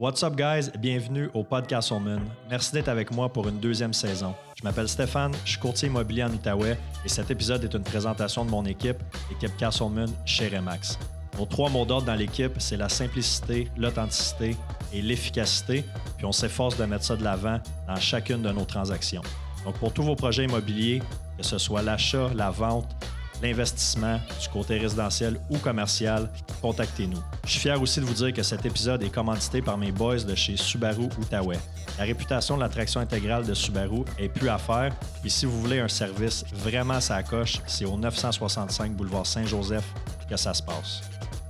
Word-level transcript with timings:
What's 0.00 0.22
up, 0.22 0.36
guys? 0.36 0.70
Bienvenue 0.78 1.28
au 1.34 1.42
Podcast 1.42 1.90
Moon. 1.90 2.20
Merci 2.48 2.72
d'être 2.72 2.86
avec 2.86 3.10
moi 3.10 3.28
pour 3.32 3.48
une 3.48 3.58
deuxième 3.58 3.92
saison. 3.92 4.32
Je 4.54 4.62
m'appelle 4.62 4.88
Stéphane, 4.88 5.32
je 5.44 5.50
suis 5.50 5.58
courtier 5.58 5.88
immobilier 5.88 6.22
en 6.22 6.30
Outaouais 6.30 6.78
et 7.04 7.08
cet 7.08 7.32
épisode 7.32 7.64
est 7.64 7.74
une 7.74 7.82
présentation 7.82 8.44
de 8.44 8.50
mon 8.50 8.64
équipe, 8.64 8.98
l'équipe 9.28 9.56
Castleman 9.56 10.08
chez 10.24 10.46
Remax. 10.56 11.00
Nos 11.36 11.46
trois 11.46 11.68
mots 11.68 11.84
d'ordre 11.84 12.06
dans 12.06 12.14
l'équipe, 12.14 12.52
c'est 12.58 12.76
la 12.76 12.88
simplicité, 12.88 13.66
l'authenticité 13.76 14.56
et 14.92 15.02
l'efficacité, 15.02 15.84
puis 16.16 16.26
on 16.26 16.32
s'efforce 16.32 16.76
de 16.76 16.84
mettre 16.84 17.04
ça 17.04 17.16
de 17.16 17.24
l'avant 17.24 17.58
dans 17.88 17.96
chacune 17.96 18.42
de 18.42 18.52
nos 18.52 18.66
transactions. 18.66 19.22
Donc, 19.64 19.78
pour 19.78 19.92
tous 19.92 20.04
vos 20.04 20.14
projets 20.14 20.44
immobiliers, 20.44 21.02
que 21.36 21.42
ce 21.42 21.58
soit 21.58 21.82
l'achat, 21.82 22.30
la 22.36 22.50
vente, 22.52 22.94
l'investissement, 23.42 24.18
du 24.40 24.48
côté 24.48 24.78
résidentiel 24.78 25.38
ou 25.50 25.58
commercial, 25.58 26.30
contactez-nous. 26.60 27.22
Je 27.44 27.50
suis 27.50 27.60
fier 27.60 27.80
aussi 27.80 28.00
de 28.00 28.04
vous 28.04 28.14
dire 28.14 28.32
que 28.32 28.42
cet 28.42 28.66
épisode 28.66 29.02
est 29.02 29.10
commandité 29.10 29.62
par 29.62 29.78
mes 29.78 29.92
boys 29.92 30.18
de 30.18 30.34
chez 30.34 30.56
Subaru 30.56 31.08
Outaouais. 31.20 31.58
La 31.98 32.04
réputation 32.04 32.56
de 32.56 32.62
l'attraction 32.62 33.00
intégrale 33.00 33.46
de 33.46 33.54
Subaru 33.54 34.04
est 34.18 34.28
plus 34.28 34.48
à 34.48 34.58
faire. 34.58 34.94
Et 35.24 35.28
si 35.28 35.46
vous 35.46 35.60
voulez 35.60 35.80
un 35.80 35.88
service 35.88 36.44
vraiment 36.52 37.00
sa 37.00 37.22
coche, 37.22 37.60
c'est 37.66 37.84
au 37.84 37.96
965 37.96 38.92
boulevard 38.92 39.26
Saint-Joseph 39.26 39.84
que 40.28 40.36
ça 40.36 40.54
se 40.54 40.62
passe. 40.62 41.02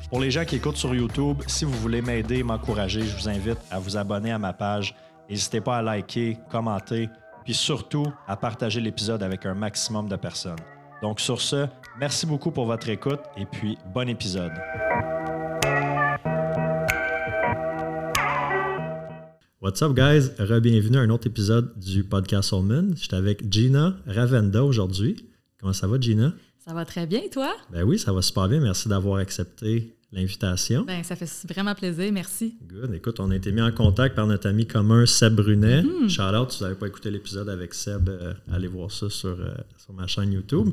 Pour 0.09 0.21
les 0.21 0.31
gens 0.31 0.45
qui 0.45 0.57
écoutent 0.57 0.77
sur 0.77 0.95
YouTube, 0.95 1.43
si 1.47 1.65
vous 1.65 1.73
voulez 1.73 2.01
m'aider, 2.01 2.43
m'encourager, 2.43 3.03
je 3.03 3.15
vous 3.15 3.29
invite 3.29 3.59
à 3.71 3.79
vous 3.79 3.97
abonner 3.97 4.33
à 4.33 4.39
ma 4.39 4.55
page. 4.55 4.95
N'hésitez 5.29 5.61
pas 5.61 5.79
à 5.79 5.83
liker, 5.83 6.39
commenter, 6.51 7.11
puis 7.45 7.53
surtout 7.53 8.07
à 8.27 8.37
partager 8.37 8.81
l'épisode 8.81 9.23
avec 9.23 9.45
un 9.45 9.55
maximum 9.55 10.09
de 10.09 10.17
personnes. 10.17 10.57
Donc 11.03 11.21
sur 11.21 11.41
ce, 11.41 11.67
merci 12.01 12.27
beaucoup 12.27 12.51
pour 12.51 12.67
votre 12.67 12.89
écoute 12.89 13.21
et 13.37 13.45
puis 13.45 13.79
bon 13.95 14.09
épisode. 14.09 14.53
What's 19.61 19.83
up, 19.83 19.93
guys? 19.95 20.31
Re-bienvenue 20.39 20.99
à 20.99 21.01
un 21.01 21.11
autre 21.11 21.27
épisode 21.27 21.79
du 21.79 22.03
podcast 22.03 22.49
Soulman. 22.49 22.95
Je 22.97 23.05
suis 23.05 23.15
avec 23.15 23.53
Gina 23.53 23.97
Ravenda 24.07 24.65
aujourd'hui. 24.65 25.29
Comment 25.61 25.73
ça 25.73 25.87
va, 25.87 26.01
Gina? 26.01 26.33
Ça 26.59 26.75
va 26.75 26.85
très 26.85 27.07
bien, 27.07 27.23
toi? 27.31 27.55
Ben 27.71 27.83
oui, 27.83 27.99
ça 27.99 28.13
va 28.13 28.23
super 28.23 28.49
bien. 28.49 28.61
Merci 28.61 28.89
d'avoir 28.89 29.19
accepté 29.19 29.97
l'invitation. 30.13 30.85
Ben, 30.85 31.03
ça 31.05 31.17
fait 31.17 31.29
vraiment 31.49 31.75
plaisir, 31.75 32.11
merci. 32.13 32.57
Good. 32.67 32.95
Écoute, 32.95 33.21
on 33.21 33.31
a 33.31 33.37
été 33.37 33.53
mis 33.53 33.61
en 33.61 33.73
contact 33.73 34.15
par 34.15 34.27
notre 34.27 34.49
ami 34.49 34.67
commun 34.67 35.05
Seb 35.07 35.35
Brunet. 35.35 35.83
Mm-hmm. 35.83 36.09
Shout 36.09 36.37
out, 36.37 36.51
si 36.51 36.59
vous 36.59 36.65
n'avez 36.65 36.79
pas 36.79 36.87
écouté 36.87 37.11
l'épisode 37.11 37.49
avec 37.49 37.75
Seb, 37.75 38.09
euh, 38.09 38.33
allez 38.51 38.69
voir 38.69 38.91
ça 38.91 39.11
sur, 39.11 39.39
euh, 39.39 39.55
sur 39.77 39.93
ma 39.93 40.07
chaîne 40.07 40.33
YouTube. 40.33 40.71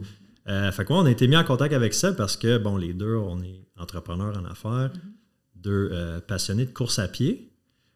Euh, 0.48 0.72
fait 0.72 0.86
quoi, 0.86 1.00
on 1.00 1.06
a 1.06 1.12
été 1.12 1.28
mis 1.28 1.36
en 1.36 1.44
contact 1.44 1.74
avec 1.74 1.94
Seb 1.94 2.16
parce 2.16 2.38
que, 2.38 2.58
bon, 2.58 2.78
les 2.78 2.94
deux, 2.94 3.16
on 3.16 3.42
est 3.42 3.62
entrepreneurs 3.78 4.38
en 4.38 4.46
affaires, 4.46 4.92
mm-hmm. 4.94 5.62
deux 5.62 6.22
passionnés 6.28 6.66
de 6.66 6.72
course 6.72 7.00
à 7.00 7.08
pied. 7.08 7.52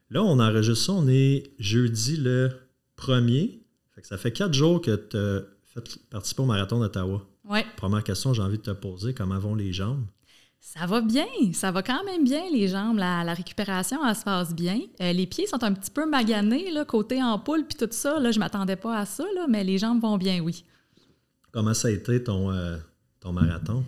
Là, 0.10 0.24
on 0.24 0.40
enregistre 0.40 0.86
ça, 0.88 0.94
on 0.94 1.08
est 1.08 1.52
jeudi 1.60 2.18
le 2.18 2.50
1er. 2.98 3.60
Fait 3.96 4.02
que 4.02 4.08
ça 4.08 4.18
fait 4.18 4.32
quatre 4.32 4.54
jours 4.54 4.82
que 4.82 4.96
tu 4.96 5.16
as 5.16 5.42
fait 5.66 6.00
participer 6.10 6.42
au 6.42 6.48
marathon 6.48 6.80
d'Ottawa. 6.80 7.26
Oui. 7.46 7.60
Première 7.78 8.04
question, 8.04 8.34
j'ai 8.34 8.42
envie 8.42 8.58
de 8.58 8.64
te 8.64 8.72
poser, 8.72 9.14
comment 9.14 9.40
vont 9.40 9.56
les 9.56 9.72
jambes? 9.72 10.04
Ça 10.62 10.86
va 10.86 11.02
bien, 11.02 11.26
ça 11.54 11.72
va 11.72 11.82
quand 11.82 12.04
même 12.04 12.24
bien 12.24 12.44
les 12.52 12.68
jambes. 12.68 12.98
La, 12.98 13.34
récupération, 13.34 14.06
elle 14.06 14.16
se 14.16 14.24
passe 14.24 14.54
bien. 14.54 14.82
Euh, 15.02 15.14
les 15.14 15.26
pieds 15.26 15.48
sont 15.48 15.64
un 15.64 15.74
petit 15.74 15.90
peu 15.90 16.08
maganés, 16.08 16.70
là, 16.72 16.86
côté 16.86 17.24
ampoule, 17.24 17.66
puis 17.66 17.78
tout 17.78 17.92
ça. 17.92 18.20
Là, 18.20 18.32
je 18.32 18.38
ne 18.38 18.44
m'attendais 18.44 18.76
pas 18.76 19.00
à 19.00 19.06
ça, 19.06 19.24
là, 19.36 19.46
mais 19.48 19.64
les 19.64 19.78
jambes 19.78 20.02
vont 20.02 20.18
bien, 20.18 20.42
oui. 20.42 20.66
Comment 21.52 21.74
ça 21.74 21.88
a 21.88 21.92
été 21.92 22.24
ton, 22.24 22.52
euh, 22.52 22.78
ton 23.22 23.32
marathon? 23.32 23.84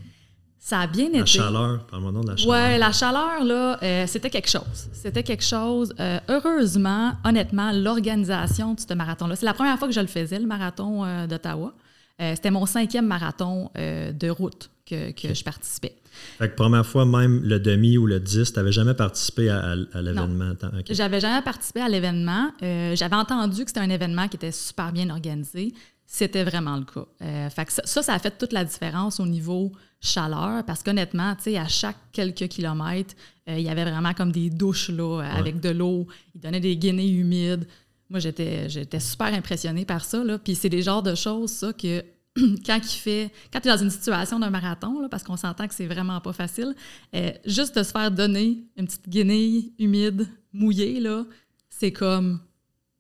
Ça 0.58 0.80
a 0.82 0.88
bien 0.88 1.08
été. 1.08 1.20
La 1.20 1.26
chaleur, 1.26 1.86
parle-moi 1.88 2.12
de 2.14 2.28
la 2.28 2.38
chaleur. 2.38 2.56
Oui, 2.56 2.80
la 2.80 2.92
chaleur, 2.92 3.44
là, 3.44 3.84
euh, 3.84 4.08
c'était 4.08 4.30
quelque 4.30 4.50
chose. 4.50 4.90
C'était 4.94 5.24
quelque 5.24 5.44
chose. 5.44 5.94
heureusement, 6.30 7.14
honnêtement, 7.26 7.72
l'organisation 7.74 8.76
de 8.76 8.80
ce 8.80 8.94
marathon-là, 8.94 9.36
c'est 9.36 9.46
la 9.46 9.54
première 9.54 9.78
fois 9.78 9.88
que 9.88 9.94
je 9.94 10.00
le 10.00 10.08
faisais, 10.08 10.40
le 10.40 10.48
marathon 10.48 11.28
d'Ottawa. 11.28 11.74
c'était 12.20 12.52
mon 12.52 12.66
cinquième 12.66 13.08
marathon 13.08 13.70
de 13.76 14.30
route 14.30 14.70
que, 14.86 15.12
que 15.12 15.34
je 15.34 15.44
participais. 15.44 16.01
Fait 16.38 16.50
que 16.50 16.56
première 16.56 16.86
fois, 16.86 17.06
même 17.06 17.42
le 17.44 17.60
demi 17.60 17.98
ou 17.98 18.06
le 18.06 18.20
10, 18.20 18.54
tu 18.54 18.60
n'avais 18.60 18.72
jamais 18.72 18.94
participé 18.94 19.50
à, 19.50 19.76
l'événement? 19.76 20.54
J'avais 20.90 21.20
jamais 21.20 21.42
participé 21.42 21.82
à 21.82 21.90
l'événement. 21.90 22.52
Euh, 22.62 22.96
j'avais 22.96 23.16
entendu 23.16 23.64
que 23.64 23.70
c'était 23.70 23.80
un 23.80 23.90
événement 23.90 24.28
qui 24.28 24.38
était 24.38 24.52
super 24.52 24.92
bien 24.92 25.10
organisé. 25.10 25.74
C'était 26.06 26.44
vraiment 26.44 26.76
le 26.78 26.84
cas. 26.84 27.06
Euh, 27.22 27.50
fait 27.50 27.66
que 27.66 27.72
ça, 27.72 28.02
ça, 28.02 28.14
a 28.14 28.20
fait 28.20 28.38
toute 28.38 28.52
la 28.52 28.66
différence 28.66 29.20
au 29.20 29.26
niveau 29.26 29.72
chaleur 30.02 30.66
parce 30.66 30.84
qu'honnêtement, 30.84 31.36
tu 31.36 31.44
sais, 31.44 31.58
à 31.58 31.68
chaque 31.68 31.96
quelques 32.12 32.48
kilomètres, 32.50 33.16
euh, 33.48 33.58
il 33.58 33.64
y 33.64 33.70
avait 33.70 33.86
vraiment 33.86 34.14
comme 34.14 34.32
des 34.32 34.50
douches 34.50 34.90
là, 34.90 35.22
avec 35.22 35.62
de 35.62 35.70
l'eau. 35.70 36.08
Il 36.36 36.42
donnait 36.42 36.60
des 36.60 36.76
guinées 36.76 37.10
humides. 37.10 37.66
Moi, 38.10 38.20
j'étais, 38.20 38.68
j'étais 38.68 39.00
super 39.00 39.28
impressionnée 39.28 39.86
par 39.86 40.04
ça. 40.04 40.22
Là. 40.22 40.38
Puis 40.38 40.56
c'est 40.56 40.68
des 40.68 40.82
genres 40.82 41.02
de 41.02 41.16
choses, 41.16 41.52
ça, 41.52 41.72
que 41.72 42.04
quand 42.66 42.78
il 42.78 42.98
fait, 42.98 43.32
quand 43.52 43.60
tu 43.60 43.68
es 43.68 43.72
dans 43.72 43.82
une 43.82 43.90
situation 43.90 44.40
d'un 44.40 44.50
marathon, 44.50 45.08
parce 45.10 45.24
qu'on 45.24 45.38
s'entend 45.38 45.68
que 45.68 45.74
c'est 45.74 45.88
vraiment 45.88 46.22
pas 46.22 46.34
facile, 46.34 46.76
euh, 47.16 47.32
juste 47.46 47.78
de 47.78 47.84
se 47.84 47.92
faire 47.92 48.12
donner 48.12 48.64
une 48.78 48.86
petite 48.86 49.10
guenille 49.10 49.74
humide, 49.78 50.28
mouillée, 50.54 51.00
là, 51.00 51.26
c'est 51.70 51.92
comme 51.92 52.40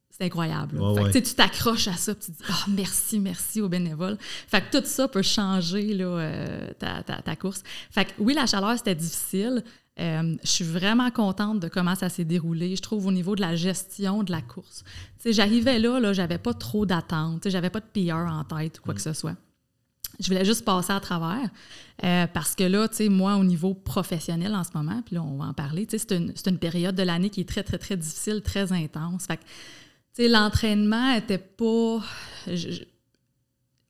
c'est 0.10 0.26
incroyable. 0.26 0.78
Tu 1.14 1.22
t'accroches 1.22 1.88
à 1.88 1.94
ça, 1.94 2.14
tu 2.14 2.32
dis 2.32 2.38
oh, 2.50 2.70
merci, 2.70 3.20
merci 3.20 3.62
aux 3.62 3.70
bénévoles. 3.70 4.18
Fait 4.20 4.62
que 4.62 4.78
tout 4.78 4.86
ça 4.86 5.08
peut 5.08 5.22
changer 5.22 5.94
là, 5.94 6.06
euh, 6.06 6.74
ta, 6.78 7.02
ta, 7.02 7.36
course. 7.36 7.64
Fait 7.90 8.06
que 8.06 8.12
oui, 8.20 8.34
la 8.34 8.46
chaleur, 8.46 8.78
c'était 8.78 8.96
difficile. 8.96 9.64
Euh, 10.00 10.38
je 10.42 10.50
suis 10.50 10.64
vraiment 10.64 11.12
contente 11.12 11.60
de 11.60 11.68
comment 11.68 11.96
ça 11.96 12.10
s'est 12.10 12.24
déroulé. 12.24 12.76
Je 12.76 12.82
trouve 12.82 13.08
au 13.08 13.12
niveau 13.12 13.36
de 13.36 13.42
la 13.42 13.56
gestion 13.56 14.24
de 14.24 14.32
la 14.32 14.42
course. 14.42 14.84
J'arrivais 15.26 15.80
là, 15.80 16.00
là 16.00 16.14
j'avais 16.14 16.38
pas 16.38 16.54
trop 16.54 16.86
d'attente, 16.86 17.50
j'avais 17.50 17.70
pas 17.70 17.82
de 17.82 17.86
PR 17.86 18.16
en 18.16 18.44
tête 18.44 18.80
ou 18.80 18.84
quoi 18.84 18.94
que 18.94 19.02
ce 19.02 19.14
soit. 19.14 19.36
Je 20.20 20.28
voulais 20.28 20.46
juste 20.46 20.64
passer 20.66 20.94
à 20.94 21.00
travers 21.00 21.50
euh, 22.04 22.28
parce 22.28 22.56
que 22.56 22.64
là, 22.64 22.88
tu 22.88 22.98
sais, 22.98 23.10
moi, 23.10 23.36
au 23.36 23.44
niveau 23.44 23.74
professionnel 23.74 24.54
en 24.54 24.64
ce 24.64 24.70
moment, 24.76 25.02
puis 25.06 25.16
là, 25.16 25.24
on 25.24 25.38
va 25.38 25.46
en 25.46 25.54
parler, 25.54 25.88
c'est 25.90 26.12
une, 26.12 26.34
une, 26.46 26.58
période 26.58 26.96
de 26.96 27.04
l'année 27.04 27.30
qui 27.30 27.42
est 27.42 27.50
très, 27.50 27.64
très, 27.64 27.78
très 27.78 27.98
difficile, 27.98 28.42
très 28.42 28.72
intense. 28.72 29.26
Fait 29.26 29.38
que, 29.38 30.28
l'entraînement 30.28 31.14
n'était 31.14 31.38
pas 31.38 32.02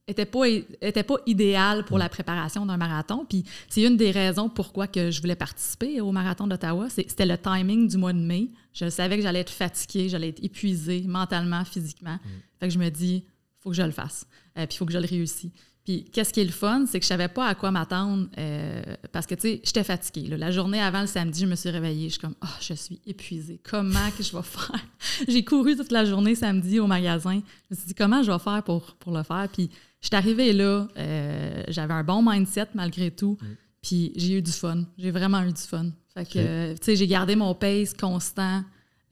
était 0.07 0.25
pas, 0.25 0.47
était 0.47 1.03
pas 1.03 1.17
idéal 1.25 1.85
pour 1.85 1.97
la 1.97 2.09
préparation 2.09 2.65
d'un 2.65 2.77
marathon. 2.77 3.25
Puis 3.27 3.43
c'est 3.69 3.83
une 3.83 3.97
des 3.97 4.11
raisons 4.11 4.49
pourquoi 4.49 4.87
que 4.87 5.11
je 5.11 5.21
voulais 5.21 5.35
participer 5.35 6.01
au 6.01 6.11
marathon 6.11 6.47
d'Ottawa. 6.47 6.89
C'était 6.89 7.25
le 7.25 7.37
timing 7.37 7.87
du 7.87 7.97
mois 7.97 8.13
de 8.13 8.19
mai. 8.19 8.49
Je 8.73 8.89
savais 8.89 9.17
que 9.17 9.23
j'allais 9.23 9.39
être 9.39 9.51
fatiguée, 9.51 10.09
j'allais 10.09 10.29
être 10.29 10.43
épuisée 10.43 11.03
mentalement, 11.07 11.63
physiquement. 11.65 12.15
Mm. 12.15 12.29
Fait 12.59 12.67
que 12.67 12.73
je 12.73 12.79
me 12.79 12.89
dis, 12.89 13.25
faut 13.59 13.69
que 13.69 13.75
je 13.75 13.83
le 13.83 13.91
fasse. 13.91 14.25
Euh, 14.57 14.65
puis 14.65 14.75
il 14.75 14.77
faut 14.77 14.85
que 14.85 14.93
je 14.93 14.97
le 14.97 15.07
réussisse. 15.07 15.51
Puis 15.83 16.05
qu'est-ce 16.11 16.31
qui 16.31 16.41
est 16.41 16.45
le 16.45 16.51
fun, 16.51 16.85
c'est 16.87 16.99
que 16.99 17.03
je 17.03 17.07
savais 17.07 17.27
pas 17.27 17.47
à 17.47 17.55
quoi 17.55 17.71
m'attendre 17.71 18.27
euh, 18.37 18.83
parce 19.11 19.25
que, 19.25 19.33
tu 19.33 19.41
sais, 19.41 19.61
j'étais 19.63 19.83
fatiguée. 19.83 20.27
La 20.37 20.51
journée 20.51 20.79
avant 20.79 21.01
le 21.01 21.07
samedi, 21.07 21.41
je 21.41 21.47
me 21.47 21.55
suis 21.55 21.71
réveillée. 21.71 22.05
Je 22.05 22.13
suis 22.13 22.21
comme, 22.21 22.35
oh, 22.43 22.57
je 22.59 22.73
suis 22.75 23.01
épuisée. 23.07 23.59
Comment 23.63 24.11
que 24.15 24.21
je 24.21 24.31
vais 24.31 24.43
faire? 24.43 24.85
J'ai 25.27 25.43
couru 25.43 25.75
toute 25.75 25.91
la 25.91 26.05
journée 26.05 26.35
samedi 26.35 26.79
au 26.79 26.85
magasin. 26.85 27.41
Je 27.69 27.75
me 27.75 27.75
suis 27.75 27.87
dit, 27.87 27.95
comment 27.95 28.21
je 28.21 28.31
vais 28.31 28.39
faire 28.39 28.61
pour, 28.63 28.95
pour 28.97 29.11
le 29.11 29.23
faire? 29.23 29.47
Puis 29.51 29.71
je 30.01 30.07
suis 30.07 30.15
arrivée 30.15 30.51
là, 30.53 30.87
euh, 30.97 31.63
j'avais 31.67 31.93
un 31.93 32.03
bon 32.03 32.23
mindset 32.27 32.67
malgré 32.73 33.11
tout, 33.11 33.37
mm. 33.41 33.45
puis 33.81 34.11
j'ai 34.15 34.33
eu 34.37 34.41
du 34.41 34.51
fun. 34.51 34.83
J'ai 34.97 35.11
vraiment 35.11 35.41
eu 35.43 35.53
du 35.53 35.61
fun. 35.61 35.91
Fait 36.13 36.25
que, 36.25 36.73
tu 36.73 36.79
sais, 36.81 36.95
j'ai 36.95 37.07
gardé 37.07 37.35
mon 37.35 37.53
pace 37.55 37.93
constant 37.93 38.63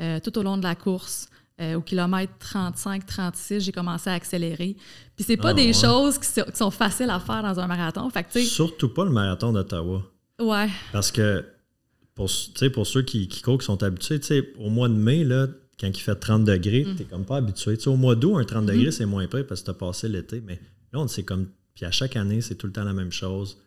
euh, 0.02 0.20
tout 0.20 0.38
au 0.38 0.44
long 0.44 0.58
de 0.58 0.64
la 0.64 0.76
course. 0.76 1.30
Euh, 1.62 1.76
au 1.76 1.82
kilomètre 1.82 2.32
35-36, 2.42 3.60
j'ai 3.60 3.72
commencé 3.74 4.10
à 4.10 4.14
accélérer. 4.14 4.78
Puis 5.16 5.26
c'est 5.26 5.36
pas 5.36 5.50
ah, 5.50 5.54
des 5.54 5.74
choses 5.74 6.18
qui 6.18 6.28
sont, 6.54 6.72
faciles 6.72 7.10
à 7.10 7.20
faire 7.20 7.44
dans 7.44 7.60
un 7.60 7.68
marathon. 7.68 8.10
Fait 8.10 8.24
que, 8.24 8.40
Surtout 8.40 8.90
pas 8.90 9.04
le 9.04 9.12
marathon 9.12 9.52
d'Ottawa. 9.52 10.02
Ouais. 10.40 10.70
Parce 10.94 11.12
que 11.12 11.46
pour, 12.16 12.30
pour 12.74 12.88
ceux 12.88 13.02
qui, 13.02 13.28
qui 13.28 13.42
courent, 13.42 13.58
qui 13.58 13.66
sont 13.66 13.84
habitués, 13.84 14.22
au 14.58 14.70
mois 14.70 14.88
de 14.88 14.94
mai, 14.94 15.26
là, 15.26 15.48
quand 15.80 15.88
il 15.88 16.00
fait 16.00 16.16
30 16.16 16.46
degrés, 16.46 16.86
mm. 16.86 16.96
tu 16.96 17.04
n'es 17.04 17.10
comme 17.10 17.25
pas 17.25 17.38
habitué. 17.38 17.78
au 17.88 17.98
mois 17.98 18.16
d'août, 18.16 18.38
un 18.38 18.46
30 18.46 18.63
mm-hmm. 18.63 18.68
degrés, 18.68 18.92
c'est 18.92 19.06
moins 19.06 19.28
près 19.28 19.44
parce 19.44 19.60
que 19.60 19.66
tu 19.66 19.72
as 19.72 19.75
passé 19.75 20.08
l'été. 20.08 20.42
Mais 20.46 20.62
Là, 20.94 21.00
on 21.00 21.07
sait 21.07 21.24
comme. 21.24 21.47
Puis 21.75 21.86
à 21.86 21.91
chaque 21.91 22.15
année, 22.15 22.41
c'est 22.41 22.56
tout 22.56 22.68
le 22.68 22.74
temps 22.74 22.83
la 22.83 22.94
même 22.94 23.12
chose. 23.12 23.57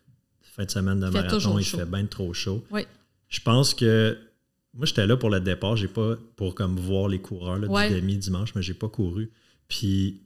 Fin 0.43 0.65
de 0.65 0.71
semaine 0.71 1.01
de 1.01 1.09
marathon, 1.09 1.59
il 1.59 1.65
fait 1.65 1.87
bien 1.87 2.05
trop 2.07 2.33
chaud. 2.35 2.65
Oui. 2.71 2.87
Je 3.29 3.41
pense 3.41 3.75
que. 3.75 4.19
Moi, 4.75 4.87
j'étais 4.87 5.07
là 5.07 5.17
pour 5.17 5.29
le 5.29 5.41
départ. 5.41 5.77
J'ai 5.77 5.89
pas 5.89 6.17
pour 6.37 6.55
comme 6.55 6.79
voir 6.79 7.09
les 7.09 7.21
coureurs 7.21 7.59
là, 7.59 7.89
du 7.89 7.95
demi-dimanche, 7.95 8.55
mais 8.55 8.63
j'ai 8.63 8.75
pas 8.75 8.89
couru. 8.89 9.31
Puis 9.69 10.23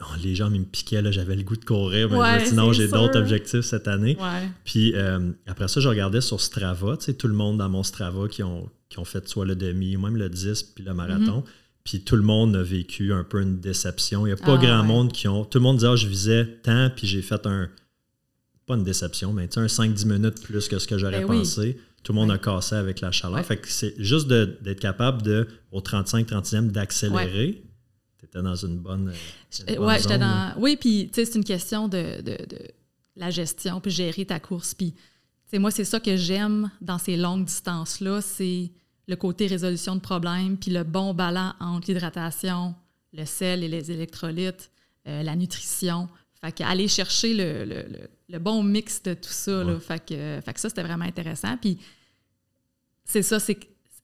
oh, 0.00 0.04
les 0.22 0.34
gens 0.34 0.50
me 0.50 0.58
piquaient, 0.64 1.02
là, 1.02 1.12
j'avais 1.12 1.36
le 1.36 1.44
goût 1.44 1.56
de 1.56 1.64
courir. 1.64 2.10
Mais 2.10 2.46
sinon, 2.46 2.72
j'ai 2.72 2.88
d'autres 2.88 3.18
objectifs 3.18 3.62
cette 3.62 3.88
année. 3.88 4.16
Puis 4.64 4.92
euh, 4.94 5.30
après 5.46 5.68
ça, 5.68 5.80
je 5.80 5.88
regardais 5.88 6.20
sur 6.20 6.40
Strava, 6.40 6.96
tu 6.96 7.06
sais, 7.06 7.14
tout 7.14 7.28
le 7.28 7.34
monde 7.34 7.58
dans 7.58 7.68
mon 7.68 7.82
Strava 7.82 8.28
qui 8.28 8.42
ont, 8.42 8.68
qui 8.88 8.98
ont 8.98 9.04
fait 9.04 9.28
soit 9.28 9.46
le 9.46 9.56
demi, 9.56 9.96
même 9.96 10.16
le 10.16 10.28
10, 10.28 10.62
puis 10.62 10.84
le 10.84 10.94
marathon. 10.94 11.40
Mm-hmm. 11.40 11.65
Puis 11.86 12.00
tout 12.00 12.16
le 12.16 12.22
monde 12.22 12.56
a 12.56 12.64
vécu 12.64 13.12
un 13.12 13.22
peu 13.22 13.40
une 13.40 13.60
déception. 13.60 14.26
Il 14.26 14.34
n'y 14.34 14.40
a 14.40 14.44
pas 14.44 14.54
ah, 14.54 14.58
grand 14.58 14.82
monde 14.82 15.12
qui 15.12 15.28
ont. 15.28 15.44
Tout 15.44 15.58
le 15.58 15.62
monde 15.62 15.76
disait 15.76 15.88
ah, 15.88 15.94
je 15.94 16.08
visais 16.08 16.44
tant, 16.64 16.90
puis 16.90 17.06
j'ai 17.06 17.22
fait 17.22 17.46
un. 17.46 17.68
Pas 18.66 18.74
une 18.74 18.82
déception, 18.82 19.32
mais 19.32 19.44
un 19.56 19.66
5-10 19.66 20.06
minutes 20.06 20.42
plus 20.42 20.66
que 20.66 20.80
ce 20.80 20.88
que 20.88 20.98
j'aurais 20.98 21.20
ben 21.20 21.28
pensé. 21.28 21.78
tout 22.02 22.12
le 22.12 22.18
monde 22.18 22.32
a 22.32 22.38
cassé 22.38 22.74
avec 22.74 23.00
la 23.00 23.12
chaleur. 23.12 23.46
Fait 23.46 23.56
que 23.56 23.68
c'est 23.68 23.94
juste 23.98 24.26
d'être 24.26 24.80
capable 24.80 25.22
de, 25.22 25.46
au 25.70 25.80
35-30e, 25.80 26.72
d'accélérer. 26.72 27.62
Tu 28.18 28.24
étais 28.24 28.42
dans 28.42 28.56
une 28.56 28.78
bonne. 28.78 29.12
Euh, 29.70 29.76
ouais, 29.76 30.00
j'étais 30.00 30.18
dans. 30.18 30.54
Oui, 30.58 30.76
puis 30.76 31.08
tu 31.12 31.14
sais, 31.14 31.24
c'est 31.24 31.38
une 31.38 31.44
question 31.44 31.86
de, 31.86 32.20
de, 32.20 32.32
de, 32.32 32.58
la 33.14 33.30
gestion, 33.30 33.80
puis 33.80 33.92
gérer 33.92 34.26
ta 34.26 34.40
course. 34.40 34.74
Puis, 34.74 34.92
moi, 35.52 35.70
c'est 35.70 35.84
ça 35.84 36.00
que 36.00 36.16
j'aime 36.16 36.68
dans 36.80 36.98
ces 36.98 37.16
longues 37.16 37.44
distances-là, 37.44 38.22
c'est 38.22 38.72
le 39.08 39.16
côté 39.16 39.46
résolution 39.46 39.94
de 39.94 40.00
problèmes, 40.00 40.56
puis 40.56 40.70
le 40.70 40.82
bon 40.82 41.14
balance 41.14 41.54
entre 41.60 41.88
l'hydratation, 41.88 42.74
le 43.12 43.24
sel 43.24 43.62
et 43.62 43.68
les 43.68 43.90
électrolytes, 43.90 44.70
euh, 45.06 45.22
la 45.22 45.36
nutrition. 45.36 46.08
Fait 46.40 46.52
qu'aller 46.52 46.88
chercher 46.88 47.34
le, 47.34 47.64
le, 47.64 48.08
le, 48.28 48.38
bon 48.38 48.62
mix 48.62 49.02
de 49.02 49.14
tout 49.14 49.30
ça. 49.30 49.64
Là, 49.64 49.78
fait, 49.78 50.04
que, 50.04 50.40
fait 50.44 50.52
que 50.52 50.60
ça, 50.60 50.68
c'était 50.68 50.82
vraiment 50.82 51.04
intéressant. 51.04 51.56
Puis 51.56 51.78
c'est 53.04 53.22
ça, 53.22 53.38
c'est 53.38 53.58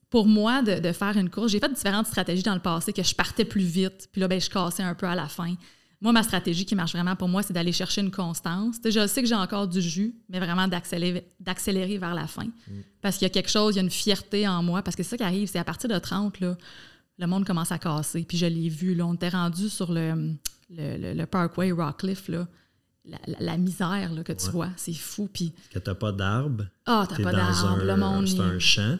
pour 0.08 0.26
moi 0.26 0.62
de, 0.62 0.78
de, 0.78 0.92
faire 0.92 1.16
une 1.16 1.30
course, 1.30 1.52
j'ai 1.52 1.58
fait 1.58 1.72
différentes 1.72 2.06
stratégies 2.06 2.42
dans 2.42 2.54
le 2.54 2.60
passé 2.60 2.92
que 2.92 3.02
je 3.02 3.14
partais 3.14 3.46
plus 3.46 3.64
vite, 3.64 4.08
puis 4.12 4.20
là, 4.20 4.28
ben, 4.28 4.40
je 4.40 4.50
cassais 4.50 4.82
un 4.82 4.94
peu 4.94 5.06
à 5.06 5.14
la 5.14 5.26
fin. 5.26 5.54
Moi, 6.02 6.10
ma 6.10 6.24
stratégie 6.24 6.64
qui 6.64 6.74
marche 6.74 6.92
vraiment 6.92 7.14
pour 7.14 7.28
moi, 7.28 7.44
c'est 7.44 7.52
d'aller 7.52 7.70
chercher 7.70 8.00
une 8.00 8.10
constance. 8.10 8.74
je 8.84 9.06
sais 9.06 9.22
que 9.22 9.28
j'ai 9.28 9.36
encore 9.36 9.68
du 9.68 9.80
jus, 9.80 10.16
mais 10.28 10.40
vraiment 10.40 10.66
d'accélérer 10.66 11.98
vers 11.98 12.14
la 12.14 12.26
fin. 12.26 12.46
Mm. 12.46 12.80
Parce 13.00 13.18
qu'il 13.18 13.24
y 13.24 13.30
a 13.30 13.32
quelque 13.32 13.48
chose, 13.48 13.74
il 13.74 13.76
y 13.76 13.80
a 13.80 13.84
une 13.84 13.90
fierté 13.90 14.48
en 14.48 14.64
moi. 14.64 14.82
Parce 14.82 14.96
que 14.96 15.04
c'est 15.04 15.10
ça 15.10 15.16
qui 15.16 15.22
arrive, 15.22 15.48
c'est 15.48 15.60
à 15.60 15.64
partir 15.64 15.88
de 15.88 15.96
30, 15.96 16.40
là, 16.40 16.56
le 17.18 17.26
monde 17.28 17.46
commence 17.46 17.70
à 17.70 17.78
casser. 17.78 18.24
Puis 18.28 18.36
je 18.36 18.46
l'ai 18.46 18.68
vu, 18.68 18.96
là, 18.96 19.06
on 19.06 19.14
était 19.14 19.28
rendu 19.28 19.68
sur 19.68 19.92
le, 19.92 20.34
le, 20.70 21.14
le, 21.14 21.26
Parkway 21.26 21.70
Rockcliffe, 21.70 22.26
là. 22.26 22.48
La, 23.38 23.56
misère 23.56 24.12
là, 24.12 24.24
que 24.24 24.32
tu 24.32 24.50
vois, 24.50 24.70
c'est 24.76 24.94
fou. 24.94 25.28
Puis... 25.32 25.52
Que 25.70 25.78
t'as 25.78 25.94
pas 25.94 26.12
d'arbre. 26.12 26.64
Ah, 26.86 27.06
t'as 27.08 27.22
pas 27.22 27.32
d'arbre. 27.32 27.84
Le 27.84 27.96
monde. 27.96 28.26
C'est 28.26 28.40
un 28.40 28.58
champ. 28.58 28.98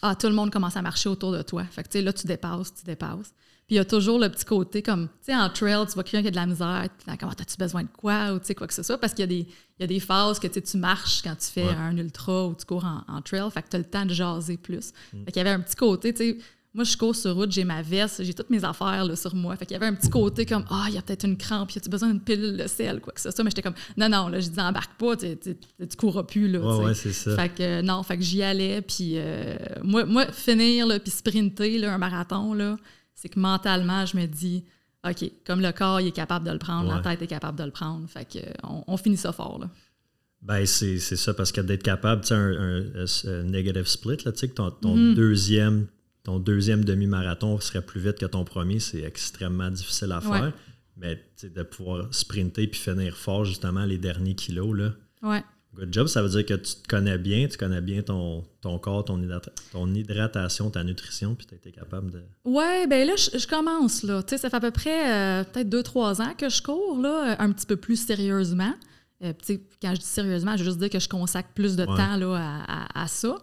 Ah, 0.00 0.14
tout 0.14 0.28
le 0.28 0.34
monde 0.34 0.50
commence 0.50 0.76
à 0.76 0.82
marcher 0.82 1.10
autour 1.10 1.32
de 1.32 1.42
toi. 1.42 1.64
Fait 1.64 1.82
que, 1.82 1.88
tu 1.88 1.98
sais, 1.98 2.02
là, 2.02 2.14
tu 2.14 2.26
dépasses, 2.26 2.72
tu 2.74 2.84
dépasses. 2.84 3.34
Puis 3.70 3.76
il 3.76 3.78
y 3.78 3.82
a 3.82 3.84
toujours 3.84 4.18
le 4.18 4.28
petit 4.28 4.44
côté 4.44 4.82
comme, 4.82 5.06
tu 5.06 5.26
sais, 5.26 5.36
en 5.36 5.48
trail, 5.48 5.86
tu 5.86 5.94
vois 5.94 6.02
quelqu'un 6.02 6.22
qui 6.22 6.26
a 6.26 6.30
de 6.32 6.36
la 6.36 6.46
misère, 6.46 6.88
comment 7.20 7.30
as-tu 7.30 7.56
besoin 7.56 7.84
de 7.84 7.88
quoi, 7.96 8.32
ou 8.32 8.40
tu 8.40 8.46
sais, 8.46 8.54
quoi 8.56 8.66
que 8.66 8.74
ce 8.74 8.82
soit, 8.82 8.98
parce 8.98 9.14
qu'il 9.14 9.22
y, 9.22 9.22
a 9.22 9.26
des, 9.28 9.46
il 9.78 9.80
y 9.82 9.84
a 9.84 9.86
des 9.86 10.00
phases 10.00 10.40
que 10.40 10.48
tu 10.48 10.76
marches 10.76 11.22
quand 11.22 11.36
tu 11.36 11.46
fais 11.46 11.68
un 11.68 11.96
ultra 11.96 12.48
ou 12.48 12.54
tu 12.56 12.66
cours 12.66 12.84
en, 12.84 13.22
trail, 13.22 13.48
fait 13.54 13.62
que 13.62 13.68
tu 13.68 13.76
as 13.76 13.78
le 13.78 13.84
temps 13.84 14.04
de 14.04 14.12
jaser 14.12 14.56
plus. 14.56 14.90
Mm. 15.12 15.24
Fait 15.24 15.30
qu'il 15.30 15.36
y 15.36 15.40
avait 15.46 15.50
un 15.50 15.60
petit 15.60 15.76
côté, 15.76 16.12
tu 16.12 16.18
sais, 16.18 16.38
moi, 16.74 16.82
je 16.82 16.96
cours 16.96 17.14
sur 17.14 17.34
route, 17.36 17.52
j'ai 17.52 17.62
ma 17.62 17.80
veste, 17.80 18.24
j'ai 18.24 18.34
toutes 18.34 18.50
mes 18.50 18.64
affaires 18.64 19.04
là, 19.04 19.14
sur 19.14 19.34
moi. 19.36 19.54
Fait 19.56 19.66
qu'il 19.66 19.74
y 19.74 19.76
avait 19.76 19.86
un 19.86 19.94
petit 19.94 20.10
côté 20.10 20.46
comme 20.46 20.64
Ah, 20.68 20.86
il 20.88 20.94
y 20.94 20.98
a 20.98 21.02
peut-être 21.02 21.24
une 21.24 21.36
crampe, 21.36 21.70
y 21.72 21.78
a-tu 21.78 21.88
besoin 21.88 22.08
d'une 22.08 22.20
pilule 22.20 22.56
de 22.56 22.66
sel, 22.66 23.00
quoi 23.00 23.12
que 23.12 23.20
ce 23.20 23.30
soit? 23.30 23.44
Mais 23.44 23.50
j'étais 23.50 23.62
comme 23.62 23.74
Non, 23.96 24.08
non, 24.08 24.28
là, 24.28 24.40
je 24.40 24.48
dis 24.48 24.60
embarque 24.60 24.96
pas, 24.98 25.16
tu, 25.16 25.36
tu, 25.36 25.56
tu 25.56 25.96
courras 25.96 26.24
plus. 26.24 26.48
Là, 26.48 26.60
ouais, 26.60 26.84
ouais, 26.86 26.94
c'est 26.94 27.12
ça. 27.12 27.36
Fait 27.36 27.48
que 27.48 27.82
non, 27.82 28.02
fait 28.02 28.16
que 28.16 28.22
j'y 28.22 28.42
allais. 28.42 28.82
Puis 28.82 29.14
euh, 29.14 29.56
moi, 29.82 30.04
moi, 30.04 30.30
finir, 30.32 30.88
là, 30.88 30.98
puis 30.98 31.10
sprinter 31.12 31.78
là, 31.78 31.94
un 31.94 31.98
marathon, 31.98 32.54
là, 32.54 32.76
c'est 33.20 33.28
que 33.28 33.38
mentalement, 33.38 34.06
je 34.06 34.16
me 34.16 34.26
dis 34.26 34.64
OK, 35.06 35.30
comme 35.46 35.60
le 35.60 35.72
corps 35.72 36.00
il 36.00 36.08
est 36.08 36.12
capable 36.12 36.46
de 36.46 36.52
le 36.52 36.58
prendre, 36.58 36.88
la 36.88 37.00
tête 37.00 37.20
est 37.20 37.26
capable 37.26 37.58
de 37.58 37.64
le 37.64 37.70
prendre. 37.70 38.08
Fait 38.08 38.24
que 38.24 38.38
on, 38.62 38.96
finit 38.96 39.16
ça 39.18 39.32
fort. 39.32 39.58
Là. 39.58 39.70
Ben, 40.40 40.64
c'est 40.64 40.98
ça, 40.98 41.34
parce 41.34 41.52
que 41.52 41.60
d'être 41.60 41.82
capable, 41.82 42.22
tu 42.22 42.28
sais, 42.28 43.28
un, 43.28 43.42
negative 43.42 43.86
split, 43.86 44.16
là, 44.24 44.32
tu 44.32 44.38
sais, 44.38 44.48
que 44.48 44.54
ton, 44.54 44.70
ton 44.70 44.96
mm-hmm. 44.96 45.14
deuxième 45.14 45.86
ton 46.22 46.38
deuxième 46.38 46.84
demi-marathon 46.84 47.58
serait 47.60 47.82
plus 47.82 48.00
vite 48.00 48.18
que 48.18 48.26
ton 48.26 48.44
premier, 48.44 48.78
c'est 48.78 49.02
extrêmement 49.02 49.70
difficile 49.70 50.12
à 50.12 50.20
faire. 50.20 50.52
Mais 50.96 51.18
de 51.42 51.62
pouvoir 51.62 52.12
sprinter 52.12 52.66
puis 52.66 52.78
finir 52.78 53.16
fort, 53.16 53.46
justement, 53.46 53.86
les 53.86 53.96
derniers 53.96 54.34
kilos, 54.34 54.76
là. 54.76 54.92
Ouais. 55.22 55.42
Good 55.74 55.92
job, 55.92 56.06
ça 56.08 56.20
veut 56.20 56.28
dire 56.28 56.44
que 56.44 56.54
tu 56.54 56.74
te 56.74 56.88
connais 56.88 57.16
bien, 57.16 57.46
tu 57.46 57.56
connais 57.56 57.80
bien 57.80 58.02
ton, 58.02 58.44
ton 58.60 58.78
corps, 58.80 59.04
ton, 59.04 59.20
ton 59.72 59.94
hydratation, 59.94 60.68
ta 60.68 60.82
nutrition, 60.82 61.36
puis 61.36 61.46
tu 61.46 61.54
as 61.54 61.58
été 61.58 61.70
capable 61.70 62.10
de. 62.10 62.22
Ouais, 62.44 62.88
ben 62.88 63.06
là, 63.06 63.14
je, 63.16 63.46
commence, 63.46 64.02
là. 64.02 64.22
Tu 64.22 64.30
sais, 64.30 64.38
ça 64.38 64.50
fait 64.50 64.56
à 64.56 64.60
peu 64.60 64.72
près 64.72 65.12
euh, 65.12 65.44
peut-être 65.44 65.68
deux, 65.68 65.84
trois 65.84 66.20
ans 66.20 66.34
que 66.36 66.48
je 66.48 66.60
cours, 66.60 67.00
là, 67.00 67.36
un 67.38 67.52
petit 67.52 67.66
peu 67.66 67.76
plus 67.76 68.04
sérieusement. 68.04 68.74
Euh, 69.22 69.32
quand 69.80 69.94
je 69.94 70.00
dis 70.00 70.06
sérieusement, 70.06 70.56
je 70.56 70.64
veux 70.64 70.70
juste 70.70 70.78
dire 70.78 70.90
que 70.90 70.98
je 70.98 71.08
consacre 71.08 71.50
plus 71.54 71.76
de 71.76 71.84
temps 71.84 72.16
là, 72.16 72.64
à, 72.66 73.02
à, 73.02 73.06
ça. 73.06 73.36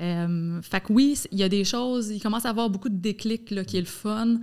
Euh, 0.00 0.62
fait 0.62 0.80
que 0.80 0.92
oui, 0.92 1.18
il 1.32 1.38
y 1.38 1.42
a 1.42 1.48
des 1.48 1.64
choses, 1.64 2.10
il 2.10 2.20
commence 2.20 2.46
à 2.46 2.50
avoir 2.50 2.70
beaucoup 2.70 2.88
de 2.88 2.96
déclics 2.96 3.50
là, 3.50 3.64
qui 3.64 3.76
est 3.76 3.80
le 3.80 3.86
fun 3.86 4.38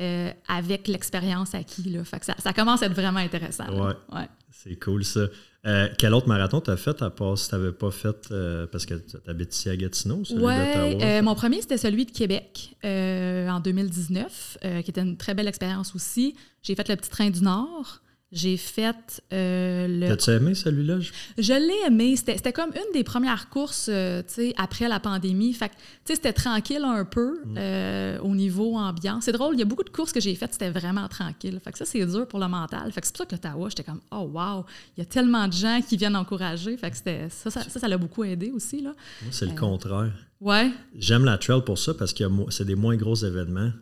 euh, 0.00 0.30
avec 0.46 0.88
l'expérience 0.88 1.54
acquise. 1.54 1.92
Là. 1.92 2.04
Fait 2.04 2.18
que 2.18 2.26
ça, 2.26 2.34
ça, 2.38 2.52
commence 2.52 2.82
à 2.82 2.86
être 2.86 2.94
vraiment 2.94 3.18
intéressant. 3.18 3.66
Ouais. 3.68 4.26
C'est 4.50 4.78
cool 4.78 5.04
ça. 5.04 5.26
Euh, 5.66 5.88
quel 5.98 6.14
autre 6.14 6.28
marathon 6.28 6.60
tu 6.60 6.70
as 6.70 6.76
fait 6.76 7.02
à 7.02 7.10
part 7.10 7.36
si 7.36 7.48
tu 7.48 7.54
n'avais 7.54 7.72
pas 7.72 7.90
fait 7.90 8.32
parce 8.70 8.86
que 8.86 8.94
tu 8.94 9.16
habites 9.26 9.54
ici 9.54 9.68
à 9.68 9.76
Gatineau, 9.76 10.24
celui 10.24 10.42
ouais, 10.42 11.20
mon 11.20 11.34
premier 11.34 11.60
c'était 11.60 11.78
celui 11.78 12.06
de 12.06 12.12
Québec 12.12 12.76
en 12.84 13.60
2019, 13.60 14.58
qui 14.84 14.90
était 14.90 15.00
une 15.00 15.16
très 15.16 15.34
belle 15.34 15.48
expérience 15.48 15.94
aussi. 15.94 16.34
J'ai 16.62 16.74
fait 16.74 16.88
le 16.88 16.96
petit 16.96 17.10
train 17.10 17.30
du 17.30 17.42
Nord. 17.42 18.00
J'ai 18.30 18.58
fait 18.58 19.22
euh, 19.32 19.88
le. 19.88 20.08
T'as-tu 20.08 20.30
aimé 20.32 20.54
celui-là? 20.54 20.98
Je, 21.38 21.52
l'ai 21.54 21.86
aimé. 21.86 22.14
C'était 22.14 22.52
comme 22.52 22.70
une 22.74 22.92
des 22.92 23.02
premières 23.02 23.48
courses 23.48 23.88
euh, 23.90 24.22
après 24.58 24.86
la 24.86 25.00
pandémie. 25.00 25.54
Fait 25.54 25.72
c'était 26.04 26.34
tranquille 26.34 26.84
un 26.84 27.06
peu 27.06 27.40
mm. 27.46 27.54
euh, 27.56 28.18
au 28.18 28.34
niveau 28.34 28.76
ambiance. 28.76 29.24
C'est 29.24 29.32
drôle, 29.32 29.54
il 29.54 29.60
y 29.60 29.62
a 29.62 29.64
beaucoup 29.64 29.82
de 29.82 29.88
courses 29.88 30.12
que 30.12 30.20
j'ai 30.20 30.34
faites, 30.34 30.52
c'était 30.52 30.68
vraiment 30.68 31.08
tranquille. 31.08 31.58
Fait 31.64 31.72
que 31.72 31.78
ça, 31.78 31.86
c'est 31.86 32.04
dur 32.04 32.28
pour 32.28 32.38
le 32.38 32.48
mental. 32.48 32.92
Fait 32.92 33.00
que 33.00 33.06
c'est 33.06 33.16
pour 33.16 33.24
ça 33.24 33.26
que 33.26 33.34
l'Ottawa, 33.34 33.68
j'étais 33.70 33.84
comme, 33.84 34.00
oh 34.10 34.30
wow, 34.30 34.66
il 34.96 35.00
y 35.00 35.02
a 35.02 35.06
tellement 35.06 35.48
de 35.48 35.54
gens 35.54 35.80
qui 35.86 35.96
viennent 35.96 36.16
encourager. 36.16 36.76
Fait 36.76 36.90
que 36.90 36.96
ça, 37.30 37.50
ça, 37.50 37.62
ça, 37.62 37.88
l'a 37.88 37.96
beaucoup 37.96 38.24
aidé 38.24 38.50
aussi. 38.50 38.82
Là. 38.82 38.92
Moi, 39.22 39.32
c'est 39.32 39.46
le 39.46 39.58
contraire. 39.58 40.12
Ouais. 40.38 40.70
J'aime 40.94 41.24
la 41.24 41.38
trail 41.38 41.62
pour 41.64 41.78
ça 41.78 41.94
parce 41.94 42.12
que 42.12 42.24
c'est 42.50 42.66
des 42.66 42.76
moins 42.76 42.96
gros 42.96 43.14
événements. 43.14 43.72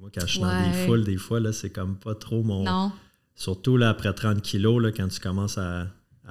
Moi, 0.00 0.10
quand 0.12 0.26
je 0.26 0.32
suis 0.32 0.40
dans 0.40 0.70
des 0.70 0.86
foules, 0.86 1.04
des 1.04 1.16
fois, 1.16 1.38
là, 1.38 1.52
c'est 1.52 1.70
comme 1.70 1.96
pas 1.96 2.16
trop 2.16 2.42
mon. 2.42 2.64
Non. 2.64 2.92
Surtout 3.34 3.76
là, 3.76 3.90
après 3.90 4.12
30 4.12 4.42
kilos, 4.42 4.82
là, 4.82 4.92
quand 4.92 5.08
tu 5.08 5.20
commences 5.20 5.58
à, 5.58 5.86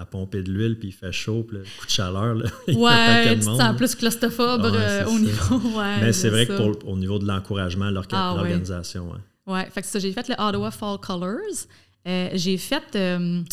pomper 0.09 0.41
de 0.41 0.51
l'huile, 0.51 0.79
puis 0.79 0.87
il 0.87 0.93
fait 0.93 1.11
chaud, 1.11 1.43
puis 1.47 1.57
le 1.57 1.63
coup 1.63 1.85
de 1.85 1.91
chaleur, 1.91 2.33
là, 2.33 2.49
il 2.67 2.75
ouais, 2.75 3.33
tu 3.35 3.39
te 3.39 3.43
sens 3.43 3.75
plus 3.75 3.93
claustrophobe 3.93 4.65
euh, 4.65 5.05
au 5.05 5.19
niveau. 5.19 5.57
Ouais, 5.77 6.01
Mais 6.01 6.13
c'est 6.13 6.29
vrai 6.29 6.47
que 6.47 6.57
pour, 6.57 6.89
au 6.89 6.97
niveau 6.97 7.19
de 7.19 7.27
l'encouragement, 7.27 7.85
ah 7.85 8.33
l'organisation. 8.35 9.11
Ah, 9.45 9.51
ouais. 9.51 9.69
fait 9.69 9.81
que 9.81 9.87
ça, 9.87 9.99
j'ai 9.99 10.11
fait 10.11 10.27
le 10.27 10.35
Ottawa 10.39 10.71
Fall 10.71 10.97
Colors. 10.97 11.67
Euh, 12.07 12.29
j'ai 12.33 12.57
fait, 12.57 12.95
euh, 12.95 13.43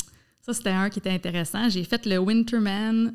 ça 0.40 0.54
c'était 0.54 0.70
un 0.70 0.88
qui 0.88 1.00
était 1.00 1.10
intéressant, 1.10 1.68
j'ai 1.68 1.84
fait 1.84 2.06
le 2.06 2.16
Winterman 2.16 3.12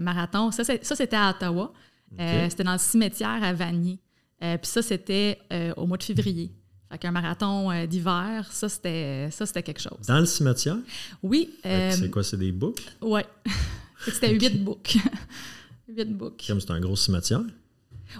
marathon. 0.00 0.50
Ça, 0.50 0.64
c'était 0.64 1.16
à 1.16 1.30
Ottawa. 1.30 1.72
c'était 2.18 2.64
dans 2.64 2.72
le 2.72 2.78
cimetière 2.78 3.40
à 3.40 3.52
Vanier. 3.52 4.00
puis 4.40 4.58
ça, 4.62 4.82
c'était 4.82 5.38
au 5.76 5.86
mois 5.86 5.98
de 5.98 6.02
février. 6.02 6.50
Fait 6.90 6.98
qu'un 6.98 7.10
marathon 7.10 7.70
euh, 7.70 7.86
d'hiver, 7.86 8.46
ça 8.50 8.68
c'était 8.68 9.28
ça 9.30 9.44
c'était 9.44 9.62
quelque 9.62 9.80
chose. 9.80 10.06
Dans 10.06 10.20
le 10.20 10.26
cimetière? 10.26 10.78
Oui. 11.22 11.50
Euh, 11.66 11.92
c'est 11.92 12.10
quoi, 12.10 12.22
c'est 12.22 12.38
des 12.38 12.52
boucles? 12.52 12.84
Oui. 13.02 13.20
c'était 14.06 14.32
huit 14.32 14.64
boucles. 14.64 14.98
huit 15.88 16.16
boucles. 16.16 16.46
Comme 16.46 16.60
c'est 16.60 16.70
un 16.70 16.80
gros 16.80 16.96
cimetière? 16.96 17.42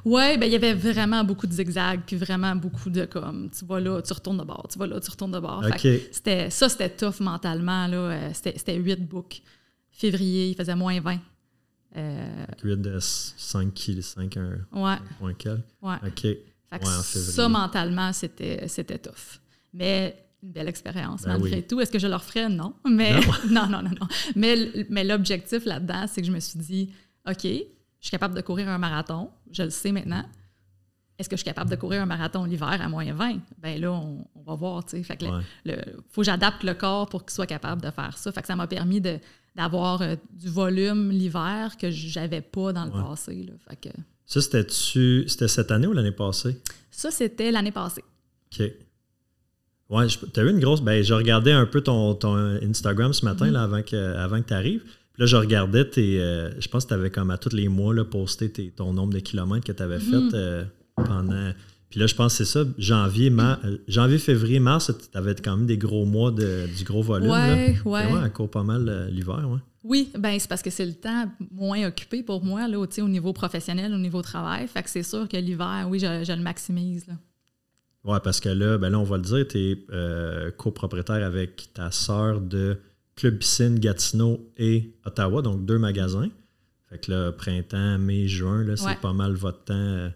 Oui, 0.05 0.37
ben 0.37 0.47
il 0.47 0.53
y 0.53 0.55
avait 0.55 0.75
vraiment 0.75 1.25
beaucoup 1.25 1.47
de 1.47 1.53
zigzags, 1.53 2.01
puis 2.07 2.17
vraiment 2.17 2.55
beaucoup 2.55 2.91
de 2.91 3.07
comme 3.07 3.51
tu 3.51 3.65
vas 3.65 3.81
là, 3.81 4.03
tu 4.03 4.13
retournes 4.13 4.39
de 4.39 4.45
bord, 4.45 4.67
tu 4.71 4.79
vas 4.79 4.87
là, 4.87 5.01
tu 5.01 5.11
retournes 5.11 5.33
de 5.33 5.41
bord. 5.41 5.65
C'était, 6.13 6.51
ça, 6.51 6.69
c'était 6.69 6.91
tough 6.91 7.21
mentalement. 7.21 7.87
Là. 7.87 7.97
Euh, 7.97 8.31
c'était, 8.35 8.77
huit 8.77 9.01
boucles. 9.01 9.41
Février, 9.91 10.51
il 10.51 10.55
faisait 10.55 10.77
moins 10.77 11.01
20. 11.01 11.19
Euh, 11.97 12.47
8 12.63 12.83
de 12.83 12.99
5 13.01 13.73
kg, 13.75 14.01
5, 14.03 14.37
1, 14.37 14.43
ouais. 14.73 14.97
point 15.19 15.35
Ouais. 15.83 15.97
OK 16.07 16.27
ça, 17.03 17.49
mentalement, 17.49 18.13
c'était, 18.13 18.69
c'était 18.69 18.99
tough. 18.99 19.41
Mais 19.73 20.25
une 20.43 20.53
belle 20.53 20.69
expérience, 20.69 21.23
ben 21.23 21.39
malgré 21.39 21.63
tout. 21.63 21.81
Est-ce 21.81 21.91
que 21.91 21.99
je 21.99 22.07
le 22.07 22.15
referais? 22.15 22.49
Non. 22.49 22.75
Mais, 22.89 23.13
non. 23.51 23.67
non, 23.67 23.83
non, 23.83 23.91
non, 24.01 24.09
Mais, 24.37 24.87
mais 24.89 25.05
l'objectif 25.05 25.65
là-dedans, 25.65 26.07
c'est 26.07 26.21
que 26.21 26.27
je 26.27 26.33
me 26.33 26.41
suis 26.41 26.59
dit, 26.59 26.93
OK, 27.29 27.45
je 27.45 28.07
suis 28.07 28.11
capable 28.11 28.35
de 28.35 28.41
courir 28.41 28.69
un 28.69 28.79
marathon, 28.79 29.31
je 29.51 29.63
le 29.63 29.71
sais 29.71 29.93
maintenant. 29.93 30.25
Est-ce 31.19 31.29
que 31.29 31.35
je 31.35 31.41
suis 31.41 31.45
capable 31.45 31.69
de 31.69 31.75
courir 31.75 32.01
un 32.03 32.07
marathon 32.07 32.45
l'hiver 32.45 32.79
à 32.81 32.89
moins 32.89 33.13
20? 33.13 33.39
Ben 33.59 33.81
là, 33.81 33.91
on, 33.91 34.25
va 34.47 34.55
voir, 34.55 34.85
tu 34.85 34.91
sais. 34.91 35.03
Fait 35.03 35.17
que 35.17 35.27
faut 36.11 36.21
que 36.21 36.25
j'adapte 36.25 36.63
le 36.63 36.75
corps 36.75 37.09
pour 37.09 37.25
qu'il 37.25 37.33
soit 37.33 37.47
capable 37.47 37.83
de 37.83 37.91
faire 37.91 38.17
ça. 38.17 38.31
Fait 38.31 38.41
que 38.41 38.47
ça 38.47 38.55
m'a 38.55 38.69
permis 38.69 39.01
de, 39.01 39.19
d'avoir 39.57 40.01
euh, 40.01 40.15
du 40.31 40.49
volume 40.49 41.11
l'hiver 41.11 41.77
que 41.77 41.91
j'avais 41.91 42.41
pas 42.41 42.73
dans 42.73 42.85
le 42.85 42.93
passé. 42.93 43.43
Là. 43.43 43.55
Fait 43.69 43.77
que, 43.77 43.89
ça, 44.29 44.43
c'était-tu. 44.43 45.25
C'était 45.27 45.49
cette 45.49 45.71
année 45.71 45.87
ou 45.87 45.95
l'année 45.95 46.13
passée? 46.13 46.59
Ça, 46.91 47.11
c'était 47.11 47.51
l'année 47.51 47.73
passée. 47.73 48.05
OK. 48.53 48.71
Ouais, 49.89 50.07
tu 50.07 50.41
as 50.41 50.43
eu 50.43 50.51
une 50.51 50.61
grosse. 50.61 50.83
Ben, 50.83 51.03
je 51.03 51.15
regardais 51.15 51.53
un 51.53 51.65
peu 51.65 51.81
ton, 51.81 52.15
ton 52.15 52.37
Instagram 52.37 53.15
ce 53.15 53.25
matin, 53.25 53.51
là, 53.51 53.63
avant 53.63 53.83
que, 53.83 53.97
avant 54.17 54.43
que 54.43 54.49
tu 54.49 54.55
arrives. 54.55 54.83
Puis 54.83 55.21
là, 55.21 55.27
je 55.27 55.37
regardais 55.37 55.87
tes. 55.87 56.21
Euh, 56.21 56.51
je 56.61 56.69
pense 56.69 56.85
que 56.85 56.89
tu 56.89 56.95
avais 56.95 57.09
comme 57.09 57.31
à 57.31 57.39
tous 57.39 57.55
les 57.57 57.69
mois 57.69 57.95
là, 57.95 58.05
posté 58.05 58.51
ton 58.77 58.93
nombre 58.93 59.15
de 59.15 59.21
kilomètres 59.21 59.65
que 59.65 59.73
tu 59.73 59.83
avais 59.83 59.99
fait 59.99 60.13
mhm. 60.13 60.31
euh, 60.35 60.65
pendant 60.95 61.53
Puis 61.89 61.99
là, 61.99 62.07
je 62.07 62.15
pense 62.15 62.37
que 62.37 62.45
c'est 62.45 62.53
ça, 62.53 62.67
janvier, 62.77 63.33
euh, 63.33 63.79
janvier, 63.89 64.19
février, 64.19 64.61
mars, 64.61 64.93
tu 65.11 65.17
avais 65.17 65.37
quand 65.37 65.57
même 65.57 65.67
des 65.67 65.79
gros 65.79 66.05
mois 66.05 66.33
de, 66.33 66.67
du 66.77 66.85
gros 66.85 67.03
volume. 67.03 67.31
Oui, 67.31 67.79
oui. 67.87 68.01
Ouais, 68.13 68.21
elle 68.23 68.33
court 68.33 68.51
pas 68.51 68.63
mal 68.63 69.09
l'hiver, 69.11 69.49
ouais. 69.49 69.61
Oui, 69.85 70.11
ben 70.19 70.39
c'est 70.39 70.49
parce 70.49 70.63
que 70.63 70.71
c'est 70.71 70.87
le 70.87 70.95
temps 70.95 71.31
moins 71.53 71.87
occupé 71.87 72.23
pour 72.23 72.45
moi, 72.45 72.67
là, 72.67 72.79
au 72.79 73.09
niveau 73.09 73.33
professionnel, 73.33 73.95
au 73.95 73.99
niveau 73.99 74.23
travail. 74.23 74.67
Fait 74.67 74.83
que 74.83 74.91
c'est 74.91 75.03
sûr 75.03 75.29
que 75.29 75.37
l'hiver, 75.37 75.87
oui, 75.89 75.99
je, 75.99 76.33
le 76.33 76.43
maximise. 76.43 77.07
Oui, 78.05 78.19
parce 78.23 78.41
que 78.41 78.49
là, 78.49 78.79
ben 78.79 78.91
là, 78.91 78.99
on 78.99 79.05
va 79.05 79.17
le 79.17 79.23
dire, 79.23 79.47
tu 79.47 79.59
es 79.59 79.87
euh, 79.91 80.51
copropriétaire 80.51 81.25
avec 81.25 81.73
ta 81.75 81.91
sœur 81.91 82.41
de 82.41 82.81
Club 83.15 83.39
Piscine 83.39 83.79
Gatineau 83.79 84.53
et 84.57 84.95
Ottawa, 85.05 85.43
donc 85.43 85.65
deux 85.65 85.79
magasins. 85.79 86.31
Fait 86.89 86.99
que 86.99 87.11
là, 87.11 87.33
printemps, 87.33 87.99
mai, 87.99 88.29
juin, 88.29 88.65
là, 88.65 88.77
c'est 88.77 89.01
pas 89.01 89.13
mal 89.13 89.35
votre 89.35 89.65
temps 89.65 90.11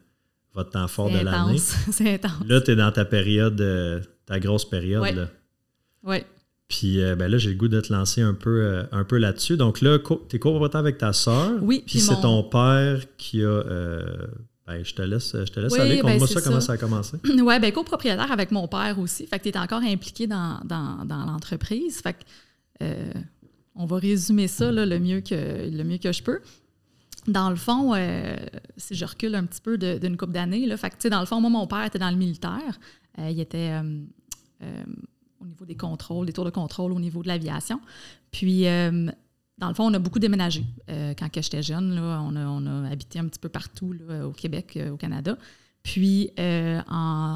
votre 0.54 0.70
temps 0.70 0.88
fort 0.88 1.10
de 1.10 1.18
l'année. 1.18 1.58
c'est 1.58 2.14
intense. 2.14 2.46
Là, 2.46 2.60
tu 2.60 2.72
es 2.72 2.76
dans 2.76 2.92
ta 2.92 3.04
période, 3.04 3.60
euh, 3.60 4.00
ta 4.26 4.38
grosse 4.38 4.68
période. 4.68 5.28
Oui. 6.02 6.18
Puis 6.72 7.00
euh, 7.02 7.14
ben 7.16 7.30
là, 7.30 7.38
j'ai 7.38 7.50
le 7.50 7.56
goût 7.56 7.68
de 7.68 7.80
te 7.80 7.92
lancer 7.92 8.22
un 8.22 8.34
peu, 8.34 8.62
euh, 8.62 8.84
un 8.92 9.04
peu 9.04 9.18
là-dessus. 9.18 9.56
Donc 9.56 9.80
là, 9.80 9.98
tu 9.98 10.36
es 10.36 10.38
copropriétaire 10.38 10.80
avec 10.80 10.98
ta 10.98 11.12
sœur. 11.12 11.52
Oui. 11.62 11.84
Puis 11.86 12.00
c'est 12.00 12.20
ton 12.20 12.42
père 12.44 13.00
qui 13.16 13.44
a. 13.44 13.62
ben, 14.66 14.84
je 14.84 14.94
te 14.94 15.02
laisse, 15.02 15.32
je 15.32 15.52
te 15.52 15.60
laisse 15.60 15.78
aller. 15.78 16.00
Conte-moi 16.00 16.26
ben, 16.26 16.26
ça, 16.26 16.40
comment 16.40 16.60
ça 16.60 16.72
a 16.72 16.76
commencé. 16.76 17.16
Oui, 17.24 17.60
bien, 17.60 17.70
copropriétaire 17.70 18.32
avec 18.32 18.50
mon 18.50 18.68
père 18.68 18.98
aussi. 18.98 19.26
Fait 19.26 19.38
que 19.38 19.44
tu 19.44 19.50
es 19.50 19.58
encore 19.58 19.82
impliqué 19.82 20.26
dans, 20.26 20.60
dans, 20.64 21.04
dans 21.04 21.24
l'entreprise. 21.24 22.00
Fait 22.00 22.14
que, 22.14 22.84
on 23.74 23.86
va 23.86 23.98
résumer 23.98 24.48
ça 24.48 24.70
là, 24.70 24.84
le, 24.84 24.98
mieux 24.98 25.20
que, 25.20 25.70
le 25.70 25.84
mieux 25.84 25.98
que 25.98 26.12
je 26.12 26.22
peux 26.22 26.40
dans 27.26 27.50
le 27.50 27.56
fond, 27.56 27.94
euh, 27.94 28.36
si 28.76 28.94
je 28.94 29.04
recule 29.04 29.34
un 29.34 29.44
petit 29.44 29.60
peu 29.60 29.78
d'une 29.78 30.16
couple 30.16 30.32
d'années, 30.32 30.76
fait 30.76 31.06
dans 31.06 31.20
le 31.20 31.26
fond, 31.26 31.40
moi, 31.40 31.50
mon 31.50 31.66
père 31.66 31.84
était 31.84 31.98
dans 31.98 32.10
le 32.10 32.16
militaire. 32.16 32.80
Euh, 33.18 33.30
il 33.30 33.40
était 33.40 33.80
euh, 33.80 34.02
au 35.42 35.46
niveau 35.46 35.64
des 35.64 35.76
contrôles, 35.76 36.26
des 36.26 36.32
tours 36.32 36.44
de 36.44 36.50
contrôle 36.50 36.92
au 36.92 37.00
niveau 37.00 37.22
de 37.22 37.28
l'aviation. 37.28 37.80
Puis, 38.30 38.64
dans 38.64 39.68
le 39.68 39.74
fond, 39.74 39.84
on 39.90 39.94
a 39.94 39.98
beaucoup 39.98 40.18
déménagé. 40.18 40.64
quand 40.88 41.28
j'étais 41.34 41.62
jeune, 41.62 41.98
on, 41.98 42.66
a, 42.66 42.90
habité 42.90 43.18
un 43.18 43.26
petit 43.26 43.40
peu 43.40 43.48
partout 43.48 43.94
au 44.24 44.32
Québec, 44.32 44.78
au 44.90 44.96
Canada. 44.96 45.36
Puis, 45.82 46.30
euh, 46.38 46.80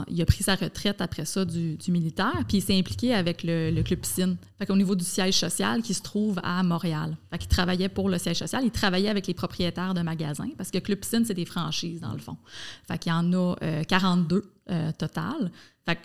il 0.08 0.22
a 0.22 0.24
pris 0.24 0.44
sa 0.44 0.54
retraite 0.54 1.00
après 1.00 1.24
ça 1.24 1.44
du, 1.44 1.76
militaire, 1.88 2.44
puis 2.46 2.58
il 2.58 2.60
s'est 2.60 2.78
impliqué 2.78 3.12
avec 3.12 3.42
le, 3.42 3.82
Club 3.82 4.00
Piscine. 4.00 4.36
Fait 4.58 4.66
qu'au 4.66 4.76
niveau 4.76 4.94
du 4.94 5.04
siège 5.04 5.34
social 5.34 5.82
qui 5.82 5.94
se 5.94 6.02
trouve 6.02 6.38
à 6.44 6.62
Montréal. 6.62 7.16
Fait 7.30 7.38
qu'il 7.38 7.48
travaillait 7.48 7.88
pour 7.88 8.08
le 8.08 8.18
siège 8.18 8.38
social, 8.38 8.64
il 8.64 8.70
travaillait 8.70 9.08
avec 9.08 9.26
les 9.26 9.34
propriétaires 9.34 9.94
de 9.94 10.00
magasins, 10.00 10.50
parce 10.56 10.70
que 10.70 10.78
Club 10.78 11.00
Piscine, 11.00 11.24
c'est 11.24 11.34
des 11.34 11.44
franchises, 11.44 12.00
dans 12.00 12.12
le 12.12 12.18
fond. 12.18 12.36
Fait 12.86 12.98
qu'il 12.98 13.10
y 13.10 13.14
en 13.14 13.32
a 13.32 13.56
42 13.88 14.36
euh, 14.36 14.42
euh, 14.70 14.92
total. 14.96 15.50
Fait 15.84 15.96
que 15.96 16.00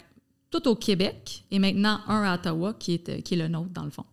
tout 0.51 0.67
au 0.67 0.75
Québec, 0.75 1.45
et 1.49 1.59
maintenant 1.59 2.01
un 2.07 2.23
à 2.23 2.35
Ottawa 2.35 2.75
qui 2.77 2.93
est, 2.93 3.23
qui 3.23 3.33
est 3.33 3.37
le 3.37 3.47
nôtre, 3.47 3.71
dans 3.71 3.85
le 3.85 3.89
fond. 3.89 4.05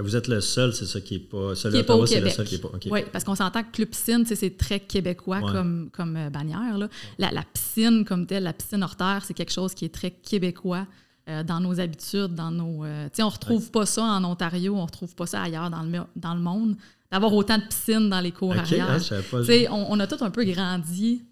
Vous 0.00 0.14
êtes 0.14 0.28
le 0.28 0.40
seul, 0.40 0.72
c'est 0.72 0.86
ça 0.86 1.00
qui 1.00 1.14
n'est 1.14 1.20
pas. 1.20 1.56
Seul 1.56 1.72
qui 1.72 1.82
pas 1.82 2.06
c'est 2.06 2.20
le 2.20 2.30
seul 2.30 2.46
qui 2.46 2.54
n'est 2.54 2.60
pas. 2.60 2.70
Oui, 2.88 3.00
parce 3.12 3.24
qu'on 3.24 3.34
s'entend 3.34 3.64
que 3.64 3.72
Club 3.72 3.88
Piscine, 3.88 4.24
c'est 4.24 4.56
très 4.56 4.78
québécois 4.78 5.40
comme, 5.40 5.90
comme 5.92 6.16
euh, 6.16 6.30
bannière. 6.30 6.78
Là. 6.78 6.88
La, 7.18 7.42
piscine, 7.42 8.04
comme 8.04 8.24
telle, 8.24 8.44
la 8.44 8.52
piscine 8.52 8.82
hors 8.84 8.94
terre, 8.94 9.22
c'est 9.24 9.34
quelque 9.34 9.52
chose 9.52 9.74
qui 9.74 9.84
est 9.84 9.92
très 9.92 10.12
québécois 10.12 10.86
euh, 11.28 11.42
dans 11.42 11.58
nos 11.58 11.80
habitudes, 11.80 12.34
dans 12.34 12.52
nos. 12.52 12.84
Euh, 12.84 13.08
sais, 13.12 13.24
on 13.24 13.26
ne 13.26 13.32
retrouve 13.32 13.72
pas 13.72 13.86
ça 13.86 14.04
en 14.04 14.22
Ontario, 14.22 14.74
on 14.74 14.82
ne 14.82 14.86
retrouve 14.86 15.16
pas 15.16 15.26
ça 15.26 15.42
ailleurs 15.42 15.68
dans 15.68 15.82
le, 15.82 16.00
dans 16.14 16.34
le 16.34 16.40
monde. 16.40 16.76
D'avoir 17.10 17.34
autant 17.34 17.58
de 17.58 17.64
piscines 17.64 18.08
dans 18.08 18.20
les 18.20 18.32
cours 18.32 18.52
arrière. 18.52 19.00
Ah, 19.10 19.36
on, 19.70 19.86
on, 19.90 19.98
a 19.98 20.06
tout 20.06 20.22
un 20.22 20.30
peu 20.30 20.44
grandi 20.44 21.24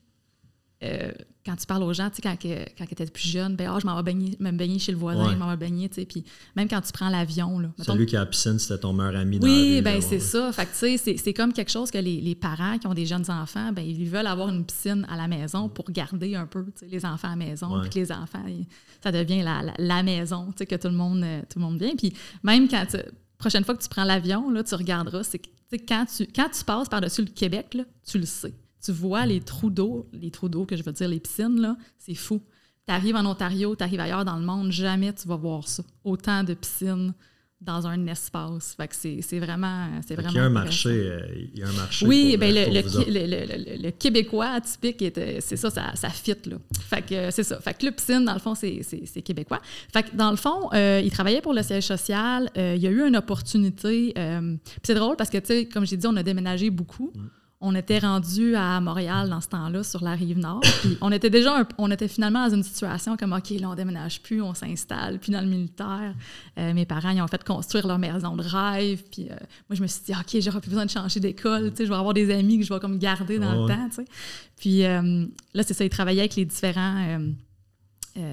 quand 1.47 1.57
tu 1.57 1.67
parles 1.67 1.85
aux 1.85 1.93
gens, 1.93 2.11
tu 2.11 2.17
sais, 2.17 2.23
quand, 2.23 2.37
quand 2.76 2.85
tu 2.85 2.93
étais 2.93 3.07
plus 3.07 3.29
jeune, 3.29 3.55
ben, 3.55 3.71
ah, 3.73 3.79
je 3.81 3.87
m'en 3.87 4.03
vais 4.03 4.12
me 4.12 4.53
baigner 4.53 4.79
chez 4.81 4.91
le 4.91 4.99
voisin, 4.99 5.31
je 5.31 5.37
m'en 5.37 5.49
vais 5.49 5.57
baigner, 5.57 5.88
tu 5.88 5.95
sais. 5.95 6.05
Puis 6.05 6.25
même 6.57 6.69
quand 6.69 6.81
tu 6.81 6.93
prends 6.93 7.09
l'avion. 7.09 7.61
Là, 7.61 7.69
Celui 7.79 8.07
qui 8.07 8.17
a 8.17 8.21
la 8.21 8.26
piscine, 8.26 8.59
c'était 8.59 8.81
ton 8.81 8.93
meilleur 8.93 9.17
ami 9.17 9.38
Oui, 9.41 9.81
ben 9.81 10.00
c'est 10.03 10.19
ça. 10.19 10.53
Fait 10.53 10.67
tu 10.67 10.99
sais, 10.99 11.17
c'est 11.17 11.33
comme 11.33 11.53
quelque 11.53 11.71
chose 11.71 11.91
que 11.91 11.99
les, 11.99 12.21
les, 12.21 12.35
parents 12.35 12.79
qui 12.79 12.87
ont 12.87 12.95
des 12.95 13.07
jeunes 13.07 13.31
enfants, 13.31 13.73
ben 13.73 13.83
ils 13.83 14.09
veulent 14.09 14.26
avoir 14.26 14.49
une 14.49 14.65
piscine 14.65 15.07
à 15.09 15.17
la 15.17 15.29
maison 15.29 15.69
pour 15.69 15.91
garder 15.91 16.35
un 16.35 16.47
peu 16.47 16.67
les 16.83 17.07
enfants 17.07 17.29
à 17.29 17.31
la 17.31 17.37
maison. 17.37 17.81
Puis 17.81 17.91
que 17.91 17.99
les 18.00 18.12
enfants, 18.12 18.45
ça 19.03 19.12
devient 19.12 19.43
la, 19.43 19.62
la, 19.79 20.03
maison, 20.03 20.47
tu 20.49 20.59
sais, 20.59 20.67
que 20.67 20.75
tout 20.75 20.88
le 20.88 20.95
monde, 20.95 21.23
euh, 21.23 21.41
tout 21.49 21.59
le 21.59 21.65
monde 21.65 21.79
vient. 21.79 21.95
Puis 21.97 22.12
même 22.43 22.69
quand 22.69 22.85
tu, 22.91 22.99
prochaine 23.38 23.65
fois 23.65 23.76
que 23.76 23.83
tu 23.83 23.88
prends 23.88 24.05
l'avion, 24.05 24.50
là, 24.50 24.65
tu 24.65 24.75
regarderas, 24.75 25.23
c'est 25.23 25.41
quand 25.87 26.07
tu, 26.07 26.26
quand 26.35 26.49
tu 26.49 26.65
passes 26.65 26.88
par-dessus 26.88 27.23
le 27.23 27.31
Québec, 27.31 27.75
là, 27.75 27.85
tu 28.05 28.19
le 28.19 28.26
sais 28.26 28.55
tu 28.87 28.93
vois 28.93 29.26
les 29.26 29.40
trous 29.40 29.71
d'eau, 29.71 30.07
les 30.12 30.31
trous 30.31 30.49
d'eau 30.49 30.64
que 30.64 30.76
je 30.76 30.85
veux 30.85 30.93
dire, 30.93 31.09
les 31.09 31.19
piscines, 31.19 31.61
là, 31.61 31.76
c'est 31.99 32.14
fou. 32.14 32.40
Tu 32.87 32.95
arrives 32.95 33.16
en 33.16 33.26
Ontario, 33.26 33.75
tu 33.75 33.83
arrives 33.83 33.99
ailleurs 33.99 34.25
dans 34.25 34.37
le 34.37 34.47
monde, 34.47 34.71
jamais 34.71 35.12
tu 35.12 35.26
vas 35.26 35.35
voir 35.35 35.66
ça. 35.66 35.83
Autant 36.05 36.45
de 36.45 36.55
piscines 36.55 37.12
dans 37.61 37.85
un 37.88 38.07
espace. 38.07 38.76
Fait 38.76 38.87
que 38.87 38.95
c'est 38.95 39.38
vraiment. 39.40 39.88
vraiment 40.09 40.28
il, 40.28 40.37
y 40.37 40.38
a 40.38 40.45
un 40.45 40.50
marché, 40.50 40.90
euh, 40.90 41.21
il 41.52 41.59
y 41.59 41.64
a 41.64 41.69
un 41.69 41.73
marché. 41.73 42.07
Oui, 42.07 42.37
ben 42.37 42.55
le, 42.55 42.66
le, 42.71 43.83
le, 43.83 43.90
Québécois 43.90 44.50
atypique, 44.50 45.02
c'est 45.40 45.57
ça, 45.57 45.71
ça, 45.71 45.97
ça 45.97 46.11
fit. 46.11 46.37
Là. 46.45 46.59
Fait 46.78 47.02
que 47.02 47.31
c'est 47.33 47.43
ça. 47.43 47.59
Fait 47.61 47.75
que 47.75 47.87
le 47.87 47.90
piscine, 47.90 48.25
dans 48.25 48.35
le 48.35 48.38
fond, 48.38 48.55
c'est 48.55 49.23
québécois. 49.23 49.61
Fait 49.93 50.05
que 50.05 50.14
dans 50.14 50.31
le 50.31 50.37
fond, 50.37 50.69
euh, 50.75 51.02
il 51.02 51.11
travaillait 51.11 51.40
pour 51.40 51.55
le 51.55 51.62
siège 51.64 51.87
social. 51.87 52.49
Euh, 52.57 52.75
il 52.76 52.83
y 52.83 52.87
a 52.87 52.90
eu 52.90 53.05
une 53.05 53.16
opportunité. 53.16 54.14
c'est 54.85 54.95
drôle 54.95 55.16
parce 55.16 55.31
que, 55.31 55.38
tu 55.38 55.47
sais, 55.47 55.66
comme 55.66 55.87
j'ai 55.87 55.97
dit, 55.97 56.07
on 56.07 56.16
a 56.16 56.23
déménagé 56.23 56.71
beaucoup. 56.71 57.11
Mm 57.16 57.26
on 57.61 57.75
était 57.75 57.99
rendu 57.99 58.55
à 58.55 58.81
Montréal 58.81 59.31
dans 59.31 59.41
ce 59.41 59.49
temps-là, 59.49 59.83
sur 59.83 60.05
la 60.05 60.13
rive 60.13 60.39
nord. 60.39 60.61
Puis 60.61 60.99
on 61.01 61.11
était 61.11 61.31
déjà, 61.31 61.67
on 61.79 61.91
était 61.91 62.09
finalement 62.09 62.47
dans 62.47 62.55
une 62.55 62.63
situation 62.63 63.17
comme, 63.17 63.33
OK, 63.33 63.49
là, 63.51 63.71
on 63.71 63.75
déménage 63.75 64.21
plus, 64.21 64.43
on 64.43 64.53
s'installe. 64.53 65.19
Puis 65.19 65.33
dans 65.33 65.41
le 65.41 65.47
militaire, 65.47 66.15
euh, 66.59 66.75
mes 66.75 66.85
parents, 66.85 67.11
ils 67.11 67.23
ont 67.23 67.27
fait 67.27 67.43
construire 67.43 67.87
leur 67.87 67.99
maison 67.99 68.37
de 68.37 68.43
rêve. 68.43 69.03
Puis 69.11 69.29
euh, 69.31 69.37
moi, 69.71 69.77
je 69.77 69.81
me 69.81 69.87
suis 69.87 70.03
dit, 70.05 70.13
OK, 70.13 70.41
j'aurais 70.43 70.61
plus 70.61 70.69
besoin 70.69 70.85
de 70.85 70.91
changer 70.91 71.19
d'école. 71.19 71.71
Tu 71.71 71.77
sais, 71.77 71.85
je 71.87 71.91
vais 71.91 71.97
avoir 71.97 72.13
des 72.13 72.31
amis 72.31 72.59
que 72.59 72.65
je 72.65 72.75
vais 72.75 72.81
comme 72.81 72.99
garder 72.99 73.39
dans 73.39 73.63
le 73.63 73.67
temps. 73.67 73.89
Tu 73.89 73.97
sais. 73.97 74.05
Puis 74.57 74.85
euh, 74.85 75.25
là, 75.55 75.63
c'est 75.63 75.75
ça, 75.75 75.85
ils 75.85 75.91
travaillaient 75.91 76.21
avec 76.21 76.37
les 76.37 76.45
différents. 76.45 77.19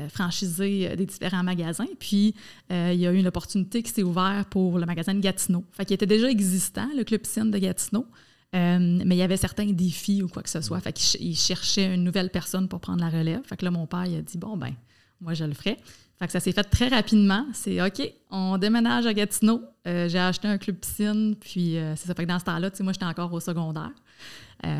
franchisés 0.09 0.95
des 0.95 1.05
différents 1.05 1.43
magasins. 1.43 1.87
Puis, 1.97 2.35
il 2.69 2.95
y 2.95 3.07
a 3.07 3.11
eu 3.11 3.17
une 3.17 3.27
opportunité 3.27 3.83
qui 3.83 3.91
s'est 3.91 4.03
ouverte 4.03 4.49
pour 4.49 4.79
le 4.79 4.85
magasin 4.85 5.13
de 5.13 5.19
Gatineau. 5.19 5.63
Fait 5.71 5.85
qu'il 5.85 5.93
était 5.93 6.05
déjà 6.05 6.29
existant, 6.29 6.87
le 6.95 7.03
Club 7.03 7.21
Piscine 7.21 7.51
de 7.51 7.57
Gatineau. 7.57 8.05
Euh, 8.55 8.77
mais 8.79 9.15
il 9.15 9.19
y 9.19 9.23
avait 9.23 9.37
certains 9.37 9.65
défis 9.65 10.21
ou 10.21 10.27
quoi 10.27 10.43
que 10.43 10.49
ce 10.49 10.61
soit. 10.61 10.79
Fait 10.79 10.93
qu'il 10.93 11.35
cherchait 11.35 11.93
une 11.93 12.03
nouvelle 12.03 12.29
personne 12.29 12.67
pour 12.67 12.79
prendre 12.79 13.01
la 13.01 13.09
relève. 13.09 13.41
Fait 13.45 13.57
que 13.57 13.65
là, 13.65 13.71
mon 13.71 13.87
père, 13.87 14.05
il 14.05 14.17
a 14.17 14.21
dit 14.21 14.37
Bon, 14.37 14.57
ben, 14.57 14.73
moi, 15.21 15.33
je 15.33 15.43
le 15.45 15.53
ferai. 15.53 15.77
Fait 16.19 16.27
que 16.27 16.31
ça 16.31 16.39
s'est 16.39 16.51
fait 16.51 16.63
très 16.63 16.87
rapidement. 16.87 17.45
C'est 17.53 17.81
OK, 17.81 18.01
on 18.29 18.57
déménage 18.57 19.07
à 19.07 19.13
Gatineau. 19.13 19.63
Euh, 19.87 20.07
j'ai 20.07 20.19
acheté 20.19 20.47
un 20.47 20.57
club 20.57 20.77
piscine, 20.77 21.35
puis 21.39 21.77
euh, 21.77 21.95
c'est 21.95 22.07
ça. 22.07 22.13
Fait 22.13 22.23
que 22.23 22.29
dans 22.29 22.39
ce 22.39 22.45
temps-là, 22.45 22.69
moi, 22.81 22.93
j'étais 22.93 23.05
encore 23.05 23.33
au 23.33 23.39
secondaire. 23.39 23.91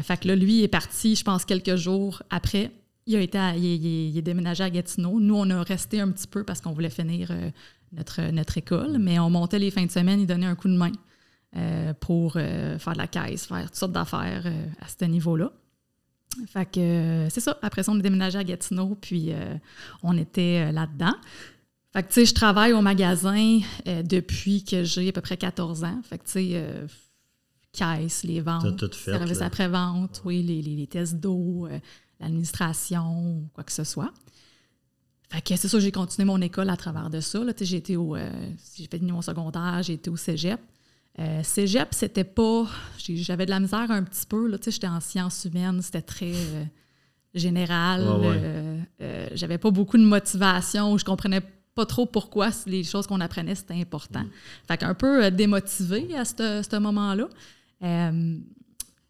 fait 0.04 0.20
que 0.20 0.28
là, 0.28 0.36
lui, 0.36 0.60
il 0.60 0.64
est 0.64 0.68
parti, 0.68 1.16
je 1.16 1.24
pense, 1.24 1.44
quelques 1.44 1.76
jours 1.76 2.22
après. 2.30 2.72
Il 3.06 3.16
a 3.16 3.20
été 3.20 3.40
il, 3.58 4.18
est 4.18 4.22
déménagé 4.22 4.64
à 4.64 4.70
Gatineau. 4.70 5.20
Nous, 5.20 5.36
on 5.36 5.50
a 5.50 5.64
resté 5.64 6.00
un 6.00 6.10
petit 6.12 6.28
peu 6.28 6.44
parce 6.44 6.62
qu'on 6.62 6.72
voulait 6.72 6.92
finir 6.92 7.34
notre, 7.92 8.22
notre 8.32 8.58
école, 8.58 8.98
mais 9.00 9.20
on 9.20 9.30
montait 9.30 9.60
les 9.60 9.72
fins 9.72 9.86
de 9.86 9.92
semaine, 9.92 10.22
il 10.22 10.28
donnait 10.28 10.46
un 10.46 10.56
coup 10.56 10.70
de 10.70 10.78
main. 10.78 10.92
Euh, 11.56 11.94
pour 11.94 12.34
euh, 12.36 12.80
faire 12.80 12.94
de 12.94 12.98
la 12.98 13.06
caisse, 13.06 13.46
faire 13.46 13.66
toutes 13.66 13.76
sortes 13.76 13.92
d'affaires 13.92 14.42
euh, 14.48 14.66
à 14.82 14.88
ce 14.88 15.06
niveau-là. 15.06 15.52
Fait 16.48 16.66
que 16.66 17.28
c'est 17.30 17.42
ça. 17.42 17.60
Après 17.62 17.84
ça, 17.84 17.92
on 17.92 18.00
a 18.00 18.02
déménagé 18.02 18.40
à 18.40 18.44
Gatineau, 18.44 18.98
puis 19.00 19.32
on 20.02 20.18
était 20.18 20.72
là-dedans. 20.72 21.14
Fait 21.92 22.02
que, 22.02 22.08
tu 22.08 22.14
sais, 22.16 22.26
je 22.26 22.34
travaille 22.34 22.74
au 22.74 22.82
magasin 22.82 23.60
depuis 23.86 24.64
que 24.64 24.84
j'ai 24.84 25.10
à 25.10 25.12
peu 25.12 25.22
près 25.22 25.38
14 25.38 25.84
ans. 25.84 26.02
Fait 26.02 26.18
que, 26.18 26.24
tu 26.24 26.32
sais, 26.32 26.66
caisse, 27.72 28.24
les 28.24 28.42
ventes, 28.42 28.92
services 28.96 29.44
après-vente, 29.44 30.24
oui, 30.26 30.42
les, 30.42 30.64
les, 30.64 30.88
tests 30.88 31.18
d'eau, 31.18 31.68
l'administration, 32.20 33.48
quoi 33.54 33.64
que 33.64 33.72
ce 33.72 33.84
soit. 33.84 34.12
Fait 35.30 35.42
que 35.42 35.56
c'est 35.56 35.68
ça, 35.68 35.80
j'ai 35.80 35.92
continué 35.92 36.26
mon 36.26 36.42
école 36.42 36.72
à 36.72 36.78
travers 36.78 37.12
de 37.12 37.20
ça. 37.20 37.42
J'ai 37.62 37.78
été 37.78 37.96
au. 37.96 38.18
j'ai 38.76 38.88
fait 38.88 39.04
mon 39.04 39.22
secondaire, 39.22 39.84
j'ai 39.84 39.94
été 39.94 40.10
au 40.10 40.18
cégep. 40.18 40.60
Euh, 41.20 41.44
cégep, 41.44 41.90
c'était 41.92 42.24
pas. 42.24 42.66
J'avais 42.98 43.46
de 43.46 43.52
la 43.52 43.60
misère 43.60 43.92
un 43.92 44.04
petit 44.04 44.26
peu. 44.26 44.48
Là, 44.48 44.58
j'étais 44.66 44.88
en 44.88 45.00
sciences 45.00 45.46
humaines, 45.46 45.82
c'était 45.82 46.02
très 46.02 46.34
euh, 46.34 46.64
général. 47.36 48.02
Euh, 48.02 48.80
euh, 49.02 49.28
j'avais 49.34 49.60
pas 49.60 49.70
beaucoup 49.70 49.98
de 49.98 50.04
motivation. 50.04 50.98
Je 50.98 51.06
comprenais 51.06 51.42
pas 51.76 51.86
trop 51.86 52.06
pourquoi 52.06 52.50
les 52.66 52.84
choses 52.84 53.08
qu'on 53.08 53.22
apprenait, 53.22 53.56
c'était 53.56 53.76
important. 53.76 54.22
Mm. 54.22 54.30
Fait 54.68 54.78
qu'un 54.78 54.94
peu 54.96 55.30
démotivé 55.30 56.16
à 56.16 56.26
ce 56.26 56.80
moment-là. 56.80 57.28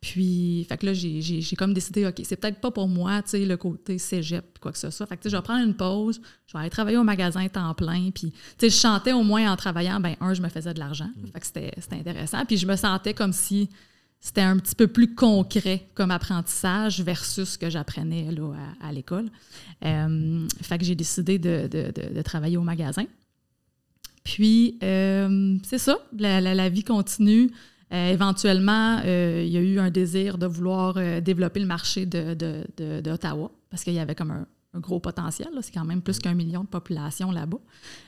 Puis, 0.03 0.65
fait 0.67 0.77
que 0.77 0.87
là, 0.87 0.93
j'ai 0.93 1.55
comme 1.57 1.73
décidé, 1.73 2.05
OK, 2.05 2.19
c'est 2.25 2.35
peut-être 2.35 2.59
pas 2.59 2.71
pour 2.71 2.89
moi, 2.89 3.21
tu 3.21 3.29
sais, 3.29 3.45
le 3.45 3.55
côté 3.55 3.97
cégep, 3.97 4.59
quoi 4.59 4.73
que 4.73 4.77
ce 4.77 4.89
soit. 4.89 5.05
Fait 5.05 5.15
que, 5.15 5.21
tu 5.21 5.29
sais, 5.29 5.31
je 5.31 5.37
vais 5.37 5.41
prendre 5.41 5.65
une 5.65 5.75
pause, 5.75 6.19
je 6.45 6.51
vais 6.51 6.59
aller 6.59 6.69
travailler 6.69 6.97
au 6.97 7.05
magasin 7.05 7.47
temps 7.47 7.73
plein. 7.73 8.11
Puis, 8.11 8.31
tu 8.31 8.37
sais, 8.57 8.69
je 8.69 8.75
chantais 8.75 9.13
au 9.13 9.23
moins 9.23 9.49
en 9.49 9.55
travaillant, 9.55 10.01
ben 10.01 10.17
un, 10.19 10.33
je 10.33 10.41
me 10.41 10.49
faisais 10.49 10.73
de 10.73 10.79
l'argent. 10.79 11.07
Mm. 11.15 11.27
Fait 11.27 11.39
que 11.39 11.45
c'était 11.45 11.95
intéressant. 11.95 12.43
Puis, 12.45 12.57
je 12.57 12.67
me 12.67 12.75
sentais 12.75 13.13
comme 13.13 13.31
si 13.31 13.69
c'était 14.19 14.41
un 14.41 14.57
petit 14.57 14.75
peu 14.75 14.87
plus 14.87 15.15
concret 15.15 15.87
comme 15.93 16.11
apprentissage 16.11 16.99
versus 16.99 17.51
ce 17.51 17.57
que 17.57 17.69
j'apprenais 17.69 18.29
là, 18.29 18.51
à, 18.81 18.91
l'école. 18.91 19.29
Euh, 19.85 20.45
fait 20.61 20.79
que 20.79 20.83
j'ai 20.83 20.95
décidé 20.95 21.39
de, 21.39 22.21
travailler 22.23 22.57
au 22.57 22.63
magasin. 22.63 23.05
Puis, 24.25 24.77
euh, 24.83 25.57
c'est 25.63 25.77
ça, 25.77 25.97
la, 26.19 26.67
vie 26.67 26.83
continue. 26.83 27.51
Euh, 27.93 28.11
éventuellement, 28.11 28.99
il 29.03 29.47
y 29.47 29.57
a 29.57 29.61
eu 29.61 29.79
un 29.79 29.91
désir 29.91 30.37
de 30.37 30.47
vouloir 30.47 30.95
développer 31.21 31.59
le 31.59 31.67
marché 31.67 32.05
d'Ottawa 32.05 33.51
parce 33.69 33.83
qu'il 33.83 33.93
y 33.93 33.99
avait 33.99 34.15
comme 34.15 34.31
un, 34.31 34.47
gros 34.79 34.99
potentiel. 34.99 35.49
C'est 35.61 35.73
quand 35.73 35.85
même 35.85 36.01
plus 36.01 36.17
qu'un 36.17 36.33
million 36.33 36.61
de 36.61 36.67
population 36.67 37.31
là-bas. 37.31 37.59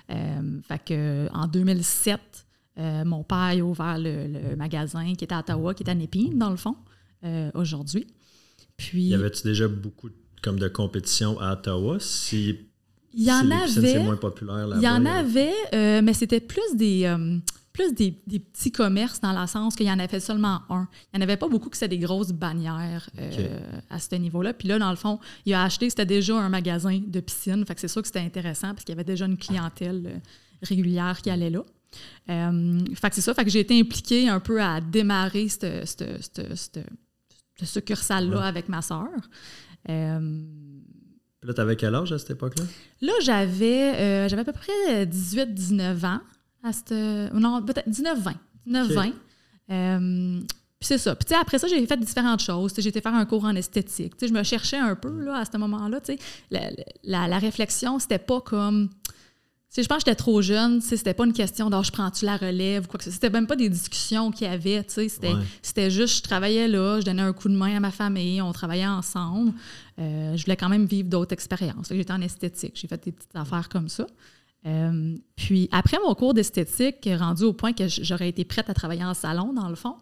fait 0.09 0.83
que, 0.83 1.29
en 1.31 1.47
2007, 1.47 2.45
euh, 2.77 3.05
mon 3.05 3.23
père 3.23 3.37
a 3.37 3.57
ouvert 3.57 3.97
le, 3.97 4.55
magasin 4.55 5.13
qui 5.15 5.23
était 5.23 5.33
à 5.33 5.39
Ottawa, 5.39 5.73
qui 5.73 5.83
est 5.83 5.89
à 5.89 5.95
Népine, 5.95 6.37
dans 6.37 6.49
le 6.49 6.57
fond, 6.57 6.75
euh, 7.23 7.49
aujourd'hui. 7.53 8.07
Puis. 8.75 9.03
Y 9.03 9.15
avait-tu 9.15 9.43
déjà 9.43 9.67
beaucoup 9.67 10.09
comme 10.41 10.59
de 10.59 10.67
compétition 10.67 11.39
à 11.39 11.53
Ottawa? 11.53 11.97
Si, 11.99 12.59
il 13.13 13.23
y 13.23 13.31
en 13.31 13.49
avait. 13.49 14.03
moins 14.03 14.17
populaire 14.17 14.67
Il 14.75 14.81
y 14.81 14.89
en 14.89 15.05
avait, 15.05 15.53
euh, 15.73 16.01
mais 16.03 16.13
c'était 16.13 16.41
plus 16.41 16.75
des. 16.75 17.05
Plus 17.75 17.94
des, 17.94 18.12
petits 18.39 18.72
commerces 18.72 19.20
dans 19.20 19.38
le 19.39 19.48
sens 19.48 19.75
qu'il 19.75 19.86
y 19.86 19.91
en 19.91 20.00
avait 20.00 20.22
seulement 20.22 20.62
un. 20.70 20.88
Il 21.13 21.17
n'y 21.17 21.24
en 21.24 21.27
avait 21.27 21.36
pas 21.36 21.50
beaucoup 21.50 21.70
que 21.70 21.75
c'était 21.75 21.98
des 21.98 22.00
grosses 22.00 22.32
bannières 22.32 23.10
à 23.89 24.00
ce 24.00 24.15
niveau-là. 24.15 24.53
Puis 24.53 24.70
là, 24.70 24.79
dans 24.79 24.89
le 24.89 24.96
fond, 24.96 25.20
il 25.46 25.53
a 25.53 25.63
acheté, 25.63 25.89
c'était 25.89 26.05
déjà 26.05 26.38
un 26.38 26.48
magasin 26.48 27.01
de 27.05 27.20
piscine. 27.20 27.65
Fait 27.65 27.75
que 27.75 27.82
c'est 27.82 27.89
sûr 27.89 28.01
que 28.01 28.08
c'était 28.08 28.20
intéressant 28.20 28.70
parce 28.70 28.86
qu'il 28.86 28.96
y 28.96 28.98
avait 28.98 29.03
déjà 29.03 29.25
une 29.25 29.38
clientèle 29.38 30.22
régulière 30.62 31.22
qui 31.22 31.29
allait 31.29 31.50
là. 31.50 31.63
Euh, 32.29 32.79
fait 32.96 33.10
que 33.10 33.15
c'est 33.15 33.22
ça, 33.22 33.34
fait 33.34 33.44
que 33.44 33.51
j'ai 33.51 33.60
été 33.60 33.79
impliquée 33.79 34.29
un 34.29 34.39
peu 34.39 34.62
à 34.62 34.82
démarrer 34.82 35.48
cette, 35.50 36.03
succursale-là 37.62 38.41
avec 38.41 38.70
ma 38.70 38.82
sœur. 38.82 39.10
Euh, 39.89 40.41
là, 41.44 41.53
tu 41.53 41.62
avais 41.62 41.75
quel 41.75 41.94
âge 41.94 42.12
à 42.12 42.20
cette 42.20 42.32
époque-là? 42.32 42.63
Là, 43.01 43.13
j'avais, 43.22 43.96
euh, 43.96 44.29
j'avais 44.29 44.41
à 44.41 44.46
peu 44.46 44.53
près 44.53 45.05
18-19 45.05 46.05
ans. 46.05 46.22
À 46.65 46.74
cette, 46.74 46.91
non, 46.91 47.62
peut-être 47.62 47.88
19-20. 47.89 48.34
19-20. 48.67 49.13
puis 49.67 50.48
c'est 50.81 50.98
ça. 50.98 51.15
Puis 51.15 51.36
après 51.39 51.60
ça, 51.60 51.67
j'ai 51.67 51.86
fait 51.86 51.98
différentes 51.98 52.41
choses. 52.41 52.74
J'ai 52.77 52.89
été 52.89 53.01
faire 53.01 53.13
un 53.13 53.25
cours 53.25 53.45
en 53.45 53.55
esthétique. 53.55 54.13
je 54.19 54.34
me 54.34 54.43
cherchais 54.43 54.77
un 54.77 54.95
peu 54.95 55.24
là, 55.24 55.38
à 55.38 55.45
ce 55.45 55.57
moment-là. 55.57 56.00
La, 56.50 56.72
la, 57.03 57.27
la, 57.27 57.38
réflexion, 57.38 58.00
c'était 58.00 58.19
pas 58.19 58.41
comme 58.41 58.89
je 59.81 59.88
pense 59.88 60.03
que 60.03 60.10
j'étais 60.10 60.15
trop 60.15 60.41
jeune, 60.41 60.81
c'était 60.81 61.13
pas 61.13 61.25
une 61.25 61.34
question 61.34 61.69
d'âge 61.69 61.88
je 61.88 61.91
prends-tu 61.91 62.25
la 62.25 62.38
relève 62.38 62.86
ou 62.86 62.88
quoi 62.88 62.98
que 62.98 63.03
ce 63.03 63.10
soit. 63.10 63.15
C'était 63.15 63.29
même 63.29 63.48
pas 63.48 63.55
des 63.55 63.69
discussions 63.69 64.31
qu'il 64.31 64.48
y 64.48 64.50
avait, 64.50 64.86
c'était 64.88 65.89
juste, 65.89 66.17
je 66.17 66.22
travaillais 66.24 66.67
là, 66.67 67.00
je 67.00 67.05
donnais 67.05 67.22
un 67.22 67.34
coup 67.34 67.50
de 67.50 67.55
main 67.55 67.75
à 67.75 67.79
ma 67.79 67.91
famille, 67.91 68.41
on 68.41 68.51
travaillait 68.53 68.88
ensemble. 68.88 69.53
Euh, 70.00 70.36
je 70.36 70.43
voulais 70.43 70.55
quand 70.55 70.69
même 70.69 70.86
vivre 70.86 71.10
d'autres 71.10 71.34
expériences. 71.34 71.88
J'étais 71.89 72.13
en 72.13 72.22
esthétique, 72.22 72.74
j'ai 72.75 72.88
fait 72.88 73.03
des 73.03 73.12
petites 73.12 73.36
affaires 73.36 73.69
comme 73.69 73.89
ça. 73.89 74.07
Euh, 74.65 75.15
puis 75.36 75.69
après 75.72 75.98
mon 76.03 76.15
cours 76.15 76.34
d'esthétique, 76.34 77.07
rendu 77.17 77.43
au 77.43 77.53
point 77.53 77.74
que 77.74 77.88
j'aurais 77.88 78.29
été 78.29 78.45
prête 78.45 78.69
à 78.69 78.74
travailler 78.74 79.03
en 79.03 79.13
salon, 79.13 79.53
dans 79.53 79.69
le 79.69 79.75
fond, 79.75 79.95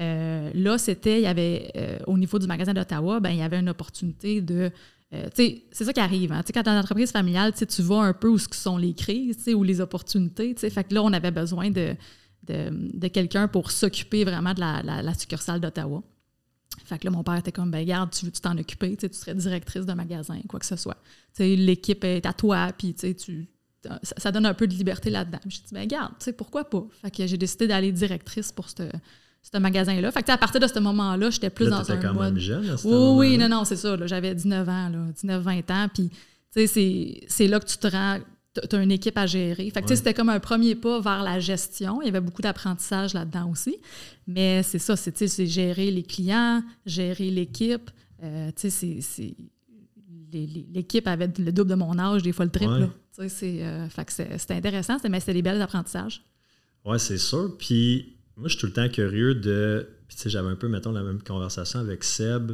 euh, 0.00 0.50
là, 0.54 0.78
c'était, 0.78 1.20
il 1.20 1.24
y 1.24 1.26
avait, 1.26 1.72
au 2.06 2.18
niveau 2.18 2.38
du 2.38 2.46
magasin 2.46 2.72
d'Ottawa, 2.72 3.20
ben, 3.20 3.30
il 3.30 3.38
y 3.38 3.42
avait 3.42 3.58
une 3.58 3.68
opportunité 3.68 4.40
de 4.40 4.70
euh, 5.14 5.28
c'est 5.32 5.84
ça 5.84 5.92
qui 5.92 6.00
arrive. 6.00 6.32
Hein. 6.32 6.42
Quand 6.52 6.62
tu 6.62 6.68
es 6.68 6.72
en 6.72 6.78
entreprise 6.78 7.10
familiale, 7.10 7.52
tu 7.54 7.82
vois 7.82 8.04
un 8.04 8.12
peu 8.12 8.28
où 8.28 8.38
sont 8.38 8.76
les 8.76 8.92
crises 8.94 9.48
ou 9.54 9.62
les 9.62 9.80
opportunités. 9.80 10.54
Fait 10.54 10.84
que 10.84 10.94
là, 10.94 11.02
on 11.02 11.12
avait 11.12 11.30
besoin 11.30 11.70
de, 11.70 11.96
de, 12.46 13.08
quelqu'un 13.08 13.48
pour 13.48 13.70
s'occuper 13.70 14.24
vraiment 14.24 14.52
de 14.52 14.60
la, 14.60 15.14
succursale 15.14 15.60
d'Ottawa. 15.60 16.02
Fait 16.84 16.98
que 16.98 17.06
là, 17.06 17.10
mon 17.10 17.22
père 17.22 17.36
était 17.36 17.52
comme, 17.52 17.70
ben 17.70 17.84
garde, 17.86 18.10
tu 18.10 18.26
veux 18.26 18.32
t'en 18.32 18.56
occuper, 18.56 18.96
tu 18.96 19.08
serais 19.12 19.34
directrice 19.34 19.86
de 19.86 19.92
magasin, 19.94 20.38
quoi 20.48 20.60
que 20.60 20.66
ce 20.66 20.76
soit. 20.76 20.98
L'équipe 21.38 22.04
est 22.04 22.24
à 22.26 22.32
toi, 22.32 22.70
puis 22.76 22.94
tu, 22.94 23.48
ça, 24.02 24.32
donne 24.32 24.46
un 24.46 24.54
peu 24.54 24.66
de 24.66 24.74
liberté 24.74 25.10
là-dedans. 25.10 25.38
J'ai 25.46 25.60
dit, 25.60 25.72
ben 25.72 25.86
garde, 25.86 26.12
pourquoi 26.36 26.68
pas? 26.68 26.86
Fait 27.02 27.10
que 27.10 27.26
j'ai 27.26 27.36
décidé 27.36 27.66
d'aller 27.66 27.92
directrice 27.92 28.52
pour 28.52 28.68
ce 28.68 28.88
magasin-là. 29.56 30.10
Fait 30.10 30.22
que, 30.22 30.32
à 30.32 30.36
partir 30.38 30.60
de 30.60 30.66
ce 30.66 30.78
moment-là, 30.78 31.30
j'étais 31.30 31.50
plus 31.50 31.68
dans 31.68 31.90
un 31.90 31.96
quand 31.96 32.14
mode... 32.14 32.34
Même 32.34 32.38
jeune, 32.38 32.76
oui, 32.84 32.92
oui, 33.16 33.38
non, 33.38 33.48
non, 33.48 33.64
c'est 33.64 33.76
ça. 33.76 33.96
J'avais 34.06 34.34
19 34.34 34.68
ans, 34.68 34.90
19-20 35.22 35.72
ans. 35.72 35.88
Puis, 35.92 36.10
tu 36.54 36.66
sais, 36.66 37.20
c'est 37.28 37.46
là 37.46 37.60
que 37.60 37.66
tu 37.66 37.78
te 37.78 37.86
rends... 37.86 38.18
Tu 38.68 38.74
as 38.74 38.82
une 38.82 38.90
équipe 38.90 39.16
à 39.16 39.26
gérer. 39.26 39.70
Fait 39.70 39.82
que, 39.82 39.94
c'était 39.94 40.14
comme 40.14 40.30
un 40.30 40.40
premier 40.40 40.74
pas 40.74 41.00
vers 41.00 41.22
la 41.22 41.38
gestion. 41.38 42.02
Il 42.02 42.06
y 42.06 42.08
avait 42.08 42.20
beaucoup 42.20 42.42
d'apprentissage 42.42 43.14
là-dedans 43.14 43.50
aussi. 43.50 43.76
Mais 44.26 44.64
c'est 44.64 44.80
ça, 44.80 44.96
c'est 44.96 45.46
gérer 45.46 45.90
les 45.92 46.02
clients, 46.02 46.62
gérer 46.84 47.30
l'équipe. 47.30 47.90
Euh, 48.24 48.50
tu 48.56 48.68
sais, 48.70 49.00
c'est... 49.00 49.36
L'équipe 50.32 51.06
avait 51.06 51.30
le 51.38 51.52
double 51.52 51.70
de 51.70 51.74
mon 51.74 51.98
âge, 51.98 52.22
des 52.22 52.32
fois 52.32 52.44
le 52.44 52.50
triple. 52.50 52.88
Ouais. 53.18 53.28
C'est 53.28 53.64
euh, 53.64 53.88
intéressant, 54.50 54.96
mais 55.10 55.20
c'était 55.20 55.34
des 55.34 55.42
belles 55.42 55.60
apprentissages. 55.60 56.22
Oui, 56.84 56.98
c'est 57.00 57.18
sûr. 57.18 57.56
Puis 57.58 58.16
moi, 58.36 58.48
je 58.48 58.54
suis 58.54 58.60
tout 58.60 58.66
le 58.66 58.72
temps 58.72 58.88
curieux 58.88 59.34
de. 59.34 59.88
Puis, 60.06 60.16
tu 60.16 60.22
sais, 60.22 60.30
j'avais 60.30 60.48
un 60.48 60.56
peu, 60.56 60.68
mettons, 60.68 60.92
la 60.92 61.02
même 61.02 61.22
conversation 61.22 61.80
avec 61.80 62.04
Seb. 62.04 62.52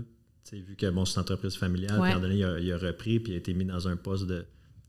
Vu 0.52 0.76
que 0.76 0.88
bon, 0.90 1.04
c'est 1.04 1.16
une 1.16 1.22
entreprise 1.22 1.56
familiale, 1.56 2.00
puis 2.00 2.12
à 2.12 2.16
un 2.16 2.20
donné, 2.20 2.36
il 2.36 2.72
a, 2.72 2.78
repris, 2.78 3.18
puis 3.18 3.32
il 3.32 3.34
a 3.34 3.38
été 3.38 3.54
mis 3.54 3.64
dans 3.64 3.88
un 3.88 3.96
poste 3.96 4.26
de, 4.26 4.44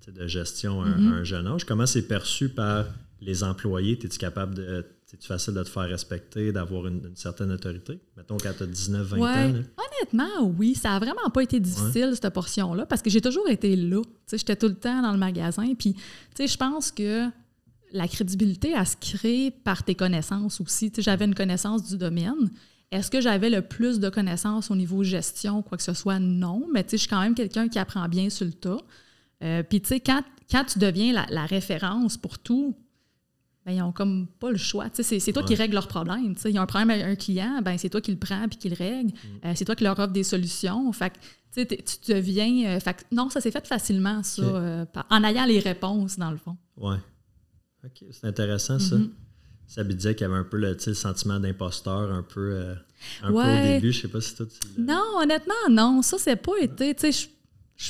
de 0.07 0.27
gestion 0.27 0.81
à, 0.83 0.89
mm-hmm. 0.89 1.07
un 1.07 1.23
jeune 1.23 1.47
âge. 1.47 1.65
Comment 1.65 1.87
c'est 1.87 2.07
perçu 2.07 2.49
par 2.49 2.85
les 3.19 3.43
employés? 3.43 3.93
Es-tu 3.93 4.17
capable 4.17 4.55
de. 4.55 4.85
C'est 5.05 5.23
facile 5.23 5.53
de 5.53 5.63
te 5.63 5.69
faire 5.69 5.87
respecter, 5.87 6.51
d'avoir 6.51 6.87
une, 6.87 7.11
certaine 7.15 7.51
autorité? 7.51 7.99
Mettons 8.17 8.37
quand 8.37 8.51
tu 8.57 8.63
as 8.63 8.67
19-20 8.67 9.19
ans. 9.19 9.63
Honnêtement, 9.77 10.53
oui. 10.57 10.73
Ça 10.73 10.89
n'a 10.89 10.99
vraiment 10.99 11.29
pas 11.31 11.43
été 11.43 11.59
difficile, 11.59 12.13
cette 12.19 12.33
portion-là, 12.33 12.87
parce 12.87 13.03
que 13.03 13.11
j'ai 13.11 13.21
toujours 13.21 13.47
été 13.47 13.75
là. 13.75 14.01
J'étais 14.31 14.55
tout 14.55 14.67
le 14.67 14.75
temps 14.75 15.03
dans 15.03 15.11
le 15.11 15.19
magasin. 15.19 15.73
Puis, 15.75 15.95
je 16.39 16.57
pense 16.57 16.91
que 16.91 17.29
la 17.91 18.07
crédibilité, 18.07 18.73
elle 18.75 18.87
se 18.87 18.97
crée 18.97 19.51
par 19.63 19.83
tes 19.83 19.95
connaissances 19.95 20.59
aussi. 20.59 20.91
j'avais 20.97 21.25
une 21.25 21.35
connaissance 21.35 21.83
du 21.87 21.97
domaine. 21.97 22.49
Est-ce 22.91 23.11
que 23.11 23.21
j'avais 23.21 23.49
le 23.49 23.61
plus 23.61 23.99
de 23.99 24.09
connaissances 24.09 24.71
au 24.71 24.75
niveau 24.75 25.03
gestion, 25.03 25.61
quoi 25.61 25.77
que 25.77 25.83
ce 25.83 25.93
soit? 25.93 26.19
Non, 26.19 26.67
mais 26.71 26.85
je 26.89 26.97
suis 26.97 27.07
quand 27.07 27.21
même 27.21 27.35
quelqu'un 27.35 27.67
qui 27.67 27.79
apprend 27.79 28.07
bien 28.07 28.29
sur 28.29 28.45
le 28.45 28.53
tas. 28.53 28.77
Euh, 29.43 29.63
puis, 29.63 29.81
tu 29.81 29.89
sais, 29.89 29.99
quand, 29.99 30.23
tu 30.65 30.79
deviens 30.79 31.25
la, 31.29 31.45
référence 31.45 32.17
pour 32.17 32.39
tout, 32.39 32.75
ben, 33.65 33.71
ils 33.71 33.79
n'ont 33.79 33.91
comme 33.91 34.27
pas 34.39 34.51
le 34.51 34.57
choix. 34.57 34.87
C'est 34.93 35.31
toi 35.33 35.43
qui 35.43 35.55
règles 35.55 35.73
leurs 35.73 35.87
problèmes. 35.87 36.35
Ils 36.45 36.59
ont 36.59 36.61
un 36.61 36.65
problème 36.65 36.89
avec 36.91 37.03
un 37.03 37.15
client, 37.15 37.61
ben, 37.63 37.77
c'est 37.77 37.89
toi 37.89 38.01
qui 38.01 38.11
le 38.11 38.17
prends 38.17 38.47
puis 38.47 38.57
qui 38.57 38.69
le 38.69 38.75
règle. 38.75 39.11
Mm. 39.11 39.45
Euh, 39.47 39.53
c'est 39.55 39.65
toi 39.65 39.75
qui 39.75 39.83
leur 39.83 39.97
offre 39.97 40.13
des 40.13 40.23
solutions. 40.23 40.91
Fait 40.91 41.13
tu 41.55 41.65
deviens. 42.13 42.75
Euh, 42.75 42.79
fait 42.79 43.05
non, 43.11 43.29
ça 43.29 43.41
s'est 43.41 43.51
fait 43.51 43.65
facilement, 43.65 44.21
ça, 44.23 44.85
en 45.09 45.23
ayant 45.23 45.45
les 45.45 45.59
réponses, 45.59 46.17
dans 46.17 46.31
le 46.31 46.37
fond. 46.37 46.57
Ouais 46.77 46.97
c'est 48.11 48.27
intéressant 48.27 48.79
ça. 48.79 48.95
Mm-hmm. 48.95 49.09
Ça 49.67 49.83
me 49.83 49.93
disait 49.93 50.13
qu'il 50.13 50.27
y 50.27 50.29
avait 50.29 50.39
un 50.39 50.43
peu 50.43 50.57
le, 50.57 50.77
sentiment 50.77 51.39
d'imposteur 51.39 52.11
un 52.11 52.21
peu, 52.21 52.53
euh, 52.53 52.75
un 53.23 53.31
peu 53.31 53.37
au 53.37 53.73
début. 53.73 53.91
Je 53.91 54.01
sais 54.01 54.07
pas 54.07 54.21
si 54.21 54.35
toi 54.35 54.45
tu 54.45 54.81
Non, 54.81 55.03
honnêtement, 55.19 55.53
non. 55.71 56.01
Ça, 56.03 56.17
c'est 56.19 56.35
pas 56.35 56.57
été. 56.61 56.95
Je 57.01 57.27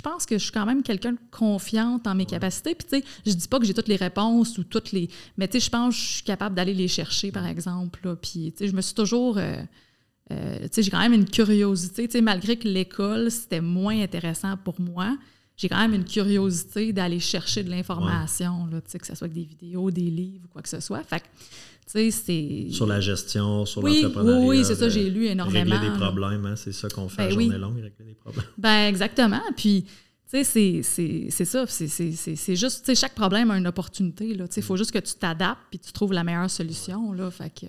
pense 0.01 0.25
que 0.25 0.37
je 0.37 0.43
suis 0.43 0.51
quand 0.51 0.65
même 0.65 0.81
quelqu'un 0.81 1.13
de 1.13 1.19
confiante 1.31 2.07
en 2.07 2.15
mes 2.15 2.25
capacités. 2.25 2.75
Puis, 2.75 2.87
tu 2.87 2.97
sais, 2.97 3.05
je 3.25 3.33
dis 3.33 3.47
pas 3.47 3.59
que 3.59 3.65
j'ai 3.65 3.73
toutes 3.73 3.87
les 3.87 3.95
réponses 3.95 4.57
ou 4.57 4.63
toutes 4.63 4.91
les. 4.91 5.09
Mais, 5.37 5.47
tu 5.47 5.53
sais, 5.59 5.65
je 5.65 5.69
pense 5.69 5.95
que 5.95 6.01
je 6.01 6.07
suis 6.07 6.23
capable 6.23 6.55
d'aller 6.55 6.73
les 6.73 6.87
chercher, 6.87 7.31
par 7.31 7.45
exemple. 7.45 8.15
Puis, 8.21 8.51
tu 8.51 8.59
sais, 8.59 8.67
je 8.67 8.75
me 8.75 8.81
suis 8.81 8.95
toujours. 8.95 9.37
Euh, 9.37 9.61
euh, 10.31 10.59
tu 10.63 10.69
sais, 10.71 10.83
j'ai 10.83 10.91
quand 10.91 10.99
même 10.99 11.13
une 11.13 11.29
curiosité. 11.29 12.07
Tu 12.07 12.13
sais, 12.13 12.21
malgré 12.21 12.57
que 12.57 12.67
l'école, 12.67 13.29
c'était 13.29 13.61
moins 13.61 14.01
intéressant 14.01 14.57
pour 14.57 14.81
moi, 14.81 15.15
j'ai 15.57 15.69
quand 15.69 15.77
même 15.77 15.93
une 15.93 16.05
curiosité 16.05 16.91
d'aller 16.91 17.19
chercher 17.19 17.63
de 17.63 17.69
l'information, 17.69 18.67
que 18.69 19.07
ce 19.07 19.15
soit 19.15 19.25
avec 19.25 19.33
des 19.33 19.45
vidéos, 19.45 19.89
des 19.89 20.01
livres 20.01 20.45
ou 20.45 20.47
quoi 20.49 20.61
que 20.61 20.69
ce 20.69 20.79
soit. 20.79 21.03
Fait 21.03 21.23
tu 21.91 22.11
c'est... 22.11 22.67
Sur 22.71 22.87
la 22.87 22.99
gestion, 22.99 23.65
sur 23.65 23.81
l'entrepreneuriat. 23.81 24.39
Oui, 24.39 24.57
oui, 24.57 24.65
c'est 24.65 24.75
ça, 24.75 24.89
j'ai 24.89 25.07
lu 25.09 25.27
énormément. 25.27 25.75
Régler 25.75 25.91
des 25.91 25.95
problèmes, 25.95 26.45
hein, 26.45 26.55
c'est 26.55 26.71
ça 26.71 26.89
qu'on 26.89 27.07
fait 27.07 27.17
ben 27.17 27.27
à 27.27 27.29
journée 27.29 27.57
longue, 27.59 27.75
régler 27.75 28.05
des 28.05 28.15
problèmes. 28.15 28.45
Ben 28.57 28.87
exactement. 28.87 29.41
Puis, 29.55 29.85
tu 30.31 30.43
sais, 30.43 30.81
c'est 31.29 31.45
ça. 31.45 31.65
C'est 31.67 32.55
juste, 32.55 32.79
tu 32.79 32.85
sais, 32.85 32.95
chaque 32.95 33.13
problème 33.13 33.51
a 33.51 33.57
une 33.57 33.67
opportunité. 33.67 34.35
Il 34.55 34.63
faut 34.63 34.77
juste 34.77 34.91
que 34.91 34.99
tu 34.99 35.13
t'adaptes 35.13 35.61
puis 35.69 35.77
tu 35.77 35.91
trouves 35.91 36.11
la 36.11 36.23
meilleure 36.23 36.49
solution. 36.49 37.13
Là, 37.13 37.29
fait, 37.29 37.51
que, 37.51 37.67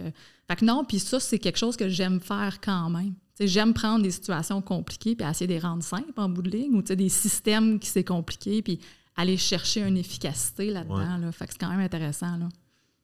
fait 0.48 0.56
que 0.56 0.64
non, 0.64 0.84
puis 0.84 0.98
ça, 0.98 1.20
c'est 1.20 1.38
quelque 1.38 1.58
chose 1.58 1.76
que 1.76 1.90
j'aime 1.90 2.20
faire 2.20 2.58
quand 2.62 2.88
même. 2.88 3.14
J'aime 3.38 3.74
prendre 3.74 4.02
des 4.02 4.10
situations 4.10 4.62
compliquées 4.62 5.14
puis 5.14 5.26
essayer 5.28 5.46
de 5.46 5.52
les 5.52 5.58
rendre 5.58 5.82
simples 5.82 6.12
en 6.16 6.28
bout 6.28 6.42
de 6.42 6.50
ligne 6.50 6.74
ou 6.74 6.82
des 6.82 7.08
systèmes 7.08 7.78
qui 7.78 7.88
c'est 7.88 8.04
compliqué 8.04 8.62
puis 8.62 8.80
aller 9.16 9.36
chercher 9.36 9.82
une 9.82 9.96
efficacité 9.96 10.70
là-dedans. 10.70 11.18
Là. 11.18 11.32
Fait 11.32 11.46
que 11.46 11.52
c'est 11.52 11.58
quand 11.58 11.70
même 11.70 11.80
intéressant. 11.80 12.36
Là. 12.36 12.48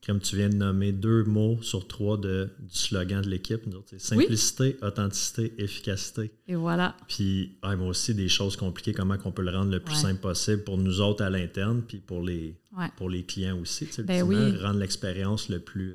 Comme 0.04 0.20
tu 0.20 0.36
viens 0.36 0.48
de 0.48 0.56
nommer 0.56 0.90
deux 0.90 1.22
mots 1.24 1.58
sur 1.62 1.86
trois 1.86 2.16
de, 2.16 2.50
du 2.58 2.76
slogan 2.76 3.22
de 3.22 3.30
l'équipe, 3.30 3.62
simplicité, 3.98 4.76
authenticité, 4.82 5.54
efficacité. 5.58 6.32
Et 6.48 6.56
voilà. 6.56 6.96
Puis 7.06 7.56
moi 7.62 7.86
aussi, 7.86 8.14
des 8.14 8.28
choses 8.28 8.56
compliquées, 8.56 8.92
comment 8.92 9.16
on 9.24 9.30
peut 9.30 9.42
le 9.42 9.52
rendre 9.56 9.70
le 9.70 9.80
plus 9.80 9.94
simple 9.94 10.20
possible 10.20 10.64
pour 10.64 10.76
nous 10.76 11.00
autres 11.00 11.22
à 11.22 11.30
l'interne, 11.30 11.82
puis 11.86 11.98
pour 11.98 12.20
les, 12.20 12.56
pour 12.96 13.10
les 13.10 13.22
clients 13.22 13.58
aussi. 13.58 13.88
Ben 13.98 14.24
rendre 14.60 14.80
l'expérience 14.80 15.48
le 15.48 15.60
plus 15.60 15.94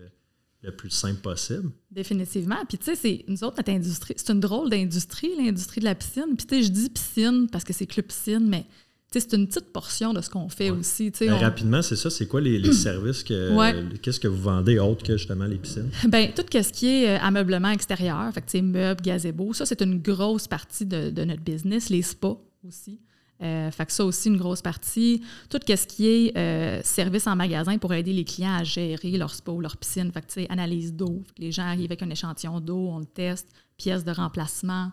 le 0.63 0.71
plus 0.71 0.89
simple 0.89 1.21
possible. 1.21 1.69
Définitivement. 1.91 2.57
Puis, 2.67 2.77
tu 2.77 2.85
sais, 2.85 2.95
c'est 2.95 3.25
nous 3.27 3.43
autres, 3.43 3.57
notre 3.57 3.71
industrie, 3.71 4.15
c'est 4.17 4.31
une 4.31 4.39
drôle 4.39 4.69
d'industrie, 4.69 5.31
l'industrie 5.37 5.79
de 5.81 5.85
la 5.85 5.95
piscine. 5.95 6.35
Puis, 6.37 6.47
tu 6.47 6.55
sais, 6.55 6.63
je 6.63 6.69
dis 6.69 6.89
piscine 6.89 7.47
parce 7.51 7.63
que 7.63 7.73
c'est 7.73 7.85
club 7.85 8.07
piscine, 8.07 8.47
mais 8.47 8.65
c'est 9.11 9.33
une 9.33 9.47
petite 9.47 9.71
portion 9.71 10.13
de 10.13 10.21
ce 10.21 10.29
qu'on 10.29 10.49
fait 10.49 10.69
aussi. 10.69 11.11
Ben, 11.19 11.33
Rapidement, 11.33 11.81
c'est 11.81 11.95
ça. 11.95 12.09
C'est 12.09 12.27
quoi 12.27 12.41
les, 12.41 12.61
services 12.73 13.23
que. 13.23 13.95
Qu'est-ce 13.97 14.19
que 14.19 14.27
vous 14.27 14.41
vendez 14.41 14.79
autre 14.79 15.03
que 15.03 15.17
justement 15.17 15.45
les 15.45 15.57
piscines? 15.57 15.89
Bien, 16.07 16.31
tout 16.35 16.43
ce 16.51 16.71
qui 16.71 16.87
est 16.87 17.15
euh, 17.15 17.19
ameublement 17.21 17.69
extérieur, 17.69 18.31
fait 18.33 18.61
meubles, 18.61 19.01
gazebo, 19.01 19.53
ça, 19.53 19.65
c'est 19.65 19.81
une 19.81 19.99
grosse 19.99 20.47
partie 20.47 20.85
de, 20.85 21.23
notre 21.23 21.41
business. 21.41 21.89
Les 21.89 22.01
spas 22.01 22.37
aussi. 22.67 22.99
Euh, 23.41 23.69
fait 23.71 23.85
que 23.85 23.91
ça 23.91 24.03
aussi, 24.03 24.29
une 24.29 24.37
grosse 24.37 24.61
partie. 24.61 25.21
Tout 25.49 25.59
ce 25.67 25.87
qui 25.87 26.07
est 26.07 26.37
euh, 26.37 26.81
service 26.83 27.27
en 27.27 27.35
magasin 27.35 27.77
pour 27.77 27.93
aider 27.93 28.13
les 28.13 28.23
clients 28.23 28.55
à 28.55 28.63
gérer 28.63 29.11
leur 29.11 29.33
spa 29.33 29.51
ou 29.51 29.61
leur 29.61 29.77
piscine. 29.77 30.11
Analyse 30.49 30.93
d'eau. 30.93 31.23
Les 31.37 31.51
gens 31.51 31.63
arrivent 31.63 31.91
avec 31.91 32.01
un 32.01 32.09
échantillon 32.09 32.59
d'eau, 32.59 32.89
on 32.89 32.99
le 32.99 33.05
teste, 33.05 33.49
pièces 33.77 34.03
de 34.03 34.11
remplacement. 34.11 34.91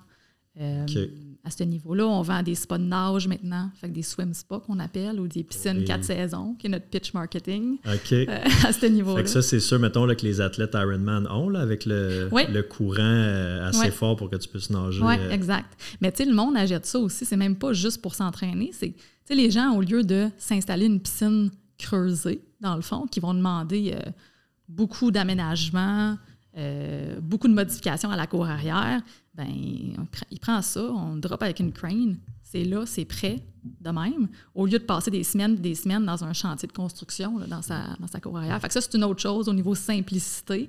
Euh, 0.61 0.87
à 1.43 1.51
ce 1.51 1.64
niveau-là, 1.64 2.07
on 2.07 2.23
vend 2.23 2.43
des 2.43 2.55
spas 2.55 2.79
de 2.79 2.85
nage 2.85 3.27
maintenant, 3.27 3.71
fait 3.75 3.88
des 3.88 4.03
swim 4.03 4.33
spas 4.33 4.61
qu'on 4.61 4.79
appelle, 4.79 5.19
ou 5.19 5.27
des 5.27 5.43
piscines 5.43 5.85
quatre 5.85 6.05
saisons, 6.05 6.55
qui 6.55 6.69
est 6.69 6.71
notre 6.71 6.87
pitch 6.87 7.12
marketing 7.12 7.79
euh, 7.87 8.27
à 8.64 8.73
ce 8.73 8.87
niveau-là. 8.87 9.27
ça, 9.27 9.43
c'est 9.43 9.59
sûr, 9.59 9.81
mettons 9.81 10.07
là, 10.07 10.14
que 10.14 10.25
les 10.25 10.40
athlètes 10.40 10.75
Ironman 10.75 11.27
ont, 11.27 11.49
là, 11.49 11.61
avec 11.61 11.85
le, 11.87 12.31
le 12.31 12.62
courant 12.62 13.01
euh, 13.01 13.69
assez 13.69 13.90
fort 13.90 14.17
pour 14.17 14.31
que 14.31 14.37
tu 14.37 14.49
puisses 14.49 14.71
nager. 14.71 15.03
Oui, 15.03 15.14
exact. 15.31 15.77
Mais 16.01 16.12
tu 16.12 16.19
sais, 16.19 16.29
le 16.29 16.35
monde 16.35 16.57
achète 16.57 16.87
ça 16.87 17.01
aussi. 17.01 17.25
C'est 17.25 17.37
même 17.37 17.57
pas 17.57 17.73
juste 17.73 18.01
pour 18.01 18.14
s'entraîner. 18.14 18.71
C'est, 18.73 18.95
les 19.31 19.51
gens, 19.51 19.75
au 19.75 19.81
lieu 19.81 20.05
de 20.05 20.29
s'installer 20.38 20.87
une 20.87 21.01
piscine 21.01 21.51
creusée, 21.79 22.40
dans 22.61 22.77
le 22.77 22.83
fond, 22.83 23.07
qui 23.11 23.19
vont 23.19 23.35
demander 23.35 23.97
beaucoup 24.69 25.11
d'aménagement, 25.11 26.17
beaucoup 27.21 27.49
de 27.49 27.55
modifications 27.55 28.11
à 28.11 28.17
la 28.17 28.27
cour 28.27 28.47
arrière, 28.47 29.03
ben, 29.35 29.49
il 30.31 30.40
prend 30.40 30.62
ça, 30.62 30.83
on 30.83 31.16
drop 31.16 31.42
avec 31.42 31.61
une 31.61 31.73
crane, 31.73 32.18
c'est 32.42 32.64
là, 32.64 32.87
c'est 32.87 33.05
prêt 33.05 33.42
de 33.64 33.90
même, 33.90 34.29
au 34.55 34.66
lieu 34.66 34.79
de 34.79 34.85
passer 34.85 35.11
des 35.11 35.25
semaines 35.25 35.57
des 35.57 35.75
semaines 35.75 36.05
dans 36.05 36.23
un 36.23 36.33
chantier 36.33 36.68
de 36.68 36.73
construction 36.73 37.38
dans, 37.49 37.62
sa, 37.62 37.97
dans 37.99 38.07
sa 38.07 38.20
cour 38.20 38.37
arrière. 38.38 38.61
Fait 38.61 38.68
que 38.68 38.75
ça, 38.75 38.81
c'est 38.81 38.94
une 38.94 39.05
autre 39.05 39.20
chose 39.20 39.49
au 39.49 39.53
niveau 39.53 39.75
simplicité. 39.75 40.68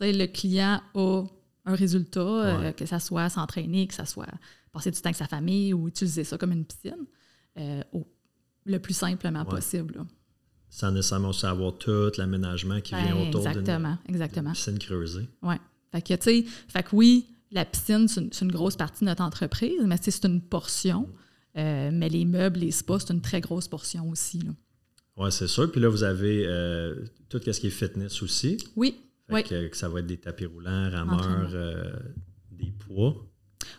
le 0.00 0.26
client 0.26 0.80
a 0.94 1.24
un 1.64 1.74
résultat, 1.74 2.20
euh, 2.20 2.72
que 2.72 2.84
ça 2.86 2.98
soit 2.98 3.28
s'entraîner, 3.28 3.86
que 3.86 3.94
ça 3.94 4.04
soit 4.04 4.26
passer 4.72 4.90
du 4.90 5.00
temps 5.00 5.08
avec 5.08 5.16
sa 5.16 5.26
famille 5.26 5.72
ou 5.72 5.88
utiliser 5.88 6.24
ça 6.24 6.36
comme 6.36 6.52
une 6.52 6.64
piscine, 6.64 7.06
euh, 7.58 7.82
le 8.64 8.78
plus 8.78 8.94
simplement 8.94 9.44
possible. 9.44 10.04
Sans 10.68 10.90
nécessairement 10.90 11.32
savoir 11.32 11.76
tout 11.78 12.10
l'aménagement 12.16 12.80
qui 12.80 12.94
vient 12.94 13.14
ben, 13.14 13.28
autour 13.28 13.46
d'une 13.46 14.52
piscine 14.52 14.78
creusée. 14.78 15.28
Oui. 15.42 15.54
Fait 15.92 16.00
que, 16.00 16.14
tu 16.14 16.22
sais, 16.22 16.44
fait 16.68 16.82
que 16.82 16.96
oui, 16.96 17.26
la 17.52 17.64
piscine, 17.64 18.08
c'est 18.08 18.40
une, 18.40 18.52
grosse 18.52 18.76
partie 18.76 19.04
de 19.04 19.10
notre 19.10 19.22
entreprise, 19.22 19.80
mais 19.84 19.96
c'est 20.00 20.24
une 20.24 20.40
portion. 20.40 21.08
Euh, 21.56 21.90
mais 21.92 22.08
les 22.08 22.24
meubles, 22.24 22.60
les 22.60 22.70
spas, 22.70 23.00
c'est 23.00 23.12
une 23.12 23.20
très 23.20 23.40
grosse 23.40 23.68
portion 23.68 24.08
aussi. 24.08 24.42
Oui, 25.16 25.30
c'est 25.30 25.46
sûr. 25.46 25.70
Puis 25.70 25.80
là, 25.80 25.88
vous 25.88 26.02
avez 26.02 26.44
euh, 26.46 27.04
tout 27.28 27.40
ce 27.44 27.60
qui 27.60 27.66
est 27.66 27.70
fitness 27.70 28.22
aussi. 28.22 28.56
Oui. 28.76 28.96
Que, 29.28 29.70
ça 29.72 29.88
va 29.88 30.00
être 30.00 30.06
des 30.06 30.18
tapis 30.18 30.46
roulants, 30.46 30.90
rameurs, 30.90 31.50
euh, 31.54 31.92
des 32.50 32.72
poids. 32.72 33.14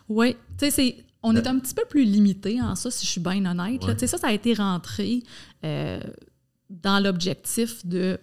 Oui. 0.08 0.36
Tu 0.58 0.70
sais, 0.70 0.96
on 1.22 1.34
est 1.36 1.46
un 1.46 1.58
petit 1.58 1.74
peu 1.74 1.84
plus 1.88 2.04
limité 2.04 2.60
en 2.60 2.74
ça, 2.74 2.90
si 2.90 3.06
je 3.06 3.10
suis 3.10 3.20
bien 3.20 3.44
honnête. 3.44 3.80
Tu 3.80 3.98
sais, 3.98 4.06
ça, 4.06 4.18
ça 4.18 4.28
a 4.28 4.32
été 4.32 4.54
rentré 4.54 5.22
dans 5.62 7.02
l'objectif 7.02 7.84
de 7.86 8.18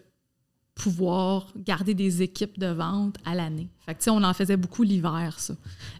pouvoir 0.75 1.47
garder 1.55 1.93
des 1.93 2.21
équipes 2.21 2.57
de 2.57 2.67
vente 2.67 3.17
à 3.25 3.35
l'année. 3.35 3.69
Fait 3.85 3.95
que, 3.95 4.09
on 4.09 4.23
en 4.23 4.33
faisait 4.33 4.57
beaucoup 4.57 4.83
l'hiver, 4.83 5.35
ça. 5.37 5.53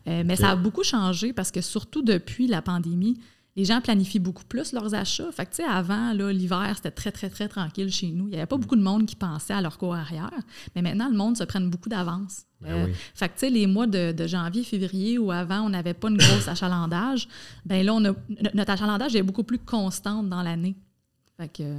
Euh, 0.08 0.24
mais 0.26 0.36
ça 0.36 0.52
a 0.52 0.56
beaucoup 0.56 0.84
changé 0.84 1.34
parce 1.34 1.52
que 1.52 1.62
surtout 1.62 2.02
depuis 2.02 2.48
la 2.48 2.62
pandémie, 2.62 3.20
les 3.58 3.66
gens 3.66 3.82
planifient 3.82 4.20
beaucoup 4.20 4.46
plus 4.46 4.72
leurs 4.72 4.96
achats. 4.96 5.32
Fait 5.32 5.46
que, 5.46 5.70
avant, 5.70 6.14
l'hiver, 6.14 6.74
c'était 6.76 6.92
très, 6.92 7.12
très, 7.12 7.30
très 7.30 7.50
tranquille 7.50 7.92
chez 7.92 8.12
nous. 8.12 8.28
Il 8.28 8.32
n'y 8.32 8.38
avait 8.38 8.46
pas 8.46 8.58
beaucoup 8.58 8.78
de 8.78 8.82
monde 8.82 9.06
qui 9.06 9.16
pensait 9.16 9.54
à 9.54 9.62
leur 9.62 9.78
cours 9.78 9.94
arrière. 9.94 10.40
Mais 10.76 10.82
maintenant, 10.82 11.10
le 11.10 11.18
monde 11.18 11.38
se 11.38 11.44
prenne 11.44 11.70
beaucoup 11.70 11.90
d'avance. 11.90 12.46
Ben 12.62 12.72
euh, 12.72 12.88
fait 13.14 13.30
que, 13.30 13.46
les 13.48 13.68
mois 13.68 13.88
de, 13.88 14.26
janvier, 14.26 14.64
février, 14.64 15.18
où 15.18 15.32
avant, 15.32 15.62
on 15.62 15.70
n'avait 15.70 15.94
pas 15.94 16.10
une 16.10 16.18
grosse 16.18 16.48
achalandage, 16.48 17.28
ben 17.66 17.86
là, 17.86 17.94
on 17.94 18.06
a, 18.06 18.14
notre 18.54 18.72
achalandage 18.72 19.16
est 19.16 19.24
beaucoup 19.24 19.44
plus 19.44 19.60
constante 19.60 20.30
dans 20.30 20.44
l'année. 20.44 20.76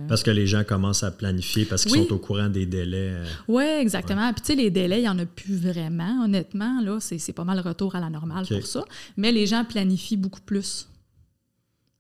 Parce 0.09 0.23
que 0.23 0.31
les 0.31 0.47
gens 0.47 0.65
commencent 0.65 1.03
à 1.03 1.11
planifier 1.11 1.65
parce 1.65 1.85
qu'ils 1.85 2.07
sont 2.07 2.13
au 2.13 2.19
courant 2.19 2.49
des 2.49 2.67
délais. 2.67 3.13
Euh, 3.13 3.25
oui, 3.49 3.65
exactement. 3.65 4.33
Puis 4.33 4.43
tu 4.43 4.47
sais, 4.49 4.55
les 4.55 4.71
délais, 4.71 4.99
il 4.99 5.03
n'y 5.03 5.09
en 5.09 5.19
a 5.19 5.27
plus 5.27 5.57
vraiment, 5.57 6.25
honnêtement. 6.25 6.81
Là, 6.81 6.99
c'est 7.01 7.33
pas 7.33 7.45
mal 7.45 7.57
le 7.57 7.69
retour 7.69 7.95
à 7.95 8.01
la 8.01 8.11
normale 8.11 8.47
pour 8.47 8.67
ça. 8.67 8.85
Mais 9.17 9.33
les 9.33 9.47
gens 9.47 9.65
planifient 9.65 10.17
beaucoup 10.17 10.41
plus 10.41 10.89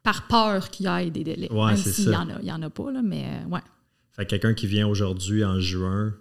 par 0.02 0.26
peur 0.26 0.70
qu'il 0.70 0.86
y 0.86 0.88
ait 0.88 1.10
des 1.10 1.24
délais. 1.24 1.48
Oui, 1.50 1.66
Même 1.66 1.76
s'il 1.76 2.08
n'y 2.08 2.16
en, 2.16 2.56
en 2.56 2.62
a 2.62 2.70
pas, 2.70 2.90
là, 2.90 3.02
mais 3.02 3.24
euh, 3.24 3.48
ouais. 3.48 3.60
Fait 4.12 4.26
quelqu'un 4.26 4.52
qui 4.52 4.66
vient 4.66 4.86
aujourd'hui 4.86 5.44
en 5.44 5.60
juin, 5.60 6.12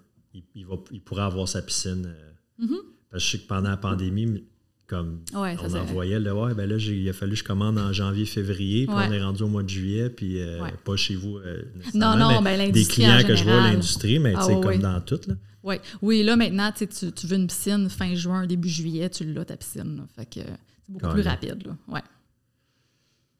il, 0.54 0.66
va, 0.66 0.76
il 0.90 1.00
pourra 1.02 1.26
avoir 1.26 1.48
sa 1.48 1.62
piscine. 1.62 2.06
Euh, 2.06 2.64
mm-hmm. 2.64 2.80
Parce 3.10 3.24
que 3.24 3.26
je 3.28 3.30
sais 3.32 3.38
que 3.42 3.48
pendant 3.48 3.70
la 3.70 3.76
pandémie, 3.76 4.44
comme 4.92 5.20
on 5.32 5.74
envoyait, 5.74 6.20
là, 6.20 6.34
ouais, 6.34 6.52
ben 6.52 6.68
là, 6.68 6.76
il 6.76 7.08
a 7.08 7.14
fallu 7.14 7.32
que 7.32 7.38
je 7.38 7.44
commande 7.44 7.78
en 7.78 7.94
janvier, 7.94 8.26
février, 8.26 8.84
puis 8.84 8.94
on 8.94 9.12
est 9.12 9.22
rendu 9.22 9.42
au 9.42 9.48
mois 9.48 9.62
de 9.62 9.68
juillet, 9.70 10.10
puis 10.10 10.38
euh, 10.38 10.60
pas 10.84 10.96
chez 10.96 11.14
vous. 11.14 11.38
Euh, 11.38 11.62
non, 11.94 12.14
non, 12.16 12.42
ben, 12.42 12.70
Des 12.70 12.84
clients 12.84 13.22
que 13.26 13.34
je 13.34 13.44
vois, 13.44 13.62
l'industrie, 13.62 14.18
mais 14.18 14.34
ah, 14.36 14.46
comme 14.62 14.78
dans 14.78 15.00
tout. 15.00 15.20
Là. 15.26 15.34
Oui. 15.62 15.76
oui, 16.02 16.22
là, 16.22 16.36
maintenant, 16.36 16.72
tu, 16.76 16.86
tu 16.86 17.26
veux 17.26 17.36
une 17.36 17.46
piscine 17.46 17.88
fin 17.88 18.14
juin, 18.14 18.46
début 18.46 18.68
juillet, 18.68 19.08
tu 19.08 19.24
l'as 19.32 19.44
ta 19.46 19.56
piscine. 19.56 20.06
fait 20.14 20.26
que 20.26 20.40
c'est 20.40 20.92
beaucoup 20.92 21.14
plus 21.14 21.22
rapide. 21.22 21.66
Là. 21.66 21.76
Ouais. 21.88 22.02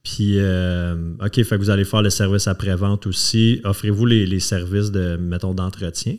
Puis, 0.02 0.38
euh, 0.38 1.14
OK, 1.20 1.34
fait 1.34 1.44
que 1.44 1.56
vous 1.56 1.70
allez 1.70 1.84
faire 1.84 2.02
le 2.02 2.10
service 2.10 2.48
après-vente 2.48 3.06
aussi. 3.06 3.60
Offrez-vous 3.64 4.06
les, 4.06 4.24
les, 4.26 4.40
services 4.40 4.90
de, 4.90 5.16
mettons, 5.16 5.52
d'entretien? 5.52 6.16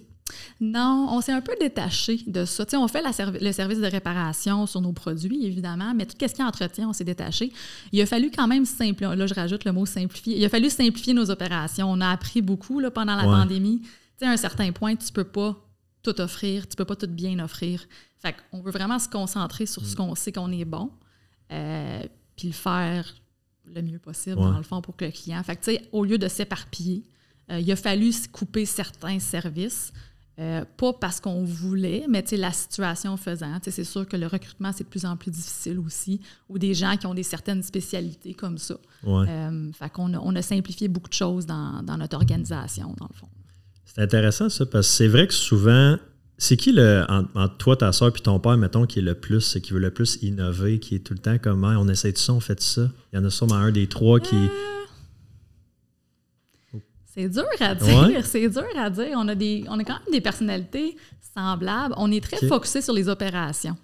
Non, 0.59 1.07
on 1.11 1.21
s'est 1.21 1.31
un 1.31 1.41
peu 1.41 1.53
détaché 1.59 2.21
de 2.27 2.45
ça. 2.45 2.65
on 2.73 2.87
fait 2.87 3.03
le 3.41 3.51
service 3.51 3.79
de 3.79 3.85
réparation 3.85 4.65
sur 4.65 4.81
nos 4.81 4.93
produits, 4.93 5.45
évidemment, 5.45 5.93
mais 5.93 6.05
tout 6.05 6.15
ce 6.19 6.33
qui 6.33 6.41
est 6.41 6.43
entretien, 6.43 6.89
on 6.89 6.93
s'est 6.93 7.03
détaché. 7.03 7.51
Il 7.91 8.01
a 8.01 8.05
fallu 8.05 8.31
quand 8.31 8.47
même 8.47 8.65
simplifier. 8.65 9.15
Là, 9.15 9.27
je 9.27 9.33
rajoute 9.33 9.65
le 9.65 9.71
mot 9.71 9.85
simplifier. 9.85 10.37
Il 10.37 10.45
a 10.45 10.49
fallu 10.49 10.69
simplifier 10.69 11.13
nos 11.13 11.29
opérations. 11.29 11.91
On 11.91 12.01
a 12.01 12.09
appris 12.09 12.41
beaucoup 12.41 12.79
là, 12.79 12.91
pendant 12.91 13.15
la 13.15 13.23
pandémie. 13.23 13.81
à 14.21 14.29
un 14.29 14.37
certain 14.37 14.71
point, 14.71 14.95
tu 14.95 15.07
ne 15.07 15.11
peux 15.11 15.23
pas 15.25 15.57
tout 16.01 16.19
offrir, 16.19 16.67
tu 16.67 16.73
ne 16.73 16.77
peux 16.77 16.85
pas 16.85 16.95
tout 16.95 17.07
bien 17.07 17.39
offrir. 17.39 17.85
Fait 18.19 18.35
on 18.51 18.61
veut 18.61 18.71
vraiment 18.71 18.99
se 18.99 19.09
concentrer 19.09 19.65
sur 19.65 19.85
ce 19.85 19.93
mm. 19.93 19.95
qu'on 19.95 20.15
sait 20.15 20.31
qu'on 20.31 20.51
est 20.51 20.65
bon, 20.65 20.91
euh, 21.51 22.03
puis 22.35 22.47
le 22.47 22.53
faire 22.53 23.05
le 23.65 23.81
mieux 23.81 23.99
possible, 23.99 24.35
dans 24.35 24.57
le 24.57 24.63
fond, 24.63 24.81
pour 24.81 24.95
que 24.95 25.05
le 25.05 25.11
client. 25.11 25.41
Fait 25.43 25.87
au 25.91 26.03
lieu 26.03 26.17
de 26.17 26.27
s'éparpiller, 26.27 27.03
euh, 27.49 27.59
il 27.59 27.71
a 27.71 27.75
fallu 27.75 28.11
couper 28.31 28.65
certains 28.65 29.19
services 29.19 29.93
euh, 30.39 30.65
pas 30.77 30.93
parce 30.93 31.19
qu'on 31.19 31.43
voulait, 31.43 32.05
mais 32.09 32.23
la 32.31 32.51
situation 32.51 33.17
faisant. 33.17 33.59
C'est 33.61 33.83
sûr 33.83 34.07
que 34.07 34.17
le 34.17 34.25
recrutement, 34.25 34.71
c'est 34.71 34.83
de 34.83 34.89
plus 34.89 35.05
en 35.05 35.15
plus 35.15 35.29
difficile 35.29 35.77
aussi, 35.77 36.21
ou 36.49 36.57
des 36.57 36.73
gens 36.73 36.97
qui 36.97 37.05
ont 37.05 37.13
des 37.13 37.23
certaines 37.23 37.61
spécialités 37.61 38.33
comme 38.33 38.57
ça. 38.57 38.75
Euh, 39.05 39.71
fait 39.73 39.89
qu'on 39.91 40.11
a, 40.15 40.17
on 40.17 40.35
a 40.35 40.41
simplifié 40.41 40.87
beaucoup 40.87 41.09
de 41.09 41.13
choses 41.13 41.45
dans, 41.45 41.83
notre 41.83 42.15
organisation, 42.15 42.95
dans 42.97 43.07
le 43.11 43.15
fond. 43.15 43.27
C'est 43.85 44.01
intéressant 44.01 44.49
ça, 44.49 44.65
parce 44.65 44.87
que 44.87 44.93
c'est 44.93 45.07
vrai 45.07 45.27
que 45.27 45.35
souvent, 45.35 45.97
c'est 46.39 46.57
qui 46.57 46.71
le, 46.71 47.05
entre, 47.09 47.57
toi, 47.57 47.77
ta 47.77 47.91
soeur 47.91 48.11
puis 48.11 48.23
ton 48.23 48.39
père, 48.39 48.57
mettons, 48.57 48.87
qui 48.87 48.99
est 48.99 49.03
le 49.03 49.13
plus, 49.13 49.59
qui 49.61 49.71
veut 49.71 49.79
le 49.79 49.91
plus 49.91 50.17
innover, 50.23 50.79
qui 50.79 50.95
est 50.95 50.99
tout 50.99 51.13
le 51.13 51.19
temps 51.19 51.37
comme 51.37 51.63
on 51.63 51.87
essaie 51.87 52.11
de 52.11 52.17
ça, 52.17 52.33
on 52.33 52.39
fait 52.39 52.59
ça. 52.59 52.89
Il 53.11 53.17
y 53.17 53.19
en 53.19 53.25
a 53.25 53.29
sûrement 53.29 53.55
un 53.55 53.71
des 53.71 53.85
trois 53.85 54.19
qui. 54.19 54.35
Euh, 54.35 54.82
c'est 57.13 57.29
dur 57.29 57.45
à 57.59 57.75
dire, 57.75 58.19
c'est 58.25 58.49
dur 58.49 58.65
à 58.75 58.89
dire. 58.89 59.11
On 59.15 59.27
a, 59.27 59.35
des, 59.35 59.65
on 59.69 59.79
a 59.79 59.83
quand 59.83 59.99
même 59.99 60.11
des 60.11 60.21
personnalités 60.21 60.95
semblables. 61.35 61.93
On 61.97 62.11
est 62.11 62.23
très 62.23 62.45
focusé 62.47 62.81
sur 62.81 62.93
les 62.93 63.07
opérations. 63.07 63.75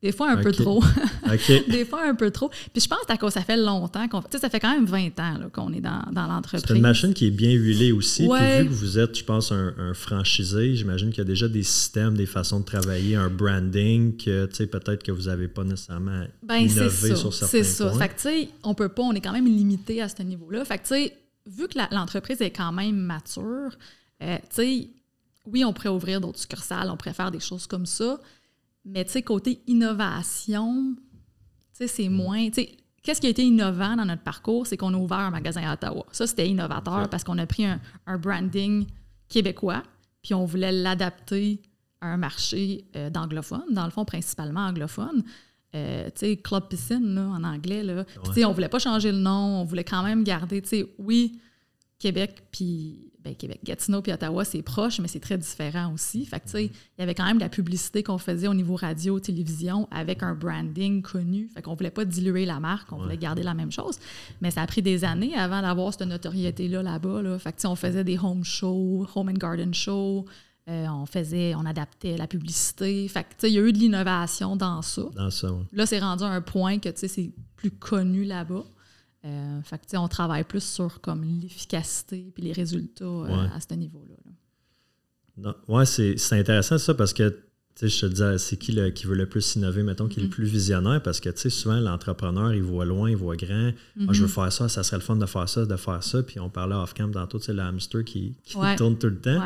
Des 0.00 0.12
fois, 0.12 0.30
un 0.30 0.36
peu 0.36 0.52
trop. 0.52 0.80
des 1.68 1.84
fois, 1.84 2.04
un 2.04 2.14
peu 2.14 2.30
trop. 2.30 2.50
Puis 2.72 2.80
je 2.80 2.88
pense 2.88 3.00
que 3.04 3.30
ça 3.30 3.40
fait 3.40 3.56
longtemps 3.56 4.06
qu'on 4.06 4.22
fait. 4.22 4.38
Ça 4.38 4.48
fait 4.48 4.60
quand 4.60 4.72
même 4.72 4.84
20 4.84 5.18
ans 5.18 5.34
qu'on 5.52 5.72
est 5.72 5.80
dans, 5.80 6.04
dans 6.12 6.28
l'entreprise. 6.28 6.62
C'est 6.68 6.76
une 6.76 6.82
machine 6.82 7.12
qui 7.12 7.26
est 7.26 7.32
bien 7.32 7.50
huilée 7.50 7.90
aussi. 7.90 8.28
Puis 8.28 8.58
vu 8.58 8.68
que 8.68 8.72
vous 8.72 9.00
êtes, 9.00 9.18
je 9.18 9.24
pense, 9.24 9.50
un, 9.50 9.74
franchisé, 9.94 10.76
j'imagine 10.76 11.10
qu'il 11.10 11.18
y 11.18 11.22
a 11.22 11.24
déjà 11.24 11.48
des 11.48 11.64
systèmes, 11.64 12.16
des 12.16 12.26
façons 12.26 12.60
de 12.60 12.64
travailler, 12.64 13.16
un 13.16 13.28
branding 13.28 14.16
que 14.16 14.46
peut-être 14.46 15.02
que 15.02 15.10
vous 15.10 15.22
n'avez 15.22 15.48
pas 15.48 15.64
nécessairement 15.64 16.22
ben, 16.44 16.58
innové 16.58 17.16
sur 17.16 17.34
certains 17.34 17.58
points. 17.58 17.64
C'est 17.64 17.64
ça. 17.64 17.90
Fait 17.90 18.08
que, 18.08 18.14
tu 18.14 18.20
sais, 18.20 18.48
on 18.62 18.74
peut 18.74 18.88
pas, 18.88 19.02
on 19.02 19.12
est 19.14 19.20
quand 19.20 19.32
même 19.32 19.46
limité 19.46 20.00
à 20.00 20.08
ce 20.08 20.22
niveau-là. 20.22 20.64
Fait 20.64 20.78
que, 20.78 20.82
tu 20.82 20.94
sais, 20.94 21.12
vu 21.48 21.66
que 21.66 21.78
l'entreprise 21.94 22.40
est 22.40 22.50
quand 22.50 22.72
même 22.72 22.96
mature, 22.96 23.76
euh, 24.22 24.36
tu 24.42 24.46
sais, 24.50 24.90
oui, 25.46 25.64
on 25.64 25.72
pourrait 25.72 25.88
ouvrir 25.88 26.20
d'autres 26.20 26.38
succursales, 26.38 26.90
on 26.90 26.96
pourrait 26.96 27.14
faire 27.14 27.30
des 27.30 27.40
choses 27.40 27.66
comme 27.66 27.86
ça, 27.86 28.20
mais 28.84 29.04
tu 29.04 29.12
sais, 29.12 29.22
côté 29.22 29.60
innovation, 29.66 30.94
tu 30.94 31.08
sais, 31.72 31.86
c'est 31.86 32.08
moins. 32.08 32.46
Tu 32.48 32.54
sais, 32.54 32.76
qu'est-ce 33.02 33.20
qui 33.20 33.26
a 33.26 33.30
été 33.30 33.44
innovant 33.44 33.96
dans 33.96 34.04
notre 34.04 34.22
parcours? 34.22 34.66
C'est 34.66 34.76
qu'on 34.76 34.94
a 34.94 34.96
ouvert 34.96 35.18
un 35.18 35.30
magasin 35.30 35.62
à 35.62 35.74
Ottawa. 35.74 36.04
Ça, 36.12 36.26
c'était 36.26 36.48
innovateur 36.48 37.08
parce 37.08 37.24
qu'on 37.24 37.38
a 37.38 37.46
pris 37.46 37.64
un, 37.64 37.80
branding 38.18 38.86
québécois, 39.28 39.82
puis 40.22 40.34
on 40.34 40.44
voulait 40.44 40.72
l'adapter 40.72 41.62
un 42.00 42.16
marché 42.16 42.84
euh, 42.94 43.10
d'anglophones, 43.10 43.72
dans 43.72 43.84
le 43.84 43.90
fond, 43.90 44.04
principalement 44.04 44.60
anglophones. 44.60 45.24
Euh, 45.74 46.06
tu 46.06 46.26
sais, 46.26 46.36
Club 46.36 46.68
Piscine, 46.68 47.14
là, 47.14 47.22
en 47.22 47.44
anglais, 47.44 47.82
là. 47.82 48.04
Puis, 48.04 48.18
tu 48.24 48.32
sais, 48.32 48.44
on 48.44 48.52
voulait 48.52 48.68
pas 48.68 48.78
changer 48.78 49.12
le 49.12 49.18
nom, 49.18 49.60
on 49.60 49.64
voulait 49.64 49.84
quand 49.84 50.02
même 50.02 50.24
garder, 50.24 50.62
tu 50.62 50.68
sais, 50.68 50.86
oui, 50.98 51.38
Québec, 51.98 52.42
puis 52.50 53.08
ben, 53.22 53.34
Québec, 53.34 53.60
Gatineau 53.64 54.00
puis 54.00 54.12
Ottawa, 54.12 54.44
c'est 54.44 54.62
proche, 54.62 55.00
mais 55.00 55.08
c'est 55.08 55.20
très 55.20 55.36
différent 55.36 55.92
aussi. 55.92 56.24
Fait 56.24 56.38
que, 56.38 56.44
tu 56.44 56.50
sais, 56.52 56.64
il 56.64 57.00
y 57.00 57.02
avait 57.02 57.14
quand 57.14 57.26
même 57.26 57.36
de 57.36 57.42
la 57.42 57.48
publicité 57.48 58.02
qu'on 58.02 58.16
faisait 58.16 58.46
au 58.46 58.54
niveau 58.54 58.76
radio, 58.76 59.18
télévision, 59.20 59.88
avec 59.90 60.22
un 60.22 60.34
branding 60.34 61.02
connu. 61.02 61.50
Fait 61.52 61.60
qu'on 61.60 61.74
voulait 61.74 61.90
pas 61.90 62.04
diluer 62.04 62.46
la 62.46 62.60
marque, 62.60 62.92
on 62.92 62.98
voulait 62.98 63.18
garder 63.18 63.42
la 63.42 63.54
même 63.54 63.72
chose. 63.72 63.98
Mais 64.40 64.50
ça 64.52 64.62
a 64.62 64.66
pris 64.66 64.80
des 64.80 65.04
années 65.04 65.34
avant 65.34 65.60
d'avoir 65.60 65.92
cette 65.92 66.08
notoriété-là 66.08 66.82
là-bas. 66.82 67.20
Là. 67.22 67.38
Fait 67.38 67.50
que, 67.50 67.56
tu 67.56 67.62
sais, 67.62 67.68
on 67.68 67.76
faisait 67.76 68.04
des 68.04 68.18
home 68.18 68.44
shows, 68.44 69.06
home 69.14 69.28
and 69.28 69.34
garden 69.34 69.74
shows, 69.74 70.24
euh, 70.68 70.86
on 70.88 71.06
faisait, 71.06 71.54
on 71.54 71.64
adaptait 71.64 72.16
la 72.16 72.26
publicité. 72.26 73.08
Fait 73.08 73.22
que, 73.24 73.28
tu 73.30 73.34
sais, 73.38 73.50
il 73.50 73.54
y 73.54 73.58
a 73.58 73.62
eu 73.62 73.72
de 73.72 73.78
l'innovation 73.78 74.54
dans 74.56 74.82
ça. 74.82 75.02
Dans 75.14 75.30
ça. 75.30 75.48
Là, 75.72 75.86
c'est 75.86 75.98
rendu 75.98 76.24
à 76.24 76.28
un 76.28 76.40
point 76.42 76.78
que, 76.78 76.88
tu 76.90 76.98
sais, 76.98 77.08
c'est 77.08 77.30
plus 77.56 77.70
connu 77.70 78.24
là-bas. 78.24 78.64
Euh, 79.24 79.62
fait 79.62 79.78
que, 79.78 79.82
tu 79.84 79.90
sais, 79.90 79.96
on 79.96 80.08
travaille 80.08 80.44
plus 80.44 80.62
sur 80.62 81.00
comme 81.00 81.24
l'efficacité 81.24 82.30
puis 82.34 82.44
les 82.44 82.52
résultats 82.52 83.04
euh, 83.04 83.26
Ouais. 83.26 83.48
à 83.54 83.58
ce 83.60 83.74
niveau-là. 83.74 84.14
là. 85.42 85.54
Ouais, 85.68 85.86
c'est 85.86 86.16
c'est 86.18 86.38
intéressant 86.38 86.78
ça 86.78 86.94
parce 86.94 87.12
que 87.12 87.28
tu 87.74 87.88
sais, 87.88 87.96
je 87.96 88.00
te 88.00 88.06
disais, 88.06 88.38
c'est 88.38 88.56
qui 88.56 88.72
le- 88.72 88.90
qui 88.90 89.06
veut 89.06 89.14
le 89.14 89.28
plus 89.28 89.54
innover, 89.54 89.84
mettons, 89.84 90.08
qui 90.08 90.18
est 90.18 90.22
le 90.22 90.28
Mhm. 90.28 90.34
plus 90.34 90.46
visionnaire? 90.46 91.00
Parce 91.00 91.20
que 91.20 91.30
tu 91.30 91.38
sais, 91.42 91.50
souvent 91.50 91.78
l'entrepreneur, 91.78 92.52
il 92.52 92.62
voit 92.62 92.84
loin, 92.84 93.08
il 93.08 93.16
voit 93.16 93.36
grand. 93.36 93.70
Ah, 94.00 94.12
je 94.12 94.20
veux 94.20 94.26
Mhm. 94.26 94.32
faire 94.32 94.52
ça, 94.52 94.68
ça 94.68 94.82
serait 94.82 94.96
le 94.96 95.02
fun 95.02 95.14
de 95.14 95.26
faire 95.26 95.48
ça, 95.48 95.64
de 95.64 95.76
faire 95.76 96.02
ça. 96.02 96.22
Puis 96.24 96.40
on 96.40 96.50
parlait 96.50 96.74
off-cam 96.74 97.12
tantôt, 97.12 97.38
tu 97.38 97.44
sais, 97.46 97.52
le 97.52 97.62
hamster 97.62 98.02
qui, 98.04 98.34
qui 98.42 98.56
Ouais. 98.56 98.74
tourne 98.74 98.98
tout 98.98 99.06
le 99.08 99.20
temps. 99.20 99.40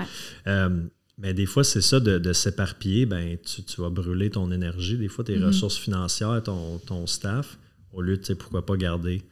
Mais 1.22 1.32
des 1.32 1.46
fois, 1.46 1.62
c'est 1.64 1.80
ça 1.80 2.00
de, 2.00 2.18
de 2.18 2.32
s'éparpiller, 2.32 3.06
ben, 3.06 3.38
tu, 3.38 3.62
tu 3.62 3.80
vas 3.80 3.88
brûler 3.90 4.28
ton 4.28 4.50
énergie, 4.50 4.98
des 4.98 5.08
fois 5.08 5.24
tes 5.24 5.36
Mhm. 5.38 5.44
ressources 5.46 5.78
financières, 5.78 6.42
ton, 6.42 6.78
ton 6.78 7.06
staff, 7.06 7.58
au 7.92 8.02
lieu 8.02 8.16
de, 8.18 8.34
pourquoi 8.34 8.66
pas 8.66 8.76
garder 8.76 9.22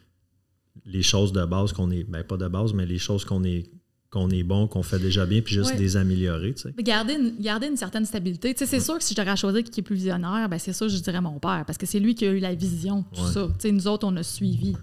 les 0.87 1.03
choses 1.03 1.33
de 1.33 1.45
base 1.45 1.73
qu'on 1.73 1.91
est, 1.91 2.05
ben 2.05 2.23
pas 2.23 2.37
de 2.37 2.47
base, 2.49 2.73
mais 2.73 2.87
les 2.87 2.99
choses 2.99 3.25
qu'on 3.25 3.43
est 3.45 3.69
qu'on 4.11 4.29
est 4.31 4.43
bon, 4.43 4.67
qu'on 4.67 4.83
fait 4.83 4.99
déjà 4.99 5.25
bien, 5.25 5.41
puis 5.41 5.55
juste 5.55 5.71
Ouais. 5.71 5.79
les 5.79 5.97
améliorer, 5.97 6.53
tu 6.55 6.63
sais. 6.63 6.75
Garder 6.83 7.15
une, 7.15 7.41
garder 7.41 7.69
une 7.69 7.77
certaine 7.77 8.05
stabilité. 8.05 8.53
Tu 8.55 8.59
sais, 8.59 8.67
c'est 8.67 8.81
sûr 8.81 8.99
que 8.99 9.05
si 9.05 9.15
je 9.15 9.21
devrais 9.21 9.37
choisir 9.37 9.63
qui 9.63 9.79
est 9.79 9.83
plus 9.85 9.95
visionnaire, 9.95 10.49
ben 10.49 10.59
c'est 10.59 10.73
sûr 10.73 10.89
je 10.89 10.99
dirais 10.99 11.21
mon 11.21 11.39
père, 11.39 11.63
parce 11.65 11.79
que 11.79 11.87
c'est 11.87 12.01
lui 12.01 12.17
qui 12.17 12.25
a 12.27 12.33
eu 12.33 12.41
la 12.41 12.53
vision, 12.55 13.05
tout 13.15 13.21
Ouais. 13.23 13.31
ça. 13.33 13.47
Tu 13.53 13.55
sais, 13.69 13.73
nous 13.73 13.87
autres, 13.87 14.05
on 14.09 14.17
a 14.17 14.25
suivi. 14.25 14.75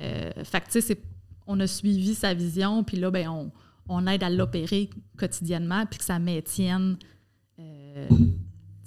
Euh, 0.00 0.30
fait 0.44 0.60
que, 0.60 0.94
on 1.48 1.58
a 1.58 1.66
suivi 1.66 2.14
sa 2.14 2.32
vision, 2.34 2.84
puis 2.84 2.96
là, 2.96 3.10
ben, 3.10 3.26
on, 3.28 3.50
on 3.88 4.06
aide 4.06 4.22
à 4.22 4.30
l'opérer 4.30 4.90
quotidiennement, 5.16 5.86
puis 5.86 5.98
que 5.98 6.04
ça 6.04 6.18
maintienne 6.18 6.96
euh, 7.58 8.08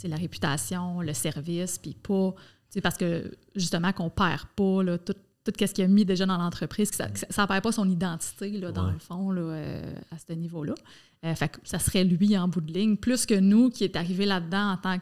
la 0.03 0.15
réputation, 0.15 1.01
le 1.01 1.13
service, 1.13 1.77
puis 1.77 1.93
pas. 1.93 2.33
Parce 2.83 2.97
que 2.97 3.31
justement, 3.55 3.91
qu'on 3.93 4.09
perd 4.09 4.45
pas 4.55 4.83
là, 4.83 4.97
tout, 4.97 5.13
tout 5.43 5.53
ce 5.59 5.73
qu'il 5.73 5.83
a 5.83 5.87
mis 5.87 6.05
déjà 6.05 6.25
dans 6.25 6.37
l'entreprise, 6.37 6.91
que 6.91 6.95
ça 6.97 7.07
ne 7.07 7.47
perd 7.47 7.63
pas 7.63 7.71
son 7.71 7.89
identité, 7.89 8.51
là, 8.51 8.71
dans 8.71 8.85
Ouais. 8.87 8.93
le 8.93 8.99
fond, 8.99 9.31
là, 9.31 9.41
euh, 9.41 9.95
à 10.11 10.17
ce 10.19 10.33
niveau-là. 10.33 10.75
Euh, 11.25 11.35
fait 11.35 11.49
que 11.49 11.57
ça 11.63 11.79
serait 11.79 12.03
lui 12.05 12.37
en 12.37 12.47
bout 12.47 12.61
de 12.61 12.71
ligne, 12.71 12.95
plus 12.95 13.25
que 13.25 13.33
nous 13.33 13.69
qui 13.69 13.83
est 13.83 13.95
arrivé 13.97 14.25
là-dedans 14.25 14.71
en 14.73 14.77
tant 14.77 14.97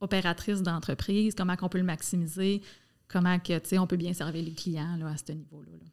qu'opératrice 0.00 0.62
d'entreprise, 0.62 1.34
comment 1.36 1.54
on 1.62 1.68
peut 1.68 1.78
le 1.78 1.84
maximiser, 1.84 2.62
comment 3.08 3.38
que, 3.38 3.78
on 3.78 3.86
peut 3.86 3.96
bien 3.96 4.12
servir 4.12 4.42
les 4.42 4.54
clients 4.54 4.96
là, 4.96 5.08
à 5.08 5.16
ce 5.16 5.30
niveau-là. 5.32 5.70
là. 5.72 5.86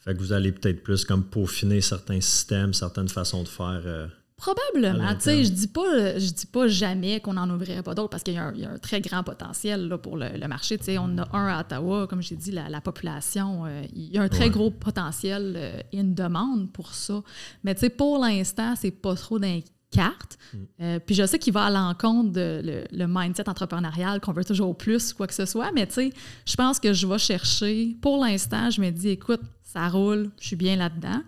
Fait 0.00 0.14
que 0.14 0.18
vous 0.18 0.32
allez 0.32 0.52
peut-être 0.52 0.82
plus 0.82 1.04
comme 1.04 1.24
peaufiner 1.24 1.80
certains 1.80 2.20
systèmes, 2.20 2.72
certaines 2.74 3.08
façons 3.08 3.42
de 3.42 3.48
faire. 3.48 3.82
euh, 3.84 4.06
Probablement. 4.36 5.14
Tu 5.16 5.20
sais, 5.20 5.44
je 5.44 5.50
dis 5.50 5.66
pas, 5.68 6.18
je 6.18 6.32
dis 6.32 6.46
pas 6.46 6.66
jamais 6.66 7.20
qu'on 7.20 7.34
n'en 7.34 7.48
ouvrirait 7.50 7.82
pas 7.82 7.94
d'autres 7.94 8.08
parce 8.08 8.22
qu'il 8.22 8.32
y, 8.32 8.38
a 8.38 8.44
un- 8.46 8.54
il 8.54 8.60
y 8.60 8.64
a 8.64 8.70
un 8.70 8.78
très 8.78 9.02
grand 9.02 9.22
potentiel 9.22 9.86
là, 9.88 9.98
pour 9.98 10.16
le, 10.16 10.28
le 10.34 10.48
marché. 10.48 10.78
Tu 10.78 10.84
sais, 10.84 10.98
on 10.98 11.18
a 11.18 11.28
un 11.36 11.46
à 11.48 11.60
Ottawa, 11.60 12.06
comme 12.06 12.22
j'ai 12.22 12.36
dit, 12.36 12.50
la, 12.50 12.70
la 12.70 12.80
population, 12.80 13.66
euh, 13.66 13.82
il 13.94 14.08
y 14.14 14.16
a 14.16 14.22
un 14.22 14.28
très 14.30 14.44
Ouais. 14.44 14.50
gros 14.50 14.70
potentiel 14.70 15.52
euh, 15.56 15.80
et 15.92 15.98
une 15.98 16.14
demande 16.14 16.72
pour 16.72 16.94
ça. 16.94 17.22
Mais 17.64 17.74
tu 17.74 17.80
sais, 17.80 17.90
pour 17.90 18.18
l'instant, 18.18 18.74
c'est 18.80 18.90
pas 18.90 19.14
trop 19.14 19.38
dans 19.38 19.46
les 19.46 19.62
cartes. 19.90 20.38
Mm. 20.54 20.58
Euh, 20.80 20.98
puis 21.04 21.14
je 21.14 21.26
sais 21.26 21.38
qu'il 21.38 21.52
va 21.52 21.64
à 21.64 21.70
l'encontre 21.70 22.32
de 22.32 22.62
le, 22.64 22.84
le 22.96 23.06
mindset 23.06 23.46
entrepreneurial, 23.46 24.20
qu'on 24.20 24.32
veut 24.32 24.44
toujours 24.46 24.74
plus, 24.74 25.12
quoi 25.12 25.26
que 25.26 25.34
ce 25.34 25.44
soit. 25.44 25.70
Mais 25.72 25.86
tu 25.86 25.92
sais, 25.94 26.12
je 26.46 26.54
pense 26.56 26.80
que 26.80 26.94
je 26.94 27.06
vais 27.06 27.18
chercher. 27.18 27.94
Pour 28.00 28.24
l'instant, 28.24 28.70
je 28.70 28.80
me 28.80 28.88
dis, 28.90 29.08
écoute, 29.10 29.40
ça 29.72 29.88
roule, 29.88 30.30
je 30.40 30.46
suis 30.48 30.56
bien 30.56 30.76
là-dedans. 30.76 31.22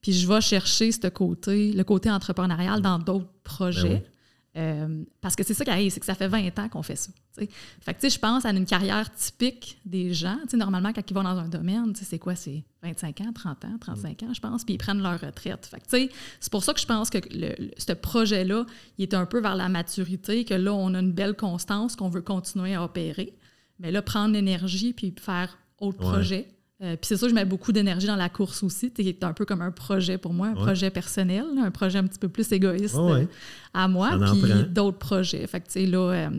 Puis 0.00 0.12
je 0.12 0.26
vais 0.28 0.40
chercher 0.40 0.92
ce 0.92 1.08
côté, 1.08 1.72
le 1.72 1.84
côté 1.84 2.10
entrepreneurial 2.10 2.80
dans 2.80 2.98
d'autres 2.98 3.30
projets. 3.42 4.04
Euh, 4.56 5.04
parce 5.20 5.36
que 5.36 5.44
c'est 5.44 5.54
ça 5.54 5.64
qui 5.64 5.70
arrive, 5.70 5.92
c'est 5.92 6.00
que 6.00 6.06
ça 6.06 6.14
fait 6.14 6.26
20 6.26 6.58
ans 6.58 6.68
qu'on 6.68 6.82
fait 6.82 6.96
ça. 6.96 7.12
tu 7.36 7.44
sais. 7.44 7.50
Fait 7.80 7.94
que 7.94 8.00
tu 8.00 8.08
sais, 8.08 8.14
je 8.16 8.18
pense 8.18 8.44
à 8.44 8.50
une 8.50 8.64
carrière 8.64 9.12
typique 9.14 9.78
des 9.84 10.12
gens. 10.14 10.36
Tu 10.44 10.50
sais, 10.50 10.56
normalement, 10.56 10.92
quand 10.92 11.08
ils 11.08 11.14
vont 11.14 11.22
dans 11.22 11.38
un 11.38 11.48
domaine, 11.48 11.92
tu 11.92 12.00
sais, 12.00 12.06
c'est 12.06 12.18
quoi? 12.18 12.34
C'est 12.34 12.64
25 12.82 13.20
ans, 13.20 13.32
30 13.32 13.64
ans, 13.66 13.78
35 13.80 14.22
ans, 14.24 14.34
je 14.34 14.40
pense, 14.40 14.64
puis 14.64 14.74
ils 14.74 14.78
prennent 14.78 15.02
leur 15.02 15.20
retraite. 15.20 15.66
Fait 15.66 15.78
que, 15.78 15.84
tu 15.84 15.90
sais, 15.90 16.10
c'est 16.40 16.50
pour 16.50 16.64
ça 16.64 16.72
que 16.74 16.80
je 16.80 16.86
pense 16.86 17.08
que 17.10 17.18
le- 17.30 17.54
le- 17.66 17.70
ce 17.76 17.92
projet-là, 17.92 18.64
il 18.96 19.02
est 19.02 19.14
un 19.14 19.26
peu 19.26 19.40
vers 19.40 19.54
la 19.54 19.68
maturité, 19.68 20.44
que 20.44 20.54
là, 20.54 20.72
on 20.74 20.92
a 20.94 21.00
une 21.00 21.12
belle 21.12 21.34
constance 21.36 21.94
qu'on 21.94 22.08
veut 22.08 22.22
continuer 22.22 22.74
à 22.74 22.82
opérer. 22.82 23.36
Mais 23.78 23.92
là, 23.92 24.02
prendre 24.02 24.32
l'énergie 24.34 24.92
puis 24.92 25.14
faire 25.20 25.56
autre 25.78 26.00
Ouais. 26.04 26.10
projet. 26.12 26.48
Euh, 26.80 26.94
puis 26.96 27.08
c'est 27.08 27.16
sûr 27.16 27.26
que 27.26 27.30
je 27.30 27.34
mets 27.34 27.44
beaucoup 27.44 27.72
d'énergie 27.72 28.06
dans 28.06 28.14
la 28.16 28.28
course 28.28 28.62
aussi. 28.62 28.92
C'est 28.96 29.24
un 29.24 29.32
peu 29.32 29.44
comme 29.44 29.62
un 29.62 29.72
projet 29.72 30.16
pour 30.16 30.32
moi, 30.32 30.48
un 30.48 30.54
Ouais. 30.54 30.62
projet 30.62 30.90
personnel, 30.90 31.44
un 31.60 31.70
projet 31.72 31.98
un 31.98 32.06
petit 32.06 32.20
peu 32.20 32.28
plus 32.28 32.50
égoïste 32.52 32.94
ouais. 32.94 33.22
euh, 33.22 33.26
à 33.74 33.88
moi, 33.88 34.10
puis 34.32 34.52
d'autres 34.70 34.98
projets. 34.98 35.44
Fait 35.48 35.60
que, 35.60 35.66
tu 35.66 35.72
sais, 35.72 35.86
là, 35.86 35.98
euh, 36.12 36.30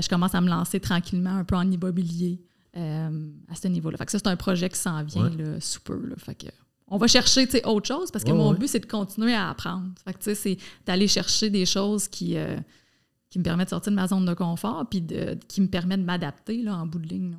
je 0.00 0.08
commence 0.08 0.34
à 0.34 0.40
me 0.40 0.48
lancer 0.48 0.78
tranquillement 0.78 1.36
un 1.38 1.44
peu 1.44 1.56
en 1.56 1.68
immobilier 1.70 2.40
à 2.76 3.54
ce 3.60 3.68
niveau-là. 3.68 3.96
Fait 3.96 4.04
que 4.06 4.10
ça, 4.12 4.18
c'est 4.18 4.26
un 4.28 4.36
projet 4.36 4.68
qui 4.68 4.78
s'en 4.78 5.02
vient 5.04 5.24
Ouais. 5.30 5.36
là, 5.44 5.60
sous 5.60 5.80
peu. 5.80 6.00
là. 6.08 6.14
Fait 6.18 6.34
que 6.34 6.46
on 6.88 6.98
va 6.98 7.06
chercher 7.06 7.48
autre 7.64 7.86
chose 7.88 8.10
parce 8.10 8.24
que 8.24 8.30
mon 8.32 8.52
but, 8.52 8.68
c'est 8.68 8.80
de 8.80 8.86
continuer 8.86 9.34
à 9.34 9.50
apprendre. 9.50 9.88
Fait 10.04 10.12
que, 10.12 10.18
tu 10.18 10.24
sais, 10.24 10.34
c'est 10.34 10.58
d'aller 10.86 11.08
chercher 11.08 11.50
des 11.50 11.66
choses 11.66 12.06
qui, 12.08 12.36
qui 13.30 13.38
me 13.38 13.44
permettent 13.44 13.68
de 13.68 13.70
sortir 13.70 13.90
de 13.90 13.96
ma 13.96 14.06
zone 14.06 14.24
de 14.26 14.34
confort 14.34 14.86
puis 14.88 15.00
de, 15.00 15.36
qui 15.48 15.60
me 15.60 15.66
permettent 15.68 16.00
de 16.00 16.04
m'adapter 16.04 16.68
en 16.68 16.86
bout 16.86 16.98
de 17.00 17.08
ligne. 17.08 17.30
là. 17.32 17.36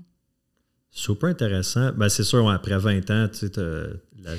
Super 0.98 1.28
intéressant. 1.30 1.92
Ben, 1.92 2.08
c'est 2.08 2.24
sûr, 2.24 2.50
après 2.50 2.78
20 2.78 3.12
ans, 3.12 3.28
tu 3.28 3.48
sais, 3.48 3.52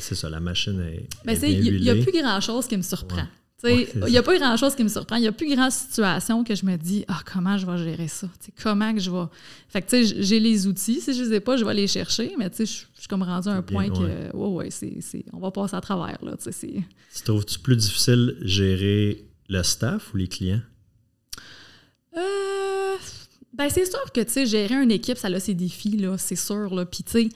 c'est 0.00 0.14
ça, 0.14 0.30
la 0.30 0.40
machine 0.40 0.80
est. 0.80 1.06
Est 1.30 1.38
bien 1.40 1.48
il 1.50 1.82
n'y 1.82 1.90
a 1.90 1.94
plus 1.96 2.12
grand-chose 2.12 2.66
qui 2.66 2.78
me 2.78 2.82
surprend. 2.82 3.18
Ouais. 3.18 3.22
Sais, 3.58 3.72
Ouais, 3.74 3.88
Il 4.06 4.10
n'y 4.12 4.16
a 4.18 4.22
pas 4.22 4.38
grand-chose 4.38 4.74
qui 4.74 4.82
me 4.82 4.88
surprend. 4.88 5.16
Il 5.16 5.22
n'y 5.22 5.28
a 5.28 5.32
plus 5.32 5.54
grand 5.54 5.70
situation 5.70 6.44
que 6.44 6.54
je 6.54 6.64
me 6.64 6.76
dis 6.76 7.04
ah 7.08 7.20
comment 7.30 7.58
je 7.58 7.66
vais 7.66 7.76
gérer 7.78 8.08
ça? 8.08 8.26
Tu 8.40 8.46
sais, 8.46 8.52
comment 8.62 8.92
que 8.94 9.00
je 9.00 9.10
vais? 9.10 9.24
Fait 9.68 9.82
que 9.82 9.90
tu 9.90 10.06
sais, 10.06 10.16
j'ai 10.22 10.40
les 10.40 10.66
outils. 10.66 11.00
Si 11.02 11.12
je 11.12 11.22
ne 11.22 11.28
les 11.28 11.34
ai 11.36 11.40
pas, 11.40 11.58
je 11.58 11.64
vais 11.66 11.74
les 11.74 11.86
chercher. 11.86 12.32
Mais 12.38 12.48
tu 12.48 12.56
sais, 12.56 12.66
je 12.66 13.00
suis 13.00 13.08
comme 13.08 13.22
rendu 13.22 13.48
à 13.48 13.52
un 13.52 13.62
point 13.62 13.88
que 13.90 14.34
ouais. 14.34 14.48
ouais, 14.48 14.70
c'est, 14.70 14.96
c'est- 15.02 15.24
on 15.34 15.40
va 15.40 15.50
passer 15.50 15.76
à 15.76 15.80
travers. 15.82 16.18
Là, 16.24 16.36
Tu 16.38 17.22
trouves-tu 17.22 17.58
plus 17.58 17.76
difficile 17.76 18.36
gérer 18.40 19.24
le 19.50 19.62
staff 19.62 20.12
ou 20.14 20.16
les 20.16 20.28
clients? 20.28 20.60
Euh, 22.16 22.20
ben 23.56 23.68
c'est 23.70 23.86
sûr 23.86 24.12
que 24.12 24.20
tu 24.20 24.32
sais, 24.32 24.46
gérer 24.46 24.74
une 24.82 24.90
équipe, 24.90 25.16
ça 25.16 25.28
a 25.28 25.40
ses 25.40 25.54
défis, 25.54 25.96
là, 25.96 26.18
c'est 26.18 26.36
sûr. 26.36 26.74
Là. 26.74 26.84
Puis 26.84 27.02
tu 27.04 27.12
sais, 27.12 27.28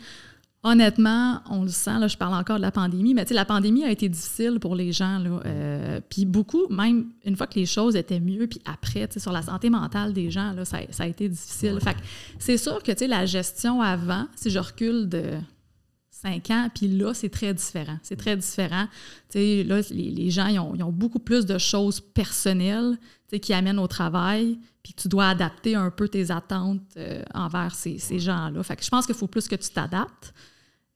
honnêtement, 0.62 1.40
on 1.48 1.62
le 1.62 1.70
sent, 1.70 1.98
là, 1.98 2.08
je 2.08 2.16
parle 2.16 2.34
encore 2.34 2.56
de 2.56 2.62
la 2.62 2.70
pandémie, 2.70 3.14
mais 3.14 3.24
tu 3.24 3.30
sais, 3.30 3.34
la 3.34 3.46
pandémie 3.46 3.84
a 3.84 3.90
été 3.90 4.08
difficile 4.08 4.60
pour 4.60 4.74
les 4.74 4.92
gens. 4.92 5.18
Là, 5.18 5.40
euh, 5.46 6.00
puis 6.08 6.26
beaucoup, 6.26 6.66
même 6.68 7.06
une 7.24 7.36
fois 7.36 7.46
que 7.46 7.58
les 7.58 7.66
choses 7.66 7.96
étaient 7.96 8.20
mieux, 8.20 8.46
puis 8.46 8.60
après, 8.66 9.08
tu 9.08 9.14
sais, 9.14 9.20
sur 9.20 9.32
la 9.32 9.42
santé 9.42 9.70
mentale 9.70 10.12
des 10.12 10.30
gens, 10.30 10.52
là, 10.52 10.64
ça, 10.64 10.80
ça 10.90 11.04
a 11.04 11.06
été 11.06 11.28
difficile. 11.28 11.78
Fait 11.80 11.94
que 11.94 12.00
c'est 12.38 12.58
sûr 12.58 12.82
que 12.82 12.92
tu 12.92 12.98
sais, 12.98 13.06
la 13.06 13.24
gestion 13.24 13.80
avant, 13.80 14.26
si 14.36 14.50
je 14.50 14.58
recule 14.58 15.08
de 15.08 15.38
5 16.10 16.50
ans, 16.50 16.68
puis 16.74 16.88
là, 16.88 17.14
c'est 17.14 17.30
très 17.30 17.54
différent. 17.54 17.98
C'est 18.02 18.16
très 18.16 18.36
différent. 18.36 18.86
Tu 19.30 19.38
sais, 19.38 19.64
là, 19.64 19.80
les, 19.90 20.10
les 20.10 20.30
gens, 20.30 20.48
ils 20.48 20.58
ont, 20.58 20.74
ils 20.74 20.82
ont 20.82 20.92
beaucoup 20.92 21.18
plus 21.18 21.46
de 21.46 21.56
choses 21.56 22.00
personnelles 22.00 22.98
qui 23.38 23.52
amènent 23.52 23.78
au 23.78 23.86
travail, 23.86 24.58
puis 24.82 24.92
tu 24.94 25.06
dois 25.08 25.28
adapter 25.28 25.76
un 25.76 25.90
peu 25.90 26.08
tes 26.08 26.30
attentes 26.32 26.80
euh, 26.96 27.22
envers 27.34 27.74
ces, 27.74 27.98
ces 27.98 28.18
gens-là. 28.18 28.62
Fait 28.62 28.74
que 28.76 28.84
je 28.84 28.88
pense 28.88 29.06
qu'il 29.06 29.14
faut 29.14 29.28
plus 29.28 29.46
que 29.46 29.54
tu 29.56 29.70
t'adaptes. 29.70 30.34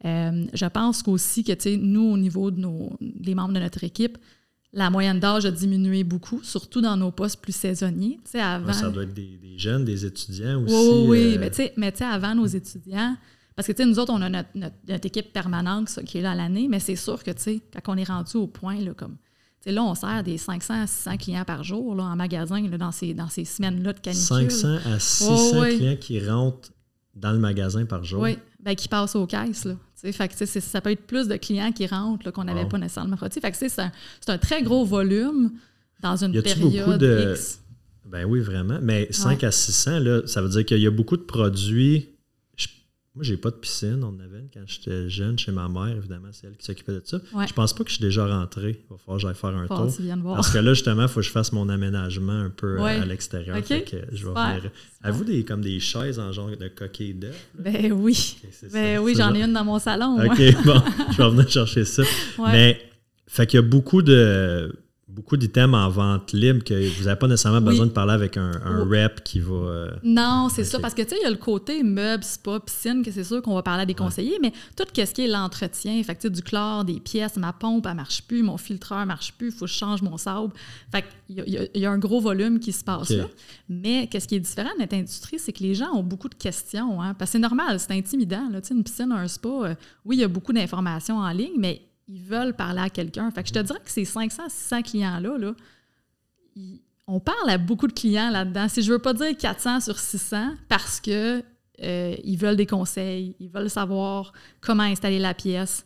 Euh, 0.05 0.45
je 0.53 0.67
pense 0.67 1.03
qu'aussi 1.03 1.45
que, 1.45 1.53
tu 1.53 1.61
sais, 1.63 1.77
nous, 1.77 2.03
au 2.03 2.17
niveau 2.19 2.51
de 2.51 2.61
nos, 2.61 2.97
des 3.01 3.35
membres 3.35 3.55
de 3.55 3.61
notre 3.61 3.85
équipe, 3.85 4.19
la 4.73 4.91
moyenne 4.91 5.21
d'âge 5.21 5.47
a 5.47 5.51
diminué 5.51 6.03
beaucoup, 6.03 6.43
surtout 6.43 6.81
dans 6.81 6.97
nos 6.97 7.13
postes 7.13 7.41
plus 7.41 7.55
saisonniers. 7.55 8.19
Tu 8.25 8.33
sais, 8.33 8.41
avant, 8.41 8.73
ça 8.73 8.91
doit 8.91 9.05
être 9.05 9.15
des, 9.15 9.39
des 9.41 9.57
jeunes, 9.57 9.85
des 9.85 10.05
étudiants 10.05 10.63
aussi. 10.65 10.75
oui, 10.75 11.07
oui, 11.09 11.35
euh, 11.37 11.39
Mais 11.41 11.51
tu 11.51 11.57
sais, 11.57 11.73
mais 11.77 11.93
tu 11.93 11.99
sais, 11.99 12.05
avant 12.05 12.35
nos 12.35 12.47
étudiants, 12.47 13.17
parce 13.55 13.69
que 13.69 13.73
tu 13.73 13.83
sais, 13.85 13.89
nous 13.89 13.99
autres, 14.01 14.13
on 14.13 14.21
a 14.21 14.29
notre, 14.29 14.49
notre- 14.57 14.75
notre 14.89 15.07
équipe 15.07 15.33
permanente 15.33 16.01
qui 16.05 16.19
est 16.19 16.23
là 16.23 16.33
à 16.33 16.35
l'année, 16.35 16.67
mais 16.69 16.81
c'est 16.81 16.97
sûr 16.97 17.23
que 17.23 17.31
tu 17.31 17.41
sais, 17.43 17.61
quand 17.85 17.95
on 17.95 17.97
est 17.97 18.05
rendu 18.09 18.37
au 18.37 18.47
point, 18.49 18.81
là, 18.81 18.93
comme. 18.95 19.17
Tu 19.65 19.71
sais, 19.71 19.73
Là, 19.73 19.83
on 19.83 19.95
sert 19.95 20.23
des 20.23 20.37
500 20.39 20.83
à 20.83 20.87
600 20.87 21.17
clients 21.17 21.45
par 21.45 21.65
jour 21.65 21.95
là, 21.95 22.05
en 22.05 22.17
magasin 22.17 22.61
là, 22.69 22.77
dans 22.79 22.93
ces, 22.93 23.15
dans 23.15 23.29
ces 23.29 23.45
semaines-là 23.45 23.93
de 23.95 24.01
canicule. 24.01 24.51
500 24.51 24.79
à 24.87 24.99
600 24.99 25.27
Oh, 25.35 25.61
oui. 25.63 25.77
clients 25.79 25.97
qui 25.97 26.21
rentrent 26.27 26.71
dans 27.15 27.33
le 27.33 27.39
magasin 27.39 27.85
par 27.87 28.05
jour. 28.05 28.21
Oui, 28.23 28.37
ben, 28.61 28.75
qui 28.75 28.89
passent 28.89 29.17
aux 29.17 29.27
caisses. 29.27 29.65
Là. 29.65 29.75
Fait 30.13 30.29
que, 30.29 30.45
ça 30.47 30.81
peut 30.81 30.91
être 30.91 31.07
plus 31.07 31.29
de 31.29 31.37
clients 31.37 31.73
qui 31.73 31.87
rentrent 31.87 32.31
qu'on 32.31 32.45
n'avait 32.45 32.63
Wow. 32.65 32.69
pas 32.69 32.79
nécessairement. 32.79 33.17
Fait 33.17 33.29
que, 33.29 33.57
c'est 33.57 33.79
un, 33.81 33.91
c'est 34.21 34.31
un 34.31 34.39
très 34.39 34.63
gros 34.63 34.85
volume 34.85 35.53
dans 36.03 36.23
une 36.23 36.35
Y 36.35 36.39
a-tu 36.39 36.59
beaucoup 36.61 36.73
période 36.73 37.01
de- 37.01 37.33
X. 37.35 37.61
Ben 38.05 38.25
oui, 38.27 38.41
vraiment. 38.41 38.79
Mais 38.83 39.09
5 39.11 39.43
à 39.45 39.51
600, 39.51 39.99
là, 40.01 40.21
ça 40.27 40.43
veut 40.43 40.49
dire 40.51 40.65
qu'il 40.67 40.79
y 40.79 40.87
a 40.87 40.91
beaucoup 40.91 41.17
de 41.17 41.23
produits. 41.23 42.11
Moi, 43.15 43.23
j'ai 43.23 43.37
pas 43.37 43.51
de 43.51 43.55
piscine. 43.57 44.01
On 44.03 44.09
en 44.09 44.19
avait 44.19 44.41
une 44.41 44.49
quand 44.53 44.65
j'étais 44.67 45.09
jeune 45.09 45.39
chez 45.39 45.53
ma 45.53 45.69
mère, 45.69 45.97
évidemment, 45.97 46.27
c'est 46.33 46.49
elle 46.49 46.57
qui 46.57 46.65
s'occupait 46.65 46.95
de 46.95 47.03
ça. 47.05 47.19
Ouais. 47.33 47.47
Je 47.47 47.53
pense 47.55 47.73
pas 47.73 47.85
que 47.85 47.91
je 47.91 47.95
suis 47.95 48.03
déjà 48.05 48.27
rentré. 48.27 48.71
Il 48.71 48.91
va 48.91 48.97
falloir 48.99 49.17
que 49.19 49.23
j'aille 49.23 49.35
faire 49.37 49.51
un 49.57 49.67
Faut 49.69 49.77
tour. 49.89 50.17
voir. 50.21 50.35
Parce 50.35 50.51
que 50.51 50.59
là, 50.59 50.75
justement, 50.75 51.03
il 51.03 51.09
faut 51.09 51.21
que 51.21 51.27
je 51.27 51.31
fasse 51.31 51.53
mon 51.53 51.69
aménagement 51.69 52.33
un 52.33 52.51
peu 52.51 52.79
euh, 52.79 52.83
Ouais. 52.83 52.97
à 52.97 53.05
l'extérieur. 53.07 53.57
Ok. 53.59 53.67
Fait 53.67 53.83
que 53.85 53.97
je 54.13 54.27
vais 54.27 54.33
venir. 54.35 54.71
Avez-vous 55.03 55.25
des, 55.25 55.45
comme 55.45 55.61
des 55.61 55.79
chaises 55.79 56.19
en 56.19 56.33
genre 56.33 56.51
de 56.57 56.67
coquille 56.69 57.15
d'œuf? 57.15 57.47
Ben 57.57 57.93
oui. 57.93 58.37
Ben 58.43 58.97
ça, 58.97 59.03
oui, 59.03 59.15
j'en 59.17 59.29
genre- 59.29 59.37
ai 59.37 59.43
une 59.43 59.53
dans 59.53 59.65
mon 59.65 59.79
salon. 59.79 60.17
moi. 60.17 60.25
OK, 60.27 60.65
bon, 60.65 60.83
je 61.13 61.17
vais 61.23 61.31
venir 61.31 61.49
chercher 61.49 61.85
ça. 61.85 62.03
Ouais. 62.39 62.51
Mais, 62.53 62.81
fait 63.29 63.47
qu'il 63.47 63.59
y 63.59 63.63
a 63.63 63.67
beaucoup 63.67 64.03
de 64.03 64.75
beaucoup 65.15 65.37
d'items 65.37 65.75
en 65.75 65.89
vente 65.89 66.33
libre 66.33 66.65
que 66.65 66.75
vous 66.99 67.05
n'avez 67.05 67.19
pas 67.19 67.29
nécessairement 67.29 67.59
Oui. 67.59 67.65
besoin 67.65 67.87
de 67.87 67.93
parler 67.93 68.13
avec 68.15 68.37
un, 68.37 68.51
un 68.65 68.85
Oui. 68.85 68.99
rep 69.03 69.23
qui 69.23 69.39
va. 69.41 69.55
euh, 69.55 69.91
Non, 70.03 70.49
c'est 70.51 70.65
ça, 70.65 70.81
parce 70.81 70.93
que 70.95 71.03
tu 71.03 71.11
sais, 71.11 71.17
il 71.21 71.23
y 71.23 71.27
a 71.27 71.31
le 71.31 71.37
côté 71.37 71.83
meubles, 71.83 72.25
spa, 72.25 72.59
piscine, 72.61 73.03
que 73.05 73.11
c'est 73.13 73.23
sûr 73.25 73.41
qu'on 73.43 73.55
va 73.55 73.63
parler 73.63 73.83
à 73.83 73.87
des 73.87 73.95
conseillers, 73.95 74.39
mais 74.43 74.53
tout 74.77 74.85
ce 74.95 75.13
qui 75.13 75.23
est 75.23 75.29
l'entretien, 75.29 76.03
fait 76.03 76.15
que 76.17 76.21
tu 76.23 76.27
sais, 76.27 76.31
du 76.31 76.43
chlore, 76.43 76.85
des 76.85 76.99
pièces, 77.01 77.37
ma 77.37 77.53
pompe, 77.53 77.87
elle 77.89 77.95
marche 77.95 78.23
plus, 78.23 78.43
mon 78.43 78.57
filtreur 78.57 79.07
marche 79.07 79.33
plus, 79.35 79.49
il 79.49 79.53
faut 79.53 79.67
que 79.67 79.71
je 79.71 79.77
change 79.77 80.03
mon 80.03 80.17
sable. 80.17 80.53
Fait 80.91 81.05
qu'il 81.27 81.37
y, 81.37 81.41
a- 81.41 81.45
il 81.47 81.53
y 81.53 81.59
a- 81.59 81.67
il 81.75 81.81
y 81.81 81.87
a 81.87 81.91
un 81.91 81.99
gros 81.99 82.21
volume 82.21 82.59
qui 82.59 82.73
se 82.73 82.83
passe 82.83 83.11
là. 83.11 83.27
Mais 83.69 84.09
qu'est-ce 84.11 84.27
qui 84.29 84.35
est 84.35 84.41
différent 84.41 84.71
de 84.77 84.81
notre 84.81 84.97
industrie, 84.97 85.39
c'est 85.39 85.53
que 85.53 85.63
les 85.63 85.75
gens 85.75 85.93
ont 85.95 86.03
beaucoup 86.03 86.29
de 86.29 86.35
questions, 86.35 87.01
hein, 87.01 87.15
parce 87.15 87.31
que 87.31 87.33
c'est 87.33 87.39
normal, 87.39 87.79
c'est 87.79 87.93
intimidant. 87.93 88.49
Là, 88.51 88.61
Tu 88.61 88.69
sais, 88.69 88.75
une 88.75 88.83
piscine, 88.85 89.13
un 89.13 89.29
spa, 89.29 89.49
euh, 89.49 89.75
oui, 90.05 90.17
il 90.17 90.21
y 90.21 90.25
a 90.25 90.29
beaucoup 90.29 90.53
d'informations 90.53 91.19
en 91.19 91.31
ligne, 91.31 91.55
mais 91.59 91.83
ils 92.09 92.23
veulent 92.23 92.55
parler 92.55 92.81
à 92.81 92.91
quelqu'un. 92.91 93.31
Fait 93.31 93.43
que 93.43 93.49
je 93.49 93.55
te 93.55 93.59
dirais 93.61 93.81
que 93.83 93.91
ces 93.91 94.05
500, 94.05 94.49
600 94.49 94.83
clients-là, 94.83 95.39
là, 95.39 95.55
on 97.07 97.21
parle 97.21 97.51
à 97.51 97.59
beaucoup 97.59 97.87
de 97.87 97.93
clients 97.93 98.31
là-dedans. 98.31 98.69
Si 98.69 98.83
je 98.83 98.93
veux 98.93 98.99
pas 98.99 99.13
dire 99.13 99.37
400 99.37 99.81
sur 99.81 99.99
600, 99.99 100.55
parce 100.69 101.01
que 101.01 101.43
euh, 101.83 102.15
ils 102.23 102.37
veulent 102.37 102.57
des 102.57 102.67
conseils, 102.67 103.35
ils 103.41 103.49
veulent 103.49 103.71
savoir 103.71 104.33
comment 104.61 104.85
installer 104.85 105.19
la 105.19 105.35
pièce. 105.35 105.85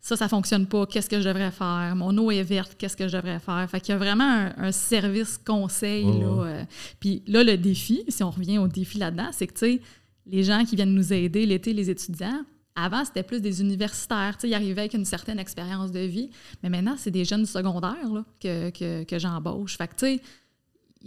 Ça, 0.00 0.16
ça 0.16 0.28
fonctionne 0.28 0.66
pas. 0.66 0.86
Qu'est-ce 0.86 1.10
que 1.10 1.20
je 1.20 1.28
devrais 1.28 1.50
faire? 1.50 1.94
Mon 1.96 2.16
eau 2.16 2.30
est 2.30 2.42
verte. 2.42 2.76
Qu'est-ce 2.78 2.96
que 2.96 3.08
je 3.08 3.16
devrais 3.16 3.40
faire? 3.40 3.66
Fait 3.68 3.80
qu'il 3.80 3.92
y 3.92 3.96
a 3.96 3.98
vraiment 3.98 4.24
un, 4.24 4.54
un 4.56 4.72
service 4.72 5.36
conseil. 5.36 6.04
Là, 6.04 6.44
euh. 6.44 6.64
Puis 7.00 7.22
là, 7.26 7.42
le 7.42 7.56
défi, 7.56 8.04
si 8.08 8.22
on 8.22 8.30
revient 8.30 8.58
au 8.58 8.68
défi 8.68 8.98
là-dedans, 8.98 9.30
c'est 9.32 9.48
que, 9.48 9.54
tu 9.54 9.58
sais, 9.58 9.80
les 10.26 10.44
gens 10.44 10.64
qui 10.64 10.76
viennent 10.76 10.94
nous 10.94 11.12
aider 11.12 11.44
l'été, 11.44 11.72
les 11.72 11.90
étudiants, 11.90 12.44
avant, 12.76 13.04
c'était 13.04 13.22
plus 13.22 13.40
des 13.40 13.60
universitaires. 13.60 14.36
Tu 14.38 14.42
sais, 14.42 14.48
ils 14.50 14.54
arrivaient 14.54 14.82
avec 14.82 14.94
une 14.94 15.04
certaine 15.04 15.38
expérience 15.38 15.90
de 15.90 16.00
vie. 16.00 16.30
Mais 16.62 16.68
maintenant, 16.68 16.94
c'est 16.98 17.10
des 17.10 17.24
jeunes 17.24 17.46
secondaires 17.46 18.12
là, 18.12 18.24
que, 18.40 18.70
que, 18.70 19.04
que 19.04 19.18
j'embauche. 19.18 19.76
Fait 19.78 19.88
que, 19.88 19.94
tu 19.94 20.06
sais, 20.16 20.22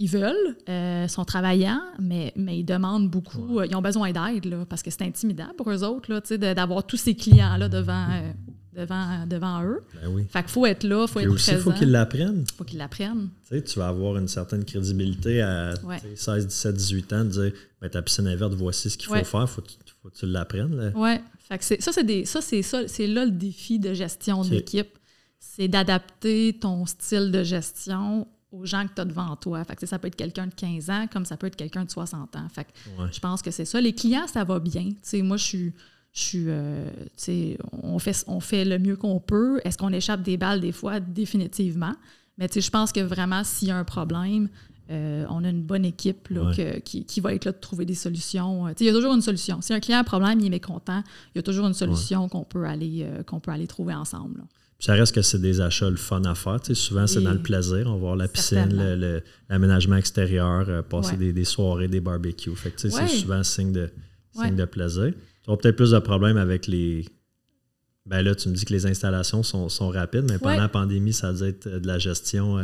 ils 0.01 0.07
veulent, 0.09 0.55
euh, 0.69 1.07
sont 1.07 1.25
travaillants, 1.25 1.81
mais, 1.99 2.31
mais 2.35 2.59
ils 2.59 2.63
demandent 2.63 3.09
beaucoup, 3.09 3.59
euh, 3.59 3.65
ils 3.69 3.75
ont 3.75 3.81
besoin 3.81 4.11
d'aide, 4.11 4.63
parce 4.69 4.81
que 4.81 4.89
c'est 4.91 5.01
intimidant 5.01 5.49
pour 5.57 5.69
eux 5.71 5.83
autres, 5.83 6.35
d'avoir 6.37 6.85
tous 6.87 6.95
ces 6.97 7.15
clients-là 7.15 7.67
devant, 7.67 8.07
euh, 8.11 8.31
devant, 8.77 9.25
devant 9.27 9.61
eux. 9.63 9.81
Ben 10.01 10.07
oui. 10.09 10.23
Fait 10.29 10.39
qu'il 10.41 10.51
faut 10.51 10.65
être 10.65 10.85
là, 10.85 11.01
il 11.05 11.07
faut 11.11 11.19
Puis 11.19 11.25
être 11.27 11.33
aussi, 11.33 11.51
il 11.51 11.53
présent. 11.55 11.71
faut 11.71 11.77
qu'ils 11.77 11.91
l'apprennent. 11.91 12.45
faut 12.57 12.63
qu'ils 12.63 12.77
l'apprennent. 12.77 13.29
Tu 13.49 13.57
sais, 13.57 13.63
tu 13.63 13.77
vas 13.79 13.89
avoir 13.89 14.15
une 14.17 14.29
certaine 14.29 14.63
crédibilité 14.63 15.41
à 15.41 15.73
Ouais. 15.83 15.99
tu 15.99 16.07
sais, 16.11 16.15
16, 16.15 16.47
17, 16.47 16.75
18 16.75 17.13
ans 17.13 17.23
de 17.25 17.29
dire 17.29 17.51
ben, 17.81 17.89
ta 17.89 18.01
piscine 18.01 18.27
est 18.27 18.35
verte, 18.37 18.53
voici 18.53 18.89
ce 18.89 18.97
qu'il 18.97 19.07
faut 19.07 19.13
Ouais. 19.15 19.23
faire, 19.25 19.49
faut, 19.49 19.61
faut 20.01 20.09
que 20.09 20.15
tu 20.15 20.25
l'apprennes. 20.25 20.91
c'est- 21.63 21.81
ça, 21.81 21.91
c'est 21.91 22.03
des, 22.03 22.25
ça, 22.25 22.41
c'est 22.41 22.61
ça, 22.61 22.87
c'est 22.87 23.07
là 23.07 23.25
le 23.25 23.31
défi 23.31 23.79
de 23.79 23.93
gestion 23.93 24.43
d'équipe. 24.43 24.97
C'est 25.39 25.67
d'adapter 25.67 26.57
ton 26.59 26.85
style 26.85 27.31
de 27.31 27.43
gestion 27.43 28.27
aux 28.51 28.65
gens 28.65 28.87
que 28.87 28.93
tu 28.95 29.01
as 29.01 29.05
devant 29.05 29.35
toi. 29.35 29.63
Fait 29.63 29.75
que, 29.75 29.85
ça 29.85 29.99
peut 29.99 30.07
être 30.07 30.15
quelqu'un 30.15 30.47
de 30.47 30.53
15 30.53 30.89
ans 30.89 31.05
comme 31.11 31.23
ça 31.25 31.37
peut 31.37 31.47
être 31.47 31.55
quelqu'un 31.55 31.85
de 31.85 31.89
60 31.91 32.35
ans. 32.35 32.47
Fait 32.49 32.65
que 32.65 33.01
Ouais. 33.01 33.09
je 33.11 33.19
pense 33.19 33.41
que 33.41 33.51
c'est 33.51 33.65
ça. 33.65 33.79
Les 33.79 33.93
clients, 33.93 34.27
ça 34.27 34.43
va 34.43 34.59
bien. 34.59 34.89
Moi, 35.15 35.37
je 35.37 35.43
suis. 35.43 35.73
Je 36.11 36.21
suis, 36.21 36.45
euh, 36.47 36.89
on 37.83 37.99
fait, 37.99 38.23
on 38.27 38.39
fait 38.39 38.65
le 38.65 38.79
mieux 38.79 38.95
qu'on 38.95 39.19
peut. 39.19 39.61
Est-ce 39.63 39.77
qu'on 39.77 39.93
échappe 39.93 40.23
des 40.23 40.37
balles 40.37 40.59
des 40.59 40.71
fois? 40.71 40.99
Définitivement. 40.99 41.93
Mais 42.39 42.47
je 42.53 42.69
pense 42.71 42.91
que 42.91 42.99
vraiment, 43.01 43.43
s'il 43.43 43.67
y 43.67 43.71
a 43.71 43.77
un 43.77 43.83
problème, 43.83 44.49
euh, 44.91 45.25
on 45.29 45.43
a 45.43 45.49
une 45.49 45.61
bonne 45.61 45.85
équipe 45.85 46.29
là, 46.29 46.45
Ouais. 46.45 46.55
que- 46.55 46.79
qui, 46.79 47.05
qui 47.05 47.19
va 47.21 47.33
être 47.33 47.45
là 47.45 47.51
de 47.51 47.59
trouver 47.59 47.85
des 47.85 47.93
solutions. 47.95 48.67
Euh, 48.67 48.71
Il 48.79 48.85
y 48.85 48.89
a 48.89 48.93
toujours 48.93 49.13
une 49.13 49.21
solution. 49.21 49.61
Si 49.61 49.73
un 49.73 49.79
client 49.79 49.97
a 49.99 50.01
un 50.01 50.03
problème, 50.03 50.39
il 50.39 50.47
est 50.47 50.49
mécontent, 50.49 51.03
il 51.33 51.37
y 51.37 51.39
a 51.39 51.43
toujours 51.43 51.67
une 51.67 51.73
solution 51.73 52.27
qu'on 52.27 52.43
peut, 52.43 52.65
aller, 52.65 53.01
euh, 53.03 53.21
qu'on 53.23 53.39
peut 53.39 53.51
aller 53.51 53.67
trouver 53.67 53.93
ensemble. 53.93 54.39
là. 54.39 54.43
Ça 54.81 54.93
reste 54.93 55.13
que 55.13 55.21
c'est 55.21 55.41
des 55.41 55.59
achats 55.59 55.89
le 55.89 55.97
fun 55.97 56.23
à 56.23 56.35
faire. 56.35 56.57
Souvent, 56.73 57.05
c'est 57.05 57.21
dans 57.21 57.33
le 57.33 57.41
plaisir. 57.41 57.85
On 57.87 57.91
va 57.93 57.97
voir 57.97 58.15
la 58.15 58.29
piscine, 58.29 58.73
l'aménagement 59.49 59.97
extérieur, 59.97 60.69
euh, 60.69 60.81
passer 60.81 61.11
Ouais. 61.11 61.17
des, 61.17 61.33
des 61.33 61.43
soirées, 61.43 61.87
des 61.89 61.99
barbecues. 61.99 62.55
Fait 62.55 62.73
c'est 62.77 62.89
souvent 63.07 63.43
signe 63.43 63.73
de, 63.73 63.89
signe 64.33 64.55
de 64.55 64.65
plaisir. 64.65 65.11
Tu 65.43 65.49
auras 65.49 65.57
peut-être 65.57 65.75
plus 65.75 65.91
de 65.91 65.99
problèmes 65.99 66.37
avec 66.37 66.67
les. 66.67 67.05
Ben 68.05 68.21
là, 68.21 68.33
tu 68.33 68.49
me 68.49 68.53
dis 68.55 68.65
que 68.65 68.73
les 68.73 68.85
installations 68.87 69.43
sont, 69.43 69.69
sont 69.69 69.89
rapides, 69.89 70.25
mais 70.29 70.39
pendant 70.39 70.51
Ouais. 70.55 70.59
la 70.61 70.69
pandémie, 70.69 71.13
ça 71.13 71.31
dû 71.33 71.43
être 71.43 71.67
de 71.67 71.85
la 71.85 71.99
gestion, 71.99 72.57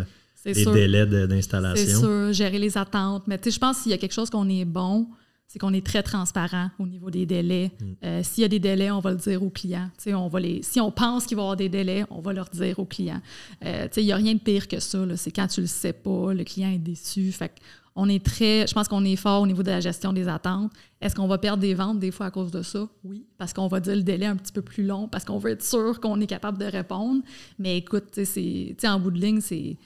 sûr. 0.54 0.72
délais 0.74 1.06
de- 1.06 1.22
C'est 1.22 1.28
d'installation. 1.28 2.00
sûr, 2.00 2.34
gérer 2.34 2.60
les 2.60 2.78
attentes. 2.78 3.24
Mais 3.28 3.38
tu 3.38 3.46
sais, 3.46 3.52
je 3.56 3.60
pense 3.60 3.82
qu'il 3.82 3.92
y 3.92 3.96
a 3.96 3.98
quelque 3.98 4.14
chose 4.14 4.30
qu'on 4.30 4.48
est 4.50 4.66
bon, 4.66 5.08
c'est 5.48 5.60
qu'on 5.60 5.74
est 5.74 5.86
très 5.86 6.04
transparent 6.04 6.70
au 6.80 6.86
niveau 6.88 7.10
des 7.10 7.26
délais. 7.26 7.72
Mm. 7.80 7.86
Euh, 8.04 8.24
S'il 8.24 8.42
y 8.42 8.46
a 8.46 8.48
des 8.48 8.60
délais, 8.60 8.92
on 8.92 9.00
va 9.00 9.12
le 9.12 9.18
dire 9.18 9.42
aux 9.42 9.50
clients. 9.50 9.90
Tu 9.98 10.06
sais, 10.06 10.14
on 10.14 10.28
va 10.28 10.40
les, 10.40 10.62
si 10.64 10.80
on 10.82 10.92
pense 10.92 11.26
qu'il 11.26 11.38
va 11.38 11.42
y 11.42 11.46
avoir 11.46 11.56
des 11.58 11.70
délais, 11.70 12.04
on 12.10 12.20
va 12.22 12.34
leur 12.34 12.50
dire 12.50 12.78
aux 12.80 12.86
clients. 12.86 13.22
Euh, 13.64 13.84
tu 13.88 13.94
sais, 13.94 14.02
il 14.04 14.06
n'y 14.06 14.12
a 14.12 14.16
rien 14.18 14.34
de 14.34 14.40
pire 14.40 14.68
que 14.68 14.80
ça. 14.80 15.00
C'est 15.16 15.32
quand 15.32 15.48
tu 15.48 15.62
le 15.62 15.68
sais 15.68 15.94
pas, 15.94 16.34
le 16.34 16.44
client 16.44 16.72
est 16.72 16.78
déçu. 16.80 17.32
Fait 17.32 17.50
que 17.50 17.56
on 17.98 18.10
est 18.10 18.22
très, 18.26 18.68
je 18.68 18.74
pense 18.74 18.90
qu'on 18.90 19.06
est 19.06 19.16
fort 19.16 19.42
au 19.44 19.48
niveau 19.48 19.64
de 19.64 19.70
la 19.70 19.80
gestion 19.80 20.12
des 20.12 20.28
attentes. 20.28 20.70
Est-ce 21.00 21.16
qu'on 21.16 21.28
va 21.28 21.38
perdre 21.38 21.62
des 21.62 21.74
ventes 21.74 21.98
des 22.00 22.12
fois 22.12 22.26
à 22.26 22.32
cause 22.32 22.52
de 22.52 22.62
ça? 22.62 22.90
Oui, 23.06 23.24
parce 23.38 23.54
qu'on 23.54 23.68
va 23.70 23.80
dire 23.80 23.96
le 23.96 24.04
délai 24.04 24.26
un 24.26 24.36
petit 24.36 24.52
peu 24.52 24.62
plus 24.62 24.84
long, 24.84 25.08
parce 25.08 25.24
qu'on 25.24 25.38
veut 25.38 25.52
être 25.52 25.64
sûr 25.64 26.02
qu'on 26.02 26.20
est 26.20 26.28
capable 26.28 26.58
de 26.58 26.66
répondre. 26.66 27.22
Mais 27.58 27.78
écoute, 27.78 28.06
tu 28.12 28.16
sais, 28.16 28.26
c'est- 28.26 28.42
tu 28.72 28.76
sais, 28.80 28.90
en 28.90 29.00
bout 29.00 29.12
de 29.12 29.22
ligne, 29.22 29.40
c'est 29.40 29.78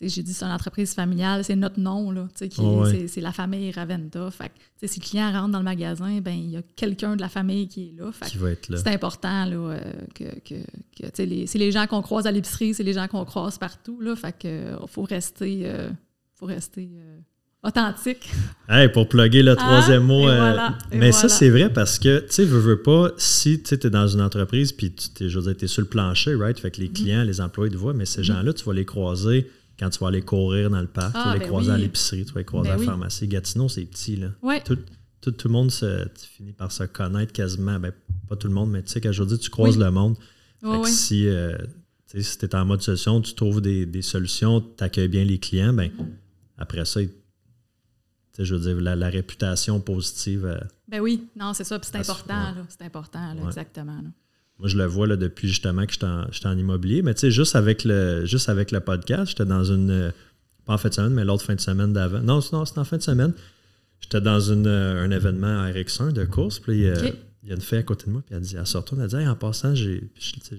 J'ai 0.00 0.22
dit 0.22 0.32
c'est 0.32 0.44
une 0.44 0.52
entreprise 0.52 0.94
familiale, 0.94 1.42
c'est 1.42 1.56
notre 1.56 1.80
nom, 1.80 2.12
là, 2.12 2.28
Ouais. 2.58 3.06
c'est, 3.08 3.20
la 3.20 3.32
famille 3.32 3.70
Raventa. 3.72 4.30
Fait 4.30 4.50
que, 4.80 4.86
si 4.86 5.00
le 5.00 5.04
client 5.04 5.32
rentre 5.32 5.48
dans 5.50 5.58
le 5.58 5.64
magasin, 5.64 6.20
ben 6.20 6.30
il 6.38 6.50
y 6.50 6.56
a 6.56 6.62
quelqu'un 6.76 7.16
de 7.16 7.20
la 7.20 7.28
famille 7.28 7.66
qui 7.66 7.88
est 7.88 8.00
là. 8.00 8.12
Fait 8.12 8.26
Qui 8.26 8.38
va 8.38 8.50
être 8.52 8.68
là. 8.68 8.76
c'est 8.78 8.92
important 8.94 9.44
là, 9.44 9.56
euh, 9.56 9.80
que, 10.14 10.24
que, 10.48 10.54
c'est 11.12 11.26
les 11.58 11.72
gens 11.72 11.86
qu'on 11.88 12.02
croise 12.02 12.26
à 12.26 12.30
l'épicerie, 12.30 12.74
c'est 12.74 12.84
les 12.84 12.92
gens 12.92 13.08
qu'on 13.08 13.24
croise 13.24 13.58
partout. 13.58 14.00
Là, 14.00 14.14
fait 14.14 14.32
que 14.38 14.46
euh, 14.46 14.76
faut 14.86 15.02
rester, 15.02 15.62
euh, 15.64 15.90
faut 16.34 16.46
rester 16.46 16.88
euh, 16.94 17.18
authentique. 17.64 18.30
Hey, 18.70 18.88
pour 18.90 19.08
plugger 19.08 19.42
le 19.42 19.56
troisième 19.56 20.02
Ah, 20.02 20.06
mot. 20.06 20.28
euh, 20.28 20.36
voilà, 20.36 20.78
et 20.92 20.98
mais 20.98 21.10
ça, 21.10 21.28
c'est 21.30 21.48
vrai 21.48 21.72
parce 21.72 21.98
que, 21.98 22.20
tu 22.20 22.26
sais, 22.32 22.44
veux, 22.44 22.58
veux 22.60 22.82
pas, 22.82 23.10
si 23.16 23.62
tu 23.62 23.74
es 23.74 23.90
dans 23.90 24.06
une 24.06 24.20
entreprise 24.20 24.72
puis 24.72 24.92
tu 24.92 25.24
es, 25.24 25.28
je 25.30 25.38
veux 25.38 25.46
dire, 25.46 25.56
t'es 25.56 25.66
sur 25.66 25.80
le 25.82 25.88
plancher, 25.88 26.34
right? 26.34 26.58
Fait 26.60 26.70
que 26.70 26.80
les 26.80 26.88
Mm-hmm. 26.88 26.92
clients, 26.92 27.22
les 27.24 27.40
employés 27.40 27.72
te 27.72 27.78
voient, 27.78 27.94
mais 27.94 28.04
ces 28.04 28.22
gens-là, 28.22 28.52
tu 28.52 28.64
vas 28.64 28.74
les 28.74 28.84
croiser 28.84 29.50
quand 29.78 29.90
tu 29.90 29.98
vas 30.00 30.08
aller 30.08 30.22
courir 30.22 30.70
dans 30.70 30.80
le 30.80 30.86
parc, 30.86 31.12
tu 31.12 31.18
Ah, 31.20 31.24
vas 31.28 31.32
les 31.34 31.40
ben 31.40 31.46
croiser 31.48 31.70
à 31.70 31.78
l'épicerie, 31.78 32.24
tu 32.24 32.32
vas 32.32 32.40
les 32.40 32.44
croiser 32.44 32.68
Ben 32.68 32.72
à 32.72 32.76
la 32.76 32.80
oui. 32.80 32.86
pharmacie. 32.86 33.28
Gatineau, 33.28 33.68
c'est 33.68 33.84
petit, 33.84 34.16
là. 34.16 34.28
Ouais. 34.42 34.62
Tout, 34.64 34.78
tout, 35.20 35.30
tout 35.32 35.48
le 35.48 35.52
monde 35.52 35.70
se, 35.70 36.04
tu 36.08 36.26
finis 36.26 36.52
par 36.52 36.72
se 36.72 36.84
connaître 36.84 37.32
quasiment. 37.32 37.78
Ben, 37.78 37.92
pas 38.28 38.36
tout 38.36 38.48
le 38.48 38.54
monde, 38.54 38.70
mais 38.70 38.82
tu 38.82 38.90
sais, 38.90 39.00
quand 39.00 39.12
je 39.12 39.22
veux 39.22 39.28
dire, 39.28 39.38
tu 39.38 39.50
croises 39.50 39.76
Oui. 39.76 39.82
le 39.84 39.90
monde. 39.90 40.16
Fait 40.60 40.80
que 40.82 40.88
si, 40.88 41.28
euh, 41.28 41.56
tu 42.10 42.18
sais, 42.18 42.22
si 42.22 42.38
tu 42.38 42.46
es 42.46 42.54
en 42.56 42.64
mode 42.64 42.82
solution, 42.82 43.20
tu 43.20 43.34
trouves 43.34 43.60
des, 43.60 43.86
des 43.86 44.02
solutions, 44.02 44.60
tu 44.60 44.82
accueilles 44.82 45.08
bien 45.08 45.24
les 45.24 45.38
clients, 45.38 45.72
ben, 45.72 45.90
après 46.56 46.84
ça, 46.84 47.00
je 48.38 48.54
veux 48.54 48.60
dire, 48.60 48.80
la, 48.80 48.94
la 48.96 49.08
réputation 49.08 49.80
positive, 49.80 50.44
euh, 50.46 50.58
Ben 50.88 51.00
oui, 51.00 51.28
non, 51.36 51.52
c'est 51.54 51.64
ça. 51.64 51.78
Puis 51.78 51.88
c'est 51.92 51.98
important, 51.98 52.54
ouais. 52.54 52.62
C'est 52.68 52.82
important, 52.84 53.34
là, 53.34 53.40
Ouais. 53.40 53.46
exactement. 53.48 53.96
là. 54.00 54.08
Moi, 54.58 54.68
je 54.68 54.76
le 54.76 54.84
vois 54.86 55.06
là, 55.06 55.16
depuis 55.16 55.48
justement 55.48 55.86
que 55.86 55.92
j'étais 55.92 56.46
en, 56.48 56.58
immobilier, 56.58 57.02
mais 57.02 57.14
tu 57.14 57.20
sais, 57.20 57.30
juste 57.30 57.54
avec 57.56 57.84
le, 57.84 58.24
juste 58.26 58.48
avec 58.48 58.70
le 58.72 58.80
podcast, 58.80 59.28
j'étais 59.30 59.44
dans 59.46 59.64
une, 59.64 59.90
euh, 59.90 60.10
pas 60.66 60.74
en 60.74 60.78
fin 60.78 60.88
de 60.88 60.94
semaine, 60.94 61.14
mais 61.14 61.24
l'autre 61.24 61.44
fin 61.44 61.54
de 61.54 61.60
semaine 61.60 61.92
d'avant. 61.92 62.20
Non, 62.20 62.40
non 62.52 62.64
c'était 62.64 62.78
en 62.80 62.84
fin 62.84 62.96
de 62.96 63.02
semaine. 63.02 63.32
J'étais 64.00 64.20
dans 64.20 64.40
une, 64.40 64.66
euh, 64.66 65.04
un 65.04 65.10
événement 65.10 65.62
à 65.62 65.70
RX1 65.70 66.12
de 66.12 66.24
course, 66.24 66.58
puis 66.58 66.86
euh, 66.88 66.94
il 67.44 67.48
y 67.48 67.52
a 67.52 67.54
une 67.54 67.60
fille 67.60 67.78
à 67.78 67.82
côté 67.84 68.06
de 68.06 68.10
moi, 68.10 68.22
puis 68.26 68.34
elle 68.34 68.42
dit, 68.42 68.56
elle 68.58 68.66
se 68.66 68.76
retourne, 68.76 69.00
elle 69.00 69.08
dit, 69.08 69.16
Hey, 69.16 69.28
en 69.28 69.34
passant, 69.36 69.74
j'ai, 69.74 70.02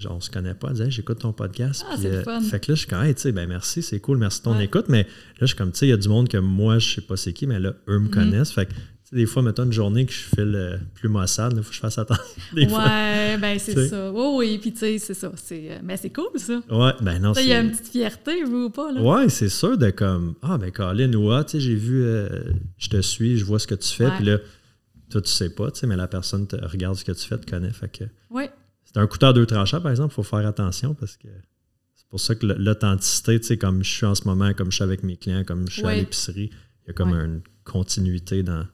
on 0.10 0.20
se 0.22 0.30
connaît 0.30 0.54
pas, 0.54 0.70
elle 0.70 0.76
dit, 0.76 0.82
Hey, 0.84 0.92
j'écoute 0.92 1.20
ton 1.20 1.34
podcast. 1.34 1.86
Ah, 1.90 1.96
Puis, 1.98 2.08
euh, 2.08 2.24
fun. 2.24 2.42
Fait 2.42 2.60
que 2.60 2.72
là, 2.72 2.76
je 2.76 2.80
suis 2.80 2.88
comme, 2.88 3.04
hey, 3.04 3.14
tu 3.14 3.22
sais, 3.22 3.32
ben 3.34 3.48
merci, 3.48 3.82
c'est 3.82 4.00
cool, 4.00 4.18
merci 4.18 4.40
de 4.40 4.44
ton 4.46 4.56
Ouais. 4.58 4.64
écoute, 4.66 4.86
mais 4.90 5.04
là, 5.04 5.08
je 5.42 5.46
suis 5.48 5.56
comme, 5.56 5.72
tu 5.72 5.80
sais, 5.80 5.88
il 5.88 5.90
y 5.90 5.94
a 5.94 5.98
du 5.98 6.08
monde 6.10 6.30
que 6.30 6.38
moi, 6.38 6.80
je 6.80 6.96
sais 6.96 7.02
pas 7.02 7.18
c'est 7.18 7.34
qui, 7.34 7.48
mais 7.48 7.60
là, 7.60 7.74
eux 7.90 8.00
me 8.00 8.06
Mhm. 8.06 8.10
connaissent. 8.12 8.52
Fait 8.52 8.66
que, 8.66 8.72
sais, 9.10 9.16
des 9.16 9.26
fois, 9.26 9.42
mettons 9.42 9.64
une 9.66 9.72
journée 9.74 10.06
que 10.06 10.12
je 10.12 10.18
file 10.36 10.54
euh, 10.56 10.78
plus 10.96 11.10
maussade, 11.10 11.54
il 11.56 11.64
faut 11.64 11.70
que 11.70 11.76
je 11.76 11.80
fasse 11.80 11.98
attention. 11.98 12.24
Des 12.54 12.68
fois. 12.68 12.84
Ouais, 12.86 13.38
ben 13.38 13.58
c'est 13.60 13.88
ça. 13.90 14.12
Oui, 14.12 14.26
oui, 14.38 14.58
puis 14.60 14.72
tu 14.72 14.80
sais, 14.80 14.98
c'est 15.00 15.14
ça. 15.14 15.32
C'est, 15.36 15.72
euh, 15.72 15.80
mais 15.84 15.98
c'est 15.98 16.10
cool, 16.12 16.30
ça. 16.38 16.62
Ouais, 16.70 16.92
ben 17.02 17.20
non, 17.20 17.34
Ça, 17.34 17.42
Il 17.42 17.48
y 17.48 17.54
a 17.54 17.60
c'est- 17.60 17.66
une 17.66 17.72
petite 17.72 17.88
fierté, 17.88 18.44
vous 18.44 18.66
ou 18.66 18.70
pas, 18.70 18.92
là? 18.92 19.02
Ouais, 19.02 19.30
c'est 19.30 19.50
sûr 19.50 19.78
de 19.78 19.90
comme 19.92 20.36
Ah 20.42 20.58
ben 20.58 20.72
Colin 20.72 21.14
ou 21.14 21.32
ah, 21.32 21.44
tu 21.44 21.52
sais, 21.54 21.60
j'ai 21.60 21.76
vu 21.76 22.04
euh, 22.04 22.28
je 22.78 22.90
te 22.90 23.02
suis, 23.02 23.38
je 23.38 23.46
vois 23.46 23.60
ce 23.60 23.68
que 23.68 23.76
tu 23.76 23.90
fais, 23.94 24.06
Ouais. 24.06 24.16
puis 24.18 24.26
là, 24.26 24.38
toi 25.10 25.22
tu 25.22 25.32
sais 25.32 25.50
pas, 25.50 25.72
tu 25.72 25.80
sais, 25.80 25.88
mais 25.88 25.96
la 25.96 26.08
personne 26.08 26.46
te 26.48 26.56
regarde 26.56 26.96
ce 26.96 27.04
que 27.04 27.12
tu 27.12 27.26
fais, 27.28 27.38
te 27.38 27.50
connaît. 27.50 27.72
Fait 27.72 27.90
que 27.92 28.04
Oui, 28.30 28.46
c'est 28.86 28.98
un 28.98 29.08
couteau 29.08 29.28
à 29.28 29.34
deux 29.34 29.46
tranchants, 29.46 29.82
par 29.82 29.92
exemple, 29.92 30.14
il 30.14 30.16
faut 30.16 30.24
faire 30.24 30.46
attention 30.46 30.94
parce 30.94 31.18
que 31.18 31.28
c'est 31.96 32.08
pour 32.10 32.20
ça 32.20 32.36
que 32.36 32.46
l'authenticité, 32.46 33.40
tu 33.40 33.48
sais, 33.48 33.58
comme 33.58 33.84
je 33.84 33.90
suis 33.92 34.06
en 34.06 34.14
ce 34.16 34.24
moment, 34.26 34.54
comme 34.54 34.70
je 34.72 34.76
suis 34.76 34.84
avec 34.84 35.04
mes 35.04 35.18
clients, 35.18 35.44
comme 35.44 35.68
je 35.68 35.74
suis 35.74 35.84
à 35.84 35.88
Ouais. 35.88 35.96
l'épicerie, 35.98 36.52
il 36.84 36.88
y 36.88 36.90
a 36.92 36.94
comme 36.94 37.14
une 37.14 37.42
continuité 37.64 38.44
dans. 38.44 38.66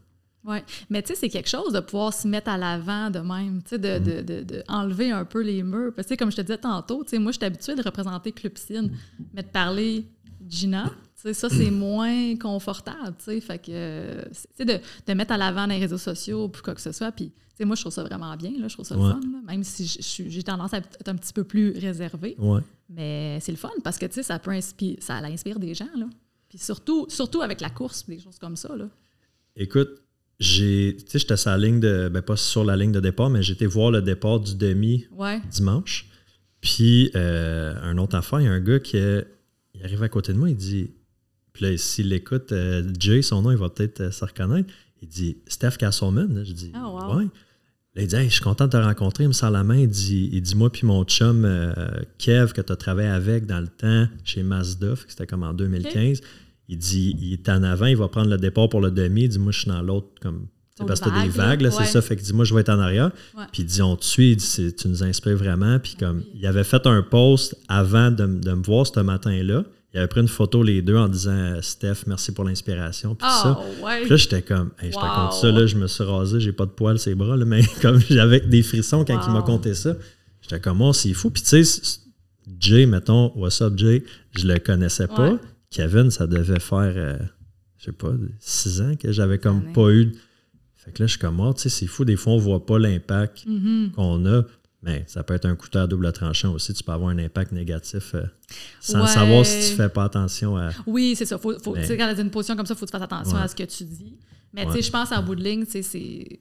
Oui, 0.45 0.57
mais 0.89 1.01
tu 1.01 1.09
sais, 1.09 1.15
c'est 1.15 1.29
quelque 1.29 1.49
chose 1.49 1.73
de 1.73 1.79
pouvoir 1.79 2.13
se 2.13 2.27
mettre 2.27 2.49
à 2.49 2.57
l'avant 2.57 3.09
de 3.09 3.19
même, 3.19 3.63
tu 3.63 3.69
sais, 3.69 3.77
de, 3.79 3.97
de, 3.97 4.21
de, 4.21 4.43
de, 4.43 4.63
enlever 4.67 5.09
un 5.09 5.25
peu 5.25 5.41
les 5.41 5.63
murs. 5.63 5.91
Parce 5.95 6.07
que, 6.07 6.13
comme 6.13 6.31
je 6.31 6.35
te 6.35 6.41
disais 6.41 6.59
tantôt, 6.59 7.03
tu 7.03 7.11
sais, 7.11 7.19
moi, 7.19 7.31
je 7.31 7.37
suis 7.37 7.45
habituée 7.45 7.73
de 7.73 7.81
représenter 7.81 8.31
Clubcine, 8.31 8.91
mais 9.33 9.41
de 9.41 9.47
parler 9.47 10.05
Gina, 10.47 10.91
tu 11.15 11.21
sais, 11.21 11.33
ça, 11.33 11.49
c'est 11.49 11.71
moins 11.71 12.35
confortable, 12.37 13.15
tu 13.17 13.25
sais. 13.25 13.41
Fait 13.41 13.57
que, 13.57 14.23
c'est 14.55 14.65
de, 14.65 14.79
de 15.07 15.13
mettre 15.13 15.33
à 15.33 15.37
l'avant 15.37 15.65
les 15.65 15.79
réseaux 15.79 15.97
sociaux, 15.97 16.45
ou 16.45 16.51
quoi 16.63 16.75
que 16.75 16.81
ce 16.81 16.91
soit. 16.91 17.11
Puis, 17.11 17.31
tu 17.31 17.33
sais, 17.55 17.65
moi, 17.65 17.75
je 17.75 17.81
trouve 17.81 17.93
ça 17.93 18.03
vraiment 18.03 18.35
bien, 18.35 18.51
là, 18.59 18.67
je 18.67 18.73
trouve 18.75 18.85
ça 18.85 18.95
le 18.95 19.01
fun, 19.01 19.19
là, 19.19 19.39
même 19.47 19.63
si 19.63 19.87
j'ai 20.29 20.43
tendance 20.43 20.75
à 20.75 20.77
être 20.77 21.07
un 21.07 21.15
petit 21.15 21.33
peu 21.33 21.43
plus 21.43 21.71
réservée. 21.71 22.35
Ouais. 22.37 22.61
Mais 22.87 23.39
c'est 23.41 23.51
le 23.51 23.57
fun 23.57 23.71
parce 23.83 23.97
que, 23.97 24.05
tu 24.05 24.13
sais, 24.13 24.23
ça 24.23 24.37
peut 24.37 24.51
inspirer, 24.51 24.97
ça 25.01 25.15
inspire 25.15 25.59
des 25.59 25.73
gens, 25.73 25.89
là. 25.95 26.05
Puis 26.49 26.59
surtout, 26.59 27.07
surtout 27.09 27.41
avec 27.41 27.61
la 27.61 27.71
course, 27.71 28.05
des 28.05 28.19
choses 28.19 28.37
comme 28.37 28.55
ça, 28.55 28.75
là. 28.75 28.87
Écoute, 29.55 30.04
j'ai, 30.39 30.97
tu 30.99 31.11
sais, 31.11 31.19
j'étais 31.19 31.38
sur 31.38 31.51
la 31.51 31.57
ligne 31.57 31.79
de, 31.79 32.09
ben 32.11 32.21
pas 32.21 32.36
sur 32.36 32.63
la 32.63 32.75
ligne 32.75 32.91
de 32.91 32.99
départ, 32.99 33.29
mais 33.29 33.41
j'étais 33.41 33.65
voir 33.65 33.91
le 33.91 34.01
départ 34.01 34.39
du 34.39 34.55
demi 34.55 35.05
ouais. 35.11 35.41
dimanche. 35.49 36.09
Puis, 36.61 37.11
euh, 37.15 37.75
un 37.83 37.97
autre 37.97 38.15
affaire, 38.15 38.41
il 38.41 38.45
y 38.45 38.47
a 38.47 38.51
un 38.51 38.59
gars 38.59 38.79
qui 38.79 38.97
il 38.97 39.83
arrive 39.83 40.03
à 40.03 40.09
côté 40.09 40.33
de 40.33 40.38
moi, 40.38 40.49
il 40.49 40.55
dit, 40.55 40.91
puis 41.53 41.65
là, 41.65 41.77
s'il 41.77 42.11
écoute, 42.11 42.51
euh, 42.51 42.83
Jay, 42.99 43.21
son 43.21 43.41
nom, 43.41 43.51
il 43.51 43.57
va 43.57 43.69
peut-être 43.69 44.01
euh, 44.01 44.11
se 44.11 44.25
reconnaître. 44.25 44.69
Il 45.01 45.07
dit, 45.07 45.38
Steph 45.47 45.77
Castleman. 45.77 46.43
Je 46.43 46.51
dis, 46.53 46.71
oh, 46.75 46.99
wow. 46.99 47.17
ouais. 47.17 47.25
Là, 47.95 48.01
il 48.01 48.07
dit, 48.07 48.15
hey, 48.15 48.29
je 48.29 48.33
suis 48.33 48.41
content 48.41 48.65
de 48.65 48.71
te 48.71 48.77
rencontrer. 48.77 49.25
Il 49.25 49.27
me 49.27 49.33
sort 49.33 49.51
la 49.51 49.63
main. 49.63 49.77
Il 49.77 49.88
dit, 49.88 50.29
il 50.33 50.41
dit 50.41 50.55
moi, 50.55 50.69
puis 50.71 50.86
mon 50.86 51.03
chum 51.05 51.47
Kev, 52.17 52.51
que 52.51 52.61
tu 52.61 52.71
as 52.71 52.75
travaillé 52.75 53.09
avec 53.09 53.45
dans 53.45 53.59
le 53.59 53.67
temps 53.67 54.07
chez 54.25 54.43
Mazda, 54.43 54.95
c'était 55.07 55.27
comme 55.27 55.43
en 55.43 55.53
2015. 55.53 56.19
Okay. 56.19 56.27
Il 56.68 56.78
dit, 56.78 57.16
il 57.20 57.34
est 57.34 57.49
en 57.49 57.63
avant, 57.63 57.86
il 57.86 57.97
va 57.97 58.07
prendre 58.07 58.30
le 58.30 58.38
départ 58.38 58.70
pour 58.70 58.82
le 58.82 58.91
demi. 58.91 59.24
Il 59.24 59.30
dit, 59.30 59.39
moi, 59.39 59.51
je 59.51 59.59
suis 59.59 59.70
dans 59.70 59.82
l'autre, 59.82 60.07
comme. 60.22 60.47
parce 60.88 60.99
que 60.99 61.09
tu 61.09 61.16
as 61.16 61.24
des 61.24 61.30
vagues, 61.30 61.61
là, 61.61 61.72
c'est 61.72 61.86
ça. 61.86 62.01
Fait 62.01 62.16
qu'il 62.16 62.26
dit, 62.26 62.34
moi, 62.34 62.45
je 62.45 62.53
vais 62.53 62.61
être 62.61 62.70
en 62.70 62.80
arrière. 62.80 63.11
Ouais. 63.38 63.43
Puis 63.51 63.63
il 63.63 63.66
dit, 63.66 63.82
on 63.82 63.95
te 63.95 64.05
suit. 64.05 64.32
Il 64.32 64.38
dit, 64.38 64.76
tu 64.76 64.88
nous 64.88 65.03
inspires 65.03 65.38
vraiment. 65.38 65.80
Puis 65.80 65.95
comme, 65.99 66.24
il 66.34 66.45
avait 66.47 66.63
fait 66.63 66.86
un 66.88 67.01
post 67.01 67.55
avant 67.68 68.11
de, 68.11 68.26
de 68.26 68.53
me 68.53 68.63
voir 68.63 68.88
ce 68.88 68.99
matin-là. 68.99 69.63
Il 69.95 69.99
avait 69.99 70.07
pris 70.09 70.20
une 70.20 70.28
photo 70.28 70.61
les 70.61 70.82
deux 70.82 70.97
en 70.97 71.07
disant, 71.07 71.61
Steph, 71.61 72.03
merci 72.05 72.34
pour 72.34 72.43
l'inspiration. 72.43 73.16
Puis 73.16 73.26
oh, 73.32 73.41
ça. 73.41 73.59
Ouais. 73.82 74.01
Puis 74.01 74.09
là, 74.09 74.16
j'étais 74.18 74.41
comme, 74.41 74.72
hey, 74.82 74.91
je 74.91 74.97
te 74.97 75.01
compte 75.01 75.32
ça, 75.32 75.49
là, 75.51 75.66
je 75.66 75.78
me 75.78 75.88
suis 75.88 76.03
rasé, 76.03 76.41
j'ai 76.41 76.51
pas 76.51 76.66
de 76.66 76.72
poils 76.72 76.99
ces 76.99 77.16
bras, 77.16 77.38
là, 77.38 77.45
mais 77.45 77.61
comme 77.82 78.01
j'avais 78.09 78.41
des 78.41 78.61
frissons 78.61 79.05
quand 79.05 79.18
il 79.26 79.32
m'a 79.32 79.41
conté 79.41 79.74
ça. 79.74 79.95
J'étais 80.41 80.59
comme, 80.59 80.82
oh, 80.82 80.91
c'est 80.91 81.13
fou. 81.13 81.30
Puis 81.30 81.43
tu 81.43 81.63
sais, 81.63 81.99
Jay, 82.59 82.86
mettons, 82.86 83.32
what's 83.38 83.61
up, 83.61 83.78
Jay, 83.78 84.03
je 84.38 84.45
le 84.45 84.59
connaissais 84.59 85.07
pas. 85.07 85.39
Kevin, 85.76 86.09
ça 86.09 86.26
devait 86.26 86.59
faire, 86.59 86.93
euh, 86.95 87.17
je 87.78 87.86
sais 87.86 87.91
pas, 87.91 88.11
six 88.39 88.80
ans 88.82 88.95
que 88.95 89.11
j'avais 89.11 89.39
comme 89.39 89.73
pas 89.73 89.89
eu. 89.91 90.13
Fait 90.76 90.91
que 90.93 91.03
là, 91.03 91.07
je 91.07 91.11
suis 91.11 91.19
comme, 91.19 91.39
oh, 91.41 91.53
tu 91.53 91.63
sais, 91.63 91.69
c'est 91.69 91.88
fou, 91.88 92.05
des 92.05 92.15
fois, 92.15 92.34
on 92.34 92.38
voit 92.38 92.65
pas 92.65 92.80
l'impact 92.80 93.45
Mhm. 93.45 93.91
qu'on 93.93 94.26
a. 94.26 94.43
Mais 94.84 95.03
ça 95.07 95.23
peut 95.23 95.34
être 95.34 95.45
un 95.45 95.55
couteau 95.55 95.80
à 95.80 95.88
double 95.88 96.11
tranchant 96.13 96.53
aussi. 96.53 96.71
Tu 96.73 96.84
peux 96.84 96.91
avoir 96.91 97.09
un 97.09 97.17
impact 97.17 97.51
négatif 97.51 98.13
euh, 98.13 98.23
sans 98.80 99.01
Ouais. 99.01 99.07
savoir 99.07 99.43
si 99.45 99.71
tu 99.71 99.76
fais 99.76 99.89
pas 99.89 100.03
attention 100.05 100.55
à. 100.57 100.69
Oui, 100.86 101.15
c'est 101.17 101.26
ça. 101.26 101.39
Faut, 101.39 101.57
faut, 101.59 101.73
Mais- 101.73 101.82
tu 101.82 101.88
sais, 101.88 101.97
Quand 101.97 102.13
tu 102.13 102.21
une 102.21 102.30
position 102.30 102.55
comme 102.55 102.67
ça, 102.67 102.76
il 102.76 102.78
faut 102.78 102.86
que 102.86 102.91
tu 102.91 102.97
fasses 102.97 103.01
attention 103.03 103.36
Ouais. 103.36 103.41
à 103.43 103.47
ce 103.47 103.55
que 103.55 103.63
tu 103.63 103.84
dis. 103.84 104.15
Mais 104.53 104.65
tu 104.67 104.73
sais, 104.73 104.82
je 104.84 104.91
pense 104.91 105.11
en 105.11 105.23
bout 105.23 105.36
de 105.36 105.43
ligne, 105.43 105.65
tu 105.65 105.71
sais, 105.71 105.82
c'est. 105.82 106.39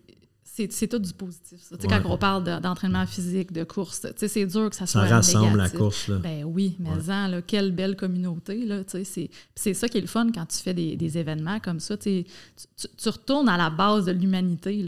C'est 0.70 0.86
tout 0.86 1.00
du 1.00 1.12
positif. 1.12 1.58
ça. 1.60 1.74
Ouais. 1.74 1.86
Quand 1.88 2.00
on 2.04 2.16
parle 2.16 2.44
de- 2.44 2.60
d'entraînement 2.60 3.04
physique, 3.06 3.50
de 3.52 3.64
course, 3.64 4.06
c'est 4.16 4.46
dur 4.46 4.70
que 4.70 4.76
ça 4.76 4.86
Ça 4.86 5.00
soit 5.00 5.08
rassemble 5.08 5.58
la 5.58 5.68
course. 5.68 6.06
Là. 6.06 6.18
Ben 6.18 6.44
oui, 6.44 6.76
mais 6.78 6.90
Ouais. 6.90 7.10
en, 7.10 7.26
là, 7.28 7.42
quelle 7.42 7.72
belle 7.72 7.96
communauté. 7.96 8.64
C'est, 9.56 9.74
ça 9.74 9.88
qui 9.88 9.98
est 9.98 10.02
le 10.02 10.06
fun 10.06 10.28
quand 10.32 10.46
tu 10.46 10.58
fais 10.58 10.72
des, 10.74 10.94
des 10.96 11.18
événements 11.18 11.58
comme 11.58 11.80
ça. 11.80 11.96
tu 11.96 12.24
Tu, 12.96 13.08
retournes 13.08 13.48
à 13.48 13.56
la 13.56 13.70
base 13.70 14.04
de 14.04 14.12
l'humanité. 14.12 14.84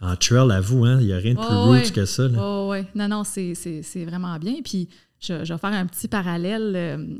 En 0.00 0.16
trail, 0.16 0.50
avoue, 0.50 0.84
hein, 0.84 0.98
il 1.00 1.06
n'y 1.06 1.12
a 1.12 1.18
rien 1.18 1.34
de 1.34 1.38
plus 1.38 1.46
Ouais, 1.48 1.54
roots 1.54 1.70
ouais. 1.86 1.90
que 1.92 2.04
ça. 2.04 2.26
là. 2.28 2.38
Oh, 2.40 2.68
ouais. 2.70 2.86
Non, 2.96 3.06
non, 3.08 3.22
c'est, 3.24 3.54
c'est, 3.54 3.82
c'est 3.82 4.04
vraiment 4.04 4.36
bien. 4.38 4.54
Puis 4.64 4.88
je, 5.20 5.44
je 5.44 5.52
vais 5.52 5.58
faire 5.58 5.72
un 5.72 5.86
petit 5.86 6.08
parallèle. 6.08 7.18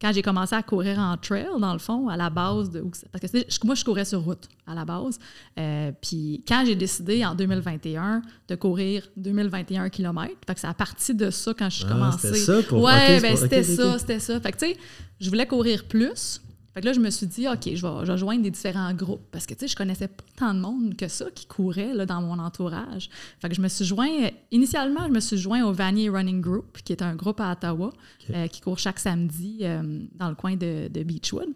Quand 0.00 0.12
j'ai 0.12 0.22
commencé 0.22 0.54
à 0.54 0.62
courir 0.62 0.98
en 0.98 1.16
trail, 1.16 1.46
dans 1.58 1.72
le 1.74 1.78
fond, 1.78 2.08
à 2.08 2.16
la 2.16 2.30
base 2.30 2.70
de. 2.70 2.82
Parce 3.12 3.30
que 3.32 3.66
moi, 3.66 3.74
je 3.74 3.84
courais 3.84 4.04
sur 4.06 4.22
route 4.22 4.48
à 4.66 4.74
la 4.74 4.84
base. 4.84 5.18
Euh, 5.58 5.92
puis 6.00 6.42
quand 6.48 6.62
j'ai 6.64 6.74
décidé 6.74 7.24
en 7.24 7.34
2021 7.34 8.22
de 8.48 8.54
courir 8.54 9.06
2021 9.16 9.88
km, 9.90 10.34
fait 10.46 10.54
que 10.54 10.60
c'est 10.60 10.66
à 10.66 10.74
partir 10.74 11.14
de 11.14 11.30
ça 11.30 11.52
quand 11.52 11.68
je 11.68 11.76
suis 11.76 11.84
Ah, 11.88 11.92
commencé. 11.92 12.28
c'était 12.28 12.38
ça 12.40 12.62
pour- 12.68 12.82
Ouais, 12.82 12.92
ok, 12.92 13.00
c'est 13.06 13.20
ben 13.20 13.36
c'était 13.36 13.62
ça, 13.62 13.98
c'était 13.98 14.18
ça. 14.20 14.40
Fait 14.40 14.52
que 14.52 14.58
tu 14.58 14.66
sais, 14.66 14.76
je 15.20 15.28
voulais 15.28 15.46
courir 15.46 15.84
plus. 15.86 16.40
Fait 16.72 16.80
que 16.80 16.86
là, 16.86 16.92
je 16.92 17.00
me 17.00 17.10
suis 17.10 17.26
dit, 17.26 17.48
OK, 17.48 17.64
je 17.64 17.84
vais, 17.84 18.06
je 18.06 18.12
vais 18.12 18.18
joindre 18.18 18.42
des 18.42 18.50
différents 18.50 18.94
groupes. 18.94 19.26
Parce 19.32 19.44
que, 19.44 19.54
tu 19.54 19.60
sais, 19.60 19.68
je 19.68 19.76
connaissais 19.76 20.06
pas 20.06 20.24
tant 20.36 20.54
de 20.54 20.60
monde 20.60 20.96
que 20.96 21.08
ça 21.08 21.26
qui 21.34 21.46
courait 21.46 21.92
là, 21.94 22.06
dans 22.06 22.20
mon 22.20 22.38
entourage. 22.38 23.10
Fait 23.40 23.48
que 23.48 23.54
je 23.54 23.60
me 23.60 23.68
suis 23.68 23.84
joint, 23.84 24.08
initialement, 24.52 25.06
je 25.08 25.12
me 25.12 25.20
suis 25.20 25.36
joint 25.36 25.64
au 25.64 25.72
Vanier 25.72 26.08
Running 26.08 26.40
Group, 26.40 26.78
qui 26.84 26.92
est 26.92 27.02
un 27.02 27.16
groupe 27.16 27.40
à 27.40 27.52
Ottawa, 27.52 27.92
euh, 28.32 28.46
qui 28.46 28.60
court 28.60 28.78
chaque 28.78 29.00
samedi 29.00 29.58
euh, 29.62 29.82
dans 30.14 30.28
le 30.28 30.36
coin 30.36 30.54
de, 30.54 30.88
de 30.88 31.02
Beechwood. 31.02 31.48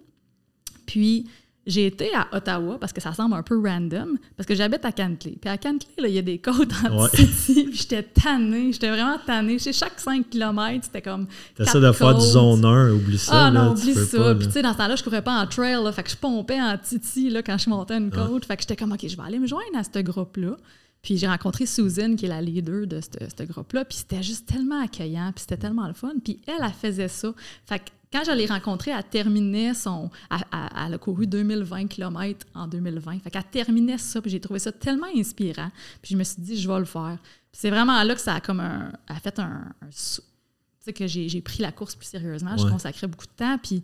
Puis, 0.86 1.26
j'ai 1.66 1.86
été 1.86 2.10
à 2.14 2.28
Ottawa 2.36 2.76
parce 2.78 2.92
que 2.92 3.00
ça 3.00 3.12
semble 3.12 3.34
un 3.34 3.42
peu 3.42 3.58
random, 3.60 4.18
parce 4.36 4.46
que 4.46 4.54
j'habite 4.54 4.84
à 4.84 4.92
Cantley. 4.92 5.36
Puis 5.40 5.48
à 5.50 5.56
Cantley, 5.56 6.08
il 6.08 6.14
y 6.14 6.18
a 6.18 6.22
des 6.22 6.38
côtes 6.38 6.72
en 6.88 7.02
Ouais. 7.02 7.08
city. 7.14 7.64
Puis 7.64 7.78
j'étais 7.78 8.02
tannée, 8.02 8.72
j'étais 8.72 8.90
vraiment 8.90 9.16
tannée. 9.26 9.58
Chez 9.58 9.72
chaque 9.72 9.98
5 9.98 10.28
km, 10.30 10.84
c'était 10.84 11.02
comme. 11.02 11.26
T'essaies 11.56 11.80
de 11.80 11.92
faire 11.92 12.14
du 12.14 12.24
zone 12.26 12.64
1, 12.64 12.92
oublie 12.92 13.18
ça. 13.18 13.46
Ah 13.46 13.50
non, 13.50 13.72
oublie 13.72 13.94
ça. 13.94 14.18
pas, 14.18 14.34
Puis 14.34 14.46
tu 14.46 14.52
sais, 14.52 14.62
dans 14.62 14.72
ce 14.72 14.78
temps-là, 14.78 14.96
je 14.96 15.02
courais 15.02 15.22
pas 15.22 15.40
en 15.40 15.46
trail, 15.46 15.82
là, 15.82 15.90
fait 15.92 16.02
que 16.02 16.10
je 16.10 16.16
pompais 16.16 16.60
en 16.60 16.76
titi 16.78 17.30
là, 17.30 17.42
quand 17.42 17.56
je 17.58 17.70
montais 17.70 17.96
une 17.96 18.10
côte. 18.10 18.44
Fait 18.44 18.56
que 18.56 18.62
j'étais 18.62 18.76
comme, 18.76 18.92
OK, 18.92 19.06
je 19.08 19.16
vais 19.16 19.22
aller 19.22 19.38
me 19.38 19.46
joindre 19.46 19.64
à 19.76 19.82
ce 19.84 19.98
groupe-là. 20.00 20.56
Puis 21.04 21.18
j'ai 21.18 21.28
rencontré 21.28 21.66
Susan, 21.66 22.16
qui 22.16 22.24
est 22.24 22.28
la 22.28 22.40
leader 22.42 22.86
de 22.88 23.00
ce 23.00 23.42
groupe-là. 23.44 23.84
Puis 23.84 23.98
c'était 23.98 24.22
juste 24.22 24.46
tellement 24.46 24.82
accueillant, 24.82 25.30
puis 25.32 25.42
c'était 25.42 25.58
tellement 25.58 25.86
le 25.86 25.94
fun. 25.94 26.14
Puis 26.24 26.40
elle, 26.46 26.54
elle 26.64 26.72
faisait 26.72 27.06
ça. 27.08 27.32
Fait 27.66 27.78
que 27.78 27.84
quand 28.12 28.22
je 28.24 28.30
l'ai 28.32 28.46
rencontrée, 28.46 28.90
elle 28.92 29.04
terminait 29.04 29.74
son... 29.74 30.08
Elle, 30.30 30.38
elle- 30.52 30.84
elle 30.86 30.94
a 30.94 30.98
couru 30.98 31.26
2020 31.26 31.88
km 31.88 32.46
en 32.54 32.66
2020. 32.68 33.18
Fait 33.22 33.30
qu'elle 33.30 33.44
terminait 33.44 33.98
ça, 33.98 34.20
puis 34.22 34.30
j'ai 34.30 34.40
trouvé 34.40 34.58
ça 34.60 34.72
tellement 34.72 35.08
inspirant. 35.16 35.68
Puis 36.00 36.12
je 36.14 36.16
me 36.16 36.24
suis 36.24 36.40
dit, 36.42 36.56
je 36.60 36.66
vais 36.68 36.78
le 36.78 36.84
faire. 36.84 37.18
Puis 37.20 37.60
c'est 37.60 37.70
vraiment 37.70 38.02
là 38.02 38.14
que 38.14 38.20
ça 38.20 38.34
a 38.34 38.40
comme 38.40 38.60
un... 38.60 38.90
a 39.08 39.14
fait 39.20 39.38
un... 39.38 39.44
un 39.82 39.88
tu 39.90 40.90
sais, 40.90 40.92
que 40.92 41.06
j'ai 41.06 41.40
pris 41.40 41.62
la 41.62 41.72
course 41.72 41.94
plus 41.96 42.06
sérieusement. 42.06 42.56
Je 42.58 42.64
Ouais. 42.64 42.70
consacrais 42.70 43.06
beaucoup 43.06 43.24
de 43.26 43.32
temps. 43.36 43.56
Puis 43.58 43.82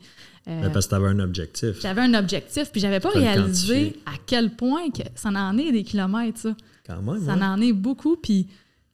euh, 0.49 0.61
Mais 0.65 0.71
parce 0.71 0.85
que 0.87 0.91
t'avais 0.91 1.09
un 1.09 1.19
objectif. 1.19 1.81
j'avais 1.81 2.03
un 2.03 2.13
objectif, 2.15 2.71
puis 2.71 2.81
j'avais 2.81 3.01
pas 3.01 3.09
réalisé 3.11 3.97
à 4.07 4.13
quel 4.27 4.55
point 4.55 4.91
que 4.91 5.03
ça 5.15 5.31
en 5.31 5.57
est 5.59 5.73
des 5.73 5.83
kilomètres, 5.83 6.39
ça. 6.41 6.55
Quand 6.87 7.03
même, 7.03 7.25
Ça 7.25 7.35
ouais. 7.35 7.43
en 7.43 7.61
est 7.61 7.73
beaucoup, 7.73 8.17
puis 8.17 8.49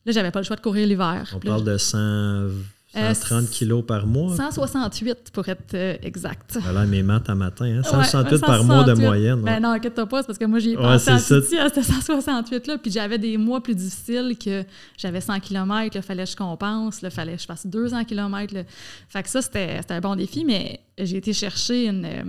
là, 0.04 0.12
j'avais 0.12 0.30
pas 0.30 0.40
le 0.40 0.44
choix 0.44 0.56
de 0.56 0.60
courir 0.62 0.86
l'hiver. 0.86 1.30
On 1.32 1.36
là, 1.36 1.40
parle 1.44 1.64
de 1.64 1.76
100, 1.78 1.98
Euh, 1.98 3.12
130 3.12 3.50
kilos 3.50 3.84
par 3.86 4.06
mois. 4.06 4.34
168 4.36 5.30
pour 5.32 5.46
être 5.48 5.74
euh, 5.74 5.96
exact. 6.02 6.56
Voilà 6.62 6.86
mes 6.86 7.02
maths 7.02 7.28
à 7.28 7.34
matin. 7.34 7.66
Hein? 7.66 7.76
Ouais, 7.78 8.04
168 8.04 8.40
par 8.40 8.64
mois 8.64 8.84
de 8.84 8.94
168. 8.94 9.04
moyenne. 9.06 9.38
ouais. 9.40 9.44
Ben 9.44 9.60
non, 9.62 9.70
inquiète-toi 9.70 10.06
pas, 10.06 10.22
c'est 10.22 10.26
parce 10.28 10.38
que 10.38 10.46
moi, 10.46 10.60
j'y 10.60 10.70
ai 10.70 10.76
Ouais, 10.78 10.82
pensé 10.82 11.10
à 11.10 11.18
ce 11.18 11.34
168-là, 11.34 12.78
puis 12.78 12.90
j'avais 12.90 13.18
des 13.18 13.36
mois 13.36 13.62
plus 13.62 13.74
difficiles 13.74 14.34
que 14.42 14.64
j'avais 14.96 15.20
100 15.20 15.40
km, 15.40 15.94
il 15.94 16.02
fallait 16.02 16.24
que 16.24 16.30
je 16.30 16.36
compense, 16.36 17.00
il 17.02 17.10
fallait 17.10 17.34
que 17.36 17.42
je 17.42 17.46
fasse 17.46 17.66
200 17.66 18.04
km. 18.04 18.54
là. 18.54 18.62
Fait 19.08 19.22
que 19.22 19.28
ça, 19.28 19.42
c'était 19.42 19.80
un 19.90 20.00
bon 20.00 20.16
défi, 20.16 20.44
mais 20.46 20.80
j'ai 20.98 21.18
été 21.18 21.34
chercher 21.34 21.88
une, 21.88 22.04
euh, 22.06 22.22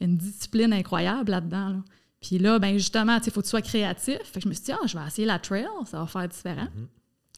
une 0.00 0.16
discipline 0.16 0.72
incroyable 0.72 1.30
là-dedans. 1.30 1.68
là. 1.68 1.76
Puis 2.20 2.38
là, 2.38 2.58
ben 2.58 2.74
justement, 2.74 3.18
il 3.24 3.32
faut 3.32 3.40
que 3.40 3.46
tu 3.46 3.50
sois 3.50 3.62
créatif. 3.62 4.18
Fait 4.24 4.40
que 4.40 4.44
je 4.44 4.48
me 4.48 4.54
suis 4.54 4.64
dit, 4.64 4.72
ah, 4.72 4.86
je 4.86 4.96
vais 4.98 5.04
essayer 5.06 5.26
la 5.26 5.38
trail, 5.38 5.66
ça 5.86 5.98
va 6.00 6.06
faire 6.06 6.28
différent. 6.28 6.68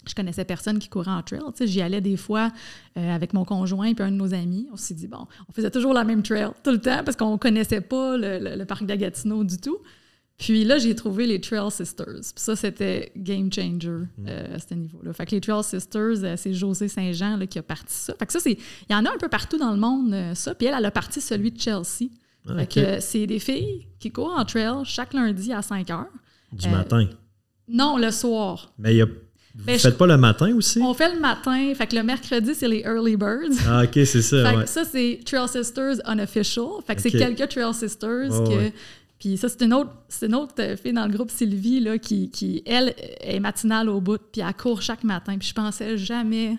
Je 0.09 0.15
connaissais 0.17 0.45
personne 0.45 0.81
qui 0.81 0.89
courait 0.89 1.13
en 1.13 1.23
trail. 1.23 1.39
Tu 1.55 1.59
sais, 1.59 1.67
J'y 1.69 1.81
allais 1.81 2.01
des 2.01 2.17
fois 2.17 2.51
euh, 2.97 3.15
avec 3.15 3.33
mon 3.35 3.45
conjoint 3.45 3.95
puis 3.95 4.05
un 4.05 4.11
de 4.11 4.17
nos 4.17 4.35
amis. 4.35 4.67
On 4.73 4.77
s'est 4.77 4.95
dit, 4.95 5.07
bon, 5.07 5.27
on 5.49 5.53
faisait 5.53 5.71
toujours 5.71 5.93
la 5.93 6.03
même 6.03 6.25
trail 6.25 6.49
tout 6.65 6.73
le 6.73 6.81
temps 6.81 7.05
parce 7.05 7.17
qu'on 7.17 7.39
connaissait 7.39 7.81
pas 7.81 8.17
le, 8.17 8.41
le- 8.41 8.57
le 8.57 8.65
parc 8.65 8.85
de 8.85 8.95
Gatineau 8.97 9.45
du 9.45 9.59
tout. 9.59 9.79
Puis 10.39 10.65
là, 10.65 10.79
j'ai 10.79 10.97
trouvé 10.97 11.29
les 11.29 11.41
Trail 11.41 11.71
Sisters. 11.71 12.07
Puis 12.07 12.33
ça, 12.35 12.57
c'était 12.57 13.13
game 13.17 13.53
changer 13.53 13.91
euh, 14.27 14.57
à 14.57 14.59
ce 14.59 14.75
niveau-là. 14.75 15.13
Fait 15.13 15.27
que 15.27 15.37
les 15.37 15.41
Trail 15.41 15.63
Sisters, 15.63 16.25
euh, 16.25 16.35
c'est 16.37 16.53
José 16.53 16.89
Saint-Jean 16.89 17.39
qui 17.47 17.61
a 17.61 17.63
parti 17.63 17.95
ça. 17.95 18.13
Fait 18.19 18.27
que 18.27 18.33
ça, 18.33 18.41
c'est. 18.41 18.59
Il 18.89 18.93
y 18.93 18.95
en 18.97 19.05
a 19.05 19.11
un 19.15 19.19
peu 19.19 19.29
partout 19.29 19.57
dans 19.59 19.71
le 19.71 19.77
monde, 19.79 20.35
ça. 20.35 20.57
Puis 20.57 20.67
elle, 20.67 20.75
elle 20.77 20.85
a 20.87 20.91
parti 20.91 21.21
celui 21.21 21.53
de 21.53 21.61
Chelsea. 21.61 22.11
Ah, 22.49 22.55
Fait 22.57 22.63
ok. 22.63 22.69
que 22.69 22.81
euh, 22.81 23.01
c'est 23.01 23.27
des 23.27 23.39
filles 23.39 23.87
qui 24.01 24.11
courent 24.11 24.35
en 24.37 24.45
trail 24.45 24.85
chaque 24.85 25.15
lundi 25.15 25.53
à 25.53 25.63
5 25.63 25.89
heures. 25.91 26.07
Du 26.53 26.67
euh, 26.67 26.71
matin? 26.71 27.09
Non, 27.69 27.97
le 27.97 28.11
soir. 28.11 28.73
Mais 28.79 28.95
il 28.95 28.97
y 28.99 29.03
a... 29.03 29.07
vous 29.07 29.13
je- 29.69 29.79
faites 29.79 29.97
pas 29.97 30.07
le 30.07 30.17
matin 30.19 30.55
aussi? 30.57 30.81
On 30.83 30.93
fait 30.93 31.15
le 31.15 31.21
matin. 31.21 31.73
Fait 31.75 31.87
que 31.87 31.95
le 31.97 32.03
mercredi, 32.03 32.55
c'est 32.55 32.69
les 32.69 32.81
Early 32.81 33.17
Birds. 33.17 33.57
Ah, 33.69 33.85
ok, 33.85 33.93
c'est 34.05 34.23
ça. 34.23 34.51
Fait 34.51 34.57
ouais. 34.57 34.65
que 34.65 34.69
ça, 34.69 34.85
c'est 34.85 35.21
Trail 35.25 35.49
Sisters 35.49 35.97
Unofficial. 36.07 36.67
Fait 36.87 36.97
que 36.97 37.03
c'est 37.03 37.11
quelques 37.13 37.49
Trail 37.49 37.73
Sisters 37.75 38.31
Ouais, 38.41 38.49
que. 38.49 38.59
ouais. 38.59 38.73
Puis 39.21 39.37
ça, 39.37 39.49
c'est 39.49 39.63
une 39.63 39.73
autre, 39.73 39.91
c'est 40.09 40.27
une 40.27 40.35
autre 40.35 40.55
euh, 40.59 40.77
fille 40.77 40.93
dans 40.93 41.07
le 41.07 41.13
groupe, 41.13 41.31
Sylvie, 41.31 41.79
là, 41.79 41.97
qui, 41.97 42.29
qui, 42.29 42.61
elle, 42.67 42.93
est 43.21 43.39
matinale 43.39 43.89
au 43.89 44.01
bout, 44.01 44.19
puis 44.33 44.41
elle 44.41 44.53
court 44.55 44.83
chaque 44.83 45.05
matin. 45.05 45.39
Puis 45.39 45.47
je 45.51 45.55
pensais 45.55 45.97
jamais 45.97 46.59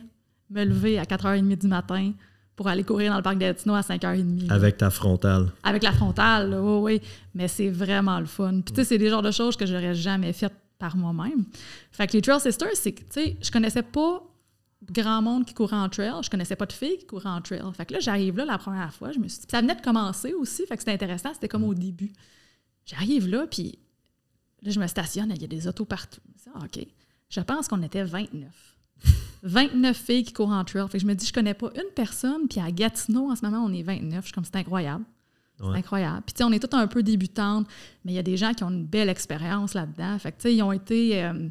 me 0.50 0.64
lever 0.64 0.98
à 0.98 1.04
4h30 1.04 1.58
du 1.58 1.68
matin 1.68 2.14
pour 2.56 2.68
aller 2.68 2.84
courir 2.84 3.12
dans 3.12 3.18
le 3.18 3.24
parc 3.24 3.38
d'Etino 3.38 3.74
à 3.74 3.82
5h30. 3.82 4.48
là. 4.48 4.54
Avec 4.54 4.78
ta 4.78 4.90
frontale. 4.90 5.52
Avec 5.64 5.84
la 5.84 5.92
frontale, 5.92 6.52
là, 6.52 6.62
oui, 6.62 6.94
oui. 7.00 7.02
Mais 7.34 7.48
c'est 7.48 7.70
vraiment 7.70 8.20
le 8.20 8.26
fun. 8.26 8.62
Puis, 8.62 8.74
tu 8.74 8.76
sais, 8.76 8.84
c'est 8.84 8.98
des 8.98 9.10
genres 9.10 9.22
de 9.24 9.32
choses 9.32 9.56
que 9.58 9.66
j'aurais 9.66 9.96
jamais 9.96 10.34
faites 10.34 10.54
par 10.78 10.96
moi-même. 10.96 11.46
Fait 11.92 12.08
que 12.08 12.14
les 12.14 12.22
Trail 12.22 12.40
Sisters, 12.40 12.76
c'est 12.76 12.92
que, 12.92 13.00
tu 13.02 13.08
sais, 13.12 13.38
je 13.42 13.50
connaissais 13.52 13.84
pas 13.84 14.22
grand 14.92 15.22
monde 15.22 15.46
qui 15.46 15.54
courait 15.54 15.78
en 15.78 15.88
trail. 15.90 16.12
Je 16.24 16.30
connaissais 16.30 16.56
pas 16.56 16.66
de 16.66 16.74
filles 16.74 16.98
qui 16.98 17.06
couraient 17.06 17.30
en 17.30 17.42
trail. 17.42 17.62
Fait 17.74 17.86
que 17.86 17.94
là, 17.94 18.00
j'arrive 18.00 18.38
là 18.38 18.46
la 18.46 18.58
première 18.58 18.94
fois. 18.94 19.12
Je 19.12 19.20
me 19.20 19.28
suis 19.28 19.40
dit, 19.42 19.48
ça 19.50 19.62
venait 19.62 19.76
de 19.76 19.82
commencer 19.82 20.34
aussi. 20.34 20.66
Fait 20.68 20.76
que 20.76 20.82
c'était 20.82 20.92
intéressant. 20.92 21.34
C'était 21.34 21.48
comme 21.48 21.64
au 21.64 21.74
début. 21.74 22.12
J'arrive 22.86 23.28
là, 23.30 23.48
puis 23.50 23.80
là, 24.62 24.72
je 24.72 24.80
me 24.80 24.88
stationne. 24.88 25.32
Il 25.36 25.42
y 25.42 25.46
a 25.46 25.48
des 25.48 25.68
autos 25.68 25.86
partout. 25.86 26.20
Je 26.26 26.50
me 26.50 26.56
dis, 26.56 26.60
Ah, 26.62 26.66
OK. 26.66 26.86
Je 27.30 27.40
pense 27.40 27.68
qu'on 27.68 27.82
était 27.82 28.04
29. 28.04 28.44
29 29.44 29.96
filles 29.98 30.24
qui 30.24 30.34
courent 30.34 30.52
en 30.52 30.64
trail. 30.64 30.86
Fait 30.90 30.98
que 30.98 31.02
je 31.04 31.08
me 31.08 31.14
dis, 31.14 31.26
je 31.28 31.34
connais 31.34 31.54
pas 31.54 31.70
une 31.76 31.92
personne. 31.96 32.48
Puis 32.50 32.60
à 32.60 32.72
Gatineau, 32.72 33.30
en 33.32 33.36
ce 33.36 33.46
moment, 33.46 33.64
on 33.66 33.74
est 33.74 33.84
29. 33.84 34.22
Je 34.22 34.26
suis 34.28 34.34
comme, 34.34 34.46
c'est 34.46 34.56
incroyable. 34.56 35.04
C'est 35.58 35.66
Ouais. 35.66 35.78
incroyable. 35.78 36.24
Puis, 36.26 36.34
tu 36.34 36.38
sais, 36.40 36.44
on 36.44 36.52
est 36.52 36.60
tous 36.68 36.76
un 36.76 36.88
peu 36.88 37.04
débutantes, 37.04 37.68
mais 38.04 38.14
il 38.14 38.16
y 38.16 38.20
a 38.20 38.24
des 38.24 38.38
gens 38.38 38.54
qui 38.54 38.64
ont 38.64 38.70
une 38.72 38.86
belle 38.86 39.08
expérience 39.10 39.76
là-dedans. 39.76 40.18
Fait 40.18 40.32
que, 40.32 40.38
tu 40.38 40.42
sais, 40.44 40.56
ils 40.56 40.64
ont 40.64 40.72
été 40.72 41.24
euh, 41.24 41.48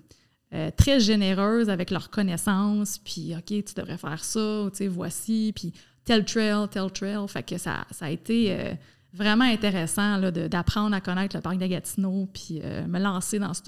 euh, 0.54 0.70
très 0.76 0.98
généreuses 0.98 1.70
avec 1.70 1.90
leurs 1.90 2.10
connaissances. 2.10 2.98
Puis, 2.98 3.32
OK, 3.36 3.44
tu 3.46 3.74
devrais 3.76 3.98
faire 3.98 4.24
ça, 4.24 4.64
tu 4.72 4.78
sais, 4.78 4.88
voici. 4.88 5.52
Puis, 5.54 5.72
tel 6.04 6.24
trail, 6.24 6.66
tel 6.70 6.90
trail. 6.90 7.28
Fait 7.28 7.42
que 7.44 7.58
ça, 7.58 7.84
ça 7.92 8.06
a 8.06 8.10
été 8.10 8.52
euh, 8.58 8.74
vraiment 9.12 9.44
intéressant 9.44 10.18
d'apprendre 10.30 10.96
à 10.96 11.00
connaître 11.00 11.36
le 11.36 11.42
parc 11.42 11.58
de 11.58 11.66
Gatineau, 11.66 12.28
puis 12.32 12.60
me 12.88 12.98
lancer 12.98 13.38
dans 13.38 13.54
ce 13.54 13.62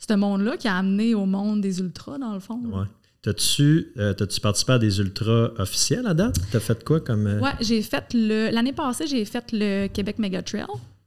ce 0.00 0.14
monde-là 0.14 0.56
qui 0.56 0.68
a 0.68 0.76
amené 0.76 1.14
au 1.16 1.26
monde 1.26 1.60
des 1.60 1.80
ultras, 1.80 2.18
dans 2.18 2.32
le 2.32 2.38
fond. 2.40 2.60
Ouais. 2.64 2.86
T'as-tu 3.22 3.92
euh, 3.98 4.14
t'as-tu 4.14 4.40
participé 4.40 4.72
à 4.74 4.78
des 4.78 5.00
ultras 5.00 5.50
officiels 5.58 6.06
à 6.06 6.14
date? 6.14 6.36
T'as 6.52 6.60
fait 6.60 6.82
quoi 6.84 7.00
comme. 7.00 7.26
euh, 7.26 7.40
Ouais, 7.40 7.50
j'ai 7.60 7.82
fait 7.82 8.04
le. 8.14 8.50
L'année 8.50 8.72
passée, 8.72 9.06
j'ai 9.08 9.24
fait 9.24 9.44
le 9.52 9.88
Québec 9.88 10.18
Mega 10.18 10.40
Trail, 10.42 10.66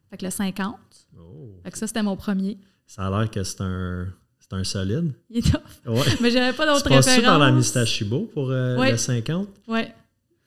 fait 0.09 0.17
que 0.17 0.25
le 0.25 0.31
50. 0.31 0.75
Oh. 1.17 1.55
Fait 1.63 1.71
que 1.71 1.77
ça, 1.77 1.87
c'était 1.87 2.03
mon 2.03 2.17
premier. 2.17 2.57
Ça 2.85 3.07
a 3.07 3.09
l'air 3.21 3.31
que 3.31 3.41
c'est 3.43 3.61
un, 3.61 4.07
c'est 4.39 4.53
un 4.53 4.63
solide. 4.65 5.13
Il 5.29 5.37
est 5.37 5.41
tough. 5.51 5.61
Ouais. 5.85 6.01
Mais 6.21 6.31
j'avais 6.31 6.51
pas 6.55 6.67
Tu 6.67 6.73
d'autres 6.73 6.93
références. 6.95 7.23
par 7.23 7.39
la 7.39 7.51
Mistachibo 7.51 8.29
pour 8.33 8.51
euh, 8.51 8.77
Ouais. 8.77 8.91
le 8.91 8.97
50? 8.97 9.47
Ouais. 9.69 9.93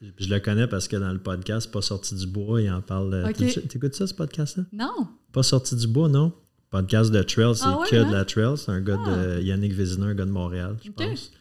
Je, 0.03 0.09
je 0.19 0.29
le 0.29 0.39
connais 0.41 0.67
parce 0.67 0.87
que 0.87 0.97
dans 0.97 1.13
le 1.13 1.19
podcast 1.19 1.73
Pas 1.73 1.81
sorti 1.81 2.15
du 2.15 2.27
bois, 2.27 2.61
il 2.61 2.71
en 2.71 2.83
parle. 2.83 3.15
euh, 3.15 3.29
Ok. 3.31 3.69
t'écoutes- 3.69 3.95
ça, 3.95 4.07
ce 4.07 4.13
podcast-là? 4.13 4.65
Non. 4.73 5.09
Pas 5.33 5.43
sorti 5.43 5.75
du 5.77 5.87
bois, 5.87 6.11
non? 6.11 6.31
Podcast 6.69 7.11
de 7.11 7.23
trail, 7.23 7.55
c'est 7.57 7.65
Ah 7.65 7.79
ouais, 7.81 7.89
que 7.89 7.97
hein? 7.97 8.09
de 8.11 8.13
la 8.13 8.25
trail. 8.27 8.55
C'est 8.59 8.71
un 8.71 8.81
gars 8.83 8.99
Ah. 9.07 9.17
de 9.17 9.41
Yannick 9.41 9.73
Vézina, 9.73 10.07
un 10.07 10.15
gars 10.15 10.27
de 10.27 10.31
Montréal, 10.31 10.77
je 10.85 10.91
pense. 10.91 11.33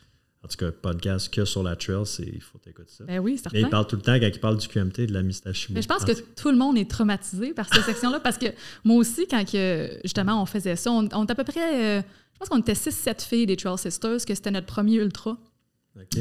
En 0.43 0.47
tout 0.49 0.57
cas, 0.57 0.71
podcast 0.73 1.33
que 1.33 1.45
sur 1.45 1.63
la 1.63 1.75
trail, 1.77 2.05
c'est 2.05 2.23
il 2.27 2.41
faut 2.41 2.57
t'écouter 2.57 2.91
ça. 2.91 3.05
Ben 3.05 3.19
oui, 3.19 3.31
Mais 3.33 3.37
certain. 3.37 3.57
il 3.59 3.69
parle 3.69 3.87
tout 3.87 3.95
le 3.95 4.01
temps 4.01 4.19
quand 4.19 4.27
il 4.27 4.39
parle 4.41 4.57
du 4.57 4.67
QMT 4.67 5.07
de 5.07 5.13
la 5.13 5.21
Mistachibo. 5.23 5.73
Mais 5.73 5.81
je 5.81 5.87
pense 5.87 6.03
En 6.03 6.05
que 6.05 6.11
tout 6.35 6.51
le 6.51 6.57
monde 6.57 6.77
est 6.77 6.89
traumatisé 6.89 7.53
par 7.53 7.73
cette 7.73 7.85
section-là 7.85 8.19
parce 8.19 8.37
que 8.37 8.47
moi 8.83 8.97
aussi, 8.97 9.25
quand 9.27 9.49
que, 9.49 9.89
justement 10.03 10.41
on 10.41 10.45
faisait 10.45 10.75
ça, 10.75 10.91
on, 10.91 11.07
on 11.13 11.23
était 11.23 11.31
à 11.31 11.35
peu 11.35 11.45
près, 11.45 11.99
euh, 11.99 12.01
je 12.33 12.39
pense 12.39 12.49
qu'on 12.49 12.59
était 12.59 12.73
6-7 12.73 13.23
filles 13.25 13.45
des 13.45 13.55
Trail 13.55 13.77
Sisters, 13.77 14.25
que 14.25 14.35
c'était 14.35 14.51
notre 14.51 14.67
premier 14.67 14.95
ultra 14.95 15.37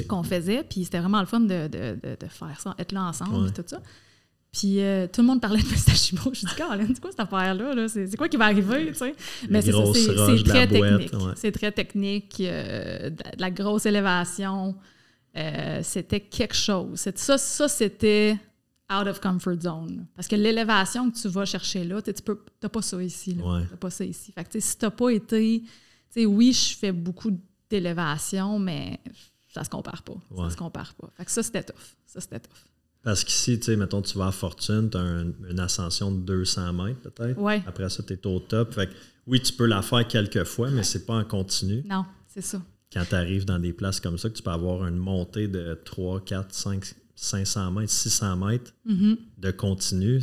qu'on 0.08 0.22
faisait, 0.22 0.62
puis 0.62 0.84
c'était 0.84 1.00
vraiment 1.00 1.20
le 1.20 1.26
fun 1.26 1.40
de, 1.40 1.66
de- 1.66 1.98
de- 2.00 2.16
de 2.20 2.26
faire 2.28 2.60
ça, 2.60 2.74
être 2.78 2.92
là 2.92 3.04
ensemble, 3.04 3.34
Ouais. 3.36 3.50
puis 3.52 3.62
tout 3.62 3.68
ça. 3.68 3.80
Puis 4.52 4.80
euh, 4.80 5.06
tout 5.06 5.22
le 5.22 5.26
monde 5.26 5.40
parlait 5.40 5.62
de 5.62 5.66
Pistachio. 5.66 6.18
Je 6.32 6.40
dis, 6.40 6.54
Colin, 6.54 6.86
c'est 6.88 7.00
quoi 7.00 7.10
cette 7.10 7.20
affaire-là? 7.20 7.74
là? 7.74 7.88
C'est 7.88 8.06
c'est 8.06 8.16
quoi 8.18 8.28
qui 8.28 8.36
va 8.36 8.44
arriver? 8.44 8.88
tu 8.88 8.94
sais? 8.94 9.14
Mais 9.48 9.62
c'est 9.62 9.72
très 10.44 10.68
technique. 10.68 11.12
ouais. 11.14 11.32
C'est 11.36 11.52
très 11.52 11.72
technique, 11.72 12.36
euh, 12.40 13.10
de, 13.10 13.22
la 13.38 13.50
grosse 13.50 13.86
élévation. 13.86 14.76
Euh, 15.34 15.80
c'était 15.82 16.20
quelque 16.20 16.54
chose. 16.54 17.00
Ça, 17.16 17.38
ça 17.38 17.68
c'était 17.68 18.38
out 18.92 19.06
of 19.06 19.20
comfort 19.20 19.58
zone. 19.58 20.06
Parce 20.14 20.28
que 20.28 20.36
l'élévation 20.36 21.10
que 21.10 21.16
tu 21.16 21.28
vas 21.28 21.46
chercher 21.46 21.84
là, 21.84 22.02
tu 22.02 22.12
tu 22.12 22.22
t'as 22.60 22.68
pas 22.68 22.82
ça 22.82 23.02
ici. 23.02 23.34
là. 23.34 23.44
Ouais. 23.44 23.62
T'as 23.70 23.76
pas 23.76 23.90
ça 23.90 24.04
ici. 24.04 24.32
Fait 24.32 24.44
que, 24.44 24.50
tu 24.50 24.60
si 24.60 24.76
t'as 24.76 24.90
pas 24.90 25.08
été... 25.08 25.62
tu 25.62 25.70
sais, 26.10 26.26
oui, 26.26 26.52
je 26.52 26.76
fais 26.76 26.92
beaucoup 26.92 27.30
d'élévation, 27.70 28.58
mais 28.58 29.00
ça 29.48 29.64
se 29.64 29.70
compare 29.70 30.02
pas. 30.02 30.12
Ouais. 30.30 30.44
Ça 30.44 30.50
se 30.50 30.56
compare 30.58 30.92
pas. 30.92 31.08
Fait 31.16 31.24
que 31.24 31.30
ça, 31.30 31.42
c'était 31.42 31.62
tough. 31.62 31.96
Ça, 32.04 32.20
c'était 32.20 32.40
tough. 32.40 32.66
Parce 33.02 33.24
qu'ici, 33.24 33.58
tu 33.58 33.66
sais, 33.66 33.76
mettons, 33.76 34.00
tu 34.02 34.16
vas 34.16 34.28
à 34.28 34.32
Fortune, 34.32 34.88
tu 34.90 34.96
as 34.96 35.24
une 35.50 35.58
ascension 35.60 36.12
de 36.12 36.18
200 36.18 36.72
mètres 36.72 37.00
peut-être. 37.00 37.38
Ouais. 37.40 37.62
Après 37.66 37.88
ça, 37.88 38.02
tu 38.02 38.12
es 38.12 38.26
au 38.26 38.38
top. 38.38 38.74
Fait 38.74 38.86
que, 38.86 38.92
oui, 39.26 39.40
tu 39.40 39.52
peux 39.52 39.66
la 39.66 39.82
faire 39.82 40.06
quelques 40.06 40.44
fois, 40.44 40.70
mais 40.70 40.82
c'est 40.84 41.04
pas 41.04 41.14
en 41.14 41.24
continu. 41.24 41.82
Non, 41.88 42.04
c'est 42.28 42.42
ça. 42.42 42.60
Quand 42.92 43.04
tu 43.08 43.14
arrives 43.14 43.44
dans 43.44 43.58
des 43.58 43.72
places 43.72 43.98
comme 44.00 44.18
ça, 44.18 44.28
que 44.28 44.34
tu 44.36 44.42
peux 44.42 44.50
avoir 44.50 44.86
une 44.86 44.96
montée 44.98 45.48
de 45.48 45.78
3, 45.84 46.20
4, 46.24 46.54
5, 46.54 46.84
500 47.16 47.70
mètres, 47.72 47.90
600 47.92 48.36
mètres 48.36 48.72
Mhm. 48.84 49.16
de 49.38 49.50
continu. 49.50 50.20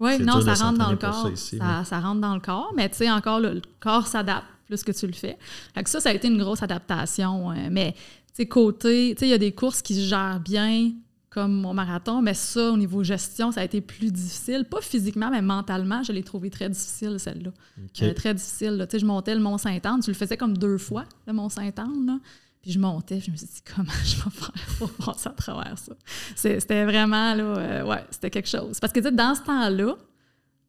Oui, 0.00 0.18
non, 0.18 0.40
ça 0.40 0.54
rentre 0.54 0.78
dans 0.78 0.90
le 0.90 0.96
corps. 0.96 1.22
ça 1.22 1.30
ici, 1.30 1.58
ça, 1.58 1.84
ça 1.84 2.00
rentre 2.00 2.20
dans 2.20 2.34
le 2.34 2.40
corps, 2.40 2.72
mais 2.76 2.88
tu 2.88 2.96
sais, 2.96 3.10
encore, 3.10 3.38
le, 3.38 3.54
le 3.54 3.62
corps 3.78 4.06
s'adapte 4.08 4.46
plus 4.66 4.82
que 4.82 4.90
tu 4.90 5.06
le 5.06 5.12
fais. 5.12 5.38
Fait 5.74 5.84
que 5.84 5.90
ça, 5.90 6.00
ça 6.00 6.08
a 6.08 6.12
été 6.14 6.26
une 6.28 6.38
grosse 6.38 6.62
adaptation. 6.62 7.52
euh, 7.52 7.68
mais, 7.70 7.92
tu 7.92 7.98
sais, 8.34 8.46
côté, 8.46 9.14
tu 9.14 9.20
sais, 9.20 9.26
il 9.26 9.30
y 9.30 9.34
a 9.34 9.38
des 9.38 9.52
courses 9.52 9.82
qui 9.82 9.94
se 9.94 10.00
gèrent 10.08 10.40
bien, 10.40 10.92
comme 11.32 11.62
mon 11.62 11.72
marathon, 11.72 12.20
mais 12.20 12.34
ça, 12.34 12.70
au 12.70 12.76
niveau 12.76 13.02
gestion, 13.02 13.52
ça 13.52 13.62
a 13.62 13.64
été 13.64 13.80
plus 13.80 14.12
difficile. 14.12 14.66
Pas 14.66 14.82
physiquement, 14.82 15.30
mais 15.30 15.40
mentalement, 15.40 16.02
je 16.02 16.12
l'ai 16.12 16.22
trouvé 16.22 16.50
très 16.50 16.68
difficile, 16.68 17.18
celle-là. 17.18 17.50
Euh, 18.02 18.12
très 18.12 18.34
difficile. 18.34 18.72
là. 18.72 18.86
Tu 18.86 18.92
sais, 18.92 18.98
je 18.98 19.06
montais 19.06 19.34
le 19.34 19.40
Mont-Saint-Anne. 19.40 20.00
Tu 20.00 20.10
le 20.10 20.14
faisais 20.14 20.36
comme 20.36 20.58
deux 20.58 20.76
fois, 20.76 21.06
le 21.26 21.32
Mont-Saint-Anne. 21.32 22.20
Puis 22.60 22.72
je 22.72 22.78
montais, 22.78 23.16
puis 23.16 23.26
je 23.26 23.30
me 23.30 23.36
suis 23.36 23.46
dit, 23.46 23.62
comment 23.74 23.90
je 24.04 24.16
vais 24.16 24.30
faire 24.30 24.76
pour 24.78 24.90
passer 25.06 25.30
à 25.30 25.32
travers 25.32 25.78
ça? 25.78 25.94
C'était 26.36 26.84
vraiment, 26.84 27.34
là, 27.34 27.44
euh, 27.44 27.84
ouais, 27.86 28.04
c'était 28.10 28.30
quelque 28.30 28.48
chose. 28.48 28.78
Parce 28.78 28.92
que, 28.92 29.00
tu 29.00 29.06
sais, 29.06 29.12
dans 29.12 29.34
ce 29.34 29.40
temps-là, 29.40 29.96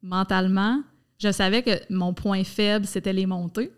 mentalement, 0.02 0.82
je 1.18 1.30
savais 1.30 1.62
que 1.62 1.72
mon 1.92 2.14
point 2.14 2.42
faible, 2.42 2.86
c'était 2.86 3.12
les 3.12 3.26
montées. 3.26 3.70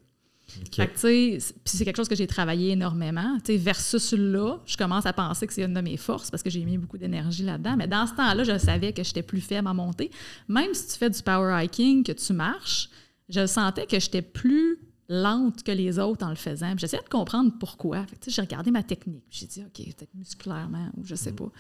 Fait 0.73 0.87
que, 0.89 0.99
c'est- 0.99 1.85
quelque 1.85 1.97
chose 1.97 2.09
que 2.09 2.15
j'ai 2.15 2.27
travaillé 2.27 2.71
énormément. 2.73 3.37
Tu 3.45 3.53
sais, 3.53 3.57
versus 3.59 4.13
là, 4.13 4.59
je 4.65 4.77
commence 4.77 5.05
à 5.07 5.13
penser 5.13 5.47
que 5.47 5.53
c'est 5.53 5.65
une 5.65 5.75
de 5.75 5.81
mes 5.81 5.97
forces 5.97 6.31
parce 6.31 6.43
que 6.43 6.51
j'ai 6.51 6.65
mis 6.65 6.79
beaucoup 6.79 6.99
d'énergie 6.99 7.43
là-dedans. 7.43 7.77
Mais 7.77 7.87
dans 7.89 8.07
ce 8.07 8.15
temps-là, 8.15 8.45
je 8.45 8.57
savais 8.59 8.93
que 8.93 9.03
j'étais 9.03 9.23
plus 9.23 9.41
faible 9.41 9.67
en 9.69 9.75
montée. 9.75 10.11
Même 10.49 10.73
si 10.73 10.87
tu 10.89 10.93
fais 10.99 11.11
du 11.11 11.21
power 11.23 11.63
hiking, 11.65 12.05
que 12.05 12.13
tu 12.13 12.33
marches, 12.33 12.89
je 13.29 13.45
sentais 13.47 13.87
que 13.87 13.99
j'étais 13.99 14.23
plus 14.23 14.79
lente 15.09 15.63
que 15.63 15.73
les 15.73 15.99
autres 15.99 16.25
en 16.25 16.31
le 16.31 16.37
faisant. 16.37 16.71
Puis 16.71 16.81
J'essayais 16.81 17.03
de 17.03 17.09
comprendre 17.09 17.53
pourquoi. 17.61 18.05
Fait 18.07 18.17
que, 18.17 18.31
j'ai 18.31 18.41
regardé 18.43 18.71
ma 18.71 18.83
technique. 18.83 19.25
puis 19.29 19.39
J'ai 19.41 19.47
dit, 19.47 19.63
OK, 19.65 19.85
peut-être 19.97 20.15
musculairement 20.15 20.91
ou 20.97 21.05
je 21.05 21.15
sais 21.17 21.33
pas. 21.33 21.51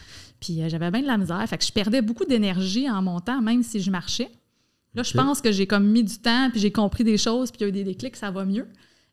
Puis 0.40 0.62
euh, 0.62 0.68
j'avais 0.68 0.90
bien 0.90 1.02
de 1.02 1.06
la 1.06 1.18
misère. 1.18 1.44
Fait 1.48 1.58
que 1.58 1.64
je 1.64 1.72
perdais 1.72 2.02
beaucoup 2.02 2.24
d'énergie 2.24 2.88
en 2.90 3.02
montant, 3.02 3.40
même 3.42 3.62
si 3.62 3.80
je 3.80 3.90
marchais. 3.90 4.30
Là, 4.96 5.02
je 5.02 5.12
pense 5.12 5.40
que 5.40 5.52
j'ai 5.52 5.66
comme 5.66 5.86
mis 5.86 6.02
du 6.02 6.18
temps, 6.18 6.48
puis 6.50 6.58
j'ai 6.60 6.72
compris 6.72 7.04
des 7.04 7.18
choses, 7.18 7.50
puis 7.50 7.58
il 7.60 7.62
y 7.62 7.66
a 7.66 7.68
eu 7.68 7.72
des 7.72 7.84
déclics, 7.84 8.16
ça 8.16 8.30
va 8.30 8.44
mieux. 8.44 8.66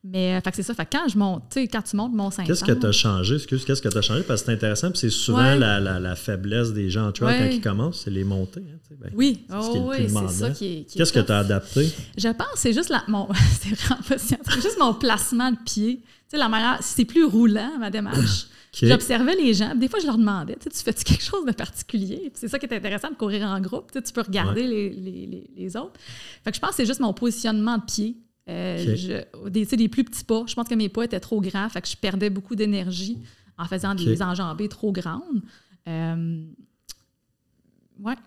Mais 0.05 0.33
euh, 0.35 0.41
fait 0.41 0.49
que 0.51 0.55
c'est 0.57 0.63
ça. 0.63 0.73
Fait 0.73 0.85
que 0.85 0.97
quand 0.97 1.07
je 1.07 1.17
monte, 1.17 1.43
quand 1.71 1.81
tu 1.81 1.95
montes 1.95 2.11
mon 2.13 2.29
5 2.29 2.45
Qu'est-ce 2.45 2.65
que 2.65 2.73
tu 2.73 2.85
as 2.85 2.91
changé? 2.91 3.35
Excuse, 3.35 3.63
qu'est-ce 3.63 3.81
que 3.81 3.87
tu 3.87 3.97
as 3.97 4.01
changé? 4.01 4.21
Parce 4.23 4.41
que 4.41 4.47
c'est 4.47 4.51
intéressant, 4.53 4.89
puis 4.91 4.99
c'est 4.99 5.09
souvent 5.09 5.37
Ouais. 5.39 5.57
la, 5.57 5.79
la- 5.79 5.97
la 6.01 6.15
faiblesse 6.17 6.73
des 6.73 6.89
gens 6.89 7.07
en 7.07 7.11
trail 7.13 7.39
Ouais. 7.39 7.47
quand 7.49 7.55
ils 7.55 7.61
commencent, 7.61 8.01
c'est 8.03 8.09
les 8.11 8.25
montées. 8.25 8.65
hein, 8.69 8.77
ben, 8.99 9.11
Oui, 9.15 9.45
c'est 9.49 9.61
ce 9.61 9.69
qui 9.71 9.77
est 9.77 9.79
le 9.79 9.85
oh, 9.85 9.91
oui, 9.91 10.19
c'est 10.27 10.33
ça 10.39 10.49
qui 10.49 10.65
est. 10.65 10.93
Qu'est-ce 10.93 11.13
que 11.13 11.21
tu 11.21 11.31
as 11.31 11.37
adapté? 11.39 11.89
Je 12.17 12.27
pense 12.27 12.47
que 12.53 12.59
c'est 12.59 12.73
juste 12.73 12.89
la, 12.89 13.01
mon. 13.07 13.29
c'est 13.61 13.69
vraiment 13.75 14.01
pas 14.07 14.17
scientifique. 14.17 14.61
juste 14.61 14.77
mon 14.77 14.93
placement 14.93 15.51
de 15.51 15.57
pied. 15.65 16.01
Tu 16.03 16.03
sais, 16.31 16.37
la 16.37 16.49
manière. 16.49 16.79
C'est 16.81 17.05
plus 17.05 17.23
roulant, 17.23 17.71
ma 17.79 17.89
démarche. 17.89 18.47
J'observais 18.87 19.35
les 19.35 19.53
gens. 19.53 19.75
Des 19.75 19.87
fois, 19.87 19.99
je 19.99 20.05
leur 20.07 20.17
demandais, 20.17 20.55
tu 20.61 20.69
fais-tu 20.83 21.03
quelque 21.03 21.23
chose 21.23 21.45
de 21.45 21.51
particulier? 21.51 22.31
C'est 22.33 22.47
ça 22.47 22.57
qui 22.57 22.65
est 22.65 22.73
intéressant 22.75 23.09
de 23.11 23.15
courir 23.15 23.43
en 23.47 23.59
groupe. 23.61 23.91
Tu 23.91 24.13
peux 24.13 24.21
regarder 24.21 24.65
les, 24.67 24.89
les- 24.89 25.25
les- 25.27 25.49
les 25.55 25.77
autres. 25.77 25.99
Fait 26.43 26.49
que 26.51 26.55
je 26.55 26.59
pense 26.61 26.71
que 26.71 26.75
c'est 26.77 26.85
juste 26.85 26.99
mon 26.99 27.13
positionnement 27.13 27.77
de 27.77 27.83
pied. 27.83 28.17
Euh, 28.49 28.95
je- 28.95 29.49
des, 29.49 29.87
plus 29.87 30.03
petits 30.03 30.23
pas. 30.23 30.43
Je 30.47 30.53
pense 30.55 30.67
que 30.67 30.75
mes 30.75 30.89
pas 30.89 31.03
étaient 31.03 31.19
trop 31.19 31.39
grands. 31.39 31.69
Fait 31.69 31.81
que 31.81 31.87
je 31.87 31.95
perdais 31.95 32.29
beaucoup 32.31 32.55
d'énergie 32.55 33.17
en 33.57 33.65
faisant 33.65 33.93
des 33.95 34.21
enjambées 34.23 34.67
trop 34.69 34.91
grandes. 34.91 35.41
Euh, 35.87 36.43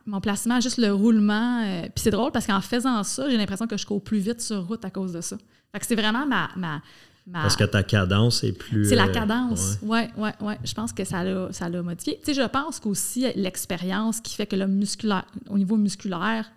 mon 0.07 0.21
placement, 0.21 0.61
juste 0.61 0.79
le 0.79 0.93
roulement. 0.93 1.63
euh, 1.65 1.83
Puis 1.83 2.03
c'est 2.05 2.11
drôle 2.11 2.31
parce 2.33 2.47
qu'en 2.47 2.61
faisant 2.61 3.03
ça, 3.03 3.29
j'ai 3.29 3.37
l'impression 3.37 3.67
que 3.67 3.77
je 3.77 3.85
cours 3.85 4.03
plus 4.03 4.19
vite 4.19 4.41
sur 4.41 4.67
route 4.67 4.85
à 4.85 4.91
cause 4.91 5.13
de 5.13 5.21
ça. 5.21 5.37
Fait 5.73 5.81
que 5.81 5.87
c'est 5.87 5.97
vraiment 5.97 6.25
ma. 6.27 6.49
ma, 6.57 6.81
ma- 7.27 7.43
Parce 7.43 7.57
que 7.57 7.64
ta 7.64 7.83
cadence 7.83 8.45
est 8.45 8.53
plus. 8.53 8.89
c'est 8.89 8.95
la 8.97 9.07
euh, 9.07 9.12
cadence. 9.12 9.79
Ouais, 9.83 10.11
ouais, 10.16 10.33
ouais. 10.41 10.59
Je 10.64 10.74
pense 10.74 10.93
que 10.93 11.05
ça 11.05 11.22
l'a, 11.24 11.49
ça 11.53 11.68
l'a 11.68 11.83
modifié. 11.83 12.18
Tu 12.24 12.35
sais, 12.35 12.43
je 12.43 12.47
pense 12.49 12.81
qu'aussi 12.81 13.27
l'expérience 13.37 14.20
qui 14.20 14.35
fait 14.35 14.47
que 14.47 14.57
le 14.57 14.66
musculaire, 14.66 15.24
au 15.49 15.59
niveau 15.59 15.77
musculaire, 15.77 16.51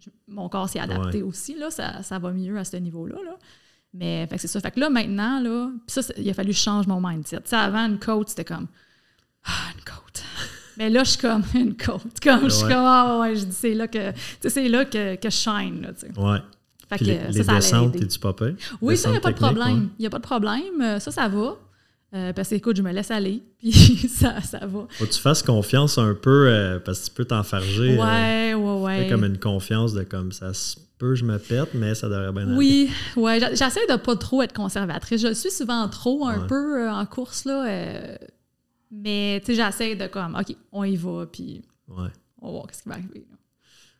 je- 0.00 0.10
mon 0.28 0.48
corps 0.48 0.68
s'est 0.68 0.80
adapté 0.80 1.22
aussi. 1.22 1.54
Là, 1.58 1.70
ça, 1.70 2.02
ça 2.02 2.18
va 2.18 2.30
mieux 2.32 2.56
à 2.58 2.64
ce 2.64 2.76
niveau-là. 2.76 3.16
Là. 3.24 3.36
Mais 3.94 4.28
c'est 4.38 4.48
ça. 4.48 4.60
Fait 4.60 4.70
que 4.72 4.80
là, 4.80 4.90
maintenant, 4.90 5.40
là, 5.40 5.70
ça, 5.86 6.00
il 6.18 6.28
a 6.28 6.34
fallu 6.34 6.50
que 6.50 6.56
je 6.56 6.60
change 6.62 6.86
mon 6.86 7.00
mindset. 7.00 7.36
Tu 7.42 7.50
sais, 7.50 7.56
avant, 7.56 7.86
une 7.86 7.98
côte, 7.98 8.28
c'était 8.30 8.44
comme 8.44 8.66
Ah, 9.44 9.70
une 9.76 9.84
côte. 9.84 10.22
Mais 10.76 10.90
là, 10.90 11.04
je 11.04 11.10
suis 11.10 11.18
comme 11.20 11.44
une 11.54 11.76
côte. 11.76 12.18
Comme, 12.20 12.44
Je 12.44 12.48
suis 12.54 12.62
comme 12.64 12.72
Ah, 12.84 13.18
ouais, 13.20 13.36
je 13.36 13.44
dis, 13.44 13.52
c'est 13.52 13.74
là 13.74 13.86
que, 13.86 14.10
tu 14.10 14.16
sais, 14.40 14.50
c'est 14.50 14.68
là 14.68 14.84
que, 14.84 15.14
que 15.14 15.30
je 15.30 15.36
shine. 15.36 15.82
Là, 15.82 15.92
tu 15.92 16.00
sais. 16.00 16.18
Ouais. 16.18 16.38
Fait 16.98 17.04
que 17.04 17.10
les, 17.10 17.18
ça, 17.18 17.26
les 17.28 17.42
ça 17.42 17.50
allait 17.52 17.60
descentes, 17.60 17.96
es-tu 17.96 18.18
pas? 18.18 18.34
Oui, 18.80 18.96
ça, 18.96 19.08
il 19.08 19.12
n'y 19.12 19.18
a 19.18 19.20
pas 19.20 19.32
de 19.32 19.36
problème. 19.36 19.66
ouais. 19.78 19.88
Il 19.98 20.02
n'y 20.02 20.06
a 20.06 20.10
pas 20.10 20.18
de 20.18 20.22
problème. 20.22 20.80
Euh, 20.82 20.98
Ça, 21.00 21.10
ça 21.10 21.28
va. 21.28 21.56
Euh, 22.14 22.32
parce 22.32 22.48
que, 22.50 22.54
écoute, 22.54 22.76
je 22.76 22.82
me 22.82 22.92
laisse 22.92 23.10
aller, 23.10 23.42
puis 23.58 23.72
ça, 23.72 24.40
ça 24.40 24.60
va. 24.60 24.86
Faut 24.88 25.04
que 25.04 25.10
tu 25.10 25.20
fasses 25.20 25.42
confiance 25.42 25.98
un 25.98 26.14
peu, 26.14 26.46
euh, 26.48 26.78
parce 26.78 27.00
que 27.00 27.06
tu 27.06 27.10
peux 27.10 27.24
t'enfarger. 27.24 27.98
Ouais, 27.98 28.54
ouais, 28.54 28.80
ouais. 28.82 29.08
comme 29.10 29.24
une 29.24 29.38
confiance 29.38 29.94
de 29.94 30.04
comme 30.04 30.30
ça 30.30 30.54
se 30.54 30.76
peut, 30.96 31.16
je 31.16 31.24
me 31.24 31.38
pète, 31.38 31.70
mais 31.74 31.96
ça 31.96 32.08
devrait 32.08 32.30
bien 32.30 32.46
aller. 32.46 32.56
Oui, 32.56 32.90
ouais. 33.16 33.40
J'essaie 33.56 33.84
de 33.88 33.96
pas 33.96 34.14
trop 34.14 34.42
être 34.42 34.52
conservatrice. 34.54 35.20
Je 35.22 35.34
suis 35.34 35.50
souvent 35.50 35.88
trop 35.88 36.24
un 36.26 36.46
peu 36.46 36.88
en 36.88 37.04
course, 37.04 37.46
là. 37.46 37.64
mais, 38.92 39.40
tu 39.44 39.56
sais, 39.56 39.64
j'essaie 39.64 39.96
de 39.96 40.06
comme, 40.06 40.36
OK, 40.36 40.54
on 40.70 40.84
y 40.84 40.94
va, 40.94 41.26
puis 41.26 41.62
ouais. 41.88 42.10
on 42.40 42.46
va 42.46 42.52
voir 42.52 42.66
ce 42.72 42.82
qui 42.84 42.88
va 42.88 42.94
arriver. 42.94 43.26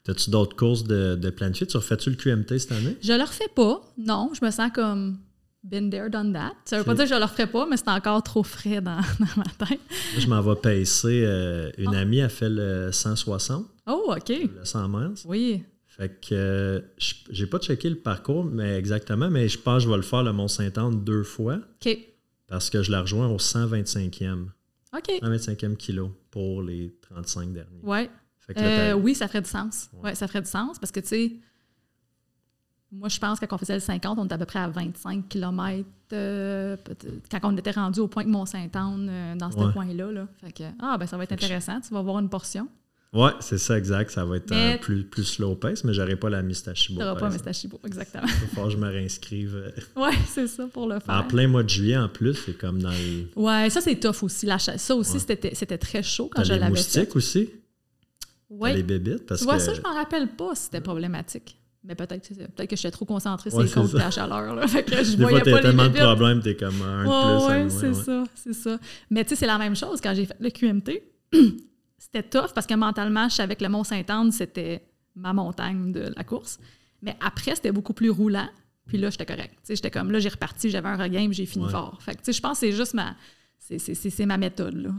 As-tu 0.06 0.30
d'autres 0.30 0.54
courses 0.54 0.84
de, 0.84 1.14
de 1.14 1.30
planifier? 1.30 1.66
Tu 1.66 1.76
refais-tu 1.76 2.10
le 2.10 2.16
QMT 2.16 2.58
cette 2.58 2.72
année? 2.72 2.96
Je 3.02 3.12
le 3.12 3.22
refais 3.22 3.48
pas. 3.54 3.80
Non, 3.96 4.30
je 4.38 4.44
me 4.44 4.50
sens 4.50 4.70
comme 4.74 5.18
been 5.64 5.90
there, 5.90 6.10
done 6.10 6.32
that. 6.32 6.52
Ça 6.66 6.78
veut 6.78 6.84
pas 6.84 6.94
dire 6.94 7.04
que 7.04 7.10
je 7.10 7.14
le 7.14 7.24
referai 7.24 7.46
pas, 7.46 7.66
mais 7.66 7.76
c'est 7.76 7.88
encore 7.88 8.22
trop 8.22 8.42
frais 8.42 8.80
dans, 8.80 9.00
ma 9.36 9.66
tête. 9.66 9.80
je 10.18 10.26
m'en 10.26 10.42
vais 10.42 10.56
pacer. 10.56 11.24
Euh, 11.24 11.70
une 11.78 11.94
ah. 11.94 12.00
amie 12.00 12.20
a 12.20 12.28
fait 12.28 12.50
le 12.50 12.92
160. 12.92 13.66
Oh, 13.86 14.14
OK. 14.14 14.28
Le 14.28 14.64
100 14.64 14.88
miles. 14.88 15.14
Oui. 15.24 15.64
Fait 15.86 16.08
que 16.08 16.34
euh, 16.34 16.80
j'ai 17.30 17.46
pas 17.46 17.58
checké 17.58 17.88
le 17.88 17.96
parcours 17.96 18.44
mais 18.44 18.76
exactement, 18.76 19.30
mais 19.30 19.48
je 19.48 19.58
pense 19.58 19.76
que 19.76 19.84
je 19.84 19.90
vais 19.90 19.96
le 19.96 20.02
faire 20.02 20.24
le 20.24 20.32
Mont-Saint-Anne 20.32 21.04
deux 21.04 21.22
fois. 21.22 21.60
OK. 21.84 21.98
Parce 22.48 22.68
que 22.68 22.82
je 22.82 22.90
la 22.90 23.02
rejoins 23.02 23.28
au 23.28 23.38
125e. 23.38 24.46
OK. 24.96 25.08
125e 25.22 25.76
kilo 25.76 26.12
pour 26.30 26.62
les 26.62 26.94
35 27.02 27.52
derniers. 27.52 27.80
Ouais. 27.82 28.10
Euh, 28.56 28.92
oui, 28.94 29.14
ça 29.14 29.28
ferait 29.28 29.42
du 29.42 29.48
sens. 29.48 29.90
Ouais. 30.02 30.14
ça 30.14 30.26
ferait 30.26 30.42
du 30.42 30.50
sens 30.50 30.78
parce 30.78 30.92
que, 30.92 31.00
tu 31.00 31.08
sais, 31.08 31.32
moi, 32.92 33.08
je 33.08 33.18
pense 33.18 33.40
que 33.40 33.46
quand 33.46 33.56
on 33.56 33.58
faisait 33.58 33.74
le 33.74 33.80
50, 33.80 34.18
on 34.18 34.24
était 34.24 34.34
à 34.34 34.38
peu 34.38 34.44
près 34.44 34.60
à 34.60 34.68
25 34.68 35.28
km 35.28 35.84
euh, 36.12 36.76
quand 37.30 37.40
on 37.42 37.56
était 37.56 37.72
rendu 37.72 38.00
au 38.00 38.08
point 38.08 38.24
de 38.24 38.28
Mont-Saint-Anne, 38.28 39.08
euh, 39.10 39.34
dans 39.34 39.50
ce 39.50 39.72
coin-là. 39.72 40.12
Là. 40.12 40.28
Fait 40.40 40.52
que, 40.52 40.64
ah, 40.80 40.96
ben 40.98 41.06
ça 41.06 41.16
va 41.16 41.24
être 41.24 41.32
intéressant. 41.32 41.80
Tu 41.80 41.92
vas 41.92 42.02
voir 42.02 42.18
une 42.20 42.28
portion. 42.28 42.68
Oui, 43.12 43.30
c'est 43.40 43.58
ça, 43.58 43.78
exact. 43.78 44.10
Ça 44.10 44.24
va 44.24 44.36
être 44.36 44.80
plus, 44.80 45.04
plus 45.04 45.24
slow 45.24 45.54
pace, 45.54 45.84
mais 45.84 45.94
j'aurais 45.94 46.16
pas 46.16 46.30
la 46.30 46.42
Mistachibo. 46.42 47.00
Tu 47.00 47.04
n'auras 47.04 47.18
pas 47.18 47.28
la 47.28 47.32
Mistachibo, 47.32 47.80
exactement. 47.84 48.26
Il 48.26 48.48
faut 48.54 48.64
que 48.64 48.70
je 48.70 48.76
me 48.76 48.88
réinscrive. 48.88 49.72
oui, 49.96 50.10
c'est 50.28 50.48
ça 50.48 50.66
pour 50.66 50.88
le 50.88 50.98
faire. 50.98 51.14
En 51.14 51.22
plein 51.22 51.46
mois 51.46 51.62
de 51.62 51.68
juillet, 51.68 51.96
en 51.96 52.08
plus, 52.08 52.34
c'est 52.34 52.58
comme 52.58 52.82
dans 52.82 52.90
le... 52.90 53.28
Oui, 53.36 53.70
ça, 53.70 53.80
c'est 53.80 53.96
tough 53.96 54.22
aussi. 54.22 54.46
La 54.46 54.58
Ça 54.58 54.96
aussi, 54.96 55.20
c'était 55.20 55.78
très 55.78 56.02
chaud 56.02 56.28
quand 56.32 56.42
je 56.42 56.50
l'avais 56.50 56.60
fait. 56.60 56.70
les 56.70 56.76
moustiques 56.76 57.16
aussi? 57.16 57.50
Oui. 58.58 58.74
Les 58.74 58.82
bébites? 58.82 59.26
Parce 59.26 59.40
tu 59.40 59.46
vois, 59.46 59.58
ça, 59.58 59.74
je 59.74 59.80
m'en 59.80 59.94
rappelle 59.94 60.28
pas 60.28 60.54
si 60.54 60.64
c'était 60.64 60.80
problématique. 60.80 61.58
Mais 61.84 61.94
peut-être 61.94 62.26
peut 62.56 62.64
que 62.64 62.76
j'étais 62.76 62.90
trop 62.90 63.04
concentrée 63.04 63.50
sur 63.50 63.60
les 63.60 63.68
côtes 63.68 63.92
de 63.92 63.98
la 63.98 64.10
chaleur. 64.10 64.54
Là. 64.54 64.66
Fait 64.68 64.82
que 64.82 65.04
je 65.04 65.16
Des 65.16 65.22
voyais 65.22 65.40
fois, 65.40 65.52
pas 65.52 65.60
tellement 65.60 65.88
de 65.88 65.98
problèmes, 65.98 66.40
t'es 66.40 66.56
comme 66.56 66.80
un 66.80 67.04
ouais, 67.04 67.64
plus. 67.64 67.74
Oui, 67.74 67.80
c'est 67.80 67.94
ça, 67.94 68.24
c'est 68.34 68.54
ça. 68.54 68.78
Mais 69.10 69.22
tu 69.24 69.30
sais, 69.30 69.36
c'est 69.36 69.46
la 69.46 69.58
même 69.58 69.76
chose 69.76 70.00
quand 70.00 70.14
j'ai 70.14 70.24
fait 70.24 70.36
le 70.40 70.48
QMT. 70.48 71.02
c'était 71.98 72.22
tough 72.22 72.52
parce 72.54 72.66
que 72.66 72.74
mentalement, 72.74 73.28
je 73.28 73.34
savais 73.34 73.54
que 73.54 73.62
le 73.62 73.68
Mont-Saint-Anne, 73.68 74.32
c'était 74.32 74.82
ma 75.14 75.34
montagne 75.34 75.92
de 75.92 76.12
la 76.16 76.24
course. 76.24 76.58
Mais 77.02 77.16
après, 77.20 77.54
c'était 77.54 77.72
beaucoup 77.72 77.92
plus 77.92 78.08
roulant. 78.08 78.48
Puis 78.86 78.96
là, 78.96 79.10
j'étais 79.10 79.26
correct. 79.26 79.54
J'étais 79.68 79.90
comme 79.90 80.10
là, 80.10 80.18
j'ai 80.20 80.30
reparti, 80.30 80.70
j'avais 80.70 80.88
un 80.88 80.96
regain, 80.96 81.28
j'ai 81.32 81.46
fini 81.46 81.68
fort. 81.68 81.98
Fait 82.02 82.14
que 82.14 82.32
je 82.32 82.40
pense 82.40 82.60
que 82.60 82.66
c'est 82.66 82.72
juste 82.72 82.94
ma. 82.94 83.14
C'est 83.58 84.26
ma 84.26 84.36
méthode. 84.36 84.74
Là. 84.74 84.90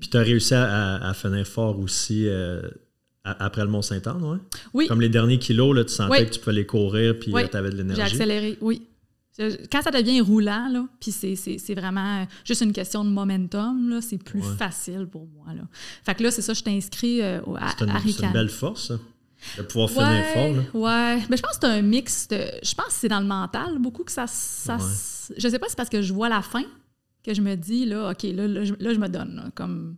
Puis 0.00 0.08
tu 0.08 0.16
as 0.16 0.20
réussi 0.20 0.54
à, 0.54 1.08
à, 1.08 1.14
finir 1.14 1.46
fort 1.46 1.78
aussi. 1.80 2.28
Euh, 2.28 2.62
après 3.24 3.62
le 3.62 3.68
Mont-Saint-Anne, 3.68 4.22
ouais? 4.22 4.38
oui? 4.74 4.86
Comme 4.88 5.00
les 5.00 5.08
derniers 5.08 5.38
kilos, 5.38 5.76
là, 5.76 5.84
tu 5.84 5.94
sentais 5.94 6.26
que 6.26 6.32
tu 6.32 6.40
pouvais 6.40 6.52
les 6.52 6.66
courir 6.66 7.18
puis 7.18 7.32
tu 7.32 7.56
avais 7.56 7.70
de 7.70 7.76
l'énergie. 7.76 8.00
J'ai 8.00 8.06
accéléré, 8.06 8.58
oui. 8.60 8.86
Quand 9.70 9.80
ça 9.80 9.90
devient 9.90 10.20
roulant, 10.20 10.68
là, 10.68 10.86
puis 11.00 11.10
c'est 11.10 11.74
vraiment 11.74 12.26
juste 12.44 12.60
une 12.60 12.72
question 12.72 13.04
de 13.04 13.10
momentum, 13.10 13.98
c'est 14.02 14.22
plus 14.22 14.42
facile 14.42 15.06
pour 15.06 15.26
moi. 15.26 15.54
Là. 15.54 15.62
Fait 16.04 16.14
que 16.14 16.22
là, 16.22 16.30
c'est 16.30 16.42
ça, 16.42 16.52
je 16.52 16.62
t'inscris 16.62 17.22
euh, 17.22 17.40
à, 17.58 17.72
C'est 17.78 18.22
une 18.22 18.32
belle 18.32 18.50
force, 18.50 18.88
ça, 18.88 18.98
de 19.56 19.62
pouvoir 19.62 19.88
finir 19.88 20.24
fort. 20.34 20.52
Là. 20.52 20.62
Ouais, 20.74 21.22
mais 21.30 21.36
je 21.38 21.42
pense 21.42 21.52
que 21.52 21.58
c'est 21.62 21.66
un 21.66 21.82
mix 21.82 22.28
de. 22.28 22.44
Je 22.62 22.74
pense 22.74 22.86
que 22.86 22.92
c'est 22.92 23.08
dans 23.08 23.20
le 23.20 23.26
mental 23.26 23.78
beaucoup 23.78 24.04
que 24.04 24.12
ça. 24.12 24.26
ça 24.26 24.76
Je 25.34 25.48
sais 25.48 25.58
pas 25.58 25.66
si 25.66 25.70
c'est 25.70 25.76
parce 25.76 25.88
que 25.88 26.02
je 26.02 26.12
vois 26.12 26.28
la 26.28 26.42
fin 26.42 26.64
que 27.24 27.32
je 27.32 27.40
me 27.40 27.54
dis, 27.54 27.86
là, 27.86 28.10
OK, 28.10 28.24
là, 28.24 28.46
là, 28.46 28.64
je, 28.64 28.98
me 28.98 29.08
donne. 29.08 29.50
comme 29.54 29.96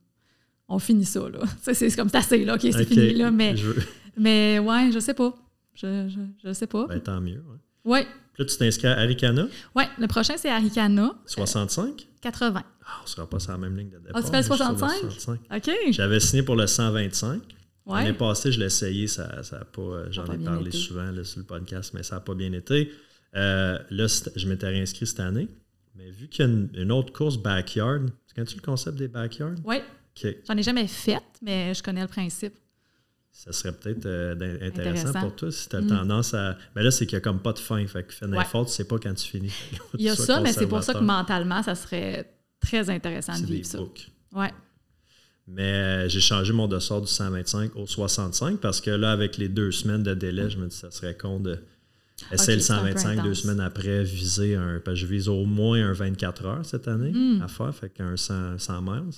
on 0.69 0.79
finit 0.79 1.05
ça, 1.05 1.29
là. 1.29 1.41
C'est 1.73 1.95
comme 1.97 2.11
assez, 2.13 2.45
là, 2.45 2.55
OK, 2.55 2.63
c'est 2.63 2.85
fini, 2.85 3.15
là. 3.15 3.31
Mais, 3.31 3.55
mais 4.17 4.59
ouais, 4.59 4.91
je 4.93 4.99
sais 4.99 5.15
pas. 5.15 5.35
Je, 5.75 6.09
je, 6.09 6.49
je 6.49 6.53
sais 6.53 6.67
pas. 6.67 6.87
Ben, 6.87 7.01
tant 7.01 7.21
mieux. 7.21 7.43
Ouais. 7.85 7.93
ouais. 7.93 8.07
Là, 8.39 8.45
tu 8.45 8.57
t'inscris 8.57 8.89
à 8.89 8.99
Aricana? 8.99 9.47
Oui, 9.75 9.85
le 9.99 10.07
prochain, 10.07 10.35
c'est 10.37 10.51
Aricana. 10.51 11.15
65? 11.27 12.07
80. 12.21 12.63
Ah, 12.87 12.87
on 13.01 13.03
ne 13.05 13.09
sera 13.09 13.29
pas 13.29 13.39
sur 13.39 13.53
la 13.53 13.59
même 13.59 13.77
ligne 13.77 13.91
de 13.91 13.99
départ. 13.99 14.13
Ah, 14.15 14.23
tu 14.23 14.31
fais 14.31 14.39
le 14.39 14.43
65? 14.43 14.91
65? 15.11 15.41
OK. 15.55 15.71
J'avais 15.91 16.21
signé 16.21 16.43
pour 16.43 16.57
le 16.57 16.67
125. 16.67 17.43
Ouais. 17.87 17.99
L'année 17.99 18.13
passée, 18.15 18.51
je 18.51 18.59
l'ai 18.59 18.67
essayé, 18.67 19.07
ça, 19.07 19.43
ça 19.43 19.59
a 19.59 19.65
pas. 19.65 20.11
J'en 20.11 20.25
ai 20.27 20.39
parlé 20.39 20.71
souvent 20.71 21.11
là, 21.11 21.23
sur 21.23 21.41
le 21.41 21.45
podcast, 21.45 21.93
mais 21.95 22.03
ça 22.03 22.17
n'a 22.17 22.21
pas 22.21 22.35
bien 22.35 22.53
été. 22.53 22.91
Euh, 23.37 23.79
là, 23.91 24.07
je 24.37 24.49
m'étais 24.49 24.69
réinscrit 24.69 25.07
cette 25.07 25.21
année. 25.21 25.49
Mais 25.95 26.11
vu 26.11 26.29
qu'il 26.29 26.45
y 26.45 26.49
a 26.49 26.51
une, 26.51 26.71
une 26.75 26.93
autre 26.93 27.13
course 27.13 27.37
backyard, 27.37 28.07
tu 28.27 28.35
connais-tu 28.35 28.57
le 28.57 28.63
concept 28.63 28.97
des 28.97 29.09
backyards? 29.09 29.57
Oui. 29.65 29.77
J'en 30.47 30.57
ai 30.57 30.63
jamais 30.63 30.87
fait, 30.87 31.23
mais 31.43 31.75
je 31.75 31.83
connais 31.83 32.03
le 32.03 32.09
principe. 32.09 32.55
Ça 33.35 33.53
serait 33.53 33.73
peut-être 33.73 34.07
euh, 34.07 34.59
intéressant, 34.63 35.13
pour 35.21 35.35
toi 35.35 35.51
si 35.51 35.69
tu 35.69 35.75
as 35.75 35.81
mm. 35.81 35.89
tendance 35.89 36.35
à. 36.35 36.57
Mais 36.77 36.85
là, 36.85 36.93
c'est 36.93 37.05
qu'il 37.05 37.17
n'y 37.17 37.21
a 37.21 37.21
comme 37.21 37.41
pas 37.41 37.53
de 37.53 37.59
fin. 37.59 37.85
Fait 37.85 38.05
que 38.05 38.15
fais 38.15 38.27
ouais. 38.27 38.45
tu 38.49 38.57
ne 38.57 38.65
sais 38.67 38.85
pas 38.85 38.97
quand 38.99 39.13
tu 39.13 39.29
finis. 39.29 39.53
Il 39.99 40.03
y 40.03 40.09
a 40.09 40.15
ça, 40.15 40.41
mais 40.41 40.53
c'est 40.53 40.69
pour 40.69 40.83
ça 40.85 40.95
que 40.95 41.01
mentalement, 41.01 41.63
ça 41.63 41.75
serait 41.75 42.33
très 42.61 42.89
intéressant 42.89 43.39
de 43.39 43.45
vivre 43.45 43.67
ça. 43.67 43.81
Ouais. 44.33 44.53
Mais 45.49 45.63
euh, 45.63 46.09
j'ai 46.09 46.21
changé 46.21 46.53
mon 46.53 46.69
dossard 46.69 47.03
du 47.03 47.09
125 47.09 47.77
au 47.77 47.87
65 47.87 48.61
parce 48.61 48.81
que 48.81 48.91
là, 48.91 49.13
avec 49.13 49.37
les 49.37 49.49
deux 49.49 49.73
semaines 49.73 50.03
de 50.03 50.15
délai, 50.15 50.49
je 50.49 50.57
me 50.57 50.69
dis 50.69 50.75
que 50.75 50.81
ça 50.81 50.91
serait 50.91 51.17
con 51.17 51.41
de 51.41 51.59
essayer 52.33 52.57
le 52.57 52.63
125 52.63 53.23
deux 53.23 53.35
semaines 53.35 53.61
après, 53.61 54.05
viser 54.05 54.55
un. 54.55 54.81
Parce 54.83 54.95
que 54.95 55.01
je 55.01 55.07
vise 55.07 55.29
au 55.29 55.45
moins 55.45 55.91
un 55.91 55.93
24 55.93 56.47
heures 56.47 56.65
cette 56.65 56.87
année 56.87 57.13
mm. 57.13 57.43
à 57.43 57.49
faire, 57.49 57.75
fait 57.75 57.91
qu'un 57.91 58.17
100, 58.17 58.59
100 58.59 58.81
miles. 58.81 59.13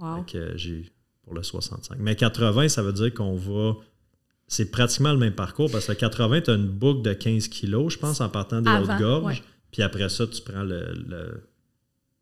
Wow. 0.00 0.24
Fait 0.26 0.56
j'ai 0.56 0.90
pour 1.22 1.34
le 1.34 1.42
65. 1.42 1.98
Mais 1.98 2.16
80, 2.16 2.68
ça 2.68 2.82
veut 2.82 2.92
dire 2.92 3.12
qu'on 3.14 3.36
va. 3.36 3.74
C'est 4.48 4.70
pratiquement 4.70 5.12
le 5.12 5.18
même 5.18 5.34
parcours 5.34 5.70
parce 5.70 5.86
que 5.86 5.92
80, 5.92 6.40
tu 6.40 6.50
as 6.50 6.54
une 6.54 6.66
boucle 6.66 7.02
de 7.02 7.12
15 7.12 7.46
kilos, 7.48 7.92
je 7.92 7.98
pense, 7.98 8.20
en 8.20 8.28
partant 8.28 8.60
des 8.60 8.70
hautes 8.70 8.98
gorges. 8.98 9.42
Puis 9.70 9.82
après 9.82 10.08
ça, 10.08 10.26
tu 10.26 10.42
prends 10.42 10.64
le, 10.64 11.44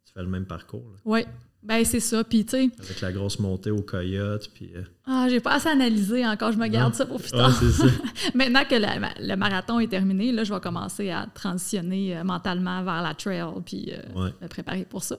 Tu 0.04 0.12
fais 0.12 0.22
le 0.22 0.28
même 0.28 0.44
parcours. 0.44 0.84
Oui. 1.04 1.24
Ben, 1.68 1.84
c'est 1.84 2.00
ça. 2.00 2.24
Puis, 2.24 2.46
tu 2.46 2.52
sais. 2.52 2.70
Avec 2.80 3.02
la 3.02 3.12
grosse 3.12 3.38
montée 3.38 3.70
au 3.70 3.82
coyote. 3.82 4.48
Puis. 4.54 4.70
Euh, 4.74 4.82
ah, 5.04 5.26
j'ai 5.28 5.38
pas 5.38 5.52
assez 5.52 5.68
analysé 5.68 6.26
encore. 6.26 6.50
Je 6.50 6.56
me 6.56 6.66
garde 6.66 6.94
ça 6.94 7.04
pour 7.04 7.20
plus 7.20 7.30
tard. 7.30 7.52
ça. 7.52 7.84
Maintenant 8.34 8.64
que 8.64 8.74
le, 8.74 9.36
marathon 9.36 9.78
est 9.78 9.88
terminé, 9.88 10.32
là, 10.32 10.44
je 10.44 10.54
vais 10.54 10.60
commencer 10.60 11.10
à 11.10 11.26
transitionner 11.34 12.16
euh, 12.16 12.24
mentalement 12.24 12.82
vers 12.82 13.02
la 13.02 13.12
trail 13.12 13.44
puis 13.66 13.92
euh, 13.92 14.30
me 14.40 14.48
préparer 14.48 14.86
pour 14.86 15.04
ça. 15.04 15.18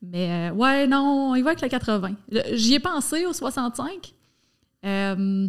Mais 0.00 0.50
ouais, 0.52 0.86
non, 0.86 1.34
il 1.34 1.44
va 1.44 1.50
avec 1.50 1.60
le 1.60 1.68
80. 1.68 2.14
J'y 2.54 2.74
ai 2.74 2.80
pensé 2.80 3.26
au 3.26 3.34
65. 3.34 4.14
Euh, 4.84 5.48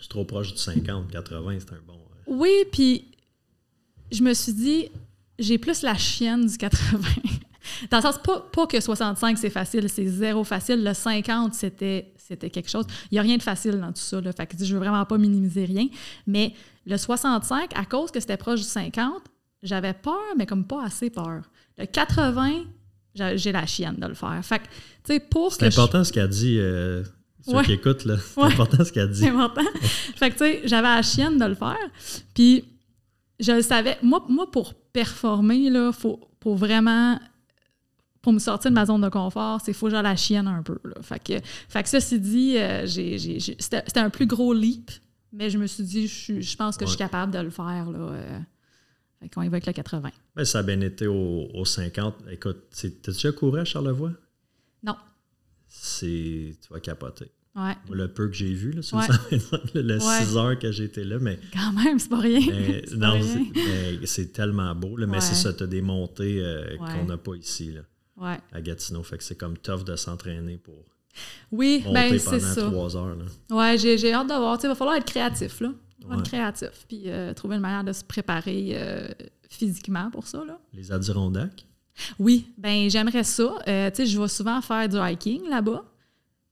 c'est 0.00 0.08
trop 0.08 0.24
proche 0.24 0.52
du 0.52 0.58
50, 0.58 1.10
80, 1.10 1.56
c'est 1.58 1.72
un 1.72 1.80
bon. 1.86 1.98
Oui, 2.28 2.52
puis 2.70 3.10
je 4.12 4.22
me 4.22 4.32
suis 4.32 4.52
dit, 4.52 4.88
j'ai 5.40 5.58
plus 5.58 5.82
la 5.82 5.96
chienne 5.96 6.46
du 6.46 6.56
80. 6.56 7.00
Dans 7.90 7.98
le 7.98 8.02
sens, 8.02 8.18
pas, 8.18 8.40
pas 8.52 8.66
que 8.66 8.80
65, 8.80 9.38
c'est 9.38 9.50
facile, 9.50 9.88
c'est 9.88 10.06
zéro 10.06 10.44
facile. 10.44 10.82
Le 10.84 10.94
50, 10.94 11.54
c'était, 11.54 12.12
c'était 12.16 12.50
quelque 12.50 12.70
chose. 12.70 12.86
Il 13.10 13.14
n'y 13.14 13.18
a 13.18 13.22
rien 13.22 13.36
de 13.36 13.42
facile 13.42 13.78
dans 13.80 13.92
tout 13.92 14.00
ça. 14.00 14.20
Là, 14.20 14.32
fait 14.32 14.46
que 14.46 14.64
je 14.64 14.72
veux 14.72 14.80
vraiment 14.80 15.04
pas 15.04 15.18
minimiser 15.18 15.64
rien. 15.64 15.88
Mais 16.26 16.54
le 16.86 16.96
65, 16.96 17.70
à 17.74 17.84
cause 17.84 18.10
que 18.10 18.20
c'était 18.20 18.36
proche 18.36 18.60
du 18.60 18.66
50, 18.66 19.22
j'avais 19.62 19.94
peur, 19.94 20.20
mais 20.36 20.46
comme 20.46 20.66
pas 20.66 20.84
assez 20.84 21.10
peur. 21.10 21.42
Le 21.78 21.86
80, 21.86 22.64
j'ai 23.14 23.52
la 23.52 23.66
chienne 23.66 23.96
de 23.96 24.06
le 24.06 24.14
faire. 24.14 24.40
Fait 24.42 24.58
que, 24.58 24.64
tu 24.64 25.14
sais, 25.14 25.20
pour 25.20 25.52
C'est 25.52 25.66
important 25.66 26.04
ce 26.04 26.12
qu'elle 26.12 26.28
dit. 26.28 26.58
Euh, 26.58 27.02
ceux 27.44 27.62
qui 27.62 27.72
écoutent, 27.72 28.04
là. 28.04 28.16
C'est 28.18 28.42
important 28.42 28.84
ce 28.84 28.92
qu'elle 28.92 29.10
dit. 29.10 29.20
C'est 29.20 29.28
important. 29.28 29.62
fait 30.16 30.30
que, 30.30 30.34
tu 30.34 30.44
sais, 30.44 30.62
j'avais 30.64 30.88
la 30.88 31.02
chienne 31.02 31.38
de 31.38 31.44
le 31.44 31.54
faire. 31.54 31.76
Puis, 32.34 32.64
je 33.40 33.52
le 33.52 33.62
savais. 33.62 33.98
Moi, 34.02 34.24
moi 34.28 34.50
pour 34.50 34.74
performer, 34.74 35.70
là, 35.70 35.92
faut, 35.92 36.20
pour 36.40 36.56
vraiment. 36.56 37.18
Pour 38.22 38.32
me 38.32 38.38
sortir 38.38 38.70
de 38.70 38.74
ma 38.76 38.86
zone 38.86 39.00
de 39.00 39.08
confort, 39.08 39.60
c'est 39.60 39.72
faut 39.72 39.86
que 39.86 39.96
j'ai 39.96 40.00
la 40.02 40.16
chienne 40.16 40.46
un 40.46 40.62
peu. 40.62 40.78
Là. 40.84 41.02
Fait 41.02 41.18
que, 41.18 41.34
fait 41.68 41.82
que 41.82 41.88
ceci 41.88 42.20
dit, 42.20 42.56
euh, 42.56 42.86
c'était 42.86 43.98
un 43.98 44.10
plus 44.10 44.26
gros 44.26 44.54
leap, 44.54 44.92
mais 45.32 45.50
je 45.50 45.58
me 45.58 45.66
suis 45.66 45.82
dit, 45.82 46.06
je, 46.06 46.40
je 46.40 46.56
pense 46.56 46.76
que 46.76 46.84
je 46.84 46.90
suis 46.90 46.98
capable 46.98 47.32
de 47.32 47.40
le 47.40 47.50
faire. 47.50 47.90
Là, 47.90 47.98
euh, 47.98 48.38
quand 49.32 49.42
il 49.42 49.50
va 49.50 49.56
avec 49.56 49.66
le 49.66 49.72
80. 49.72 50.10
Ben, 50.36 50.44
ça 50.44 50.60
a 50.60 50.62
bien 50.62 50.80
été 50.80 51.06
au, 51.06 51.64
50. 51.64 52.14
Écoute, 52.30 52.58
t'as 53.02 53.12
déjà 53.12 53.32
couru 53.32 53.60
à 53.60 53.64
Charlevoix? 53.64 54.12
Non. 54.82 54.96
C'est. 55.68 56.56
Tu 56.60 56.72
vas 56.72 56.80
capoter. 56.80 57.30
Ouais. 57.54 57.76
Le 57.90 58.08
peu 58.08 58.28
que 58.28 58.34
j'ai 58.34 58.54
vu, 58.54 58.72
là, 58.72 58.80
sur 58.80 58.98
le, 59.74 59.82
le 59.82 60.00
6 60.00 60.36
heures 60.38 60.58
que 60.58 60.72
j'étais 60.72 61.04
là, 61.04 61.18
mais... 61.18 61.38
Quand 61.52 61.72
même, 61.72 61.98
c'est 61.98 62.08
pas 62.08 62.20
rien. 62.20 62.40
non, 62.96 63.20
c'est 64.04 64.32
tellement 64.32 64.74
beau, 64.74 64.96
là, 64.96 65.06
mais 65.06 65.20
c'est 65.20 65.34
ça, 65.34 65.52
tu 65.52 65.62
as 65.62 65.66
des 65.66 65.82
montées 65.82 66.42
euh, 66.42 66.78
qu'on 66.78 67.04
n'a 67.04 67.18
pas 67.18 67.34
ici. 67.34 67.72
Là. 67.72 67.82
Ouais. 68.16 68.38
à 68.52 68.60
Gatineau. 68.60 69.02
Fait 69.02 69.18
que 69.18 69.24
c'est 69.24 69.36
comme 69.36 69.56
tough 69.56 69.84
de 69.84 69.96
s'entraîner 69.96 70.58
pour 70.58 70.74
Oui, 71.50 71.82
monter 71.84 72.10
ben 72.10 72.20
pendant 72.20 72.40
ça. 72.40 72.62
trois 72.70 72.96
heures. 72.96 73.16
Là. 73.16 73.24
Ouais, 73.50 73.78
j'ai, 73.78 73.96
j'ai 73.98 74.12
hâte 74.12 74.28
de 74.28 74.34
voir. 74.34 74.58
Il 74.62 74.68
va 74.68 74.74
falloir 74.74 74.96
être 74.96 75.06
créatif, 75.06 75.60
là. 75.60 75.68
Il 75.98 76.06
va 76.06 76.08
falloir 76.08 76.16
Ouais. 76.18 76.20
être 76.20 76.28
créatif. 76.28 76.84
Puis 76.88 77.02
euh, 77.06 77.32
trouver 77.34 77.56
une 77.56 77.62
manière 77.62 77.84
de 77.84 77.92
se 77.92 78.04
préparer 78.04 78.70
euh, 78.74 79.08
physiquement 79.48 80.10
pour 80.10 80.26
ça, 80.26 80.44
là. 80.44 80.58
Les 80.72 80.90
Adirondacks? 80.92 81.66
Oui, 82.18 82.46
ben 82.58 82.88
j'aimerais 82.90 83.24
ça. 83.24 83.54
Euh, 83.68 83.90
tu 83.90 83.96
sais, 83.96 84.06
je 84.06 84.20
vais 84.20 84.28
souvent 84.28 84.60
faire 84.62 84.88
du 84.88 84.96
hiking 84.98 85.48
là-bas. 85.48 85.84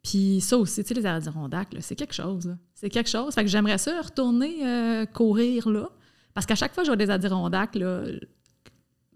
Puis 0.02 0.40
ça 0.40 0.56
aussi, 0.56 0.82
tu 0.82 0.88
sais, 0.88 0.94
les 0.94 1.04
Adirondacks, 1.06 1.72
là, 1.74 1.80
c'est 1.82 1.96
quelque 1.96 2.14
chose. 2.14 2.46
là. 2.46 2.56
C'est 2.74 2.88
quelque 2.88 3.08
chose. 3.10 3.34
Fait 3.34 3.42
que 3.42 3.50
j'aimerais 3.50 3.76
ça 3.78 4.00
retourner 4.00 5.06
courir 5.12 5.68
là. 5.68 5.88
Parce 6.32 6.46
qu'à 6.46 6.54
chaque 6.54 6.72
fois 6.72 6.82
que 6.82 6.86
je 6.86 6.90
vois 6.90 6.96
des 6.96 7.10
Adirondacks, 7.10 7.74
là, 7.74 8.04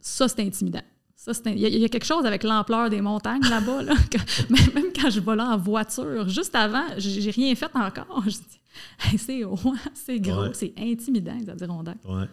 ça, 0.00 0.28
c'est 0.28 0.40
intimidant. 0.40 0.82
Ça, 1.16 1.32
Il 1.46 1.58
y, 1.58 1.64
a- 1.64 1.68
il 1.68 1.78
y 1.78 1.84
a 1.84 1.88
quelque 1.88 2.04
chose 2.06 2.26
avec 2.26 2.42
l'ampleur 2.42 2.90
des 2.90 3.00
montagnes 3.00 3.42
là-bas. 3.48 3.82
Là, 3.82 3.94
même 4.50 4.74
même 4.74 4.92
quand 4.94 5.08
je 5.10 5.20
vais 5.20 5.36
là 5.36 5.50
en 5.50 5.56
voiture, 5.56 6.28
juste 6.28 6.54
avant, 6.54 6.84
j'ai 6.98 7.30
rien 7.30 7.54
fait 7.54 7.70
encore. 7.74 8.22
Je 8.26 8.30
dis, 8.32 8.60
Hey, 9.00 9.18
c'est 9.18 9.44
haut, 9.44 9.58
c'est 9.94 10.18
gros, 10.20 10.42
Ouais. 10.42 10.50
c'est 10.52 10.74
intimidant, 10.76 11.36
les 11.40 11.48
Adirondacks. 11.48 12.04
Ouais. 12.04 12.26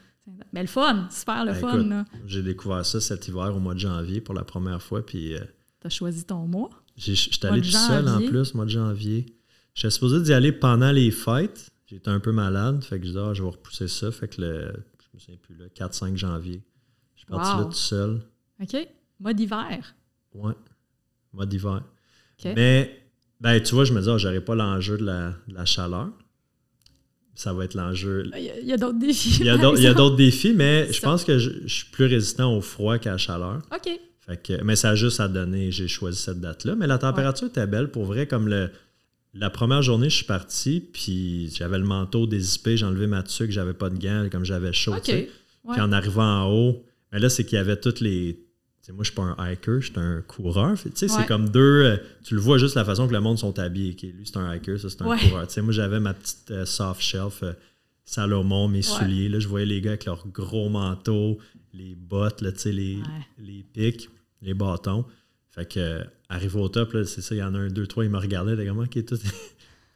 Mais 0.51 0.61
le 0.61 0.67
fun, 0.67 1.07
super 1.11 1.45
le 1.45 1.51
Ben, 1.53 1.59
fun. 1.59 2.05
J'ai 2.25 2.41
découvert 2.41 2.85
ça 2.85 2.99
cet 2.99 3.27
hiver 3.27 3.55
au 3.55 3.59
mois 3.59 3.73
de 3.75 3.79
janvier 3.79 4.21
pour 4.21 4.33
la 4.33 4.43
première 4.43 4.81
fois. 4.81 5.05
Puis 5.05 5.35
euh, 5.35 5.41
T'as 5.79 5.89
choisi 5.89 6.23
ton 6.25 6.47
mois? 6.47 6.69
j'étais 6.97 7.47
allé 7.47 7.61
tout 7.61 7.69
seul 7.69 8.07
en 8.09 8.17
plus, 8.19 8.53
mois 8.55 8.65
de 8.65 8.69
janvier. 8.71 9.25
J'étais 9.73 9.89
supposé 9.91 10.21
d'y 10.21 10.33
aller 10.33 10.51
pendant 10.51 10.91
les 10.91 11.11
fêtes. 11.11 11.69
J'étais 11.87 12.09
un 12.09 12.19
peu 12.19 12.31
malade. 12.31 12.83
Fait 12.83 12.99
que 12.99 13.05
je 13.05 13.11
dis, 13.11 13.17
ah, 13.17 13.33
je 13.33 13.41
vais 13.43 13.49
repousser 13.49 13.87
ça. 13.87 14.11
Fait 14.11 14.27
que 14.27 14.41
le, 14.41 14.73
je 14.99 15.07
me 15.13 15.19
souviens 15.19 15.37
plus, 15.41 15.55
le 15.55 15.67
4-5 15.69 16.15
janvier. 16.17 16.61
Je 17.15 17.19
suis 17.21 17.27
parti 17.27 17.51
Wow. 17.53 17.59
là 17.59 17.65
tout 17.65 17.71
seul. 17.73 18.21
OK? 18.61 18.87
Mode 19.19 19.39
hiver. 19.39 19.95
Ouais. 20.33 20.53
Mode 21.33 21.53
hiver. 21.53 21.83
OK. 22.39 22.51
Mais, 22.55 22.99
ben, 23.39 23.61
tu 23.61 23.73
vois, 23.75 23.85
je 23.85 23.93
me 23.93 24.01
dis, 24.01 24.09
ah, 24.09 24.17
j'aurais 24.17 24.41
pas 24.41 24.55
l'enjeu 24.55 24.97
de 24.97 25.05
la, 25.05 25.33
de 25.47 25.53
la 25.53 25.65
chaleur. 25.65 26.09
Ça 27.33 27.53
va 27.53 27.65
être 27.65 27.75
l'enjeu. 27.75 28.29
Il 28.35 28.65
y 28.65 28.73
a, 28.73 28.77
d'autres 28.77 28.99
défis. 28.99 29.37
Il 29.39 29.45
y 29.45 29.49
a 29.87 29.93
d'autres 29.93 30.15
défis, 30.15 30.53
mais 30.53 30.87
je 30.87 30.99
Ça. 30.99 31.07
pense 31.07 31.23
que 31.23 31.39
je, 31.39 31.49
je 31.65 31.73
suis 31.73 31.85
plus 31.91 32.05
résistant 32.05 32.55
au 32.55 32.61
froid 32.61 32.97
qu'à 32.99 33.11
la 33.11 33.17
chaleur. 33.17 33.61
OK. 33.73 33.99
Fait 34.19 34.37
que, 34.37 34.63
mais 34.63 34.75
ça 34.75 34.91
a 34.91 34.95
juste 34.95 35.19
à 35.19 35.27
donner, 35.27 35.71
j'ai 35.71 35.87
choisi 35.87 36.19
cette 36.19 36.39
date-là. 36.39 36.75
Mais 36.75 36.85
la 36.87 36.99
température 36.99 37.47
était 37.47 37.65
belle, 37.65 37.89
pour 37.89 38.05
vrai, 38.05 38.27
comme 38.27 38.47
le, 38.47 38.69
la 39.33 39.49
première 39.49 39.81
journée, 39.81 40.09
je 40.09 40.17
suis 40.17 40.25
parti, 40.25 40.81
puis 40.93 41.49
j'avais 41.55 41.79
le 41.79 41.85
manteau 41.85 42.27
dézippé, 42.27 42.77
j'ai 42.77 42.85
enlevé 42.85 43.07
ma 43.07 43.23
tuque, 43.23 43.49
j'avais 43.49 43.73
pas 43.73 43.89
de 43.89 43.97
gants, 43.97 44.27
comme 44.31 44.45
j'avais 44.45 44.73
chaud. 44.73 44.93
OK. 44.93 45.03
tu 45.03 45.11
sais. 45.11 45.29
Ouais. 45.63 45.73
Puis 45.73 45.81
en 45.81 45.91
arrivant 45.91 46.43
en 46.43 46.51
haut, 46.51 46.85
mais 47.11 47.19
là, 47.19 47.29
c'est 47.29 47.43
qu'il 47.45 47.55
y 47.55 47.59
avait 47.59 47.79
toutes 47.79 47.99
les. 48.01 48.39
Moi, 48.89 49.03
je 49.03 49.09
suis 49.11 49.15
pas 49.15 49.21
un 49.23 49.51
hiker, 49.51 49.79
je 49.81 49.91
suis 49.91 49.99
un 49.99 50.21
coureur. 50.21 50.73
Tu 50.75 50.89
sais, 50.95 51.05
Ouais. 51.05 51.17
C'est 51.21 51.27
comme 51.27 51.49
deux. 51.49 51.59
euh, 51.85 51.97
tu 52.23 52.33
le 52.35 52.41
vois 52.41 52.57
juste 52.57 52.75
la 52.75 52.83
façon 52.83 53.07
que 53.07 53.13
le 53.13 53.19
monde 53.21 53.37
sont 53.37 53.57
habillés. 53.59 53.95
lui, 54.01 54.25
c'est 54.25 54.37
un 54.37 54.53
hiker, 54.55 54.79
ça, 54.79 54.89
c'est 54.89 55.01
un 55.03 55.07
Ouais. 55.07 55.17
coureur. 55.19 55.47
Moi, 55.57 55.71
j'avais 55.73 55.99
ma 55.99 56.13
petite 56.13 56.49
euh, 56.51 56.65
soft 56.65 57.01
shelf 57.01 57.43
euh, 57.43 57.53
Salomon, 58.03 58.67
mes 58.67 58.81
souliers. 58.81 59.29
Là, 59.29 59.39
je 59.39 59.47
voyais 59.47 59.65
les 59.65 59.81
gars 59.81 59.91
avec 59.91 60.05
leurs 60.05 60.27
gros 60.27 60.69
manteaux, 60.69 61.37
les 61.73 61.95
bottes, 61.95 62.41
là, 62.41 62.49
les, 62.65 62.99
les 63.37 63.63
pics, 63.63 64.09
les 64.41 64.53
bâtons. 64.53 65.05
Fait 65.51 65.69
que, 65.71 65.79
euh, 65.79 66.03
arrivé 66.29 66.59
au 66.59 66.67
top, 66.69 66.95
c'est 67.05 67.21
ça, 67.21 67.35
il 67.35 67.39
y 67.39 67.43
en 67.43 67.53
a 67.55 67.59
un, 67.59 67.67
deux, 67.69 67.85
trois, 67.87 68.03
ils 68.05 68.09
me 68.09 68.17
regardaient. 68.17 68.55
T'es 68.55 68.65
comme, 68.65 68.79
ok, 68.79 69.05
toi, 69.05 69.17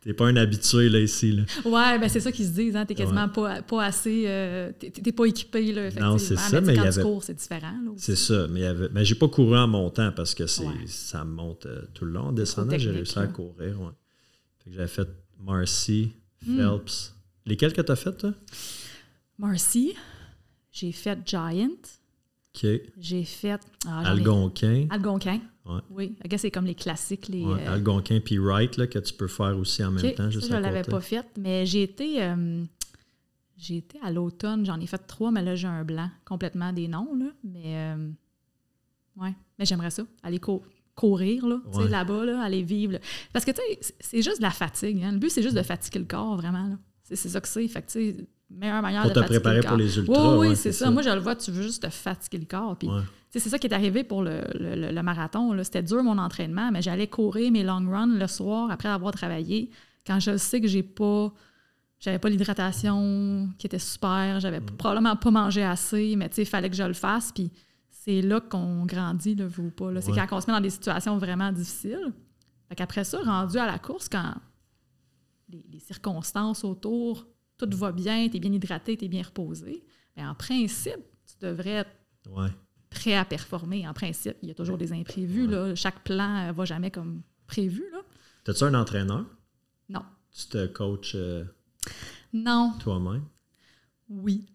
t'es- 0.06 0.14
pas 0.14 0.28
un 0.28 0.36
habitué, 0.38 0.88
là, 0.90 1.00
ici. 1.00 1.32
Là. 1.32 1.44
Ouais, 1.66 2.00
ben 2.00 2.08
c'est 2.08 2.20
ça 2.20 2.32
qu'ils 2.32 2.46
se 2.46 2.52
disent. 2.52 2.76
Hein? 2.76 2.86
T'es 2.86 2.96
quasiment 2.96 3.28
pas, 3.28 3.62
pas 3.62 3.86
assez. 3.86 4.24
euh, 4.28 4.72
t'es, 4.80 5.12
pas 5.12 5.26
équipé. 5.26 5.72
Là, 5.74 5.90
Non, 6.00 6.18
c'est 6.18 6.36
ça, 6.38 6.62
mais 6.62 6.74
il 6.74 6.76
y 6.76 6.80
quand 6.80 6.84
avait- 6.86 7.02
tu 7.02 7.08
cours, 7.08 7.24
c'est 7.24 7.34
différent. 7.34 7.74
C'est 7.98 8.16
ça, 8.16 8.48
mais 8.50 8.60
il 8.62 8.64
y 8.64 8.68
avait. 8.68 8.90
Mais 8.94 9.04
j'ai 9.04 9.16
pas 9.16 9.28
couru 9.28 9.58
en 9.58 9.68
montant 9.68 10.12
parce 10.16 10.34
que 10.36 10.48
c'est, 10.48 10.66
Ouais. 10.66 10.74
ça 10.88 11.24
monte 11.26 11.66
euh, 11.66 11.82
tout 11.94 12.06
le 12.06 12.12
long. 12.12 12.28
En 12.28 12.32
descendant, 12.32 12.78
j'ai 12.78 12.92
réussi 12.92 13.18
à 13.20 13.28
courir. 13.28 13.82
Ouais. 13.82 13.92
Fait 14.64 14.70
que 14.70 14.76
j'avais 14.76 14.88
fait 14.88 15.08
Marcy, 15.44 16.14
Hmm. 16.46 16.58
Phelps. 16.58 17.16
Lesquels 17.46 17.74
que 17.74 17.82
t'as 17.82 17.96
fait, 17.96 18.14
toi? 18.18 18.34
Marcy, 19.38 19.94
j'ai 20.72 20.92
fait 20.92 21.18
Giant, 21.26 21.70
OK. 22.56 22.68
j'ai 23.00 23.24
fait. 23.24 23.60
ah, 23.88 24.10
Algonquin. 24.10 24.88
Algonquin. 24.90 25.40
Ouais. 25.66 25.82
Oui, 25.90 26.16
I 26.24 26.28
guess 26.28 26.42
c'est 26.42 26.52
comme 26.52 26.66
les 26.66 26.76
classiques. 26.76 27.28
Les, 27.28 27.44
Ouais, 27.44 27.60
euh, 27.68 27.74
Algonquin 27.74 28.20
puis 28.24 28.38
Wright, 28.38 28.78
là, 28.78 28.86
que 28.88 29.00
tu 29.00 29.14
peux 29.14 29.28
faire 29.28 29.58
aussi 29.58 29.84
en 29.84 29.92
même 29.92 30.12
temps. 30.14 30.24
ça, 30.26 30.30
Juste 30.30 30.48
je 30.50 30.54
ne 30.54 30.60
l'avais 30.60 30.84
pas 30.84 31.02
fait, 31.02 31.26
mais 31.40 31.66
j'ai 31.66 31.82
été, 31.84 32.22
euh, 32.24 32.64
j'ai 33.58 33.78
été 33.78 33.98
à 34.04 34.12
l'automne, 34.12 34.66
j'en 34.66 34.80
ai 34.80 34.86
fait 34.86 35.00
trois, 35.08 35.32
mais 35.32 35.42
là, 35.42 35.56
j'ai 35.56 35.68
un 35.68 35.84
blanc 35.84 36.10
complètement 36.24 36.72
des 36.72 36.88
noms, 36.88 37.16
là. 37.16 37.26
Mais, 37.44 37.64
euh, 37.96 38.10
ouais, 39.18 39.34
mais 39.58 39.66
j'aimerais 39.66 39.90
ça, 39.92 40.04
aller 40.24 40.40
cou- 40.40 40.62
courir, 40.94 41.48
là, 41.48 41.60
Ouais. 41.74 41.90
là-bas, 41.90 42.26
là, 42.26 42.42
aller 42.42 42.64
vivre. 42.64 42.94
là. 42.94 43.00
Parce 43.34 43.44
que, 43.44 43.52
tu 43.52 43.62
sais, 43.82 43.96
c'est- 44.00 44.22
juste 44.22 44.38
de 44.38 44.44
la 44.44 44.52
fatigue. 44.52 45.02
hein. 45.04 45.12
Le 45.14 45.18
but, 45.18 45.30
c'est 45.30 45.42
juste 45.44 45.56
de 45.58 45.62
fatiguer 45.64 46.00
le 46.00 46.06
corps, 46.06 46.38
vraiment, 46.38 46.68
là. 46.68 46.78
C'est 47.04 47.16
c'est 47.16 47.30
ça 47.30 47.42
que 47.42 47.48
c'est. 47.48 47.68
Fait 47.68 47.82
que, 47.82 47.88
tu 47.88 47.94
sais, 48.12 48.16
meilleure 48.50 48.82
manière 48.82 49.02
Pour 49.04 49.10
de 49.12 49.16
te 49.16 49.20
fatiguer 49.20 49.40
préparer 49.40 49.56
le 49.58 49.62
pour 49.62 49.70
corps. 49.72 49.78
les 49.80 49.98
ultras. 49.98 50.32
Oui, 50.34 50.38
oui, 50.40 50.48
ouais, 50.50 50.56
c'est 50.56 50.72
ça. 50.72 50.90
Moi, 50.92 51.02
je 51.02 51.10
le 51.10 51.20
vois, 51.20 51.36
tu 51.36 51.52
veux 51.52 51.62
juste 51.64 51.84
te 51.84 51.90
fatiguer 51.90 52.38
le 52.40 52.46
corps. 52.46 52.78
Puis, 52.78 52.88
c'est 53.40 53.50
ça 53.50 53.58
qui 53.60 53.68
est 53.68 53.74
arrivé 53.74 54.04
pour 54.04 54.22
le, 54.24 54.42
le- 54.60 54.76
le- 54.76 54.92
le 54.92 55.04
marathon. 55.04 55.54
là. 55.54 55.64
C'était 55.64 55.84
dur 55.84 56.04
mon 56.04 56.18
entraînement, 56.18 56.72
mais 56.72 56.82
j'allais 56.82 57.08
courir 57.08 57.52
mes 57.52 57.64
long 57.64 57.86
runs 57.90 58.08
le 58.18 58.28
soir 58.28 58.70
après 58.72 58.90
avoir 58.90 59.14
travaillé. 59.14 59.70
Quand 60.06 60.20
je 60.20 60.38
sais 60.38 60.62
que 60.62 60.68
j'ai 60.68 60.84
pas. 60.84 61.34
J'avais 62.00 62.20
pas 62.20 62.30
l'hydratation 62.30 63.50
qui 63.58 63.68
était 63.68 63.80
super, 63.80 64.40
j'avais 64.40 64.60
Mm. 64.60 64.66
probablement 64.78 65.16
pas 65.16 65.32
mangé 65.32 65.64
assez, 65.64 66.16
mais 66.18 66.28
tu 66.30 66.36
sais, 66.36 66.42
il 66.44 66.46
fallait 66.48 66.70
que 66.70 66.76
je 66.76 66.84
le 66.84 66.94
fasse. 66.94 67.32
Puis 67.32 67.52
c'est 67.90 68.22
là 68.22 68.42
qu'on 68.42 68.86
grandit, 68.86 69.34
là, 69.34 69.48
vous 69.48 69.68
ou 69.68 69.72
pas. 69.72 69.92
là. 69.92 70.02
C'est 70.02 70.12
Ouais. 70.12 70.26
quand 70.30 70.38
on 70.38 70.42
se 70.42 70.48
met 70.48 70.54
dans 70.54 70.62
des 70.62 70.70
situations 70.70 71.18
vraiment 71.18 71.52
difficiles. 71.52 72.14
Fait 72.70 72.76
qu'après 72.76 73.04
ça, 73.06 73.20
rendu 73.24 73.58
à 73.58 73.66
la 73.66 73.80
course, 73.80 74.10
quand 74.10 74.34
les, 75.50 75.64
les 75.72 75.80
circonstances 75.80 76.64
autour, 76.64 77.26
tout 77.58 77.70
va 77.78 77.92
bien, 77.92 78.28
tu 78.30 78.38
es 78.38 78.40
bien 78.40 78.52
hydraté, 78.52 78.98
tu 78.98 79.06
es 79.06 79.08
bien 79.08 79.24
reposé, 79.24 79.84
bien, 80.16 80.30
en 80.32 80.36
principe, 80.36 81.00
tu 81.26 81.46
devrais 81.46 81.70
être 81.72 81.92
Ouais. 82.30 82.50
Prêt 82.96 83.16
à 83.16 83.26
performer. 83.26 83.88
En 83.88 83.94
principe, 83.94 84.38
il 84.42 84.48
y 84.50 84.52
a 84.52 84.56
toujours 84.56 84.78
des 84.78 84.92
imprévus. 84.94 85.48
Là. 85.48 85.76
Chaque 85.76 86.04
plan 86.04 86.48
ne 86.48 86.52
va 86.54 86.66
jamais 86.66 86.90
comme 86.92 87.22
prévu. 87.48 87.84
T'as-tu 88.44 88.64
un 88.64 88.74
entraîneur? 88.74 89.26
Non. 89.90 90.02
Tu 90.38 90.48
te 90.48 90.66
coaches 90.68 91.14
euh, 91.16 91.44
Non. 92.34 92.74
toi-même? 92.80 93.24
Oui. 94.10 94.46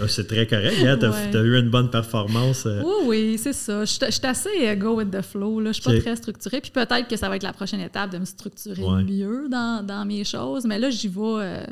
Là, 0.00 0.08
c'est 0.08 0.26
très 0.26 0.46
correct. 0.46 0.76
hein? 0.84 0.98
Ouais. 1.10 1.30
t'as 1.30 1.42
eu 1.42 1.58
une 1.58 1.70
bonne 1.70 1.90
performance. 1.90 2.66
euh, 2.66 2.82
Oui, 2.84 2.94
oui, 3.06 3.38
c'est 3.38 3.52
ça. 3.52 3.84
Je 3.84 3.90
suis 3.92 4.00
je 4.06 4.10
suis 4.10 4.26
assez 4.26 4.68
euh, 4.68 4.74
go 4.74 4.96
with 4.96 5.10
the 5.10 5.22
flow. 5.22 5.60
là. 5.60 5.70
Je 5.72 5.80
suis 5.80 5.88
Ok. 5.90 5.96
pas 5.96 6.02
très 6.02 6.16
structurée. 6.16 6.60
Puis 6.60 6.70
peut-être 6.72 7.06
que 7.08 7.16
ça 7.16 7.28
va 7.28 7.36
être 7.36 7.42
la 7.44 7.52
prochaine 7.52 7.80
étape 7.80 8.10
de 8.10 8.18
me 8.18 8.24
structurer 8.24 8.82
Ouais. 8.82 9.04
mieux 9.04 9.48
dans, 9.48 9.86
dans 9.86 10.04
mes 10.04 10.24
choses. 10.24 10.64
Mais 10.66 10.78
là, 10.78 10.90
j'y 10.90 11.08
vais, 11.08 11.20
euh, 11.20 11.66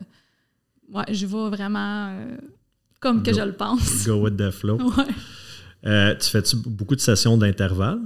ouais, 0.93 1.05
j'y 1.11 1.27
vais 1.27 1.49
vraiment 1.51 2.09
euh, 2.11 2.37
comme 3.01 3.23
que 3.23 3.33
je 3.33 3.41
le 3.43 3.53
pense. 3.53 4.07
Go 4.07 4.15
with 4.25 4.37
the 4.37 4.51
flow. 4.51 4.79
Ouais. 4.97 5.05
Euh, 5.87 6.15
tu 6.17 6.29
fais-tu 6.31 6.57
beaucoup 6.57 6.95
de 6.97 7.01
sessions 7.01 7.37
d'intervalle? 7.37 8.01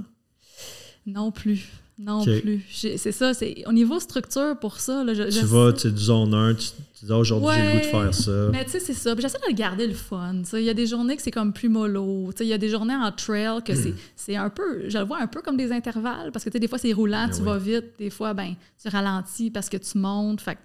Non 1.05 1.31
plus. 1.31 1.67
Non 1.97 2.23
plus. 2.23 2.63
C'est 2.71 2.97
ça. 3.11 3.33
c'est 3.33 3.63
Au 3.67 3.73
niveau 3.73 3.99
structure, 3.99 4.55
pour 4.59 4.79
ça, 4.79 5.03
là, 5.03 5.13
je, 5.13 5.29
je 5.29 5.39
Tu 5.39 5.45
vas, 5.45 5.71
sais- 5.75 5.89
tu 5.89 5.91
du 5.91 6.01
zone 6.01 6.33
1, 6.33 6.53
tu, 6.53 6.67
tu 6.97 7.05
dis 7.05 7.11
Ah, 7.11 7.17
aujourd'hui 7.17 7.49
j'ai 7.55 7.65
le 7.65 7.71
goût 7.71 7.77
de 7.79 7.83
faire 7.83 8.13
ça. 8.13 8.31
Mais 8.53 8.63
tu 8.63 8.71
sais, 8.71 8.79
c'est 8.79 8.93
ça. 8.93 9.13
J'essaie 9.19 9.37
de 9.49 9.53
garder 9.53 9.85
le 9.85 9.93
fun. 9.93 10.35
Il 10.53 10.61
y 10.61 10.69
a 10.69 10.73
des 10.73 10.87
journées 10.87 11.17
que 11.17 11.21
c'est 11.21 11.31
comme 11.31 11.51
plus 11.51 11.67
mollo. 11.67 12.31
Il 12.39 12.45
y 12.47 12.53
a 12.53 12.57
des 12.57 12.69
journées 12.69 12.95
en 12.95 13.11
trail 13.11 13.61
que 13.65 13.75
c'est- 13.75 13.93
c'est 14.15 14.37
un 14.37 14.49
peu, 14.49 14.87
je 14.89 14.97
le 14.97 15.03
vois 15.03 15.21
un 15.21 15.27
peu 15.27 15.41
comme 15.41 15.57
des 15.57 15.73
intervalles 15.73 16.31
parce 16.31 16.45
que 16.45 16.57
des 16.57 16.67
fois 16.69 16.77
c'est 16.77 16.93
roulant, 16.93 17.25
Ben 17.27 17.33
tu 17.33 17.39
oui. 17.41 17.45
vas 17.45 17.57
vite. 17.57 17.85
Des 17.97 18.09
fois, 18.09 18.33
ben, 18.33 18.55
tu 18.81 18.87
ralentis 18.87 19.51
parce 19.51 19.67
que 19.67 19.77
tu 19.77 19.97
montes. 19.97 20.39
Fait 20.39 20.57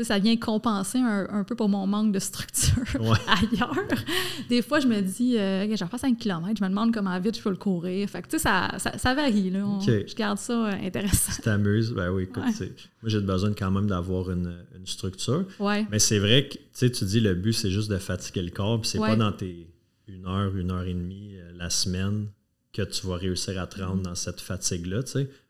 ça 0.00 0.18
vient 0.18 0.36
compenser 0.36 0.98
un, 0.98 1.26
un 1.30 1.44
peu 1.44 1.54
pour 1.54 1.68
mon 1.68 1.86
manque 1.86 2.12
de 2.12 2.18
structure 2.18 2.82
Ouais. 3.00 3.18
ailleurs. 3.28 3.76
Des 4.48 4.62
fois, 4.62 4.80
je 4.80 4.86
me 4.86 5.00
dis, 5.02 5.36
euh, 5.36 5.76
j'en 5.76 5.86
fais 5.86 5.98
5 5.98 6.16
km, 6.18 6.56
je 6.58 6.64
me 6.64 6.68
demande 6.70 6.94
comment 6.94 7.18
vite 7.20 7.36
je 7.36 7.42
peux 7.42 7.50
le 7.50 7.56
courir. 7.56 8.08
Fait 8.08 8.22
que, 8.22 8.28
tu 8.28 8.32
sais, 8.38 8.42
ça, 8.44 8.70
ça, 8.78 8.96
ça 8.96 9.14
varie. 9.14 9.50
Là. 9.50 9.66
On-. 9.66 9.80
Je 9.80 10.14
garde 10.14 10.38
ça 10.38 10.52
euh, 10.68 10.72
intéressant. 10.86 11.32
Tu 11.36 11.42
t'amuses? 11.42 11.92
Ben 11.92 12.10
oui, 12.10 12.22
écoute, 12.24 12.42
Ouais. 12.42 12.72
moi 13.02 13.08
j'ai 13.10 13.20
besoin 13.20 13.52
quand 13.52 13.70
même 13.70 13.86
d'avoir 13.86 14.30
une, 14.30 14.64
une 14.74 14.86
structure. 14.86 15.44
Ouais. 15.58 15.86
Mais 15.90 15.98
c'est 15.98 16.18
vrai 16.18 16.48
que 16.48 16.86
tu 16.86 17.04
dis 17.04 17.20
le 17.20 17.34
but 17.34 17.52
c'est 17.52 17.70
juste 17.70 17.90
de 17.90 17.98
fatiguer 17.98 18.42
le 18.42 18.50
corps, 18.50 18.80
puis 18.80 18.88
c'est 18.88 18.98
pas 18.98 19.16
dans 19.16 19.32
tes 19.32 19.68
une 20.08 20.26
heure, 20.26 20.54
une 20.56 20.70
heure 20.70 20.82
et 20.84 20.94
demie 20.94 21.36
euh, 21.36 21.52
la 21.56 21.68
semaine 21.70 22.28
que 22.72 22.82
tu 22.82 23.06
vas 23.06 23.16
réussir 23.16 23.60
à 23.60 23.66
te 23.66 23.80
rendre 23.82 24.02
dans 24.02 24.14
cette 24.14 24.40
fatigue-là. 24.40 25.00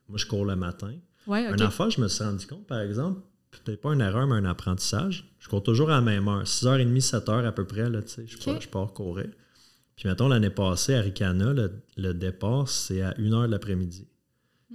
Moi 0.08 0.18
je 0.18 0.26
cours 0.26 0.44
le 0.44 0.56
matin. 0.56 0.92
Ouais, 1.26 1.46
Un 1.46 1.54
ok. 1.54 1.60
affaire, 1.60 1.90
je 1.90 2.00
me 2.00 2.08
suis 2.08 2.22
rendu 2.24 2.46
compte, 2.46 2.66
par 2.66 2.80
exemple, 2.80 3.20
peut-être 3.64 3.80
pas 3.80 3.92
une 3.92 4.00
erreur, 4.00 4.26
mais 4.26 4.36
un 4.36 4.44
apprentissage. 4.44 5.24
Je 5.38 5.48
cours 5.48 5.62
toujours 5.62 5.90
à 5.90 5.94
la 5.96 6.00
même 6.00 6.28
heure, 6.28 6.44
6h30, 6.44 7.00
7h 7.00 7.44
à 7.46 7.52
peu 7.52 7.64
près, 7.64 7.88
là, 7.90 8.02
tu 8.02 8.08
sais, 8.08 8.26
je, 8.26 8.38
pars, 8.38 8.60
je 8.60 8.68
pars 8.68 8.92
courir. 8.92 9.26
Puis 9.96 10.08
mettons, 10.08 10.28
l'année 10.28 10.50
passée, 10.50 10.94
à 10.94 11.00
Ricana, 11.00 11.52
le, 11.52 11.72
le 11.96 12.14
départ, 12.14 12.68
c'est 12.68 13.02
à 13.02 13.12
1h 13.12 13.46
de 13.46 13.50
l'après-midi. 13.50 14.06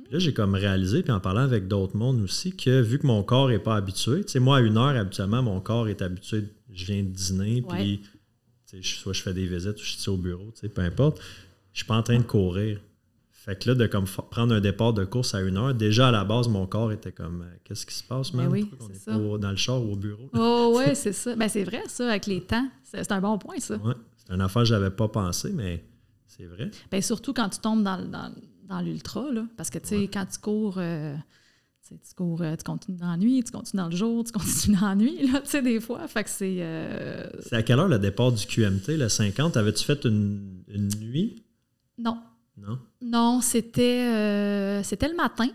Puis 0.03 0.13
là, 0.13 0.19
j'ai 0.19 0.33
comme 0.33 0.53
réalisé, 0.55 1.03
puis 1.03 1.11
en 1.11 1.19
parlant 1.19 1.41
avec 1.41 1.67
d'autres 1.67 1.97
mondes 1.97 2.21
aussi, 2.21 2.55
que 2.55 2.81
vu 2.81 2.99
que 2.99 3.07
mon 3.07 3.23
corps 3.23 3.49
n'est 3.49 3.59
pas 3.59 3.75
habitué, 3.75 4.23
tu 4.23 4.33
sais, 4.33 4.39
moi, 4.39 4.57
à 4.57 4.61
1h, 4.61 4.95
habituellement, 4.97 5.41
mon 5.41 5.59
corps 5.59 5.87
est 5.89 6.01
habitué, 6.01 6.45
je 6.71 6.85
viens 6.85 7.03
de 7.03 7.09
dîner, 7.09 7.61
Ouais. 7.61 7.75
puis 7.77 8.01
tu 8.01 8.77
sais, 8.77 8.81
je- 8.81 8.95
soit 8.95 9.13
je 9.13 9.21
fais 9.21 9.33
des 9.33 9.47
visites 9.47 9.75
ou 9.81 9.83
je 9.83 9.97
suis 9.97 10.09
au 10.09 10.17
bureau, 10.17 10.51
tu 10.53 10.61
sais, 10.61 10.69
peu 10.69 10.81
importe. 10.81 11.19
Je 11.73 11.79
suis 11.79 11.87
pas 11.87 11.95
en 11.97 12.03
train 12.03 12.17
de 12.17 12.23
courir. 12.23 12.79
Fait 13.47 13.57
que 13.57 13.69
là, 13.69 13.75
de 13.75 13.87
comme 13.87 14.03
prendre 14.29 14.53
un 14.53 14.59
départ 14.59 14.91
de 14.93 15.05
course 15.05 15.33
à 15.33 15.39
une 15.41 15.55
heure, 15.57 15.73
déjà 15.73 16.09
à 16.09 16.11
la 16.11 16.25
base, 16.25 16.49
mon 16.49 16.67
corps 16.67 16.91
était 16.91 17.13
comme 17.13 17.43
euh, 17.43 17.55
Qu'est-ce 17.63 17.85
qui 17.85 17.95
se 17.95 18.03
passe, 18.03 18.31
Ben 18.33 18.43
man? 18.43 18.51
oui, 18.51 18.69
on 18.81 18.89
est 18.89 19.05
pas 19.05 19.17
au- 19.17 19.37
dans 19.37 19.51
le 19.51 19.55
char 19.55 19.81
ou 19.81 19.93
au 19.93 19.95
bureau? 19.95 20.29
Oh, 20.33 20.73
ouais, 20.77 20.93
c'est 20.95 21.13
ça. 21.13 21.33
Ben, 21.35 21.47
c'est 21.47 21.63
vrai, 21.63 21.81
ça, 21.87 22.09
avec 22.09 22.25
les 22.25 22.41
temps. 22.41 22.67
C'est 22.83 23.09
un 23.11 23.21
bon 23.21 23.37
point, 23.37 23.57
ça. 23.59 23.77
Ouais, 23.77 23.93
c'est 24.17 24.33
une 24.33 24.41
affaire 24.41 24.63
que 24.63 24.67
j'avais 24.67 24.89
pas 24.91 25.07
pensé, 25.07 25.51
mais 25.53 25.81
c'est 26.27 26.45
vrai. 26.45 26.69
Ben, 26.91 27.01
surtout 27.01 27.33
quand 27.33 27.47
tu 27.47 27.59
tombes 27.59 27.83
dans, 27.83 28.03
dans, 28.05 28.33
dans 28.67 28.81
l'ultra, 28.81 29.31
là. 29.31 29.45
Parce 29.55 29.69
que, 29.69 29.79
tu 29.79 29.87
sais, 29.87 29.97
Ouais. 29.99 30.09
quand 30.13 30.25
tu 30.25 30.39
cours, 30.39 30.75
euh, 30.77 31.15
tu 31.87 31.95
cours, 32.17 32.41
euh, 32.41 32.53
tu 32.57 32.65
continues 32.65 32.97
dans 32.97 33.11
la 33.11 33.15
nuit, 33.17 33.41
tu 33.45 33.51
continues 33.53 33.81
dans 33.81 33.87
le 33.89 33.95
jour, 33.95 34.25
tu 34.25 34.33
continues 34.33 34.75
dans 34.77 34.89
la 34.89 34.95
nuit, 34.95 35.25
là, 35.31 35.39
tu 35.39 35.49
sais, 35.51 35.61
des 35.61 35.79
fois. 35.79 36.05
Fait 36.09 36.25
que 36.25 36.29
c'est. 36.29 36.57
euh, 36.59 37.29
C'est 37.39 37.55
à 37.55 37.63
quelle 37.63 37.79
heure 37.79 37.87
le 37.87 37.97
départ 37.99 38.33
du 38.33 38.45
QMT, 38.45 38.97
le 38.97 39.07
50? 39.07 39.55
Avais-tu 39.55 39.85
fait 39.85 40.03
une, 40.03 40.63
une 40.67 40.89
nuit? 40.99 41.43
Non. 43.17 43.41
C'était 43.41 44.07
euh, 44.13 44.83
c'était 44.83 45.07
le 45.09 45.15
matin. 45.15 45.47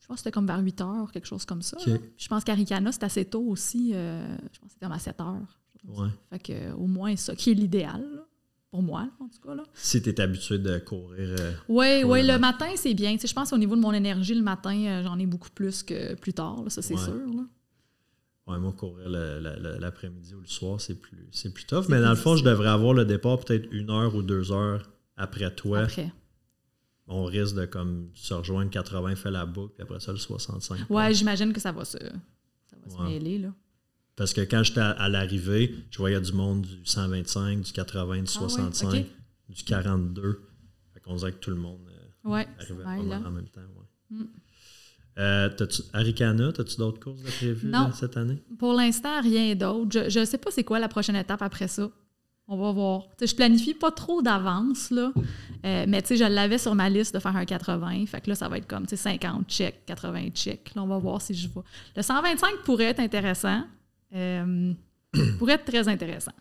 Je 0.00 0.06
pense 0.06 0.16
que 0.16 0.20
c'était 0.20 0.32
comme 0.32 0.46
vers 0.46 0.60
8 0.60 0.80
heures, 0.82 1.12
quelque 1.12 1.26
chose 1.26 1.44
comme 1.46 1.62
ça. 1.62 1.78
Je 2.18 2.28
pense 2.28 2.44
qu'Aricana, 2.44 2.92
c'était 2.92 3.06
assez 3.06 3.24
tôt 3.24 3.42
aussi. 3.48 3.92
euh, 3.94 4.26
je 4.52 4.58
pense 4.60 4.68
que 4.68 4.74
c'était 4.74 4.86
comme 4.86 4.92
à 4.94 4.98
7 4.98 5.20
heures. 5.20 5.58
Ouais. 5.86 6.08
Fait 6.30 6.38
que, 6.38 6.52
euh, 6.52 6.74
au 6.74 6.86
moins, 6.86 7.14
ça 7.16 7.34
qui 7.34 7.50
est 7.50 7.54
l'idéal, 7.54 8.02
pour 8.70 8.82
moi, 8.82 9.08
en 9.20 9.28
tout 9.28 9.40
cas. 9.46 9.54
Là. 9.54 9.62
Si 9.74 10.02
tu 10.02 10.10
es 10.10 10.20
habitué 10.20 10.58
de 10.58 10.78
courir. 10.78 11.36
euh, 11.40 11.52
Oui, 11.68 12.02
Pour 12.02 12.10
oui, 12.12 12.26
le 12.26 12.38
matin, 12.38 12.66
c'est 12.76 12.92
bien. 12.94 13.12
Tu 13.12 13.20
sais, 13.20 13.28
je 13.28 13.34
pense 13.34 13.48
qu'au 13.50 13.56
niveau 13.58 13.76
de 13.76 13.80
mon 13.80 13.92
énergie, 13.92 14.34
le 14.34 14.42
matin, 14.42 14.76
euh, 14.76 15.02
j'en 15.04 15.18
ai 15.18 15.26
beaucoup 15.26 15.50
plus 15.50 15.82
que 15.82 16.14
plus 16.14 16.32
tard, 16.34 16.62
là, 16.64 16.70
ça 16.70 16.82
c'est 16.82 16.94
Ouais. 16.94 17.00
sûr. 17.00 17.14
là. 17.14 17.44
Ouais, 18.46 18.58
moi, 18.58 18.72
courir 18.72 19.08
l'après-midi 19.08 20.34
ou 20.34 20.40
le 20.40 20.46
soir, 20.46 20.78
c'est 20.82 20.96
plus, 21.00 21.28
c'est 21.32 21.52
plus 21.54 21.64
tough. 21.64 21.84
C'est 21.86 21.92
Mais 21.92 22.00
dans 22.02 22.10
le 22.10 22.16
fond, 22.16 22.36
je 22.36 22.44
devrais 22.44 22.68
avoir 22.68 22.92
le 22.92 23.06
départ 23.06 23.38
peut-être 23.40 23.66
une 23.72 23.90
heure 23.90 24.14
ou 24.14 24.22
deux 24.22 24.52
heures 24.52 24.90
après 25.16 25.54
toi. 25.54 25.80
Après. 25.80 26.12
On 27.06 27.24
risque 27.24 27.54
de 27.54 27.66
comme 27.66 28.08
se 28.14 28.32
rejoindre 28.32 28.70
80, 28.70 29.16
fait 29.16 29.30
la 29.30 29.44
boucle, 29.44 29.74
puis 29.74 29.82
après 29.82 30.00
ça, 30.00 30.10
le 30.12 30.18
65. 30.18 30.88
Ouais, 30.88 31.12
j'imagine 31.12 31.52
que 31.52 31.60
ça 31.60 31.70
va 31.72 31.84
se, 31.84 31.98
ça 31.98 32.76
va 32.82 32.90
se 32.90 33.02
mêler. 33.02 33.38
Là. 33.38 33.52
Parce 34.16 34.32
que 34.32 34.40
quand 34.40 34.62
j'étais 34.62 34.80
à, 34.80 34.90
à 34.92 35.08
l'arrivée, 35.08 35.74
je 35.90 35.98
voyais 35.98 36.20
du 36.20 36.32
monde 36.32 36.62
du 36.62 36.80
125, 36.86 37.60
du 37.60 37.72
80, 37.72 38.04
du 38.04 38.30
Ah 38.36 38.42
ouais, 38.42 38.48
65, 38.48 38.86
ok. 38.88 39.04
du 39.50 39.64
42. 39.64 40.40
Fait 40.94 41.00
qu'on 41.00 41.16
dirait 41.16 41.32
que 41.32 41.38
tout 41.38 41.50
le 41.50 41.56
monde 41.56 41.80
euh, 41.90 42.30
Ouais, 42.30 42.46
arrivait 42.58 42.84
là. 43.08 43.20
en 43.26 43.30
même 43.30 43.48
temps. 43.48 43.60
Ouais. 43.60 44.16
Mm. 44.18 44.24
Euh, 45.18 45.48
t'as-tu- 45.50 45.82
Aricana, 45.92 46.48
as-tu 46.58 46.76
d'autres 46.76 46.98
courses 47.00 47.22
de 47.22 47.30
prévues 47.30 47.68
Non. 47.68 47.88
là, 47.88 47.92
cette 47.92 48.16
année? 48.16 48.42
Pour 48.58 48.72
l'instant, 48.72 49.20
rien 49.20 49.54
d'autre. 49.54 50.08
Je 50.08 50.18
ne 50.20 50.24
sais 50.24 50.38
pas 50.38 50.50
c'est 50.50 50.64
quoi 50.64 50.78
la 50.78 50.88
prochaine 50.88 51.16
étape 51.16 51.42
après 51.42 51.68
ça. 51.68 51.88
On 52.46 52.58
va 52.58 52.72
voir. 52.72 53.02
Tu 53.16 53.20
sais, 53.20 53.26
je 53.28 53.36
planifie 53.36 53.72
pas 53.74 53.90
trop 53.90 54.20
d'avance, 54.20 54.90
là. 54.90 55.12
Euh, 55.64 55.86
mais 55.88 56.02
tu 56.02 56.08
sais, 56.08 56.16
je 56.18 56.24
l'avais 56.30 56.58
sur 56.58 56.74
ma 56.74 56.90
liste 56.90 57.14
de 57.14 57.18
faire 57.18 57.34
un 57.34 57.44
80. 57.46 58.04
Fait 58.06 58.20
que 58.20 58.28
là, 58.28 58.34
ça 58.34 58.48
va 58.50 58.58
être 58.58 58.66
comme 58.66 58.82
tu 58.86 58.90
sais, 58.90 58.96
50 58.96 59.48
check, 59.48 59.86
80 59.86 60.28
check. 60.34 60.74
Là, 60.74 60.82
on 60.82 60.86
va 60.86 60.98
voir 60.98 61.22
si 61.22 61.32
je 61.34 61.48
vais. 61.48 61.60
Le 61.96 62.02
125 62.02 62.58
pourrait 62.64 62.84
être 62.86 63.00
intéressant. 63.00 63.62
Euh, 64.14 64.72
pourrait 65.38 65.54
être 65.54 65.64
très 65.64 65.88
intéressant. 65.88 66.32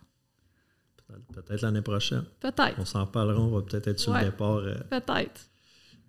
Peut-être- 1.34 1.62
l'année 1.62 1.82
prochaine. 1.82 2.24
Peut-être. 2.40 2.76
On 2.80 2.86
s'en 2.86 3.06
parlera, 3.06 3.40
on 3.40 3.50
va 3.52 3.62
peut-être 3.62 3.88
être 3.88 4.00
sur 4.00 4.12
Ouais. 4.14 4.20
le 4.26 4.32
départ. 4.32 4.58
euh. 4.58 4.76
Peut-être. 4.90 5.42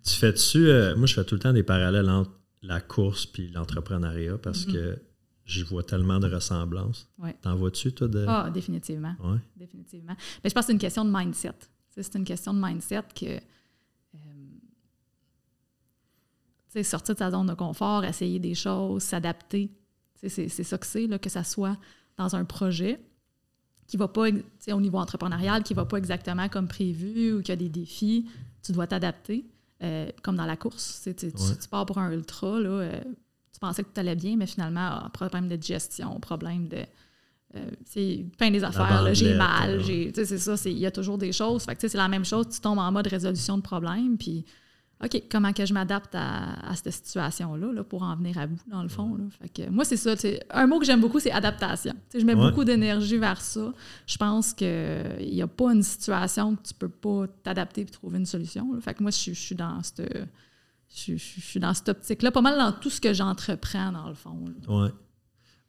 Tu 0.03 0.13
fais-tu. 0.13 0.59
moi, 0.97 1.05
je 1.07 1.13
fais 1.13 1.23
tout 1.23 1.35
le 1.35 1.39
temps 1.39 1.53
des 1.53 1.63
parallèles 1.63 2.09
entre 2.09 2.31
la 2.61 2.81
course 2.81 3.25
puis 3.25 3.49
l'entrepreneuriat 3.51 4.37
parce 4.39 4.65
Mhm. 4.67 4.73
que 4.73 4.99
j'y 5.45 5.61
vois 5.63 5.83
tellement 5.83 6.19
de 6.19 6.27
ressemblances. 6.27 7.07
Ouais. 7.19 7.35
T'en 7.41 7.55
vois-tu, 7.55 7.93
toi, 7.93 8.07
de. 8.07 8.25
Ah, 8.27 8.49
définitivement. 8.53 9.15
Ouais. 9.23 9.37
Définitivement. 9.55 10.15
Mais 10.43 10.49
je 10.49 10.53
pense 10.53 10.63
que 10.63 10.67
c'est 10.67 10.73
une 10.73 10.79
question 10.79 11.05
de 11.05 11.11
mindset. 11.15 11.53
C'est 11.89 12.15
une 12.15 12.25
question 12.25 12.53
de 12.53 12.59
mindset 12.61 13.03
que. 13.15 13.25
euh, 13.25 13.39
tu 16.67 16.71
sais, 16.71 16.83
sortir 16.83 17.15
de 17.15 17.19
sa 17.19 17.31
zone 17.31 17.47
de 17.47 17.53
confort, 17.53 18.03
essayer 18.03 18.39
des 18.39 18.55
choses, 18.55 19.03
s'adapter. 19.03 19.69
Tu 20.19 20.29
sais, 20.29 20.49
C'est 20.49 20.63
ça 20.63 20.77
que 20.77 20.85
c'est, 20.85 21.07
que 21.19 21.29
ça 21.29 21.43
soit 21.43 21.77
dans 22.17 22.35
un 22.35 22.45
projet 22.45 22.99
qui 23.87 23.97
va 23.97 24.07
pas, 24.07 24.25
ex- 24.25 24.39
tu 24.39 24.45
sais, 24.59 24.73
au 24.73 24.81
niveau 24.81 24.97
entrepreneurial, 24.97 25.63
qui 25.63 25.73
va 25.73 25.85
pas 25.85 25.97
exactement 25.97 26.49
comme 26.49 26.67
prévu 26.67 27.33
ou 27.33 27.37
qu'il 27.41 27.49
y 27.49 27.51
a 27.51 27.55
des 27.55 27.69
défis, 27.69 28.25
tu 28.63 28.71
dois 28.71 28.87
t'adapter. 28.87 29.45
Euh, 29.83 30.09
comme 30.23 30.37
dans 30.37 30.45
la 30.45 30.55
course, 30.57 30.95
tu, 30.97 31.03
sais, 31.03 31.13
tu- 31.13 31.31
tu- 31.33 31.41
Ouais. 31.43 31.57
tu 31.61 31.67
pars 31.69 31.85
pour 31.85 31.97
un 31.97 32.11
ultra, 32.11 32.59
là, 32.59 32.69
euh, 32.69 33.01
tu 33.55 33.59
pensais 33.59 33.83
que 33.83 33.87
tout 33.89 33.99
allait 33.99 34.15
bien, 34.15 34.35
mais 34.35 34.45
finalement, 34.47 34.89
ah, 34.91 35.09
problème 35.13 35.47
de 35.47 35.55
digestion, 35.55 36.19
problème 36.19 36.67
de, 36.67 36.83
euh, 37.55 37.71
plein 38.37 38.51
des 38.51 38.63
affaires, 38.65 39.13
j'ai 39.13 39.33
mal, 39.35 39.81
j'ai, 39.81 40.07
tu 40.11 40.15
sais, 40.15 40.25
c'est 40.25 40.37
ça, 40.39 40.57
c'est- 40.57 40.71
il 40.73 40.77
y 40.79 40.85
a 40.85 40.91
toujours 40.91 41.17
des 41.17 41.31
choses. 41.31 41.63
Fait 41.63 41.73
que, 41.73 41.79
tu 41.79 41.87
sais, 41.87 41.89
c'est 41.93 41.97
la 41.97 42.09
même 42.09 42.25
chose, 42.25 42.47
tu 42.49 42.59
tombes 42.59 42.79
en 42.79 42.91
mode 42.91 43.07
résolution 43.07 43.55
de 43.57 43.61
problème, 43.63 44.17
puis 44.17 44.43
OK, 45.03 45.23
comment 45.29 45.51
que 45.51 45.65
je 45.65 45.73
m'adapte 45.73 46.15
à, 46.15 46.69
à 46.69 46.75
cette 46.75 46.91
situation-là 46.93 47.73
là, 47.73 47.83
pour 47.83 48.01
en 48.03 48.15
venir 48.15 48.37
à 48.37 48.47
bout, 48.47 48.57
dans 48.67 48.81
le 48.81 48.87
fond. 48.87 49.15
Là. 49.15 49.25
Fait 49.41 49.49
que, 49.49 49.69
moi, 49.69 49.83
c'est 49.83 49.97
ça. 49.97 50.15
Un 50.51 50.67
mot 50.67 50.79
que 50.79 50.85
j'aime 50.85 51.01
beaucoup, 51.01 51.19
c'est 51.19 51.31
adaptation. 51.31 51.91
Tu 51.93 51.99
sais, 52.11 52.19
je 52.21 52.25
mets 52.25 52.33
Ouais. 52.33 52.49
beaucoup 52.49 52.63
d'énergie 52.63 53.17
vers 53.17 53.41
ça. 53.41 53.73
Je 54.07 54.15
pense 54.17 54.53
qu'il 54.53 55.17
n'y 55.33 55.41
a 55.41 55.47
pas 55.47 55.73
une 55.73 55.83
situation 55.83 56.55
que 56.55 56.63
tu 56.63 56.73
peux 56.73 56.87
pas 56.87 57.25
t'adapter 57.43 57.81
et 57.81 57.85
trouver 57.85 58.19
une 58.19 58.25
solution. 58.25 58.73
là. 58.73 58.79
Fait 58.79 58.93
que 58.93 59.01
moi, 59.03 59.11
je, 59.11 59.17
suis- 59.17 59.33
je 59.35 59.39
suis 59.41 59.55
dans 59.55 59.83
cette. 59.83 60.01
Je, 60.95 61.17
je- 61.17 61.17
je 61.17 61.41
suis 61.41 61.59
dans 61.59 61.73
cette 61.73 61.89
optique-là, 61.89 62.31
pas 62.31 62.41
mal 62.41 62.57
dans 62.57 62.71
tout 62.71 62.89
ce 62.89 63.01
que 63.01 63.13
j'entreprends, 63.13 63.91
dans 63.91 64.07
le 64.07 64.15
fond. 64.15 64.45
Ouais. 64.67 64.89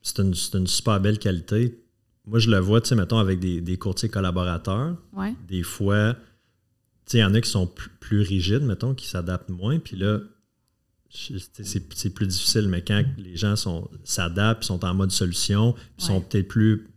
C'est 0.03 0.19
une, 0.21 0.35
une 0.55 0.67
super 0.69 1.01
belle 1.01 1.19
qualité. 1.19 1.83
Moi, 2.27 2.39
je 2.39 2.51
le 2.51 2.59
vois, 2.59 2.81
tu 2.81 2.89
sais, 2.89 2.95
mettons, 2.95 3.19
avec 3.19 3.41
des, 3.41 3.61
des 3.61 3.77
courtiers 3.77 4.09
collaborateurs. 4.09 4.97
Ouais. 5.13 5.35
Des 5.49 5.63
fois, 5.63 6.15
tu 6.15 6.21
sais, 7.13 7.19
il 7.19 7.21
y 7.21 7.25
en 7.25 7.35
a 7.35 7.41
qui 7.41 7.51
sont 7.51 7.67
plus, 7.67 7.91
plus 8.01 8.21
rigides, 8.21 8.63
mettons, 8.63 8.95
qui 8.95 9.07
s'adaptent 9.09 9.49
moins. 9.49 9.79
Puis 9.81 9.97
là, 9.97 10.21
c'est 11.09 12.11
plus 12.15 12.27
difficile. 12.27 12.69
Mais 12.69 12.83
quand 12.83 13.03
les 13.19 13.37
gens 13.37 13.55
s'adaptent, 14.05 14.65
sont 14.65 14.85
en 14.85 14.95
mode 14.95 15.11
solution, 15.13 15.75
sont 15.99 16.21
peut-être 16.21 16.49
plus, 16.49 16.89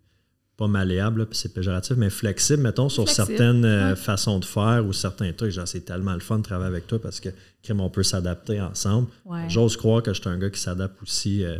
pas 0.60 0.68
malléables, 0.68 1.22
là, 1.22 1.26
puis 1.26 1.38
c'est 1.38 1.54
péjoratif, 1.54 1.96
mais 1.96 2.10
flexibles, 2.10 2.62
mettons, 2.62 2.90
sur 2.90 3.06
Flexible, 3.06 3.28
certaines 3.28 3.66
euh, 3.66 3.90
ouais. 3.92 3.96
façons 3.96 4.40
de 4.40 4.46
faire 4.46 4.86
ou 4.86 4.92
certains 4.92 5.32
trucs. 5.32 5.52
Genre, 5.52 5.68
c'est 5.68 5.86
tellement 5.86 6.14
le 6.14 6.20
fun 6.20 6.40
de 6.40 6.44
travailler 6.44 6.68
avec 6.68 6.86
toi 6.86 7.00
parce 7.02 7.22
que, 7.22 7.30
crème, 7.64 7.80
on 7.80 7.90
peut 7.90 8.04
s'adapter 8.04 8.60
ensemble. 8.60 9.08
Ouais. 9.26 9.46
J'ose 9.48 9.78
croire 9.78 10.04
que 10.04 10.14
je 10.14 10.20
suis 10.20 10.30
un 10.30 10.38
gars 10.38 10.50
qui 10.50 10.60
s'adapte 10.60 11.02
aussi 11.02 11.46
euh, 11.46 11.60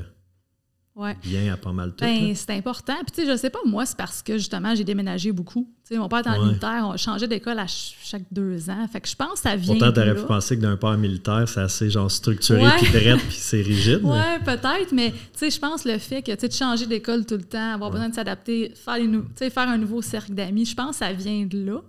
ouais. 1.00 1.18
bien 1.24 1.54
à 1.54 1.58
pas 1.58 1.72
mal 1.72 1.92
tout. 1.96 2.04
Ben, 2.06 2.34
c'est 2.36 2.52
important. 2.52 2.94
Puis, 3.06 3.12
tu 3.16 3.22
sais, 3.26 3.32
je 3.32 3.38
sais 3.38 3.50
pas, 3.50 3.60
moi, 3.66 3.86
c'est 3.86 3.98
parce 3.98 4.22
que 4.22 4.34
justement, 4.38 4.76
j'ai 4.76 4.84
déménagé 4.84 5.32
beaucoup. 5.32 5.68
Tu 5.88 5.94
sais, 5.96 6.00
mon 6.00 6.08
père 6.08 6.20
était 6.20 6.30
en 6.30 6.40
Ouais. 6.40 6.46
militaire, 6.48 6.84
on 6.86 6.98
changeait 6.98 7.28
d'école 7.28 7.58
à 7.60 7.68
ch- 7.68 7.96
chaque 8.04 8.26
deux 8.32 8.70
ans. 8.70 8.88
Fait 8.92 9.02
que 9.02 9.08
je 9.08 9.16
pense 9.16 9.34
que 9.34 9.40
ça 9.50 9.56
vient. 9.56 9.76
Pourtant, 9.76 9.92
t'aurais 9.92 10.16
pu 10.16 10.26
penser 10.26 10.56
que 10.58 10.62
d'un 10.62 10.78
père 10.78 10.98
militaire, 10.98 11.48
c'est 11.48 11.62
assez 11.62 11.90
genre 11.90 12.12
structuré, 12.12 12.64
Ouais. 12.64 12.78
puis 12.82 12.92
drette, 12.92 13.20
puis 13.22 13.38
c'est 13.38 13.62
rigide. 13.62 14.02
mais- 14.04 14.10
Ouais, 14.12 14.40
peut-être, 14.46 14.92
mais 14.92 15.12
tu 15.12 15.18
sais, 15.36 15.50
je 15.50 15.60
pense 15.60 15.86
le 15.86 15.98
fait 15.98 16.22
que 16.22 16.32
tu 16.32 16.38
sais, 16.40 16.48
de 16.48 16.54
changer 16.54 16.86
d'école 16.86 17.26
tout 17.26 17.36
le 17.38 17.44
temps, 17.44 17.74
avoir 17.74 17.90
besoin 17.92 18.10
de 18.10 18.16
s'adapter, 18.16 18.74
faire, 18.76 18.98
les 18.98 19.08
nou- 19.08 19.26
faire 19.36 19.58
un 19.70 19.78
nouveau 19.78 20.02
cercle 20.02 20.34
d'amis, 20.34 20.66
je 20.66 20.76
pense 20.76 20.92
que 20.92 21.06
ça 21.06 21.12
vient 21.14 21.46
de 21.46 21.64
là. 21.64 21.82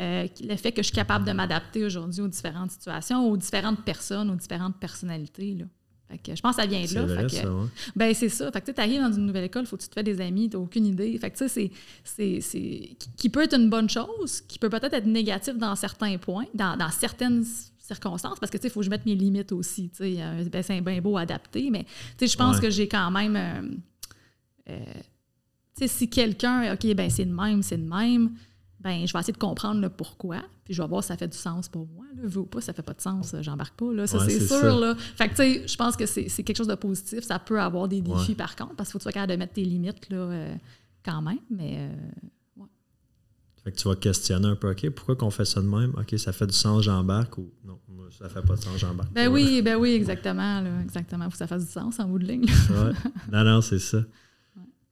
Euh, 0.00 0.26
le 0.42 0.56
fait 0.56 0.72
que 0.72 0.80
je 0.82 0.86
suis 0.86 0.94
capable 0.96 1.26
de 1.26 1.32
m'adapter 1.32 1.84
aujourd'hui 1.84 2.22
aux 2.22 2.28
différentes 2.28 2.70
situations, 2.70 3.28
aux 3.30 3.36
différentes 3.36 3.84
personnes, 3.84 4.30
aux 4.30 4.34
différentes 4.36 4.76
personnalités. 4.80 5.54
Là. 5.58 5.66
Que 6.18 6.34
je 6.36 6.40
pense 6.40 6.56
que 6.56 6.62
ça 6.62 6.68
vient 6.68 6.84
de 6.84 6.94
là. 6.94 7.02
vrai, 7.06 7.16
Fait 7.28 7.36
que- 7.36 7.42
ça, 7.42 7.54
ouais. 7.54 7.66
Ben, 7.96 8.14
c'est 8.14 8.28
ça. 8.28 8.50
Fait 8.52 8.60
que 8.60 8.70
tu 8.70 8.80
arrives 8.80 9.00
dans 9.00 9.12
une 9.12 9.26
nouvelle 9.26 9.44
école, 9.44 9.62
il 9.62 9.66
faut 9.66 9.76
que 9.76 9.82
tu 9.82 9.88
te 9.88 9.94
fais 9.94 10.02
des 10.02 10.20
amis, 10.20 10.48
tu 10.50 10.56
n'as 10.56 10.62
aucune 10.62 10.86
idée. 10.86 11.16
Fait 11.18 11.30
que 11.30 11.38
tu 11.38 11.48
sais, 11.48 11.70
c'est- 12.40 12.96
qui- 13.16 13.28
peut 13.28 13.42
être 13.42 13.54
une 13.58 13.70
bonne 13.70 13.88
chose, 13.88 14.40
qui 14.42 14.58
peut 14.58 14.68
peut-être 14.70 14.94
être 14.94 15.06
négatif 15.06 15.56
dans 15.56 15.74
certains 15.76 16.16
points, 16.18 16.46
dans, 16.54 16.76
dans 16.76 16.90
certaines 16.90 17.44
circonstances, 17.78 18.38
parce 18.38 18.50
que 18.50 18.56
tu 18.56 18.62
sais, 18.62 18.68
il 18.68 18.70
faut 18.70 18.80
que 18.80 18.86
je 18.86 18.90
mette 18.90 19.04
mes 19.06 19.14
limites 19.14 19.52
aussi. 19.52 19.90
Tu 19.90 19.96
sais, 20.16 20.16
ben, 20.50 20.62
c'est 20.62 20.80
bien 20.80 21.00
beau 21.00 21.16
adapter, 21.16 21.68
mais 21.70 21.84
tu 21.84 21.90
sais, 22.20 22.26
je 22.28 22.36
pense 22.36 22.56
Ouais. 22.56 22.62
que 22.62 22.70
j'ai 22.70 22.88
quand 22.88 23.10
même. 23.10 23.36
euh, 23.36 23.62
euh, 24.70 24.84
tu 25.76 25.86
sais, 25.86 25.88
si 25.88 26.08
quelqu'un, 26.08 26.74
OK, 26.74 26.94
ben 26.94 27.08
c'est 27.10 27.24
de 27.24 27.32
même, 27.34 27.62
c'est 27.62 27.78
de 27.78 27.88
même, 27.88 28.32
ben 28.82 29.06
je 29.06 29.12
vais 29.12 29.18
essayer 29.20 29.32
de 29.32 29.38
comprendre 29.38 29.80
le 29.80 29.88
pourquoi, 29.88 30.38
puis 30.64 30.74
je 30.74 30.82
vais 30.82 30.88
voir 30.88 31.02
si 31.02 31.08
ça 31.08 31.16
fait 31.16 31.28
du 31.28 31.36
sens 31.36 31.68
pour 31.68 31.86
moi. 31.86 32.04
Là. 32.16 32.22
Veux 32.24 32.40
ou 32.40 32.46
pas, 32.46 32.60
ça 32.60 32.72
fait 32.72 32.82
pas 32.82 32.94
de 32.94 33.00
sens, 33.00 33.34
j'embarque 33.40 33.76
pas. 33.78 33.92
Là. 33.92 34.06
Ça, 34.06 34.18
Ouais, 34.18 34.28
c'est 34.28 34.40
sûr. 34.46 34.56
ça. 34.56 34.74
Là. 34.78 34.94
Fait 34.96 35.28
que, 35.28 35.34
tu 35.34 35.36
sais, 35.36 35.68
je 35.68 35.76
pense 35.76 35.96
que 35.96 36.04
c'est 36.06 36.26
quelque 36.42 36.56
chose 36.56 36.66
de 36.68 36.74
positif. 36.74 37.20
Ça 37.24 37.38
peut 37.38 37.60
avoir 37.60 37.86
des 37.88 38.00
défis, 38.00 38.30
Ouais. 38.30 38.34
par 38.34 38.56
contre, 38.56 38.74
parce 38.76 38.88
qu'il 38.88 38.92
faut 38.94 38.98
que 38.98 39.02
tu 39.04 39.04
sois 39.04 39.12
capable 39.12 39.32
de 39.32 39.36
mettre 39.38 39.52
tes 39.54 39.64
limites 39.64 40.08
là, 40.10 40.16
euh, 40.16 40.54
quand 41.04 41.22
même. 41.22 41.38
Mais 41.50 41.76
euh, 41.78 42.62
Fait 43.64 43.70
que 43.70 43.76
tu 43.76 43.86
vas 43.88 43.94
questionner 43.94 44.48
un 44.48 44.56
peu, 44.56 44.70
OK, 44.72 44.90
pourquoi 44.90 45.14
qu'on 45.14 45.30
fait 45.30 45.44
ça 45.44 45.60
de 45.60 45.66
même? 45.68 45.92
OK, 45.96 46.18
ça 46.18 46.32
fait 46.32 46.48
du 46.48 46.52
sens, 46.52 46.82
j'embarque 46.82 47.38
ou 47.38 47.48
non, 47.64 47.78
ça 48.10 48.28
fait 48.28 48.42
pas 48.42 48.56
de 48.56 48.60
sens, 48.60 48.76
j'embarque. 48.78 49.12
ben 49.12 49.28
oui, 49.28 49.62
ben 49.64 49.76
oui, 49.76 49.90
exactement. 49.92 50.60
Là, 50.60 50.80
exactement. 50.82 51.24
faut 51.26 51.30
que 51.30 51.36
ça 51.36 51.46
fasse 51.46 51.64
du 51.66 51.70
sens 51.72 52.00
en 52.00 52.08
bout 52.08 52.18
de 52.18 52.24
ligne. 52.26 52.46
là. 52.46 52.84
Ouais. 52.86 52.92
Non, 53.30 53.44
non, 53.44 53.60
c'est 53.60 53.78
ça. 53.78 53.98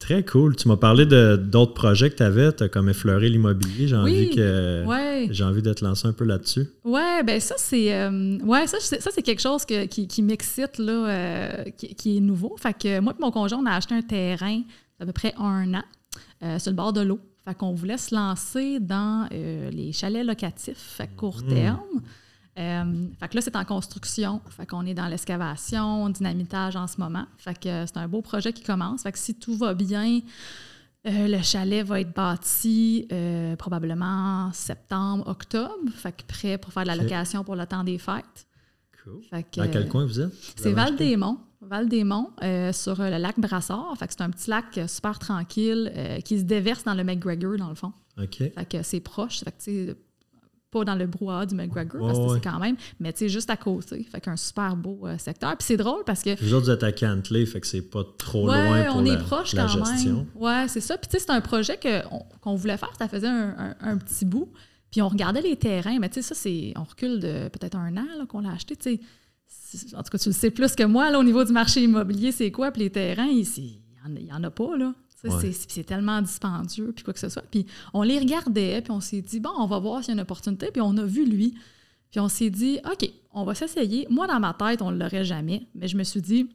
Très 0.01 0.24
cool. 0.24 0.57
Tu 0.57 0.66
m'as 0.66 0.76
parlé 0.78 1.05
de 1.07 1.36
d'autres 1.36 1.74
projets 1.74 2.09
que 2.11 2.16
tu 2.16 2.22
avais. 2.22 2.53
Tu 2.53 2.62
as 2.64 2.68
comme 2.68 2.88
effleuré 2.88 3.28
l'immobilier. 3.28 3.86
J'ai 3.86 3.94
Oui. 3.96 4.01
envie 4.01 4.30
que 4.34 4.84
Ouais. 4.86 5.28
j'ai 5.30 5.44
envie 5.44 5.61
de 5.62 5.72
te 5.74 5.84
lancer 5.84 6.09
un 6.09 6.12
peu 6.14 6.24
là-dessus. 6.24 6.66
Ouais, 6.84 7.22
ben 7.22 7.38
ça 7.38 7.55
c'est 7.59 7.94
euh, 7.94 8.38
ouais 8.38 8.66
ça 8.66 8.78
ça 8.80 9.11
c'est 9.14 9.22
quelque 9.22 9.42
chose 9.42 9.64
que- 9.66 9.84
qui, 9.86 10.09
qui 10.09 10.22
m'excite 10.22 10.78
là, 10.78 10.92
euh, 11.09 11.64
qui, 11.76 11.94
qui 11.94 12.16
est 12.16 12.20
nouveau. 12.20 12.57
Fait 12.59 12.72
que 12.76 12.98
moi 13.01 13.14
et 13.16 13.20
mon 13.22 13.30
conjoint 13.30 13.61
on 13.62 13.66
a 13.66 13.72
acheté 13.74 13.94
un 13.94 14.03
terrain 14.03 14.62
d'à 14.98 15.05
peu 15.07 15.12
près 15.12 15.34
un 15.38 15.74
an 15.74 15.84
euh, 16.42 16.59
sur 16.59 16.70
le 16.72 16.76
bord 16.76 16.92
de 16.94 17.03
l'eau. 17.03 17.20
Fait 17.46 17.55
qu'on 17.55 17.74
voulait 17.74 17.98
se 17.98 18.14
lancer 18.14 18.80
dans 18.80 19.28
les 19.30 19.92
chalets 19.92 20.24
locatifs 20.26 20.96
à 20.98 21.07
court 21.07 21.42
Mhm. 21.44 21.55
terme. 21.55 22.01
Euh, 22.61 23.06
fait 23.18 23.28
que 23.28 23.36
là, 23.36 23.40
c'est 23.40 23.56
en 23.56 23.64
construction. 23.64 24.40
Fait 24.50 24.66
qu'on 24.66 24.84
est 24.84 24.94
dans 24.94 25.06
l'excavation, 25.06 26.08
dynamitage 26.11 26.76
en 26.76 26.86
ce 26.86 27.00
moment. 27.00 27.24
Fait 27.38 27.58
que 27.58 27.86
c'est 27.86 27.96
un 27.96 28.06
beau 28.06 28.20
projet 28.20 28.52
qui 28.52 28.62
commence. 28.62 29.02
Fait 29.02 29.12
que 29.12 29.18
si 29.18 29.34
tout 29.34 29.56
va 29.56 29.72
bien, 29.72 30.20
euh, 31.06 31.28
le 31.28 31.42
chalet 31.42 31.84
va 31.86 32.00
être 32.00 32.14
bâti 32.14 33.08
euh, 33.12 33.56
probablement 33.56 34.48
en 34.48 34.52
septembre, 34.52 35.26
octobre. 35.26 35.90
Fait 35.94 36.12
que 36.12 36.22
prêt 36.26 36.58
pour 36.58 36.72
faire 36.72 36.82
de 36.82 36.88
la 36.88 36.96
location 36.96 37.44
pour 37.44 37.56
le 37.56 37.66
temps 37.66 37.82
des 37.82 37.98
fêtes. 37.98 38.46
Cool. 39.02 39.22
Dans 39.32 39.70
quel 39.70 39.88
coin 39.88 40.04
vous 40.04 40.20
êtes? 40.20 40.32
C'est 40.56 40.72
Val-des-Monts. 40.72 41.38
Val-des-Monts, 41.62 42.30
sur 42.72 43.00
le 43.00 43.16
lac 43.16 43.38
Brassard. 43.40 43.96
Fait 43.98 44.06
que 44.06 44.12
c'est 44.12 44.22
un 44.22 44.30
petit 44.30 44.50
lac 44.50 44.78
super 44.86 45.18
tranquille 45.18 45.90
qui 46.24 46.38
se 46.38 46.44
déverse 46.44 46.84
dans 46.84 46.94
le 46.94 47.04
McGregor, 47.04 47.56
dans 47.56 47.70
le 47.70 47.74
fond. 47.74 47.92
OK. 48.18 48.36
Fait 48.36 48.68
que 48.68 48.82
c'est 48.82 49.00
proche. 49.00 49.40
Fait 49.40 49.52
que, 49.52 49.96
pas 50.70 50.84
dans 50.84 50.94
le 50.94 51.06
brouhaha 51.06 51.46
du 51.46 51.54
McGregor, 51.54 52.00
parce 52.00 52.18
que 52.18 52.34
c'est 52.34 52.50
quand 52.50 52.58
même, 52.58 52.76
mais 52.98 53.12
tu 53.12 53.20
sais, 53.20 53.28
juste 53.28 53.50
à 53.50 53.56
côté. 53.56 54.04
Fait 54.04 54.20
qu'un 54.20 54.36
super 54.36 54.76
beau 54.76 55.00
euh, 55.04 55.18
secteur. 55.18 55.56
Puis 55.56 55.66
c'est 55.66 55.76
drôle 55.76 56.04
parce 56.04 56.22
que. 56.22 56.40
Vous 56.40 56.54
autres, 56.54 56.66
vous 56.66 56.70
êtes 56.70 56.82
à 56.82 56.92
Cantley, 56.92 57.46
fait 57.46 57.60
que 57.60 57.66
c'est 57.66 57.82
pas 57.82 58.04
trop 58.18 58.46
loin 58.46 58.84
pour 58.84 58.96
on 58.96 59.04
est 59.04 59.18
proche 59.18 59.54
quand 59.54 59.68
gestion. 59.68 60.16
Même. 60.16 60.26
Ouais, 60.34 60.68
c'est 60.68 60.80
ça. 60.80 60.96
Puis 60.96 61.08
tu 61.08 61.18
sais, 61.18 61.24
c'est 61.26 61.32
un 61.32 61.40
projet 61.40 61.78
qu'on 62.42 62.54
voulait 62.54 62.76
faire, 62.76 62.92
ça 62.98 63.08
faisait 63.08 63.28
un, 63.28 63.96
petit 63.98 64.24
bout. 64.24 64.48
Puis 64.90 65.02
on 65.02 65.08
regardait 65.08 65.42
les 65.42 65.56
terrains, 65.56 65.98
mais 66.00 66.08
tu 66.08 66.14
sais, 66.14 66.22
ça, 66.22 66.34
c'est. 66.34 66.72
On 66.76 66.84
recule 66.84 67.20
de 67.20 67.48
peut-être 67.48 67.76
un 67.76 67.96
an 67.96 68.26
qu'on 68.28 68.40
l'a 68.40 68.52
acheté, 68.52 68.76
tu 68.76 68.96
sais. 68.96 69.96
En 69.96 70.02
tout 70.02 70.10
cas, 70.10 70.18
tu 70.18 70.28
le 70.28 70.34
sais 70.34 70.50
plus 70.50 70.74
que 70.74 70.82
moi, 70.82 71.10
là, 71.10 71.18
au 71.18 71.24
niveau 71.24 71.44
du 71.44 71.52
marché 71.52 71.82
immobilier, 71.82 72.32
c'est 72.32 72.50
quoi? 72.50 72.72
Puis 72.72 72.82
les 72.82 72.90
terrains, 72.90 73.28
il 73.28 73.46
n'y 74.08 74.32
en, 74.32 74.36
en, 74.36 74.44
a 74.44 74.50
pas, 74.50 74.76
là. 74.76 74.92
C'est 75.22 75.84
tellement 75.84 76.22
dispendieux, 76.22 76.92
puis 76.94 77.04
quoi 77.04 77.12
que 77.12 77.20
ce 77.20 77.28
soit. 77.28 77.44
Puis 77.50 77.66
on 77.92 78.02
les 78.02 78.18
regardait, 78.18 78.80
puis 78.80 78.90
on 78.90 79.00
s'est 79.00 79.20
dit, 79.20 79.40
bon, 79.40 79.50
on 79.58 79.66
va 79.66 79.78
voir 79.78 80.02
s'il 80.02 80.08
y 80.08 80.10
a 80.12 80.14
une 80.14 80.20
opportunité. 80.20 80.70
Puis 80.72 80.80
on 80.80 80.96
a 80.96 81.04
vu 81.04 81.26
lui. 81.26 81.54
Puis 82.10 82.20
on 82.20 82.28
s'est 82.28 82.50
dit, 82.50 82.78
OK, 82.90 83.10
on 83.32 83.44
va 83.44 83.54
s'essayer. 83.54 84.06
Moi, 84.10 84.26
dans 84.26 84.40
ma 84.40 84.54
tête, 84.54 84.82
on 84.82 84.90
ne 84.90 84.98
l'aurait 84.98 85.24
jamais. 85.24 85.66
Mais 85.74 85.88
je 85.88 85.96
me 85.96 86.04
suis 86.04 86.22
dit, 86.22 86.48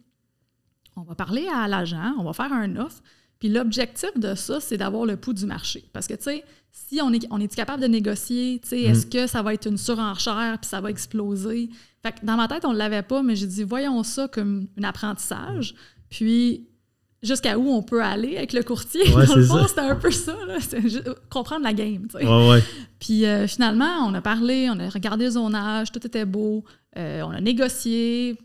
on 0.95 1.03
va 1.03 1.15
parler 1.15 1.47
à 1.47 1.67
l'agent, 1.67 2.15
on 2.17 2.23
va 2.23 2.33
faire 2.33 2.51
un 2.51 2.75
offre. 2.77 3.01
Puis 3.39 3.49
l'objectif 3.49 4.11
de 4.17 4.33
ça, 4.33 4.59
c'est 4.59 4.77
d'avoir 4.77 5.05
le 5.05 5.17
pouls 5.17 5.33
du 5.33 5.45
marché. 5.45 5.83
Parce 5.93 6.07
que, 6.07 6.13
tu 6.13 6.23
sais, 6.23 6.43
si 6.71 7.01
on 7.01 7.11
est, 7.13 7.27
on 7.29 7.39
est 7.39 7.53
capable 7.53 7.81
de 7.81 7.87
négocier, 7.87 8.59
tu 8.61 8.69
sais, 8.69 8.81
est-ce 8.81 9.05
mm. 9.05 9.09
que 9.09 9.27
ça 9.27 9.41
va 9.41 9.53
être 9.53 9.67
une 9.67 9.77
surenchère 9.77 10.57
puis 10.59 10.69
ça 10.69 10.81
va 10.81 10.89
exploser? 10.89 11.69
Fait 12.01 12.13
que 12.13 12.25
dans 12.25 12.37
ma 12.37 12.47
tête, 12.47 12.65
on 12.65 12.73
ne 12.73 12.77
l'avait 12.77 13.03
pas, 13.03 13.23
mais 13.23 13.35
j'ai 13.35 13.47
dit, 13.47 13.63
voyons 13.63 14.03
ça 14.03 14.27
comme 14.27 14.67
un 14.77 14.83
apprentissage. 14.83 15.75
Puis 16.09 16.67
jusqu'à 17.25 17.57
où 17.57 17.69
on 17.69 17.81
peut 17.81 18.01
aller 18.01 18.37
avec 18.37 18.53
le 18.53 18.63
courtier. 18.63 19.03
Dans 19.11 19.35
le 19.35 19.43
fond, 19.43 19.67
c'était 19.67 19.81
un 19.81 19.95
peu 19.95 20.11
ça, 20.11 20.35
comprendre 21.29 21.63
la 21.63 21.73
game. 21.73 22.07
Puis 22.99 23.25
euh, 23.25 23.47
finalement, 23.47 24.05
on 24.07 24.13
a 24.13 24.21
parlé, 24.21 24.69
on 24.69 24.79
a 24.79 24.89
regardé 24.89 25.25
le 25.25 25.31
zonage, 25.31 25.91
tout 25.91 26.05
était 26.05 26.25
beau, 26.25 26.63
euh, 26.97 27.21
on 27.23 27.31
a 27.31 27.41
négocié, 27.41 28.37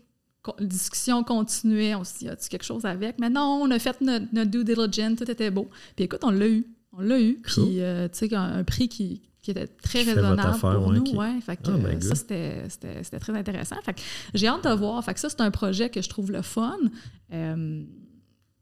la 0.59 0.65
discussion 0.65 1.23
continuait, 1.23 1.95
on 1.95 2.03
s'est 2.03 2.19
dit, 2.19 2.25
y 2.25 2.29
a 2.29 2.35
quelque 2.35 2.63
chose 2.63 2.85
avec? 2.85 3.19
Mais 3.19 3.29
non, 3.29 3.61
on 3.63 3.71
a 3.71 3.79
fait 3.79 4.01
notre, 4.01 4.43
due 4.45 4.63
diligence, 4.63 5.17
tout 5.17 5.29
était 5.29 5.51
beau. 5.51 5.69
Puis 5.95 6.05
écoute, 6.05 6.21
on 6.23 6.31
l'a 6.31 6.47
eu. 6.47 6.65
On 6.93 7.01
l'a 7.01 7.19
eu. 7.19 7.39
Puis, 7.43 7.81
euh, 7.81 8.07
tu 8.09 8.27
sais, 8.27 8.35
un, 8.35 8.63
prix 8.63 8.89
qui, 8.89 9.21
était 9.47 9.67
très 9.67 10.03
raisonnable 10.03 10.59
pour 10.59 10.91
nous. 10.91 11.15
Ouais, 11.15 11.39
fait 11.41 11.55
que, 11.55 11.61
ah, 11.67 11.77
ben, 11.77 12.01
ça, 12.01 12.15
c'était 12.15 13.19
très 13.19 13.33
intéressant. 13.33 13.77
Fait 13.83 13.95
j'ai 14.33 14.47
hâte 14.47 14.65
de 14.65 14.73
voir. 14.73 15.03
Fait 15.03 15.13
que 15.13 15.19
ça, 15.19 15.29
c'est 15.29 15.41
un 15.41 15.51
projet 15.51 15.89
que 15.89 16.01
je 16.01 16.09
trouve 16.09 16.31
le 16.31 16.41
fun. 16.41 16.77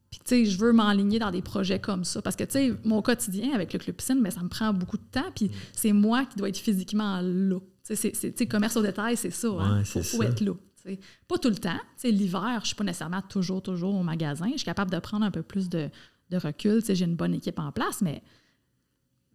Puis, 0.10 0.20
tu 0.20 0.26
sais, 0.26 0.46
je 0.46 0.58
veux 0.58 0.72
m'enligner 0.72 1.20
dans 1.20 1.32
des 1.32 1.42
projets 1.42 1.80
comme 1.80 2.04
ça. 2.04 2.22
Parce 2.22 2.36
que, 2.36 2.44
tu 2.44 2.52
sais, 2.52 2.74
mon 2.84 3.02
quotidien 3.02 3.54
avec 3.54 3.74
le 3.74 3.80
club 3.80 3.96
piscine, 3.96 4.20
mais 4.22 4.32
ça 4.32 4.42
me 4.42 4.50
prend 4.50 4.74
beaucoup 4.74 4.98
de 4.98 5.04
temps. 5.12 5.32
Puis, 5.36 5.52
c'est 5.74 5.94
moi 5.94 6.26
qui 6.26 6.38
dois 6.38 6.50
être 6.50 6.58
physiquement 6.58 7.22
là. 7.22 7.60
Tu 7.86 7.96
sais, 7.96 8.48
commerce 8.48 8.76
au 8.78 8.82
détail, 8.82 9.18
c'est 9.18 9.32
ça. 9.32 9.50
Hein? 9.50 9.84
faut, 9.84 10.24
être 10.24 10.42
là. 10.42 10.54
Pas 11.28 11.38
tout 11.38 11.50
le 11.50 11.58
temps. 11.58 11.80
L'hiver, 12.04 12.54
je 12.56 12.60
ne 12.60 12.66
suis 12.66 12.76
pas 12.76 12.84
nécessairement 12.84 13.22
toujours, 13.22 13.62
toujours 13.62 13.96
au 13.96 14.04
magasin. 14.04 14.48
Je 14.52 14.58
suis 14.58 14.66
capable 14.66 14.92
de 14.92 15.00
prendre 15.00 15.26
un 15.26 15.32
peu 15.32 15.44
plus 15.44 15.70
de, 15.70 15.90
de 16.30 16.38
recul. 16.38 16.84
J'ai 16.88 17.06
une 17.06 17.16
bonne 17.16 17.34
équipe 17.34 17.60
en 17.60 17.72
place, 17.72 18.02
mais 18.02 18.24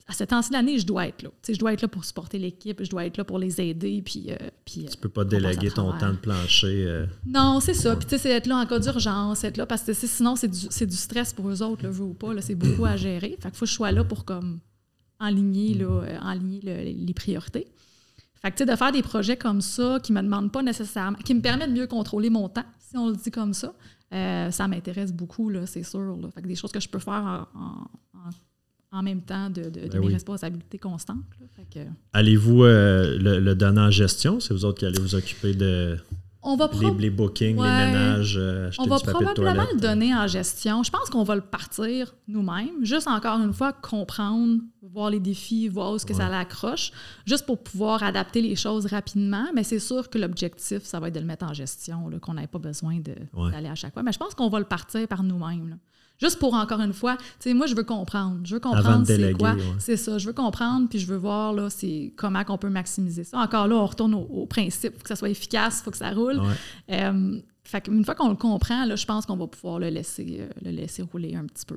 à 0.06 0.12
ce 0.12 0.22
temps-ci 0.22 0.50
de 0.50 0.54
l'année, 0.54 0.78
je 0.78 0.86
dois 0.86 1.06
être 1.06 1.22
là. 1.22 1.30
je 1.48 1.58
dois 1.58 1.72
être 1.72 1.80
là 1.80 1.88
pour 1.88 2.04
supporter 2.04 2.38
l'équipe, 2.38 2.82
je 2.82 2.90
dois 2.90 3.06
être 3.06 3.16
là 3.16 3.24
pour 3.24 3.38
les 3.38 3.60
aider. 3.60 4.02
Puis, 4.04 4.26
euh, 4.28 4.36
puis, 4.66 4.84
tu 4.84 4.98
peux 4.98 5.08
pas 5.08 5.24
déléguer 5.24 5.70
ton 5.70 5.96
temps 5.96 6.12
de 6.12 6.18
plancher. 6.18 6.84
Euh. 6.86 7.06
Non, 7.24 7.58
c'est 7.60 7.72
ça. 7.72 7.96
Puis 7.96 8.18
c'est 8.18 8.28
être 8.28 8.46
là 8.46 8.58
en 8.58 8.66
cas 8.66 8.78
d'urgence, 8.78 9.44
être 9.44 9.56
là 9.56 9.64
parce 9.64 9.82
que 9.82 9.94
sinon, 9.94 10.36
c'est 10.36 10.48
du, 10.48 10.86
du, 10.86 10.96
stress 10.96 11.32
pour 11.32 11.48
eux 11.48 11.62
autres, 11.62 11.84
là, 11.84 11.90
veux 11.90 12.04
ou 12.04 12.12
pas. 12.12 12.38
C'est 12.42 12.54
beaucoup 12.54 12.84
à 12.84 12.96
gérer. 12.96 13.38
Fait 13.40 13.48
qu'il 13.48 13.56
faut 13.56 13.64
que 13.64 13.70
je 13.70 13.74
sois 13.74 13.92
là 13.92 14.04
pour 14.04 14.26
comme 14.26 14.60
enligner, 15.18 15.72
là, 15.72 16.02
euh, 16.02 16.84
les 16.84 17.14
priorités. 17.14 17.66
Fait 18.42 18.50
que, 18.50 18.62
de 18.62 18.76
faire 18.76 18.92
des 18.92 19.02
projets 19.02 19.38
comme 19.38 19.62
ça 19.62 20.00
qui 20.02 20.12
me 20.12 20.20
demandent 20.20 20.52
pas 20.52 20.62
nécessairement, 20.62 21.16
qui 21.16 21.32
me 21.32 21.40
permettent 21.40 21.70
de 21.70 21.80
mieux 21.80 21.86
contrôler 21.86 22.28
mon 22.28 22.50
temps, 22.50 22.66
si 22.78 22.98
on 22.98 23.08
le 23.08 23.16
dit 23.16 23.30
comme 23.30 23.54
ça, 23.54 23.72
ça 24.10 24.68
m'intéresse 24.68 25.14
beaucoup, 25.14 25.50
c'est 25.64 25.82
sûr. 25.82 26.18
Fait 26.34 26.42
que 26.42 26.46
des 26.46 26.56
choses 26.56 26.72
que 26.72 26.78
je 26.78 26.90
peux 26.90 26.98
faire 26.98 27.46
en 27.54 27.88
en 28.14 28.30
même 29.02 29.22
temps 29.22 29.50
de, 29.50 29.68
de, 29.70 29.88
ben 29.88 30.00
mes 30.00 30.12
responsabilités 30.12 30.78
constantes. 30.78 31.18
Allez-vous 32.12 32.64
euh, 32.64 33.18
le, 33.18 33.54
donner 33.54 33.80
en 33.80 33.90
gestion? 33.90 34.40
C'est 34.40 34.54
vous 34.54 34.64
autres 34.64 34.78
qui 34.78 34.86
allez 34.86 35.00
vous 35.00 35.14
occuper 35.14 35.54
de 35.54 35.98
on 36.46 36.56
va 36.56 36.70
les, 36.98 37.08
bookings, 37.08 37.56
les 37.56 37.62
ménages, 37.62 38.36
euh, 38.38 38.70
On 38.78 38.86
va 38.86 38.98
probablement 38.98 39.64
le 39.72 39.80
donner 39.80 40.14
en 40.14 40.26
gestion. 40.26 40.82
Je 40.82 40.90
pense 40.90 41.08
qu'on 41.08 41.24
va 41.24 41.36
le 41.36 41.40
partir 41.40 42.14
nous-mêmes. 42.28 42.84
Juste 42.84 43.08
encore 43.08 43.40
une 43.40 43.54
fois, 43.54 43.72
comprendre, 43.72 44.60
voir 44.82 45.08
les 45.08 45.20
défis, 45.20 45.68
voir 45.68 45.92
où 45.92 45.98
ce 45.98 46.04
que 46.04 46.12
ça 46.12 46.28
l'accroche, 46.28 46.92
juste 47.24 47.46
pour 47.46 47.62
pouvoir 47.62 48.02
adapter 48.02 48.42
les 48.42 48.56
choses 48.56 48.84
rapidement. 48.84 49.46
Mais 49.54 49.64
c'est 49.64 49.78
sûr 49.78 50.10
que 50.10 50.18
l'objectif, 50.18 50.82
ça 50.82 51.00
va 51.00 51.08
être 51.08 51.14
de 51.14 51.20
le 51.20 51.26
mettre 51.26 51.46
en 51.46 51.54
gestion, 51.54 52.10
qu'on 52.20 52.34
n'ait 52.34 52.46
pas 52.46 52.58
besoin 52.58 52.98
d'aller 53.00 53.68
à 53.68 53.74
chaque 53.74 53.94
fois. 53.94 54.02
Mais 54.02 54.12
je 54.12 54.18
pense 54.18 54.34
qu'on 54.34 54.50
va 54.50 54.58
le 54.58 54.66
partir 54.66 55.08
par 55.08 55.22
nous-mêmes. 55.22 55.78
Juste 56.20 56.38
pour, 56.38 56.54
encore 56.54 56.80
une 56.80 56.92
fois, 56.92 57.16
tu 57.16 57.24
sais, 57.40 57.54
moi, 57.54 57.66
je 57.66 57.74
veux 57.74 57.82
comprendre. 57.82 58.38
Je 58.44 58.54
veux 58.54 58.60
comprendre 58.60 59.04
c'est 59.06 59.32
quoi. 59.32 59.56
C'est 59.78 59.96
ça. 59.96 60.18
Je 60.18 60.26
veux 60.26 60.32
comprendre, 60.32 60.88
puis 60.88 60.98
je 60.98 61.06
veux 61.06 61.16
voir, 61.16 61.52
là, 61.52 61.70
c'est 61.70 62.12
comment 62.16 62.44
qu'on 62.44 62.58
peut 62.58 62.70
maximiser 62.70 63.24
ça. 63.24 63.38
Encore 63.38 63.66
là, 63.66 63.76
on 63.76 63.86
retourne 63.86 64.14
au, 64.14 64.46
principe. 64.46 64.92
Il 64.94 64.98
faut 64.98 65.02
que 65.02 65.08
ça 65.08 65.16
soit 65.16 65.30
efficace, 65.30 65.80
il 65.80 65.84
faut 65.84 65.90
que 65.90 65.96
ça 65.96 66.10
roule. 66.10 66.40
Euh, 66.90 67.40
fait 67.64 67.88
une 67.88 68.04
fois 68.04 68.14
qu'on 68.14 68.28
le 68.28 68.36
comprend, 68.36 68.84
là, 68.84 68.94
je 68.94 69.06
pense 69.06 69.26
qu'on 69.26 69.36
va 69.36 69.46
pouvoir 69.46 69.78
le 69.78 69.88
laisser, 69.88 70.38
euh, 70.40 70.48
le 70.62 70.70
laisser 70.70 71.02
rouler 71.02 71.34
un 71.34 71.46
petit 71.46 71.64
peu. 71.64 71.76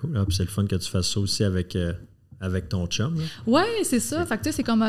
Cool. 0.00 0.16
Ah, 0.16 0.24
c'est 0.28 0.44
le 0.44 0.48
fun 0.48 0.66
que 0.66 0.76
tu 0.76 0.90
fasses 0.90 1.10
ça 1.10 1.20
aussi 1.20 1.42
avec, 1.42 1.74
euh, 1.74 1.92
avec 2.40 2.68
ton 2.68 2.86
chum. 2.86 3.16
Oui, 3.46 3.62
c'est 3.82 4.00
ça. 4.00 4.24
Fait 4.26 4.38
que, 4.38 4.52
c'est 4.52 4.62
comme 4.62 4.84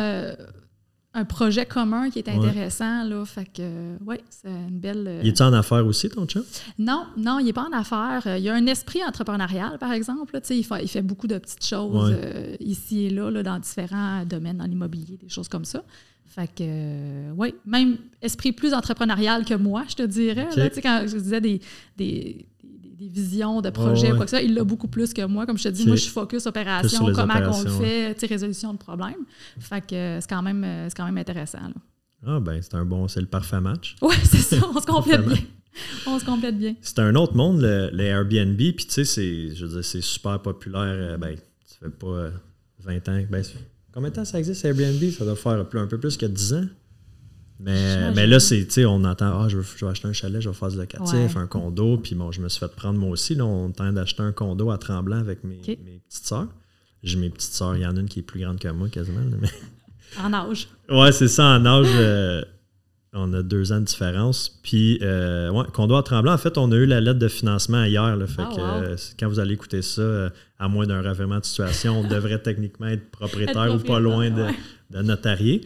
un 1.15 1.23
projet 1.23 1.65
commun 1.65 2.09
qui 2.09 2.19
est 2.19 2.29
intéressant. 2.29 3.03
Là, 3.05 3.23
fait 3.25 3.45
que, 3.45 3.97
ouais, 4.03 4.21
c'est 4.29 4.49
une 4.49 4.77
belle. 4.79 5.05
Euh, 5.07 5.21
il 5.23 5.29
est 5.29 5.41
en 5.41 5.53
affaires 5.53 5.85
aussi, 5.87 6.09
ton 6.09 6.27
chat? 6.27 6.41
Non, 6.77 7.05
non, 7.17 7.39
il 7.39 7.45
n'est 7.45 7.53
pas 7.53 7.67
en 7.67 7.71
affaires. 7.71 8.23
Euh, 8.27 8.37
il 8.37 8.43
y 8.43 8.49
a 8.49 8.53
un 8.53 8.65
esprit 8.67 9.03
entrepreneurial, 9.03 9.77
par 9.79 9.93
exemple. 9.93 10.39
il, 10.49 10.63
fait, 10.63 10.83
il 10.83 10.87
fait 10.89 11.01
beaucoup 11.01 11.27
de 11.27 11.37
petites 11.37 11.65
choses 11.65 12.13
euh, 12.13 12.55
ici 12.59 13.05
et 13.05 13.09
là, 13.09 13.31
là, 13.31 13.43
dans 13.43 13.57
différents 13.57 14.25
domaines, 14.25 14.57
dans 14.57 14.65
l'immobilier, 14.65 15.17
des 15.17 15.29
choses 15.29 15.47
comme 15.47 15.65
ça. 15.65 15.83
Fait 16.25 16.49
que, 16.53 17.31
oui, 17.31 17.55
même 17.65 17.97
esprit 18.21 18.51
plus 18.51 18.73
entrepreneurial 18.73 19.45
que 19.45 19.53
moi, 19.53 19.85
je 19.87 19.95
te 19.95 20.03
dirais. 20.03 20.49
quand 20.83 21.05
je 21.07 21.17
disais 21.17 21.39
des, 21.39 21.61
des 21.95 22.45
des 22.97 23.09
visions 23.09 23.61
de 23.61 23.69
projets, 23.69 24.11
quoi 24.11 24.25
que 24.25 24.31
ça. 24.31 24.41
Il 24.41 24.53
l'a 24.53 24.63
beaucoup 24.63 24.87
plus 24.87 25.13
que 25.13 25.25
moi. 25.25 25.45
Comme 25.45 25.57
je 25.57 25.63
te 25.63 25.69
dis, 25.69 25.85
moi, 25.85 25.95
je 25.95 26.01
suis 26.01 26.11
focus 26.11 26.45
opération, 26.45 27.11
comment 27.13 27.33
on 27.51 27.63
le 27.63 27.69
fait, 27.69 28.25
résolution 28.25 28.73
de 28.73 28.77
problèmes. 28.77 29.25
Fait 29.59 29.81
que 29.81 29.95
euh, 29.95 30.21
c'est 30.21 30.29
quand, 30.29 30.41
même, 30.41 30.63
euh, 30.63 30.89
quand 30.95 31.05
même 31.05 31.17
intéressant. 31.17 31.59
Ah, 32.25 32.39
ben, 32.39 32.59
c'est 32.61 32.75
un 32.75 32.85
bon, 32.85 33.07
c'est 33.07 33.19
le 33.19 33.27
parfait 33.27 33.61
match. 33.61 33.95
Oui, 34.01 34.15
c'est 34.23 34.37
ça, 34.37 34.57
on 34.73 34.79
se 34.79 34.85
complète 34.87 35.25
bien. 35.25 35.37
On 36.07 36.17
se 36.17 36.25
complète 36.25 36.57
bien. 36.57 36.75
C'est 36.81 36.99
un 36.99 37.15
autre 37.15 37.35
monde, 37.35 37.61
le, 37.61 37.89
les 37.91 38.05
Airbnb. 38.05 38.57
Puis, 38.57 38.85
tu 38.85 38.91
sais, 38.91 39.05
c'est, 39.05 39.53
je 39.53 39.65
veux 39.65 39.73
dire, 39.73 39.85
c'est 39.85 40.01
super 40.01 40.41
populaire. 40.41 40.81
Euh, 40.81 41.17
ben, 41.17 41.35
ça 41.65 41.75
fait 41.81 41.89
pas 41.89 42.29
20 42.79 43.09
ans. 43.09 43.23
Ben, 43.29 43.43
combien 43.93 44.09
de 44.09 44.15
temps 44.15 44.25
ça 44.25 44.39
existe, 44.39 44.63
Airbnb? 44.63 45.11
Ça 45.11 45.25
doit 45.25 45.35
faire 45.35 45.51
un 45.73 45.87
peu 45.87 45.99
plus 45.99 46.17
que 46.17 46.25
10 46.25 46.53
ans. 46.53 46.65
Mais, 47.59 48.11
mais 48.11 48.27
là, 48.27 48.39
c'est, 48.39 48.65
tu 48.65 48.71
sais, 48.71 48.85
on 48.85 49.03
entend, 49.05 49.41
ah, 49.41 49.47
je, 49.47 49.57
vais, 49.57 49.87
acheter 49.87 50.07
un 50.07 50.13
chalet, 50.13 50.41
je 50.41 50.49
vais 50.49 50.55
faire 50.55 50.69
du 50.69 50.77
locatif, 50.77 51.37
un 51.37 51.47
condo. 51.47 51.97
Puis 51.97 52.15
bon, 52.15 52.31
je 52.31 52.41
me 52.41 52.49
suis 52.49 52.59
fait 52.59 52.73
prendre 52.75 52.99
moi 52.99 53.09
aussi. 53.09 53.33
Là, 53.35 53.45
on 53.45 53.71
tente 53.71 53.95
d'acheter 53.95 54.23
un 54.23 54.33
condo 54.33 54.71
à 54.71 54.77
Tremblant 54.77 55.19
avec 55.19 55.43
mes, 55.43 55.61
mes 55.65 56.01
petites 56.07 56.25
sœurs. 56.25 56.47
J'ai 57.03 57.17
mes 57.17 57.29
petites 57.29 57.53
sœurs, 57.53 57.77
il 57.77 57.83
y 57.83 57.85
en 57.85 57.95
a 57.95 57.99
une 57.99 58.09
qui 58.09 58.19
est 58.19 58.23
plus 58.23 58.41
grande 58.41 58.59
que 58.59 58.67
moi 58.67 58.89
quasiment. 58.89 59.21
Mais... 59.39 59.47
En 60.23 60.31
âge. 60.33 60.67
Ouais, 60.89 61.11
c'est 61.11 61.27
ça, 61.27 61.43
en 61.57 61.65
âge. 61.65 61.87
Euh, 61.93 62.41
on 63.11 63.33
a 63.33 63.41
deux 63.41 63.71
ans 63.71 63.79
de 63.79 63.85
différence. 63.85 64.59
Puis, 64.63 64.99
euh, 65.01 65.49
ouais, 65.49 65.65
condo 65.73 65.95
à 65.95 66.03
Tremblant, 66.03 66.33
en 66.33 66.37
fait, 66.37 66.57
on 66.57 66.71
a 66.71 66.75
eu 66.75 66.85
la 66.85 67.01
lettre 67.01 67.19
de 67.19 67.27
financement 67.27 67.83
hier. 67.83 68.15
Là, 68.15 68.27
fait 68.27 68.43
ah, 68.45 68.55
que 68.55 68.61
euh, 68.61 68.95
quand 69.19 69.27
vous 69.27 69.39
allez 69.39 69.53
écouter 69.53 69.81
ça, 69.81 70.31
à 70.59 70.67
moins 70.67 70.85
d'un 70.85 71.01
revirement 71.01 71.39
de 71.39 71.45
situation, 71.45 71.99
on 71.99 72.07
devrait 72.07 72.39
techniquement 72.43 72.87
être 72.87 73.09
propriétaire, 73.11 73.73
ou 73.73 73.79
pas 73.79 73.99
loin 73.99 74.29
de, 74.29 74.45
de 74.91 75.01
notarié. 75.01 75.61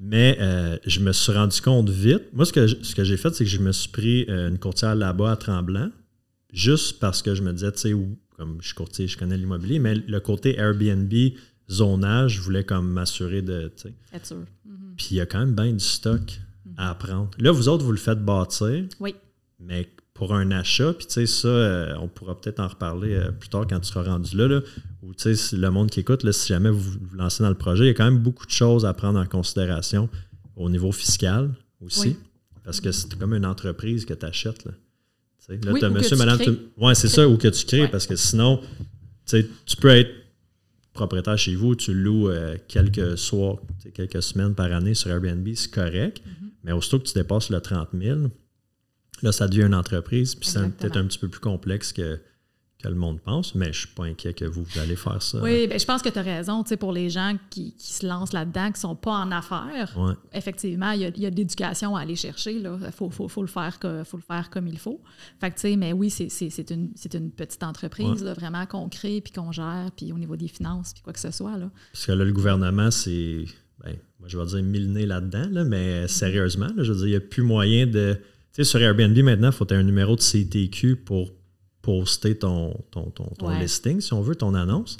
Mais 0.00 0.36
euh, 0.40 0.76
je 0.86 1.00
me 1.00 1.12
suis 1.12 1.32
rendu 1.32 1.60
compte 1.60 1.88
vite. 1.90 2.22
Moi, 2.32 2.44
ce 2.44 2.52
que, 2.52 2.66
ce 2.66 2.94
que 2.94 3.02
j'ai 3.04 3.16
fait, 3.16 3.34
c'est 3.34 3.44
que 3.44 3.50
je 3.50 3.58
me 3.58 3.72
suis 3.72 3.88
pris 3.90 4.26
euh, 4.28 4.48
une 4.48 4.58
courtière 4.58 4.94
là-bas 4.94 5.32
à 5.32 5.36
Tremblant, 5.36 5.90
juste 6.52 7.00
parce 7.00 7.20
que 7.22 7.34
je 7.34 7.42
me 7.42 7.52
disais, 7.52 7.72
tu 7.72 7.78
sais, 7.78 7.94
comme 8.36 8.58
je 8.60 8.66
suis 8.66 8.74
courtier, 8.76 9.08
je 9.08 9.18
connais 9.18 9.36
l'immobilier, 9.36 9.80
mais 9.80 9.96
le 9.96 10.20
côté 10.20 10.56
Airbnb, 10.56 11.12
zonage, 11.68 12.34
je 12.36 12.40
voulais 12.40 12.64
comme 12.64 12.88
m'assurer 12.92 13.42
de. 13.42 13.72
Être 14.12 14.26
sûr. 14.26 14.36
Mhm. 14.64 14.94
Puis 14.96 15.08
il 15.12 15.16
y 15.16 15.20
a 15.20 15.26
quand 15.26 15.40
même 15.40 15.54
bien 15.54 15.72
du 15.72 15.80
stock 15.84 16.40
à 16.76 16.90
apprendre. 16.90 17.30
Là, 17.38 17.50
vous 17.50 17.68
autres, 17.68 17.84
vous 17.84 17.92
le 17.92 17.98
faites 17.98 18.24
bâtir, 18.24 18.84
Oui. 19.00 19.14
mais 19.58 19.88
pour 20.18 20.34
un 20.34 20.50
achat, 20.50 20.92
puis 20.94 21.06
tu 21.06 21.12
sais, 21.12 21.26
ça, 21.26 21.46
euh, 21.46 21.94
on 22.00 22.08
pourra 22.08 22.38
peut-être 22.40 22.58
en 22.58 22.66
reparler 22.66 23.14
euh, 23.14 23.30
plus 23.30 23.48
tard 23.48 23.68
quand 23.70 23.78
tu 23.78 23.86
seras 23.86 24.02
rendu 24.02 24.36
là, 24.36 24.48
là 24.48 24.60
ou 25.02 25.14
tu 25.14 25.36
sais, 25.36 25.56
le 25.56 25.70
monde 25.70 25.90
qui 25.90 26.00
écoute, 26.00 26.24
là, 26.24 26.32
si 26.32 26.48
jamais 26.48 26.70
vous 26.70 26.80
vous 26.80 27.16
lancez 27.16 27.44
dans 27.44 27.48
le 27.48 27.54
projet, 27.54 27.84
il 27.84 27.86
y 27.86 27.90
a 27.90 27.94
quand 27.94 28.04
même 28.04 28.18
beaucoup 28.18 28.44
de 28.44 28.50
choses 28.50 28.84
à 28.84 28.92
prendre 28.94 29.20
en 29.20 29.26
considération 29.26 30.08
au 30.56 30.68
niveau 30.70 30.90
fiscal 30.90 31.50
aussi. 31.80 32.08
Oui. 32.08 32.16
Parce 32.64 32.80
que 32.80 32.90
c'est 32.90 33.16
comme 33.16 33.32
une 33.32 33.46
entreprise 33.46 34.04
que 34.04 34.12
tu 34.12 34.26
achètes. 34.26 34.64
Là, 34.64 34.72
Tu 35.38 35.54
sais, 35.54 35.60
là 35.64 35.72
Oui, 35.72 35.80
que 35.80 35.86
monsieur, 35.86 36.16
madame. 36.16 36.40
Ouais, 36.76 36.96
c'est 36.96 37.06
ça, 37.06 37.28
ou 37.28 37.36
que 37.36 37.46
tu 37.46 37.64
crées, 37.64 37.82
Ouais. 37.82 37.88
parce 37.88 38.08
que 38.08 38.16
sinon, 38.16 38.58
tu 38.58 38.66
sais, 39.26 39.48
tu 39.66 39.76
peux 39.76 39.90
être 39.90 40.10
propriétaire 40.94 41.38
chez 41.38 41.54
vous, 41.54 41.76
tu 41.76 41.94
loues 41.94 42.28
euh, 42.28 42.56
quelques 42.66 43.16
soirs, 43.16 43.58
quelques 43.94 44.20
semaines 44.20 44.56
par 44.56 44.72
année 44.72 44.94
sur 44.94 45.10
Airbnb, 45.12 45.46
c'est 45.54 45.70
correct. 45.70 46.20
Mhm. 46.26 46.48
Mais 46.64 46.72
aussitôt 46.72 46.98
que 46.98 47.04
tu 47.04 47.14
dépasses 47.14 47.50
le 47.50 47.60
30 47.60 47.90
000, 47.96 48.18
là, 49.22 49.32
ça 49.32 49.48
devient 49.48 49.64
une 49.66 49.74
entreprise, 49.74 50.34
puis 50.34 50.48
c'est 50.48 50.68
peut-être 50.76 50.96
un 50.96 51.04
petit 51.06 51.18
peu 51.18 51.28
plus 51.28 51.40
complexe 51.40 51.92
que, 51.92 52.20
que 52.82 52.86
le 52.88 52.94
monde 52.94 53.20
pense, 53.20 53.56
mais 53.56 53.72
je 53.72 53.78
suis 53.80 53.88
pas 53.88 54.04
inquiet 54.04 54.34
que 54.34 54.44
vous, 54.44 54.62
vous 54.62 54.78
allez 54.78 54.94
faire 54.94 55.20
ça. 55.20 55.40
Oui, 55.42 55.66
ben, 55.66 55.80
je 55.80 55.84
pense 55.84 56.00
que 56.00 56.08
tu 56.10 56.18
as 56.18 56.22
raison. 56.22 56.62
tu 56.62 56.68
sais, 56.68 56.76
Pour 56.76 56.92
les 56.92 57.10
gens 57.10 57.36
qui, 57.50 57.74
qui 57.74 57.92
se 57.92 58.06
lancent 58.06 58.32
là-dedans, 58.32 58.66
qui 58.66 58.74
ne 58.74 58.78
sont 58.78 58.94
pas 58.94 59.16
en 59.16 59.32
affaires, 59.32 59.92
Ouais. 59.98 60.12
effectivement, 60.32 60.92
il 60.92 61.00
y 61.00 61.04
a, 61.04 61.08
y 61.16 61.26
a 61.26 61.30
de 61.30 61.36
l'éducation 61.36 61.96
à 61.96 62.02
aller 62.02 62.14
chercher. 62.14 62.52
Il 62.52 62.70
faut, 62.92 63.10
faut, 63.10 63.26
faut 63.26 63.42
le 63.42 63.48
faire 63.48 63.80
que- 63.80 64.04
faut 64.04 64.16
le 64.16 64.22
faire 64.22 64.48
comme 64.50 64.68
il 64.68 64.78
faut. 64.78 65.00
Fait 65.40 65.50
que, 65.50 65.56
tu 65.56 65.62
sais, 65.62 65.76
mais 65.76 65.92
oui, 65.92 66.08
c'est- 66.08 66.70
une, 66.70 66.90
une 67.14 67.30
petite 67.32 67.64
entreprise, 67.64 68.20
Ouais. 68.20 68.26
là, 68.26 68.34
vraiment 68.34 68.64
qu'on 68.66 68.88
crée, 68.88 69.20
puis 69.22 69.32
qu'on 69.32 69.50
gère, 69.50 69.90
puis 69.96 70.12
au 70.12 70.18
niveau 70.18 70.36
des 70.36 70.46
finances, 70.48 70.92
puis 70.92 71.02
quoi 71.02 71.12
que 71.12 71.20
ce 71.20 71.32
soit. 71.32 71.56
Là. 71.58 71.70
Parce 71.92 72.06
que 72.06 72.12
là, 72.12 72.24
le 72.24 72.32
gouvernement, 72.32 72.92
c'est, 72.92 73.44
ben, 73.82 73.96
moi, 74.20 74.28
je 74.28 74.38
vais 74.38 74.46
dire 74.46 74.62
mille 74.62 74.92
nez 74.92 75.04
là-dedans, 75.04 75.48
là, 75.50 75.64
mais 75.64 76.06
sérieusement, 76.06 76.68
là, 76.76 76.84
je 76.84 76.92
veux 76.92 76.98
dire, 76.98 77.06
il 77.06 77.10
n'y 77.10 77.16
a 77.16 77.20
plus 77.20 77.42
moyen 77.42 77.88
de. 77.88 78.16
Sais, 78.58 78.64
sur 78.64 78.80
Airbnb, 78.82 79.16
maintenant, 79.18 79.48
il 79.48 79.52
faut 79.54 79.66
aies 79.72 79.76
un 79.76 79.82
numéro 79.84 80.16
de 80.16 80.20
CTQ 80.20 80.96
pour 80.96 81.30
poster 81.80 82.36
ton, 82.36 82.74
ton, 82.90 83.04
ton, 83.10 83.24
ton 83.38 83.48
Ouais. 83.48 83.60
listing, 83.60 84.00
si 84.00 84.12
on 84.12 84.20
veut, 84.20 84.34
ton 84.34 84.52
annonce. 84.54 84.96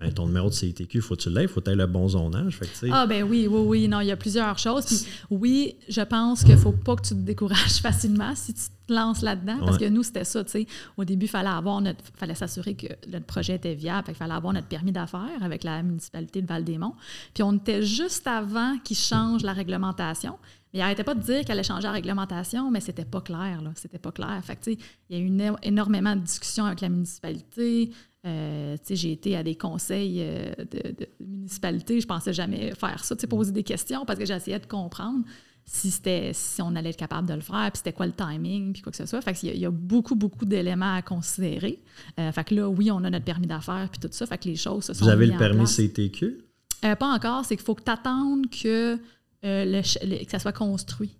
Ben, 0.00 0.12
ton 0.12 0.26
numéro 0.26 0.48
de 0.50 0.54
CTQ, 0.54 0.98
il 0.98 1.00
faut 1.02 1.14
que 1.14 1.20
tu 1.22 1.30
l'aies, 1.30 1.42
il 1.42 1.48
faut 1.48 1.60
que 1.60 1.66
tu 1.66 1.70
aies 1.70 1.76
le 1.76 1.86
bon 1.86 2.08
zonage. 2.08 2.56
Fait 2.58 2.66
que, 2.66 2.90
Ah 2.92 3.06
ben 3.06 3.22
oui, 3.22 3.46
oui, 3.48 3.60
oui. 3.64 3.88
Non, 3.88 4.00
il 4.00 4.08
y 4.08 4.10
a 4.10 4.16
plusieurs 4.16 4.58
choses. 4.58 4.84
Puis 4.86 4.98
oui, 5.30 5.76
je 5.88 6.00
pense 6.00 6.42
qu'il 6.44 6.56
faut 6.58 6.72
pas 6.72 6.96
que 6.96 7.02
tu 7.02 7.10
te 7.14 7.20
décourages 7.20 7.74
facilement 7.80 8.34
si 8.34 8.52
tu 8.54 8.62
te 8.86 8.92
lances 8.92 9.22
là-dedans. 9.22 9.58
Parce 9.60 9.78
Ouais. 9.78 9.86
que 9.86 9.90
nous, 9.90 10.02
c'était 10.02 10.24
ça, 10.24 10.42
sais. 10.50 10.66
Au 10.96 11.04
début, 11.04 11.26
il 11.26 11.28
fallait 11.28 11.48
avoir 11.48 11.80
notre. 11.80 12.00
fallait 12.16 12.34
s'assurer 12.34 12.74
que 12.74 12.88
notre 13.08 13.24
projet 13.24 13.54
était 13.54 13.74
viable. 13.74 14.06
Qu'il 14.08 14.16
fallait 14.16 14.34
avoir 14.34 14.52
notre 14.52 14.66
permis 14.66 14.92
d'affaires 14.92 15.40
avec 15.42 15.62
la 15.62 15.82
municipalité 15.82 16.42
de 16.42 16.46
Val-des-Monts. 16.48 16.96
Puis 17.32 17.42
on 17.42 17.52
était 17.54 17.82
juste 17.82 18.26
avant 18.26 18.76
qu'ils 18.82 18.96
changent 18.98 19.42
la 19.44 19.52
réglementation. 19.52 20.34
Mais 20.74 20.80
il 20.80 20.82
n'arrêtait 20.82 21.04
pas 21.04 21.14
de 21.14 21.22
dire 21.22 21.40
qu'elle 21.44 21.52
allait 21.52 21.62
changer 21.62 21.84
la 21.86 21.92
réglementation, 21.92 22.70
mais 22.70 22.80
c'était 22.80 23.04
pas 23.06 23.20
clair, 23.20 23.62
là. 23.62 23.70
C'était 23.76 23.98
pas 23.98 24.10
clair. 24.12 24.38
Fait 24.44 24.56
que, 24.56 24.70
il 24.70 24.78
y 25.10 25.14
a 25.14 25.18
eu 25.18 25.28
éno- 25.30 25.56
énormément 25.62 26.14
de 26.16 26.20
discussions 26.20 26.64
avec 26.66 26.80
la 26.82 26.88
municipalité. 26.88 27.90
Euh, 28.26 28.76
j'ai 28.90 29.12
été 29.12 29.36
à 29.36 29.42
des 29.42 29.54
conseils 29.54 30.18
euh, 30.20 30.52
de, 30.58 30.90
de 30.98 31.06
municipalité. 31.24 32.00
Je 32.00 32.06
pensais 32.06 32.32
jamais 32.32 32.72
faire 32.74 33.04
ça, 33.04 33.14
poser 33.28 33.52
des 33.52 33.62
questions 33.62 34.04
parce 34.04 34.18
que 34.18 34.24
j'essayais 34.26 34.58
de 34.58 34.66
comprendre 34.66 35.24
si 35.66 35.90
c'était 35.90 36.32
si 36.34 36.60
on 36.60 36.74
allait 36.76 36.90
être 36.90 36.96
capable 36.98 37.26
de 37.28 37.34
le 37.34 37.40
faire, 37.40 37.70
puis 37.72 37.78
c'était 37.78 37.92
quoi 37.92 38.06
le 38.06 38.12
timing, 38.12 38.72
puis 38.74 38.82
quoi 38.82 38.90
que 38.92 38.98
ce 38.98 39.06
soit. 39.06 39.22
Fait 39.22 39.32
qu'il 39.32 39.48
y 39.48 39.52
a- 39.52 39.54
il 39.54 39.60
y 39.60 39.66
a 39.66 39.70
beaucoup, 39.70 40.14
beaucoup 40.14 40.44
d'éléments 40.44 40.94
à 40.96 41.00
considérer. 41.02 41.80
Euh, 42.18 42.32
fait 42.32 42.44
que 42.44 42.54
là, 42.54 42.68
oui, 42.68 42.90
on 42.90 43.02
a 43.04 43.08
notre 43.10 43.24
permis 43.24 43.46
d'affaires, 43.46 43.88
puis 43.90 44.00
tout 44.00 44.08
ça. 44.10 44.26
Fait 44.26 44.36
que 44.38 44.48
les 44.48 44.56
choses 44.56 44.84
se 44.84 44.92
sont 44.94 45.04
vous 45.04 45.10
avez 45.10 45.26
le 45.26 45.36
permis. 45.38 45.66
CTQ? 45.66 46.38
Pas 46.82 47.14
encore, 47.14 47.44
c'est 47.46 47.56
qu'il 47.56 47.64
faut 47.64 47.74
que 47.74 47.82
tu 47.84 47.90
attendes 47.90 48.50
que, 48.50 48.98
euh, 49.44 49.64
le 49.64 49.82
ch- 49.82 49.98
le- 50.02 50.24
que 50.24 50.30
ça 50.30 50.38
soit 50.38 50.52
construit. 50.52 51.16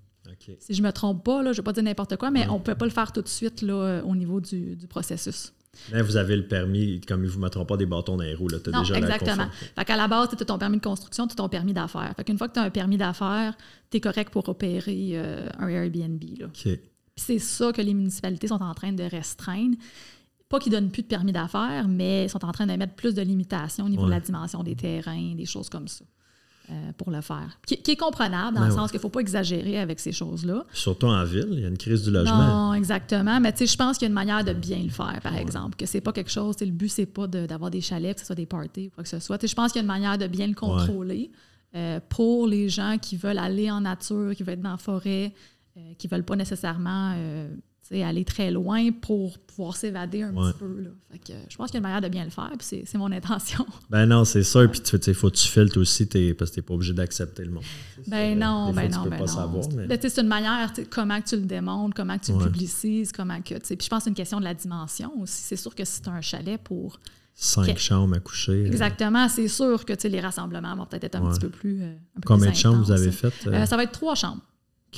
Si 0.58 0.74
je 0.74 0.82
me 0.82 0.90
trompe 0.90 1.24
pas, 1.24 1.42
là, 1.42 1.52
je 1.52 1.58
ne 1.58 1.62
vais 1.62 1.62
pas 1.62 1.72
dire 1.72 1.82
n'importe 1.82 2.16
quoi, 2.16 2.30
mais 2.30 2.46
on 2.48 2.54
ne 2.54 2.62
peut 2.62 2.74
pas 2.74 2.84
le 2.86 2.90
faire 2.90 3.12
tout 3.12 3.22
de 3.22 3.28
suite 3.28 3.62
là, 3.62 3.74
euh, 3.74 4.02
au 4.02 4.14
niveau 4.16 4.40
du, 4.40 4.74
du 4.76 4.86
processus. 4.86 5.52
Vous 5.92 6.16
avez 6.16 6.36
le 6.36 6.46
permis, 6.46 7.00
comme 7.00 7.22
ils 7.22 7.26
ne 7.26 7.30
vous 7.32 7.40
mettront 7.40 7.64
pas 7.64 7.76
des 7.76 7.86
bâtons 7.86 8.16
dans 8.16 8.22
les 8.22 8.34
roues, 8.34 8.48
tu 8.48 8.54
as 8.68 8.72
Non, 8.72 8.80
déjà 8.80 8.96
exactement. 8.96 9.36
la. 9.44 9.50
Fait 9.50 9.84
qu'à 9.84 9.96
la 9.96 10.06
base, 10.08 10.28
tu 10.28 10.36
as 10.40 10.44
ton 10.44 10.58
permis 10.58 10.76
de 10.78 10.82
construction, 10.82 11.26
tu 11.26 11.32
as 11.32 11.36
ton 11.36 11.48
permis 11.48 11.72
d'affaires. 11.72 12.12
Fait 12.16 12.24
qu'une 12.24 12.38
fois 12.38 12.48
que 12.48 12.54
tu 12.54 12.60
as 12.60 12.62
un 12.64 12.70
permis 12.70 12.96
d'affaires, 12.96 13.56
tu 13.90 13.96
es 13.96 14.00
correct 14.00 14.30
pour 14.32 14.48
opérer 14.48 15.10
euh, 15.14 15.48
un 15.58 15.68
Airbnb. 15.68 16.22
C'est 17.16 17.38
ça 17.38 17.72
que 17.72 17.80
les 17.82 17.94
municipalités 17.94 18.48
sont 18.48 18.62
en 18.62 18.74
train 18.74 18.92
de 18.92 19.02
restreindre. 19.04 19.76
Pas 20.48 20.58
qu'ils 20.60 20.72
donnent 20.72 20.90
plus 20.90 21.02
de 21.02 21.08
permis 21.08 21.32
d'affaires, 21.32 21.86
mais 21.88 22.24
ils 22.26 22.30
sont 22.30 22.44
en 22.44 22.52
train 22.52 22.66
de 22.66 22.72
mettre 22.74 22.94
plus 22.94 23.14
de 23.14 23.22
limitations 23.22 23.86
au 23.86 23.88
niveau 23.88 24.04
de 24.06 24.10
la 24.10 24.20
dimension 24.20 24.62
des 24.62 24.76
terrains, 24.76 25.34
des 25.34 25.46
choses 25.46 25.68
comme 25.68 25.88
ça, 25.88 26.04
euh, 26.70 26.92
pour 26.96 27.10
le 27.10 27.20
faire. 27.20 27.58
Qui, 27.66 27.76
qui 27.82 27.90
est 27.92 27.96
comprenable, 27.96 28.54
dans 28.56 28.62
Ben 28.62 28.68
le 28.68 28.74
sens 28.74 28.90
qu'il 28.90 28.98
ne 28.98 29.02
faut 29.02 29.08
pas 29.10 29.20
exagérer 29.20 29.78
avec 29.78 30.00
ces 30.00 30.12
choses-là. 30.12 30.64
Surtout 30.72 31.06
en 31.06 31.22
ville, 31.24 31.48
il 31.52 31.60
y 31.60 31.64
a 31.64 31.68
une 31.68 31.76
crise 31.78 32.02
du 32.04 32.10
logement. 32.10 32.68
Non, 32.70 32.74
exactement. 32.74 33.38
Mais 33.40 33.52
tu 33.52 33.58
sais, 33.58 33.66
je 33.66 33.76
pense 33.76 33.98
qu'il 33.98 34.06
y 34.06 34.08
a 34.08 34.10
une 34.10 34.14
manière 34.14 34.44
de 34.44 34.52
bien 34.54 34.82
le 34.82 34.88
faire, 34.90 35.18
par 35.22 35.36
exemple. 35.36 35.76
Que 35.76 35.86
c'est 35.86 36.00
pas 36.00 36.12
quelque 36.12 36.30
chose, 36.30 36.56
tu 36.56 36.60
sais, 36.60 36.66
le 36.66 36.72
but, 36.72 36.88
c'est 36.88 37.06
pas 37.06 37.26
de- 37.26 37.46
d'avoir 37.46 37.70
des 37.70 37.80
chalets, 37.80 38.14
que 38.14 38.20
ce 38.20 38.26
soit 38.26 38.34
des 38.36 38.46
parties 38.46 38.86
ou 38.86 38.90
quoi 38.94 39.02
que 39.04 39.10
ce 39.10 39.18
soit. 39.18 39.44
Je 39.46 39.54
pense 39.54 39.72
qu'il 39.72 39.78
y 39.78 39.82
a 39.82 39.82
une 39.82 39.86
manière 39.88 40.16
de 40.18 40.26
bien 40.26 40.46
le 40.46 40.54
contrôler 40.54 41.30
euh, 41.76 42.00
pour 42.08 42.46
les 42.46 42.68
gens 42.68 42.96
qui 43.00 43.16
veulent 43.16 43.38
aller 43.38 43.70
en 43.70 43.80
nature, 43.82 44.34
qui 44.34 44.42
veulent 44.42 44.54
être 44.54 44.62
dans 44.62 44.70
la 44.70 44.76
forêt, 44.78 45.32
euh, 45.76 45.80
qui 45.98 46.06
veulent 46.08 46.24
pas 46.24 46.36
nécessairement 46.36 47.14
aller 47.92 48.24
très 48.24 48.50
loin 48.50 48.90
pour 48.92 49.38
pouvoir 49.38 49.76
s'évader 49.76 50.22
un 50.22 50.34
Ouais. 50.34 50.50
petit 50.52 50.58
peu. 50.58 50.80
Là. 50.80 50.90
Fait 51.12 51.18
que, 51.18 51.32
je 51.48 51.56
pense 51.56 51.70
qu'il 51.70 51.74
y 51.74 51.76
a 51.76 51.80
une 51.80 51.82
manière 51.82 52.00
de 52.00 52.08
bien 52.08 52.24
le 52.24 52.30
faire, 52.30 52.48
puis 52.58 52.66
c'est- 52.66 52.82
c'est 52.86 52.98
mon 52.98 53.12
intention. 53.12 53.66
Ben 53.90 54.06
non, 54.06 54.24
c'est 54.24 54.42
ça. 54.42 54.66
Puis 54.66 54.80
tu 54.80 54.98
sais, 55.00 55.14
faut 55.14 55.30
que 55.30 55.36
tu 55.36 55.46
filtres 55.46 55.78
aussi, 55.78 56.06
t'es- 56.08 56.34
parce 56.34 56.50
que 56.50 56.54
tu 56.56 56.60
n'es 56.60 56.66
pas 56.66 56.74
obligé 56.74 56.92
d'accepter 56.94 57.44
le 57.44 57.50
monde. 57.50 57.62
Ben 58.08 58.38
non, 58.38 58.72
fois, 58.72 58.82
ben 58.82 58.90
tu 58.90 58.96
non, 58.96 59.04
peux 59.04 59.10
ben 59.10 59.18
pas 59.18 59.24
non. 59.26 59.32
savoir, 59.32 59.64
mais- 59.76 59.86
Ben, 59.86 59.98
c'est 60.00 60.20
une 60.20 60.26
manière, 60.28 60.72
comment 60.90 61.20
que 61.20 61.28
tu 61.28 61.36
le 61.36 61.42
démontres, 61.42 61.94
comment 61.94 62.18
que 62.18 62.24
tu 62.24 62.32
Ouais. 62.32 62.38
le 62.38 62.50
publicises, 62.50 63.12
comment 63.12 63.40
que, 63.42 63.54
tu 63.54 63.60
sais. 63.64 63.76
Puis 63.76 63.84
je 63.84 63.90
pense 63.90 63.98
que 64.00 64.04
c'est 64.04 64.10
une 64.10 64.16
question 64.16 64.38
de 64.40 64.44
la 64.44 64.54
dimension 64.54 65.12
aussi. 65.20 65.42
C'est 65.42 65.56
sûr 65.56 65.74
que 65.74 65.84
si 65.84 66.00
tu 66.02 66.08
as 66.08 66.12
un 66.12 66.20
chalet 66.20 66.60
pour... 66.62 66.98
Cinq 67.36 67.76
chambres 67.78 68.14
à 68.16 68.20
coucher. 68.20 68.52
euh, 68.52 68.66
Exactement, 68.66 69.28
c'est 69.28 69.48
sûr 69.48 69.84
que, 69.84 69.92
les 70.06 70.20
rassemblements 70.20 70.76
vont 70.76 70.86
peut-être 70.86 71.02
être 71.04 71.16
un 71.16 71.22
Ouais. 71.22 71.32
petit 71.32 71.40
peu 71.40 71.48
plus... 71.50 71.82
euh, 71.82 71.86
un 71.86 71.90
peu 72.14 72.20
plus 72.20 72.26
Combien 72.26 72.50
de 72.52 72.56
chambres 72.56 72.78
vous 72.84 72.92
avez 72.92 73.10
faites? 73.10 73.34
euh? 73.48 73.52
Euh, 73.52 73.66
ça 73.66 73.76
va 73.76 73.82
être 73.82 73.90
trois 73.92 74.14
chambres. 74.14 74.40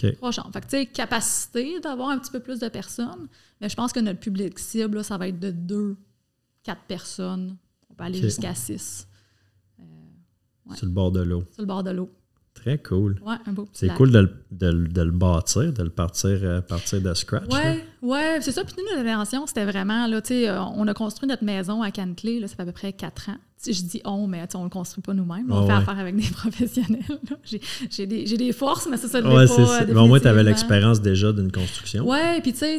OK. 0.05 0.15
Trois 0.17 0.31
chambres. 0.33 0.51
Fait 0.53 0.61
que, 0.61 0.67
tu 0.67 0.71
sais, 0.77 0.87
capacité 0.87 1.81
d'avoir 1.81 2.11
un 2.11 2.19
petit 2.19 2.31
peu 2.31 2.41
plus 2.41 2.59
de 2.61 2.69
personnes, 2.69 3.27
mais 3.61 3.69
je 3.69 3.75
pense 3.77 3.93
que 3.93 4.01
notre 4.01 4.21
public 4.21 4.59
cible, 4.59 4.97
là, 4.99 5.03
ça 5.03 5.17
va 5.19 5.29
être 5.29 5.39
de 5.41 5.51
deux, 5.51 5.97
quatre 6.63 6.83
personnes. 6.83 7.57
On 7.91 7.95
peut 7.95 8.05
aller 8.05 8.21
jusqu'à 8.21 8.55
six 8.55 9.07
ouais. 10.67 10.77
Sur 10.77 10.87
le 10.87 10.93
bord 10.93 11.13
de 11.13 11.21
l'eau. 11.23 11.45
sur 11.53 11.63
le 11.63 11.67
bord 11.67 11.83
de 11.83 11.91
l'eau. 11.91 12.11
Très 12.55 12.79
cool. 12.79 13.21
Ouais, 13.25 13.37
un 13.47 13.53
beau 13.53 13.65
petit 13.67 13.81
C'est 13.87 13.95
cool 13.95 14.11
de 14.11 14.19
le, 14.21 14.33
de 14.51 14.69
le- 14.71 14.89
de 14.89 15.03
le 15.03 15.11
bâtir, 15.11 15.73
de 15.75 15.83
le 15.83 15.91
partir, 15.91 16.39
euh, 16.43 16.61
partir 16.63 17.03
de 17.03 17.13
scratch. 17.13 17.53
Ouais, 17.53 17.85
ouais, 18.03 18.39
c'est 18.41 18.53
ça. 18.53 18.65
Puis 18.65 18.75
nous, 18.79 18.97
notre 18.97 19.09
intention, 19.09 19.47
c'était 19.47 19.65
vraiment, 19.65 20.07
là, 20.07 20.21
tu 20.21 20.29
sais, 20.29 20.49
euh, 20.49 20.63
on 20.63 20.87
a 20.89 20.95
construit 20.95 21.29
notre 21.29 21.45
maison 21.45 21.83
à 21.83 21.91
Caneclé, 21.91 22.41
là, 22.41 22.49
ça 22.49 22.57
fait 22.57 22.63
à 22.63 22.67
peu 22.67 22.73
près 22.73 22.93
quatre 22.93 23.31
ans. 23.31 23.37
Je 23.67 23.73
dis 23.83 24.01
on, 24.05 24.29
mais 24.29 24.47
tu 24.47 24.53
sais, 24.53 24.59
on 24.59 24.65
le 24.65 24.69
construit 24.71 25.03
pas 25.03 25.13
nous-mêmes. 25.15 25.47
on 25.51 25.63
Ah 25.63 25.67
fait 25.67 25.73
ouais. 25.73 25.79
affaire 25.79 25.99
avec 25.99 26.15
des 26.15 26.29
professionnels. 26.31 27.01
J'ai- 27.91 28.07
des, 28.07 28.53
forces, 28.53 28.87
mais 28.89 28.97
ça, 28.97 29.09
ça 29.09 29.21
ne 29.21 29.27
Ouais, 29.27 29.47
pas. 29.47 29.47
ça. 29.49 29.83
euh, 29.83 29.87
Mais 29.89 29.99
au 30.01 30.07
moins, 30.07 30.21
tu 30.21 30.29
avais 30.29 30.45
l'expérience 30.45 31.01
déjà 31.01 31.33
d'une 31.33 31.51
construction. 31.51 32.07
Ouais, 32.09 32.41
puis 32.43 32.53
tu 32.53 32.59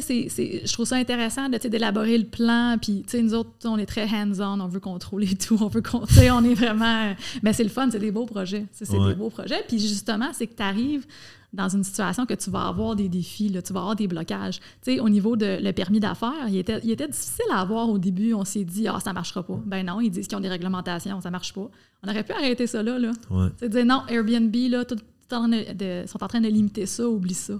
je 0.64 0.72
trouve 0.72 0.86
ça 0.86 0.96
intéressant 0.96 1.48
d'élaborer 1.48 2.16
le 2.16 2.24
plan. 2.24 2.76
Puis, 2.80 3.02
tu 3.06 3.10
sais, 3.18 3.22
nous 3.22 3.34
autres, 3.34 3.50
on 3.64 3.76
est 3.76 3.86
très 3.86 4.04
hands-on, 4.06 4.60
on 4.60 4.68
veut 4.68 4.80
contrôler 4.80 5.34
tout, 5.34 5.58
on 5.60 5.68
veut 5.68 5.82
sais, 6.10 6.30
on 6.30 6.42
est 6.44 6.54
vraiment. 6.54 7.12
Mais 7.42 7.52
c'est 7.52 7.64
le 7.64 7.70
fun, 7.70 7.88
c'est 7.90 7.98
des 7.98 8.12
beaux 8.12 8.26
projets. 8.26 8.64
C'est 8.72 8.88
Ouais. 8.90 9.08
des 9.10 9.14
beaux 9.14 9.30
projets. 9.30 9.62
Puis 9.68 9.78
justement, 9.80 10.28
c'est 10.32 10.46
que 10.46 10.54
tu 10.56 10.62
arrives 10.62 11.04
dans 11.52 11.68
une 11.68 11.82
situation 11.82 12.26
que 12.26 12.34
tu 12.34 12.50
vas 12.50 12.68
avoir 12.68 12.94
des 12.94 13.08
défis, 13.08 13.48
là, 13.48 13.62
tu 13.62 13.72
vas 13.72 13.80
avoir 13.80 13.96
des 13.96 14.06
blocages. 14.06 14.58
Tu 14.82 14.92
sais, 14.94 15.00
au 15.00 15.08
niveau 15.08 15.34
de 15.36 15.58
le 15.62 15.72
permis 15.72 15.98
d'affaires, 15.98 16.46
il 16.48 16.58
était, 16.58 16.78
il 16.84 16.90
était 16.90 17.08
difficile 17.08 17.44
à 17.50 17.60
avoir 17.60 17.88
au 17.88 17.96
début. 17.98 18.34
On 18.34 18.44
s'est 18.44 18.64
dit, 18.64 18.86
ah, 18.86 18.98
ça 19.02 19.12
marchera 19.14 19.42
pas. 19.42 19.58
Ben 19.64 19.84
non, 19.86 20.00
ils 20.00 20.10
disent 20.10 20.28
qu'ils 20.28 20.36
ont 20.36 20.40
des 20.42 20.48
réglementations, 20.50 21.20
ça 21.22 21.30
marche 21.30 21.54
pas. 21.54 21.68
On 22.02 22.08
aurait 22.10 22.22
pu 22.22 22.32
arrêter 22.32 22.66
ça 22.66 22.82
là. 22.82 22.98
là. 22.98 23.10
Ouais. 23.30 23.48
Tu 23.50 23.54
sais, 23.60 23.68
dire 23.70 23.86
non, 23.86 24.02
Airbnb, 24.08 24.54
là, 24.70 24.84
tout, 24.84 24.96
tout 24.96 25.34
en 25.34 25.48
de- 25.48 25.72
de- 25.72 26.06
sont 26.06 26.22
en 26.22 26.28
train 26.28 26.40
de 26.42 26.48
limiter 26.48 26.84
ça, 26.86 27.08
oublie 27.08 27.34
ça. 27.34 27.54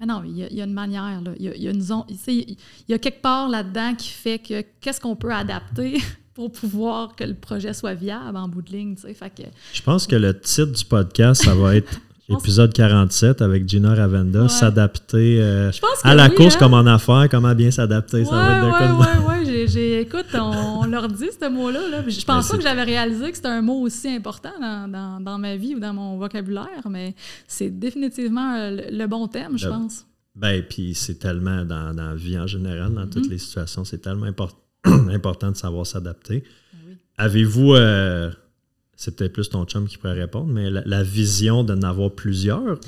Mais 0.00 0.06
non, 0.06 0.22
il 0.24 0.36
y, 0.38 0.42
a, 0.44 0.48
il 0.50 0.56
y 0.56 0.60
a 0.60 0.64
une 0.64 0.72
manière, 0.74 1.20
là. 1.22 1.32
Il 1.38 1.44
y 1.44 1.48
a, 1.48 1.54
il 1.54 1.62
y 1.62 1.68
a 1.68 1.70
une 1.70 1.80
zone. 1.80 2.04
tu 2.08 2.14
sais, 2.16 2.34
Il 2.34 2.56
y 2.88 2.94
a 2.94 2.98
quelque 2.98 3.20
part 3.22 3.48
là-dedans 3.48 3.94
qui 3.96 4.08
fait 4.08 4.38
que 4.40 4.62
qu'est-ce 4.80 5.00
qu'on 5.00 5.16
peut 5.16 5.32
adapter 5.32 5.98
pour 6.34 6.50
pouvoir 6.52 7.16
que 7.16 7.24
le 7.24 7.34
projet 7.34 7.72
soit 7.72 7.94
viable 7.94 8.36
en 8.36 8.48
bout 8.48 8.62
de 8.62 8.70
ligne, 8.70 8.94
tu 8.96 9.02
sais. 9.02 9.14
Fait 9.14 9.30
que, 9.30 9.42
Je 9.72 9.82
pense 9.82 10.06
que 10.08 10.14
le 10.16 10.38
titre 10.40 10.72
du 10.72 10.84
podcast, 10.84 11.44
ça 11.44 11.54
va 11.54 11.74
être 11.76 12.00
épisode 12.28 12.72
47 12.72 13.40
avec 13.42 13.68
Gina 13.68 13.94
Ravenda, 13.94 14.42
Ouais. 14.42 14.48
s'adapter 14.48 15.38
euh, 15.40 15.70
à 16.04 16.14
la 16.14 16.28
oui, 16.28 16.34
course 16.34 16.54
hein. 16.54 16.58
comme 16.58 16.74
en 16.74 16.86
affaires, 16.86 17.26
comment 17.30 17.54
bien 17.54 17.70
s'adapter. 17.70 18.24
Ça 18.24 18.30
va 18.32 18.56
être 18.58 18.64
Ouais, 18.64 19.26
ouais, 19.26 19.26
ouais, 19.26 19.74
ouais. 19.74 20.00
Écoute, 20.02 20.26
on, 20.34 20.80
on 20.82 20.84
leur 20.86 21.08
dit 21.08 21.28
ce 21.40 21.48
mot-là. 21.48 21.80
Là. 21.90 22.04
Je 22.08 22.24
pense 22.24 22.48
pas 22.48 22.56
que 22.56 22.62
j'avais 22.62 22.82
réalisé 22.84 23.30
que 23.30 23.36
c'était 23.36 23.48
un 23.48 23.62
mot 23.62 23.80
aussi 23.80 24.08
important 24.08 24.52
dans, 24.60 24.88
dans- 24.90 25.20
dans 25.20 25.38
ma 25.38 25.56
vie 25.56 25.74
ou 25.74 25.80
dans 25.80 25.92
mon 25.94 26.16
vocabulaire, 26.18 26.86
mais 26.88 27.14
c'est 27.46 27.70
définitivement 27.70 28.54
euh, 28.56 28.70
le, 28.90 28.96
le 28.98 29.06
bon 29.06 29.26
thème, 29.28 29.56
je 29.58 29.68
pense. 29.68 30.04
Ben, 30.36 30.62
puis 30.62 30.94
c'est 30.94 31.18
tellement 31.18 31.64
dans, 31.64 31.94
dans 31.94 32.10
la 32.10 32.14
vie 32.14 32.38
en 32.38 32.46
général, 32.46 32.92
dans 32.94 33.04
Mm-hmm. 33.04 33.10
toutes 33.10 33.28
les 33.30 33.38
situations, 33.38 33.84
c'est 33.84 33.98
tellement 33.98 34.26
import- 34.26 34.60
important 34.84 35.50
de 35.50 35.56
savoir 35.56 35.86
s'adapter. 35.86 36.44
Ben 36.72 36.78
oui. 36.88 36.96
Avez-vous, 37.16 37.74
euh, 37.74 38.30
c'est 39.00 39.14
peut-être 39.16 39.32
plus 39.32 39.48
ton 39.48 39.64
chum 39.64 39.86
qui 39.86 39.96
pourrait 39.96 40.20
répondre, 40.20 40.52
mais 40.52 40.68
la, 40.70 41.02
vision 41.04 41.62
de 41.62 41.72
n'avoir 41.74 42.10
plusieurs. 42.10 42.78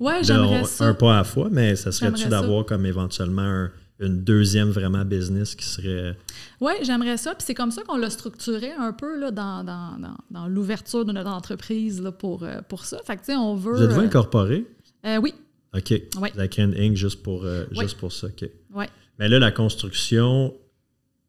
Oui, 0.00 0.14
j'aimerais 0.22 0.64
ça. 0.64 0.86
Un 0.86 0.94
pas 0.94 1.12
à 1.12 1.16
la 1.18 1.24
fois, 1.24 1.48
mais 1.52 1.76
ça 1.76 1.92
serait-tu 1.92 2.26
d'avoir 2.28 2.64
comme 2.64 2.86
éventuellement 2.86 3.42
un- 3.42 3.70
une 4.00 4.22
deuxième 4.24 4.70
vraiment 4.70 5.04
business 5.04 5.54
qui 5.54 5.66
serait. 5.66 6.16
Oui, 6.60 6.72
j'aimerais 6.84 7.16
ça. 7.18 7.34
Puis 7.34 7.44
c'est 7.46 7.54
comme 7.54 7.70
ça 7.72 7.82
qu'on 7.82 7.98
l'a 7.98 8.08
structuré 8.10 8.70
un 8.72 8.92
peu 8.92 9.18
là, 9.20 9.30
dans, 9.30 9.62
dans, 9.64 9.98
dans, 9.98 10.16
dans 10.30 10.46
l'ouverture 10.48 11.04
de 11.04 11.12
notre 11.12 11.28
entreprise 11.30 12.00
là, 12.00 12.12
pour, 12.12 12.44
euh, 12.44 12.60
pour 12.68 12.84
ça. 12.86 12.98
Fait 13.04 13.16
que, 13.16 13.20
tu 13.20 13.26
sais, 13.32 13.36
on 13.36 13.54
veut. 13.56 13.74
Vous 13.74 13.82
êtes-vous 13.82 14.00
euh, 14.00 14.04
incorporé? 14.04 14.64
euh, 15.04 15.18
oui, 15.18 15.34
OK. 15.76 15.90
Ouais. 16.20 16.32
La 16.34 16.48
Crane 16.48 16.74
Inc. 16.78 16.96
juste 16.96 17.22
pour, 17.22 17.44
euh, 17.44 17.64
Ouais. 17.76 17.82
juste 17.84 17.98
pour 17.98 18.12
ça. 18.12 18.28
OK. 18.28 18.48
oui. 18.74 18.84
Mais 19.18 19.28
là, 19.28 19.38
la 19.40 19.50
construction, 19.50 20.54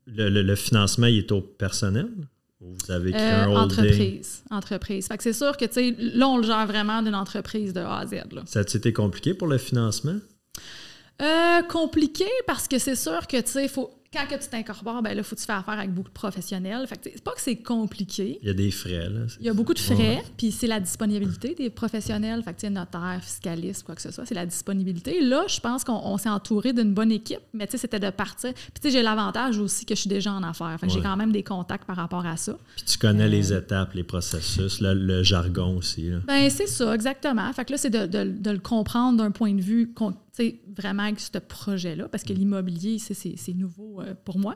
le, 0.05 0.29
le- 0.29 0.43
le 0.43 0.55
financement, 0.55 1.07
il 1.07 1.17
est 1.17 1.31
au 1.33 1.41
personnel? 1.41 2.07
Ou 2.61 2.73
vous 2.73 2.91
avez 2.91 3.11
créé 3.11 3.21
Euh, 3.23 3.43
un 3.45 3.47
holding? 3.51 3.79
entreprise. 3.79 4.43
Entreprise. 4.51 5.07
Fait 5.07 5.17
que 5.17 5.23
c'est 5.23 5.33
sûr 5.33 5.55
que, 5.55 5.65
tu 5.65 5.73
sais, 5.73 5.95
là, 5.97 6.27
on 6.27 6.37
le 6.37 6.43
gère 6.43 6.67
vraiment 6.67 7.01
d'une 7.01 7.15
entreprise 7.15 7.71
de 7.73 7.79
A 7.79 7.99
à 7.99 8.05
Z. 8.07 8.15
Là. 8.33 8.41
Ça 8.45 8.59
a 8.59 8.61
été 8.63 8.91
compliqué 8.91 9.33
pour 9.33 9.47
le 9.47 9.57
financement? 9.57 10.17
Euh, 11.21 11.61
compliqué 11.63 12.25
parce 12.47 12.67
que 12.67 12.77
c'est 12.79 12.95
sûr 12.95 13.27
que, 13.27 13.37
tu 13.41 13.47
sais, 13.51 13.67
faut. 13.67 13.91
Quand 14.11 14.25
que 14.27 14.41
tu 14.41 14.49
t'incorpores, 14.49 15.03
ben 15.03 15.15
là, 15.15 15.21
faut 15.21 15.35
que 15.35 15.39
tu 15.39 15.45
faire 15.45 15.57
affaire 15.59 15.77
avec 15.77 15.93
beaucoup 15.93 16.09
de 16.09 16.13
professionnels. 16.13 16.87
Fait 16.87 16.95
que, 16.97 17.09
c'est 17.13 17.23
pas 17.23 17.31
que 17.33 17.41
c'est 17.41 17.57
compliqué. 17.57 18.39
Il 18.41 18.47
y 18.47 18.49
a 18.49 18.53
des 18.55 18.71
frais, 18.71 19.07
là. 19.07 19.21
Il 19.39 19.45
y 19.45 19.49
a 19.49 19.53
beaucoup 19.53 19.73
de 19.75 19.79
frais, 19.79 20.23
puis 20.35 20.51
c'est 20.51 20.65
la 20.67 20.79
disponibilité 20.79 21.53
des 21.53 21.69
professionnels, 21.69 22.41
fait 22.43 22.53
que, 22.59 22.67
notaire, 22.67 23.19
fiscaliste, 23.21 23.83
quoi 23.83 23.93
que 23.95 24.01
ce 24.01 24.11
soit, 24.11 24.25
c'est 24.25 24.33
la 24.35 24.45
disponibilité. 24.47 25.21
Là, 25.21 25.43
je 25.47 25.59
pense 25.59 25.83
qu'on 25.83 25.93
on 26.03 26.17
s'est 26.17 26.29
entouré 26.29 26.73
d'une 26.73 26.93
bonne 26.93 27.11
équipe, 27.11 27.39
mais 27.53 27.67
tu 27.67 27.73
sais, 27.73 27.77
c'était 27.77 27.99
de 27.99 28.09
partir. 28.09 28.51
Puis 28.53 28.71
tu 28.81 28.89
sais, 28.89 28.91
j'ai 28.91 29.03
l'avantage 29.03 29.59
aussi 29.59 29.85
que 29.85 29.93
je 29.93 30.01
suis 30.01 30.09
déjà 30.09 30.31
en 30.33 30.41
affaires, 30.43 30.75
fait 30.79 30.87
que 30.87 30.93
j'ai 30.93 31.01
quand 31.01 31.15
même 31.17 31.31
des 31.31 31.43
contacts 31.43 31.85
par 31.85 31.95
rapport 31.97 32.25
à 32.25 32.35
ça. 32.35 32.57
Puis 32.77 32.85
tu 32.85 32.97
connais 32.97 33.25
Euh, 33.25 33.27
les 33.27 33.53
étapes, 33.53 33.93
les 33.93 34.03
processus, 34.03 34.81
le, 34.81 34.93
le 34.95 35.21
jargon 35.23 35.77
aussi. 35.77 36.09
Là. 36.09 36.17
Ben 36.25 36.49
c'est 36.49 36.67
ça, 36.67 36.95
exactement. 36.95 37.51
Fait 37.53 37.63
que 37.65 37.73
là, 37.73 37.77
c'est 37.77 37.89
de, 37.89 38.05
de- 38.07 38.31
de 38.31 38.49
le 38.51 38.59
comprendre 38.59 39.17
d'un 39.19 39.31
point 39.31 39.53
de 39.53 39.61
vue, 39.61 39.93
vraiment 40.77 41.03
avec 41.03 41.19
ce 41.19 41.37
projet-là, 41.37 42.07
parce 42.09 42.23
que 42.23 42.33
l'immobilier, 42.33 42.97
c'est- 42.99 43.53
nouveau 43.53 44.01
euh, 44.01 44.13
pour 44.25 44.37
moi. 44.39 44.55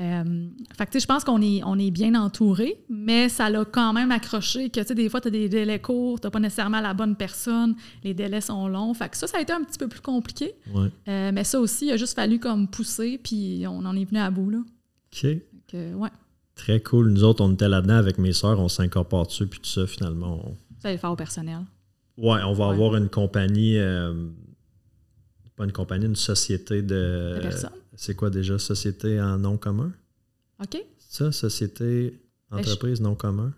Euh, 0.00 0.48
fait 0.76 0.86
que, 0.86 0.90
tu 0.90 0.98
sais, 0.98 1.00
je 1.00 1.06
pense 1.06 1.24
qu'on 1.24 1.40
est, 1.40 1.62
on 1.64 1.78
est 1.78 1.90
bien 1.90 2.14
entouré, 2.14 2.84
mais 2.88 3.28
ça 3.28 3.48
l'a 3.50 3.64
quand 3.64 3.92
même 3.92 4.10
accroché 4.10 4.68
que, 4.70 4.80
tu 4.80 4.86
sais, 4.86 4.94
des 4.94 5.08
fois, 5.08 5.20
tu 5.20 5.28
as 5.28 5.30
des 5.30 5.48
délais 5.48 5.80
courts, 5.80 6.20
tu 6.20 6.28
pas 6.28 6.40
nécessairement 6.40 6.80
la 6.80 6.94
bonne 6.94 7.16
personne, 7.16 7.74
les 8.02 8.12
délais 8.14 8.40
sont 8.40 8.68
longs. 8.68 8.92
Fait 8.94 9.08
que 9.08 9.16
ça, 9.16 9.26
ça 9.26 9.38
a 9.38 9.40
été 9.40 9.52
un 9.52 9.62
petit 9.62 9.78
peu 9.78 9.88
plus 9.88 10.00
compliqué. 10.00 10.52
Ouais. 10.74 10.88
Euh, 11.08 11.30
mais 11.32 11.44
ça 11.44 11.60
aussi, 11.60 11.86
il 11.86 11.92
a 11.92 11.96
juste 11.96 12.14
fallu 12.16 12.38
comme 12.38 12.68
pousser, 12.68 13.18
puis 13.22 13.64
on 13.68 13.84
en 13.84 13.96
est 13.96 14.04
venu 14.04 14.18
à 14.18 14.30
bout, 14.30 14.50
là. 14.50 14.58
OK. 14.58 15.30
Ouais, 15.74 16.10
Très 16.56 16.80
cool. 16.80 17.10
Nous 17.10 17.24
autres, 17.24 17.42
on 17.44 17.52
était 17.52 17.68
là-dedans 17.68 17.96
avec 17.96 18.16
mes 18.18 18.32
sœurs, 18.32 18.60
on 18.60 18.68
s'incorpore 18.68 19.26
dessus, 19.26 19.46
puis 19.46 19.58
tout 19.60 19.68
ça, 19.70 19.86
finalement. 19.88 20.40
on- 20.46 20.54
ça 20.78 20.88
va 20.88 20.92
le 20.92 20.98
faire 20.98 21.10
au 21.10 21.16
personnel. 21.16 21.60
Ouais, 22.16 22.38
on 22.46 22.52
va 22.52 22.68
Ouais. 22.68 22.74
avoir 22.74 22.94
une 22.96 23.08
compagnie. 23.08 23.76
euh, 23.78 24.28
Pas 25.56 25.64
une 25.64 25.72
compagnie, 25.72 26.06
une 26.06 26.16
société 26.16 26.82
de. 26.82 27.34
De 27.36 27.40
personnes. 27.40 27.70
C'est 27.94 28.14
quoi 28.14 28.30
déjà, 28.30 28.58
société 28.58 29.20
en 29.20 29.38
nom 29.38 29.56
commun? 29.56 29.92
OK? 30.62 30.82
Ça, 30.98 31.30
société, 31.32 32.20
Ben, 32.50 32.58
entreprise 32.58 33.00
non 33.00 33.14
commun? 33.14 33.52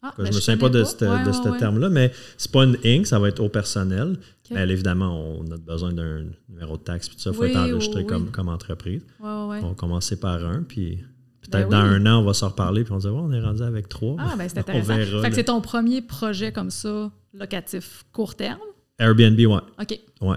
Ah, 0.00 0.14
je 0.16 0.22
ben, 0.22 0.28
me 0.28 0.32
souviens 0.32 0.56
pas 0.58 0.68
de, 0.68 0.84
ce 0.84 1.04
Ouais, 1.04 1.22
de 1.24 1.26
ouais, 1.26 1.32
ce 1.32 1.48
ouais. 1.48 1.58
terme-là, 1.58 1.88
mais 1.90 2.12
c'est 2.36 2.52
pas 2.52 2.64
une 2.64 2.78
Inc., 2.84 3.04
ça 3.06 3.18
va 3.18 3.28
être 3.28 3.40
au 3.40 3.48
personnel. 3.48 4.12
OK. 4.12 4.50
Mais 4.52 4.66
évidemment, 4.68 5.38
on 5.40 5.50
a 5.50 5.56
besoin 5.56 5.92
d'un 5.92 6.24
numéro 6.48 6.76
de 6.78 6.82
taxe, 6.82 7.08
puis 7.08 7.16
tout 7.16 7.22
ça, 7.22 7.30
il 7.30 7.36
faut 7.36 7.42
Oui, 7.42 7.50
être 7.50 7.56
enregistré 7.58 8.00
oui, 8.02 8.06
comme, 8.06 8.30
comme 8.30 8.48
entreprise. 8.48 9.02
On 9.20 9.48
va 9.48 9.74
commencer 9.76 10.18
par 10.20 10.42
un, 10.46 10.62
puis 10.62 10.98
peut-être 11.42 11.68
Ben 11.68 11.82
dans 11.82 11.88
oui. 11.90 11.96
un 11.96 12.06
an, 12.06 12.20
on 12.20 12.24
va 12.24 12.32
s'en 12.32 12.48
reparler, 12.50 12.84
puis 12.84 12.92
on 12.92 12.98
va 12.98 13.00
dire, 13.02 13.12
ouais, 13.14 13.22
on 13.22 13.32
est 13.32 13.40
rendu 13.40 13.62
avec 13.62 13.88
trois. 13.88 14.16
Ah, 14.20 14.34
ben 14.38 14.48
c'est 14.48 14.58
intéressant. 14.60 14.96
verra, 14.96 15.22
fait 15.22 15.30
que 15.30 15.34
c'est 15.34 15.44
ton 15.44 15.60
premier 15.60 16.00
projet 16.00 16.52
comme 16.52 16.70
ça, 16.70 17.10
locatif, 17.34 18.04
court 18.12 18.36
terme? 18.36 18.60
Airbnb, 19.00 19.38
ouais. 19.38 19.60
OK. 19.80 20.00
Ouais. 20.20 20.36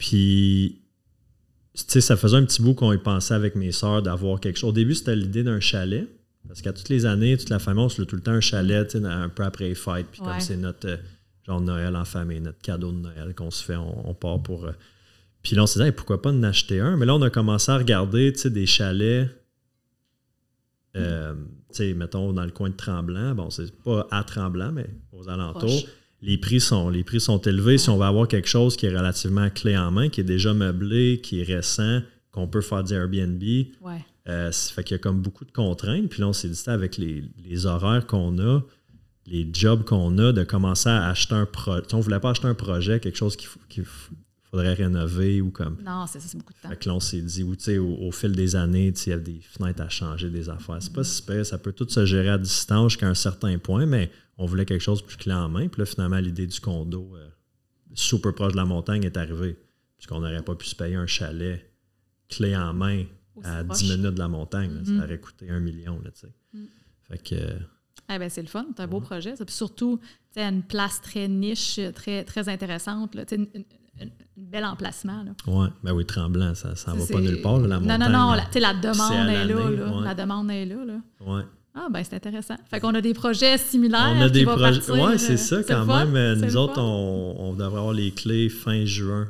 Puis, 0.00 0.80
tu 1.74 1.84
sais, 1.86 2.00
ça 2.00 2.16
faisait 2.16 2.36
un 2.38 2.44
petit 2.46 2.62
bout 2.62 2.72
qu'on 2.74 2.90
y 2.92 2.98
pensait 2.98 3.34
avec 3.34 3.54
mes 3.54 3.70
sœurs 3.70 4.02
d'avoir 4.02 4.40
quelque 4.40 4.58
chose. 4.58 4.70
Au 4.70 4.72
début, 4.72 4.94
c'était 4.94 5.14
l'idée 5.14 5.42
d'un 5.44 5.60
chalet. 5.60 6.08
Parce 6.48 6.62
qu'à 6.62 6.72
toutes 6.72 6.88
les 6.88 7.04
années, 7.04 7.36
toute 7.36 7.50
la 7.50 7.58
famille, 7.58 7.84
on 7.84 7.88
se 7.90 8.00
tout 8.02 8.16
le 8.16 8.22
temps 8.22 8.32
un 8.32 8.40
chalet, 8.40 8.88
tu 8.88 8.98
sais, 8.98 9.04
un 9.04 9.28
peu 9.28 9.44
après 9.44 9.68
les 9.68 9.74
fêtes. 9.74 10.06
Puis 10.10 10.20
comme 10.22 10.40
c'est 10.40 10.56
notre 10.56 10.88
euh, 10.88 10.96
genre 11.46 11.60
Noël 11.60 11.94
en 11.94 12.06
famille, 12.06 12.40
notre 12.40 12.60
cadeau 12.62 12.90
de 12.92 12.96
Noël 12.96 13.34
qu'on 13.34 13.50
se 13.50 13.62
fait, 13.62 13.76
on, 13.76 14.08
on 14.08 14.14
part 14.14 14.42
pour. 14.42 14.64
euh, 14.64 14.72
Puis 15.42 15.54
là, 15.54 15.64
on 15.64 15.66
s'est 15.66 15.80
dit, 15.80 15.84
Hey, 15.86 15.92
pourquoi 15.92 16.22
pas 16.22 16.30
en 16.30 16.42
acheter 16.42 16.80
un? 16.80 16.96
Mais 16.96 17.04
là, 17.04 17.14
on 17.14 17.20
a 17.22 17.28
commencé 17.30 17.70
à 17.70 17.76
regarder, 17.76 18.32
tu 18.32 18.38
sais, 18.40 18.50
des 18.50 18.64
chalets. 18.66 19.28
euh, 20.96 21.34
tu 21.68 21.76
sais, 21.76 21.94
mettons 21.94 22.32
dans 22.32 22.44
le 22.44 22.50
coin 22.50 22.70
de 22.70 22.74
Tremblant. 22.74 23.34
Bon, 23.34 23.50
c'est 23.50 23.70
pas 23.84 24.08
à 24.10 24.24
Tremblant, 24.24 24.72
mais 24.72 24.88
aux 25.12 25.28
alentours 25.28 25.60
Proche. 25.68 25.84
Les 26.22 26.36
prix 26.38 26.60
sont, 26.60 26.88
les 26.90 27.02
prix 27.04 27.20
sont 27.20 27.38
élevés. 27.40 27.78
Si 27.78 27.88
on 27.90 27.96
va 27.96 28.08
avoir 28.08 28.28
quelque 28.28 28.48
chose 28.48 28.76
qui 28.76 28.86
est 28.86 28.96
relativement 28.96 29.48
clé 29.50 29.76
en 29.76 29.90
main, 29.90 30.08
qui 30.08 30.20
est 30.20 30.24
déjà 30.24 30.52
meublé, 30.54 31.20
qui 31.22 31.40
est 31.40 31.44
récent, 31.44 32.00
qu'on 32.30 32.46
peut 32.46 32.60
faire 32.60 32.84
du 32.84 32.92
Airbnb, 32.94 33.42
Ouais. 33.80 34.04
euh, 34.28 34.52
ça 34.52 34.72
fait 34.74 34.84
qu'il 34.84 34.94
y 34.94 34.96
a 34.96 34.98
comme 34.98 35.20
beaucoup 35.22 35.44
de 35.44 35.50
contraintes. 35.52 36.08
Puis 36.10 36.20
là, 36.20 36.28
on 36.28 36.32
s'est 36.32 36.48
dit, 36.48 36.54
ça, 36.56 36.72
avec 36.72 36.96
les, 36.98 37.24
les 37.44 37.66
horaires 37.66 38.06
qu'on 38.06 38.38
a, 38.38 38.60
les 39.26 39.48
jobs 39.52 39.84
qu'on 39.84 40.18
a, 40.18 40.32
de 40.32 40.44
commencer 40.44 40.88
à 40.88 41.08
acheter 41.08 41.34
un 41.34 41.46
projet. 41.46 41.82
On 41.92 41.98
ne 41.98 42.02
voulait 42.02 42.20
pas 42.20 42.30
acheter 42.30 42.46
un 42.48 42.54
projet, 42.54 43.00
quelque 43.00 43.16
chose 43.18 43.36
f- 43.36 43.56
faudrait 44.50 44.74
rénover 44.74 45.40
ou 45.40 45.50
comme. 45.50 45.78
Non, 45.82 46.06
c'est 46.06 46.20
ça, 46.20 46.28
c'est 46.28 46.38
beaucoup 46.38 46.52
de 46.52 46.58
temps. 46.58 46.68
Fait 46.68 46.76
que 46.76 46.88
là, 46.88 46.94
on 46.96 47.00
s'est 47.00 47.22
dit, 47.22 47.42
ou 47.42 47.54
tu 47.54 47.64
sais, 47.64 47.78
au, 47.78 47.94
au 47.94 48.10
fil 48.12 48.32
des 48.32 48.56
années, 48.56 48.92
tu 48.92 49.00
sais, 49.00 49.10
il 49.10 49.12
y 49.12 49.16
a 49.16 49.18
des 49.18 49.40
fenêtres 49.40 49.82
à 49.82 49.88
changer, 49.88 50.28
des 50.30 50.48
affaires. 50.48 50.78
C'est 50.80 50.92
pas 50.92 51.04
si 51.04 51.22
pire, 51.22 51.46
ça 51.46 51.58
peut 51.58 51.72
tout 51.72 51.88
se 51.88 52.04
gérer 52.04 52.30
à 52.30 52.38
distance 52.38 52.92
jusqu'à 52.92 53.08
un 53.08 53.14
certain 53.14 53.58
point, 53.58 53.86
mais 53.86 54.10
on 54.38 54.46
voulait 54.46 54.64
quelque 54.64 54.82
chose 54.82 55.02
de 55.02 55.06
plus 55.06 55.16
clé 55.16 55.32
en 55.32 55.48
main. 55.48 55.68
Puis 55.68 55.80
là, 55.80 55.86
finalement, 55.86 56.18
l'idée 56.18 56.46
du 56.46 56.58
condo 56.60 57.12
euh, 57.16 57.28
super 57.94 58.34
proche 58.34 58.52
de 58.52 58.56
la 58.56 58.64
montagne 58.64 59.04
est 59.04 59.16
arrivée. 59.16 59.56
Puisqu'on 59.96 60.20
n'aurait 60.20 60.42
pas 60.42 60.54
pu 60.54 60.66
se 60.66 60.74
payer 60.74 60.96
un 60.96 61.06
chalet 61.06 61.70
clé 62.28 62.56
en 62.56 62.72
main 62.72 63.04
Aussi 63.36 63.48
à 63.48 63.64
proche. 63.64 63.78
10 63.78 63.98
minutes 63.98 64.14
de 64.14 64.18
la 64.18 64.28
montagne. 64.28 64.72
là. 64.72 64.80
Ça 64.84 65.04
aurait 65.04 65.20
coûté 65.20 65.50
un 65.50 65.60
million, 65.60 66.00
là, 66.02 66.10
tu 66.10 66.20
sais. 66.20 66.32
Mm. 66.54 66.64
Fait 67.02 67.18
que, 67.18 67.34
Eh 68.08 68.18
ben, 68.18 68.30
c'est 68.30 68.40
le 68.42 68.48
fun, 68.48 68.66
c'est 68.74 68.82
un 68.82 68.86
beau 68.86 69.00
projet. 69.00 69.36
Ça. 69.36 69.44
Puis 69.44 69.54
surtout, 69.54 70.00
à 70.36 70.48
une 70.48 70.62
place 70.62 71.00
très 71.02 71.28
niche, 71.28 71.78
très, 71.94 72.24
très 72.24 72.48
intéressante, 72.48 73.14
là, 73.14 73.24
une, 73.32 73.46
une 74.36 74.46
bel 74.46 74.64
emplacement. 74.64 75.22
Là. 75.22 75.32
ouais, 75.52 75.68
ben 75.82 75.92
oui, 75.92 76.04
tremblant, 76.06 76.54
ça 76.54 76.74
ça 76.76 76.92
va 76.92 77.06
pas 77.06 77.20
nulle 77.20 77.40
part, 77.42 77.58
là, 77.58 77.68
la 77.68 77.74
non, 77.76 77.80
montagne. 77.82 77.98
non, 78.00 78.08
non, 78.08 78.32
là. 78.32 78.44
la, 78.54 78.60
la 78.60 78.74
demande 78.74 79.12
est 79.12 79.44
là, 79.44 79.44
l'année, 79.44 79.76
là. 79.76 79.86
ouais. 79.96 80.04
La 80.04 80.14
demande 80.14 80.50
est 80.50 80.66
là, 80.66 80.84
là. 80.84 80.94
Ouais. 81.26 81.42
Ah, 81.74 81.86
ben 81.90 82.02
c'est 82.02 82.16
intéressant. 82.16 82.56
Fait 82.68 82.80
qu'on 82.80 82.94
a 82.94 83.00
des 83.00 83.14
projets 83.14 83.56
similaire. 83.56 84.12
On 84.16 84.20
a 84.22 84.28
des 84.28 84.44
projets. 84.44 84.90
Ouais, 84.90 85.00
euh, 85.14 85.18
c'est 85.18 85.36
ça 85.36 85.62
quand 85.62 85.84
même. 85.86 86.16
Euh, 86.16 86.34
Nous 86.34 86.56
autres, 86.56 86.80
on, 86.80 87.36
on 87.38 87.52
devrait 87.52 87.78
avoir 87.78 87.92
les 87.92 88.10
clés 88.10 88.48
fin 88.48 88.84
juin. 88.84 89.28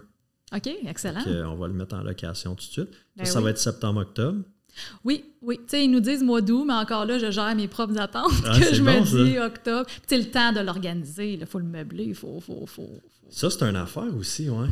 OK, 0.55 0.69
excellent. 0.87 1.21
On 1.47 1.55
va 1.57 1.69
le 1.69 1.75
mettre 1.75 1.95
en 1.95 2.03
location 2.03 2.55
tout 2.55 2.67
de 2.67 2.73
suite. 2.73 2.89
Ben 3.17 3.25
ça, 3.27 3.33
ça 3.35 3.39
oui. 3.39 3.45
va 3.45 3.51
être 3.51 3.59
septembre-octobre. 3.59 4.39
Oui, 5.05 5.25
oui. 5.43 5.57
Tu 5.59 5.65
sais, 5.69 5.85
ils 5.85 5.91
nous 5.91 6.01
disent 6.01 6.23
mois 6.23 6.41
d'août, 6.41 6.65
mais 6.67 6.73
encore 6.75 7.05
là, 7.05 7.19
je 7.19 7.31
gère 7.31 7.55
mes 7.55 7.69
propres 7.69 7.99
attentes. 8.01 8.33
Ah, 8.47 8.59
que 8.59 8.75
je 8.75 8.83
bon, 8.83 9.01
me 9.01 9.05
ça. 9.05 9.25
dis 9.25 9.39
octobre. 9.39 9.85
Puis, 9.87 10.01
tu 10.09 10.17
sais, 10.17 10.19
le 10.19 10.31
temps 10.31 10.53
de 10.53 10.61
l'organiser, 10.61 11.35
il 11.35 11.45
faut 11.47 11.59
le 11.59 11.65
meubler, 11.67 12.05
il 12.05 12.15
faut. 12.15 12.41
faut, 12.41 12.65
faut, 12.67 12.89
faut- 13.20 13.20
Ça, 13.31 13.49
c'est 13.51 13.63
une 13.63 13.77
affaire 13.77 14.15
aussi, 14.19 14.49
ouais. 14.49 14.67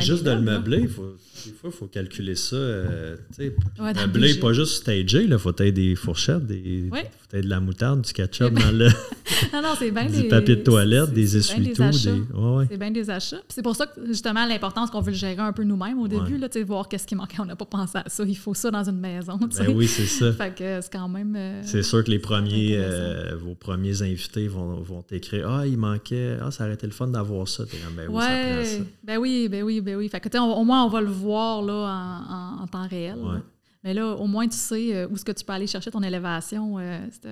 Juste 0.00 0.24
de 0.24 0.30
le 0.30 0.40
meubler, 0.40 0.80
il 0.82 0.88
faut, 0.88 1.14
des 1.46 1.52
fois, 1.52 1.70
il 1.70 1.76
faut 1.76 1.86
calculer 1.86 2.34
ça. 2.34 2.56
euh, 2.56 3.16
Ouais, 3.38 3.94
meubler, 3.94 4.34
pas 4.36 4.52
juste 4.52 4.76
stager, 4.82 5.24
il 5.24 5.38
faut 5.38 5.50
être 5.50 5.74
des 5.74 5.94
fourchettes, 5.94 6.46
des, 6.46 6.88
faut 6.90 6.96
être 7.36 7.44
de 7.44 7.48
la 7.50 7.60
moutarde, 7.60 8.02
du 8.02 8.12
ketchup 8.12 8.52
ben, 8.54 8.62
dans 8.62 8.70
le, 8.76 8.88
Non, 9.52 9.62
non, 9.62 9.68
c'est 9.78 9.90
bien 9.90 10.06
du 10.10 10.22
des. 10.22 10.28
papier 10.28 10.56
de 10.56 10.62
toilette, 10.62 11.12
des 11.12 11.36
essuie-tout. 11.36 11.82
C'est 11.92 12.76
bien 12.78 12.90
des 12.90 13.10
achats. 13.10 13.36
C'est 13.48 13.62
pour 13.62 13.76
ça 13.76 13.86
que, 13.86 14.06
justement, 14.06 14.46
l'importance 14.46 14.90
qu'on 14.90 15.00
veut 15.00 15.12
le 15.12 15.16
gérer 15.16 15.38
un 15.40 15.52
peu 15.52 15.62
nous-mêmes 15.64 15.98
au 15.98 16.08
début, 16.08 16.38
là, 16.38 16.48
voir 16.66 16.88
qu'est-ce 16.88 17.06
qui 17.06 17.14
manquait. 17.14 17.40
On 17.40 17.44
n'a 17.44 17.56
pas 17.56 17.66
pensé 17.66 17.98
à 17.98 18.04
ça. 18.08 18.24
Il 18.26 18.36
faut 18.36 18.54
ça 18.54 18.70
dans 18.70 18.88
une 18.88 18.98
maison. 18.98 19.38
Ben 19.38 19.68
oui, 19.74 19.86
c'est 19.86 20.06
ça. 20.06 20.32
Fait 20.32 20.54
que 20.54 20.80
c'est 20.80 20.92
quand 20.92 21.08
même. 21.08 21.34
euh, 21.36 21.60
C'est 21.64 21.82
sûr 21.82 22.02
que 22.02 22.10
les 22.10 22.18
premiers, 22.18 22.74
euh, 22.76 23.36
vos 23.36 23.54
premiers 23.54 24.02
invités 24.02 24.48
vont, 24.48 24.80
vont 24.80 25.02
t'écrire 25.02 25.48
Ah, 25.48 25.66
il 25.66 25.76
manquait, 25.78 26.36
ah, 26.42 26.50
ça 26.50 26.64
aurait 26.64 26.74
été 26.74 26.86
le 26.86 26.92
fun 26.92 27.08
d'avoir 27.08 27.46
ça. 27.46 27.64
T'es 27.64 27.76
ben 28.06 28.08
oui, 28.08 28.22
ça 28.22 28.28
prend 28.28 28.64
ça. 28.64 28.78
ouais. 28.78 28.84
Ben 29.04 29.18
oui, 29.18 29.48
ben 29.48 29.62
oui, 29.62 29.80
ben 29.80 29.96
oui. 29.96 30.08
Fait 30.08 30.20
que, 30.20 30.28
tu 30.28 30.38
on- 30.38 30.56
au 30.60 30.64
moins, 30.64 30.84
on 30.84 30.88
va 30.88 31.00
le 31.00 31.08
voir 31.10 31.62
là, 31.62 31.74
en, 31.74 32.60
en- 32.60 32.62
en 32.62 32.66
temps 32.66 32.86
réel. 32.88 33.18
Ouais. 33.18 33.34
là. 33.34 33.42
Mais 33.84 33.94
là, 33.94 34.08
au 34.16 34.26
moins, 34.26 34.46
tu 34.48 34.56
sais 34.56 34.94
euh, 34.96 35.08
où 35.08 35.14
est-ce 35.14 35.24
que 35.24 35.32
tu 35.32 35.44
peux 35.44 35.52
aller 35.52 35.66
chercher 35.66 35.90
ton 35.90 36.02
élévation. 36.02 36.78
euh, 36.78 37.00
c'est, 37.10 37.28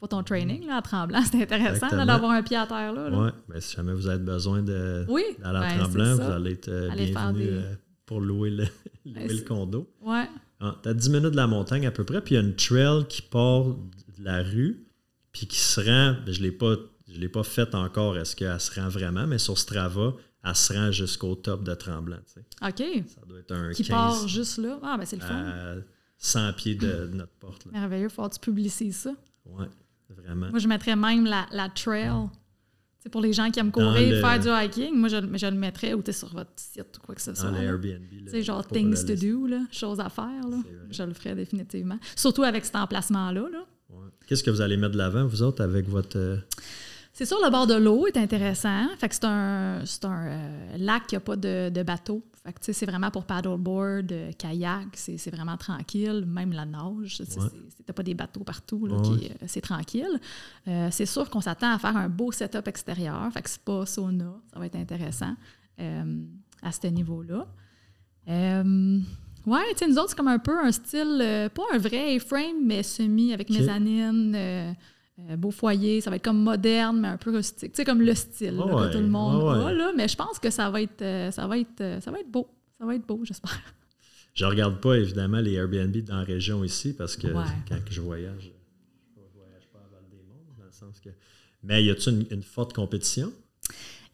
pas 0.00 0.08
ton 0.08 0.22
training 0.24 0.66
là, 0.66 0.78
à 0.78 0.82
Tremblant. 0.82 1.22
C'est 1.30 1.42
intéressant 1.42 1.88
d'avoir 2.04 2.32
un 2.32 2.42
pied 2.42 2.56
à 2.56 2.66
terre 2.66 2.92
là. 2.92 3.08
là. 3.08 3.18
Ouais, 3.26 3.30
ben, 3.48 3.60
si 3.60 3.76
jamais 3.76 3.92
vous 3.94 4.08
avez 4.08 4.18
besoin 4.24 4.60
de, 4.60 5.06
Oui. 5.08 5.22
d'aller 5.38 5.58
à 5.58 5.60
ben, 5.60 5.78
Tremblant, 5.78 6.14
vous 6.16 6.20
allez 6.22 6.52
être 6.54 6.68
euh, 6.68 6.90
des- 6.96 7.14
euh, 7.50 7.74
pour 8.04 8.20
louer 8.20 8.50
le, 8.50 8.64
louer 9.06 9.26
Ben, 9.28 9.28
le 9.28 9.42
condo. 9.44 9.88
Ouais. 10.00 10.24
Ah, 10.58 10.74
T'as 10.82 10.92
10 10.94 11.08
minutes 11.10 11.30
de 11.30 11.36
la 11.36 11.46
montagne 11.46 11.86
à 11.86 11.92
peu 11.92 12.02
près, 12.02 12.20
puis 12.20 12.34
il 12.34 12.38
y 12.38 12.40
a 12.40 12.42
une 12.44 12.56
trail 12.56 13.04
qui 13.08 13.22
part 13.22 13.64
de 13.66 14.24
la 14.24 14.42
rue, 14.42 14.84
puis 15.30 15.46
qui 15.46 15.58
se 15.60 15.80
rend, 15.80 16.16
je 16.26 16.38
ne 16.40 16.44
l'ai 16.46 16.52
pas, 16.52 16.74
je 17.12 17.20
l'ai 17.20 17.28
pas 17.28 17.42
faite 17.42 17.74
encore, 17.74 18.16
est-ce 18.18 18.34
qu'elle 18.36 18.58
se 18.60 18.80
rend 18.80 18.88
vraiment, 18.88 19.26
mais 19.26 19.38
sur 19.38 19.58
Strava, 19.58 20.14
elle 20.44 20.56
se 20.56 20.72
rend 20.72 20.90
jusqu'au 20.90 21.34
top 21.34 21.62
de 21.64 21.74
Tremblant. 21.74 22.16
tu 22.26 22.40
sais. 22.40 22.44
OK. 22.68 23.04
Ça 23.08 23.20
doit 23.26 23.38
être 23.38 23.52
un 23.52 23.70
Qui 23.72 23.84
15 23.84 23.88
part 23.88 24.28
juste 24.28 24.58
là. 24.58 24.78
Ah, 24.82 24.96
ben 24.98 25.04
c'est 25.04 25.16
le 25.16 25.22
fun. 25.22 25.44
à 25.46 25.74
100 26.18 26.52
pieds 26.54 26.74
de, 26.74 26.86
de 27.06 27.06
notre 27.14 27.32
porte. 27.32 27.64
là. 27.66 27.72
Merveilleux. 27.72 28.08
Faut 28.08 28.28
que 28.28 28.34
tu 28.34 28.40
publicises 28.40 28.96
ça. 28.96 29.14
Ouais. 29.46 29.66
vraiment. 30.10 30.50
Moi, 30.50 30.58
je 30.58 30.66
mettrais 30.68 30.96
même 30.96 31.24
la, 31.24 31.46
la 31.52 31.68
trail. 31.68 32.10
C'est 32.98 33.08
pour 33.08 33.20
les 33.20 33.32
gens 33.32 33.50
qui 33.50 33.58
aiment 33.58 33.70
Dans 33.72 33.92
courir, 33.92 34.12
le- 34.14 34.20
faire 34.20 34.38
du 34.38 34.48
hiking, 34.48 34.94
moi, 34.96 35.08
je, 35.08 35.16
je 35.16 35.46
le 35.46 35.56
mettrais 35.56 35.92
ou 35.94 36.02
t'es 36.02 36.12
sur 36.12 36.28
votre 36.32 36.52
site 36.54 36.98
ou 36.98 37.04
quoi 37.06 37.14
que 37.16 37.20
ce 37.22 37.30
Dans 37.30 37.36
soit. 37.36 37.50
là. 37.50 37.62
Airbnb. 37.62 38.04
Tu 38.08 38.28
sais, 38.30 38.42
genre 38.42 38.64
things 38.66 39.04
to 39.04 39.14
do, 39.16 39.46
là, 39.48 39.60
choses 39.72 39.98
à 39.98 40.08
faire. 40.08 40.46
Là. 40.48 40.58
C'est. 40.90 40.94
Je 40.96 41.02
le 41.02 41.12
ferais 41.12 41.34
définitivement. 41.34 41.98
Surtout 42.14 42.44
avec 42.44 42.64
cet 42.64 42.76
emplacement-là. 42.76 43.48
Là. 43.50 43.64
Ouais. 43.90 44.06
Qu'est-ce 44.28 44.44
que 44.44 44.50
vous 44.52 44.60
allez 44.60 44.76
mettre 44.76 44.92
de 44.92 44.98
l'avant, 44.98 45.26
vous 45.26 45.42
autres, 45.42 45.62
avec 45.64 45.88
votre. 45.88 46.16
euh, 46.16 46.36
C'est 47.14 47.26
sûr, 47.26 47.36
le 47.44 47.50
bord 47.50 47.66
de 47.66 47.74
l'eau 47.74 48.06
est 48.06 48.16
intéressant. 48.16 48.88
Fait 48.98 49.08
que 49.08 49.14
c'est 49.14 49.24
un, 49.26 49.82
c'est 49.84 50.04
un 50.06 50.26
euh, 50.26 50.76
lac 50.78 51.06
qui 51.06 51.14
n'a 51.14 51.20
pas 51.20 51.36
de, 51.36 51.68
de 51.68 51.82
bateau. 51.82 52.22
Fait 52.42 52.52
que, 52.54 52.72
c'est 52.72 52.86
vraiment 52.86 53.10
pour 53.10 53.24
paddleboard, 53.24 54.10
euh, 54.10 54.32
kayak, 54.32 54.88
c'est 54.94 55.16
c'est 55.18 55.30
vraiment 55.30 55.56
tranquille. 55.58 56.24
Même 56.26 56.52
la 56.52 56.64
nage, 56.64 57.20
Ouais. 57.20 57.26
c'est- 57.28 57.40
c'est- 57.40 57.82
t'as 57.86 57.92
pas 57.92 58.02
des 58.02 58.14
bateaux 58.14 58.42
partout, 58.44 58.86
là, 58.86 58.96
Ouais. 58.96 59.02
qui, 59.18 59.26
euh, 59.26 59.34
c'est 59.46 59.60
tranquille. 59.60 60.18
C'est 60.90 61.06
sûr 61.06 61.28
qu'on 61.30 61.40
s'attend 61.42 61.72
à 61.72 61.78
faire 61.78 61.96
un 61.96 62.08
beau 62.08 62.32
setup 62.32 62.66
extérieur. 62.66 63.30
Fait 63.32 63.42
que 63.42 63.50
spa, 63.50 63.84
sauna, 63.86 64.34
ça 64.52 64.58
va 64.58 64.66
être 64.66 64.76
intéressant 64.76 65.34
à 65.78 66.72
ce 66.72 66.86
niveau-là. 66.86 67.46
Ouais, 69.44 69.60
tu 69.72 69.78
sais, 69.78 69.88
nous 69.88 69.98
autres, 69.98 70.10
c'est 70.10 70.16
comme 70.16 70.28
un 70.28 70.38
peu 70.38 70.56
un 70.56 70.70
style, 70.70 71.18
euh, 71.20 71.48
pas 71.48 71.62
un 71.74 71.78
vrai 71.78 72.14
A-frame, 72.16 72.64
mais 72.64 72.82
semi 72.84 73.32
avec 73.32 73.50
Ok. 73.50 73.56
mezzanine, 73.58 74.32
euh, 74.36 74.72
euh, 75.18 75.36
beau 75.36 75.50
foyer. 75.50 76.00
Ça 76.00 76.10
va 76.10 76.16
être 76.16 76.24
comme 76.24 76.42
moderne, 76.42 77.00
mais 77.00 77.08
un 77.08 77.16
peu 77.16 77.30
rustique. 77.34 77.72
Tu 77.72 77.76
sais, 77.76 77.84
comme 77.84 78.00
le 78.02 78.14
style 78.14 78.56
là, 78.56 78.66
Ouais, 78.66 78.88
que 78.88 78.92
tout 78.92 78.98
le 79.00 79.08
monde 79.08 79.42
ouais, 79.42 79.64
ouais. 79.64 79.70
a, 79.70 79.72
là. 79.72 79.92
Mais 79.96 80.08
je 80.08 80.16
pense 80.16 80.38
que 80.38 80.50
ça 80.50 80.70
va 80.70 80.82
être, 80.82 81.02
euh, 81.02 81.30
ça 81.30 81.46
va 81.46 81.58
être, 81.58 81.80
euh, 81.80 82.00
ça 82.00 82.10
va 82.10 82.20
être 82.20 82.30
beau. 82.30 82.48
Ça 82.78 82.84
va 82.86 82.94
être 82.94 83.06
beau, 83.06 83.20
j'espère. 83.24 83.60
Je 84.34 84.46
regarde 84.46 84.80
pas 84.80 84.94
évidemment 84.96 85.40
les 85.40 85.52
Airbnb 85.52 85.94
dans 85.98 86.16
la 86.16 86.22
région 86.24 86.64
ici 86.64 86.94
parce 86.94 87.16
que 87.18 87.26
Ouais. 87.26 87.44
quand 87.68 87.76
je 87.90 88.00
voyage, 88.00 88.50
je 89.14 89.20
ne 89.20 89.26
voyage 89.36 89.68
pas 89.70 89.78
à 89.80 89.88
Val-des-Monts, 89.92 90.56
dans 90.58 90.64
le 90.64 90.72
sens 90.72 90.98
que. 91.00 91.10
Mais 91.62 91.84
y 91.84 91.90
a-t-il 91.90 92.20
une, 92.20 92.26
une 92.38 92.42
forte 92.42 92.72
compétition? 92.72 93.30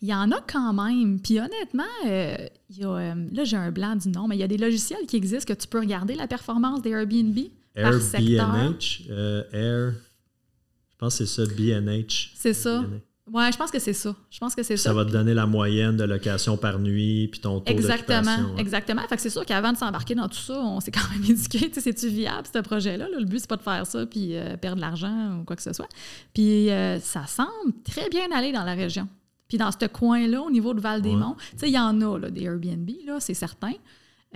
Il 0.03 0.09
y 0.09 0.15
en 0.15 0.31
a 0.33 0.41
quand 0.41 0.73
même. 0.73 1.20
Puis 1.20 1.39
honnêtement, 1.39 1.85
euh, 2.07 2.37
il 2.69 2.79
y 2.79 2.85
a, 2.85 2.89
euh, 2.91 3.15
là, 3.33 3.45
j'ai 3.45 3.57
un 3.57 3.70
blanc 3.70 3.95
du 3.95 4.09
nom, 4.09 4.27
mais 4.27 4.35
il 4.37 4.41
y 4.41 4.43
a 4.43 4.49
des 4.49 4.59
logiciels 4.59 5.07
qui 5.07 5.15
existent 5.16 5.55
que 5.55 5.59
tu 5.61 5.69
peux 5.69 5.79
regarder 5.79 6.16
la 6.16 6.27
performance 6.27 6.83
des 6.83 6.91
Airbnb 6.91 7.39
par 7.77 7.95
secteur. 7.95 8.55
Airbnb, 8.57 8.77
euh, 9.11 9.45
Air. 9.53 9.95
Je 11.01 11.05
pense 11.07 11.19
que 11.19 11.25
c'est 11.25 11.47
ça, 11.47 11.55
BNH. 11.55 12.33
C'est 12.35 12.53
ça. 12.55 12.81
BNH. 12.81 13.01
Ouais, 13.31 13.53
je 13.53 13.59
pense 13.59 13.70
que 13.70 13.79
c'est 13.79 13.93
ça. 13.93 14.16
Je 14.31 14.39
pense 14.39 14.55
que 14.55 14.62
c'est 14.62 14.79
ça. 14.79 14.85
Ça 14.85 14.95
va 14.95 15.05
te 15.05 15.11
donner 15.11 15.35
la 15.35 15.45
moyenne 15.47 15.97
de 15.99 16.05
location 16.05 16.57
par 16.57 16.79
nuit, 16.79 17.29
puis 17.29 17.41
ton 17.41 17.61
taux 17.61 17.70
Exactement, 17.70 18.55
ouais. 18.55 18.61
exactement. 18.61 19.03
Fait 19.07 19.16
que 19.16 19.23
c'est 19.23 19.29
sûr 19.31 19.45
qu'avant 19.45 19.70
de 19.73 19.77
s'embarquer 19.77 20.15
dans 20.15 20.29
tout 20.29 20.39
ça, 20.39 20.59
on 20.59 20.81
s'est 20.81 20.91
quand 20.91 21.07
même 21.12 21.23
éduqué. 21.31 21.70
C'est-tu 21.73 22.09
viable, 22.09 22.49
ce 22.51 22.59
projet-là? 22.61 23.07
là? 23.09 23.19
Le 23.19 23.27
but, 23.27 23.41
c'est 23.41 23.49
pas 23.49 23.59
de 23.59 23.62
faire 23.62 23.87
ça 23.87 24.07
puis 24.07 24.35
euh, 24.35 24.57
perdre 24.57 24.77
de 24.77 24.81
l'argent 24.81 25.41
ou 25.41 25.45
quoi 25.45 25.57
que 25.57 25.62
ce 25.62 25.75
soit. 25.75 25.89
Puis 26.33 26.70
euh, 26.70 26.99
ça 27.01 27.27
semble 27.27 27.51
très 27.85 28.09
bien 28.09 28.31
aller 28.35 28.51
dans 28.51 28.65
la 28.65 28.75
région. 28.75 29.07
Puis 29.47 29.59
dans 29.59 29.70
ce 29.73 29.87
coin-là, 29.87 30.41
au 30.43 30.51
niveau 30.51 30.73
de 30.73 30.81
Val-des-Monts, 30.81 31.37
tu 31.53 31.59
sais, 31.59 31.69
il 31.69 31.75
y 31.75 31.79
en 31.79 32.01
a, 32.01 32.19
là, 32.19 32.31
des 32.31 32.43
Airbnb, 32.45 32.89
là, 33.07 33.19
c'est 33.20 33.35
certain. 33.35 33.73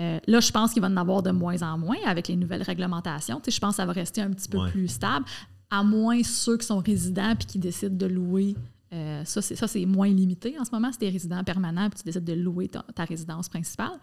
Euh, 0.01 0.19
là, 0.27 0.41
je 0.41 0.51
pense 0.51 0.73
qu'il 0.73 0.81
va 0.81 0.89
en 0.89 0.97
avoir 0.97 1.23
de 1.23 1.31
moins 1.31 1.61
en 1.63 1.77
moins 1.77 1.97
avec 2.07 2.29
les 2.29 2.37
nouvelles 2.37 2.63
réglementations. 2.63 3.37
Tu 3.41 3.51
sais, 3.51 3.57
je 3.57 3.61
pense 3.61 3.71
que 3.73 3.77
ça 3.77 3.87
va 3.87 3.93
rester 3.93 4.21
un 4.23 4.31
petit 4.31 4.49
peu 4.49 4.59
Ouais. 4.59 4.71
plus 4.71 4.89
stable, 4.89 5.25
à 5.73 5.82
moins 5.82 6.23
ceux 6.23 6.59
qui 6.59 6.66
sont 6.66 6.81
résidents 6.81 7.35
puis 7.35 7.47
qui 7.47 7.59
décident 7.59 7.97
de 7.97 8.05
louer. 8.07 8.55
Euh, 8.93 9.24
ça, 9.24 9.40
c'est, 9.40 9.86
moins 9.86 10.09
limité 10.09 10.55
en 10.61 10.66
ce 10.66 10.70
moment. 10.70 10.90
C'est 10.93 11.01
des 11.01 11.09
résidents 11.09 11.43
permanents 11.43 11.89
puis 11.89 12.01
tu 12.01 12.05
décides 12.05 12.24
de 12.24 12.35
louer 12.35 12.69
ta, 12.69 12.85
ta 12.94 13.07
résidence 13.07 13.49
principale. 13.49 13.99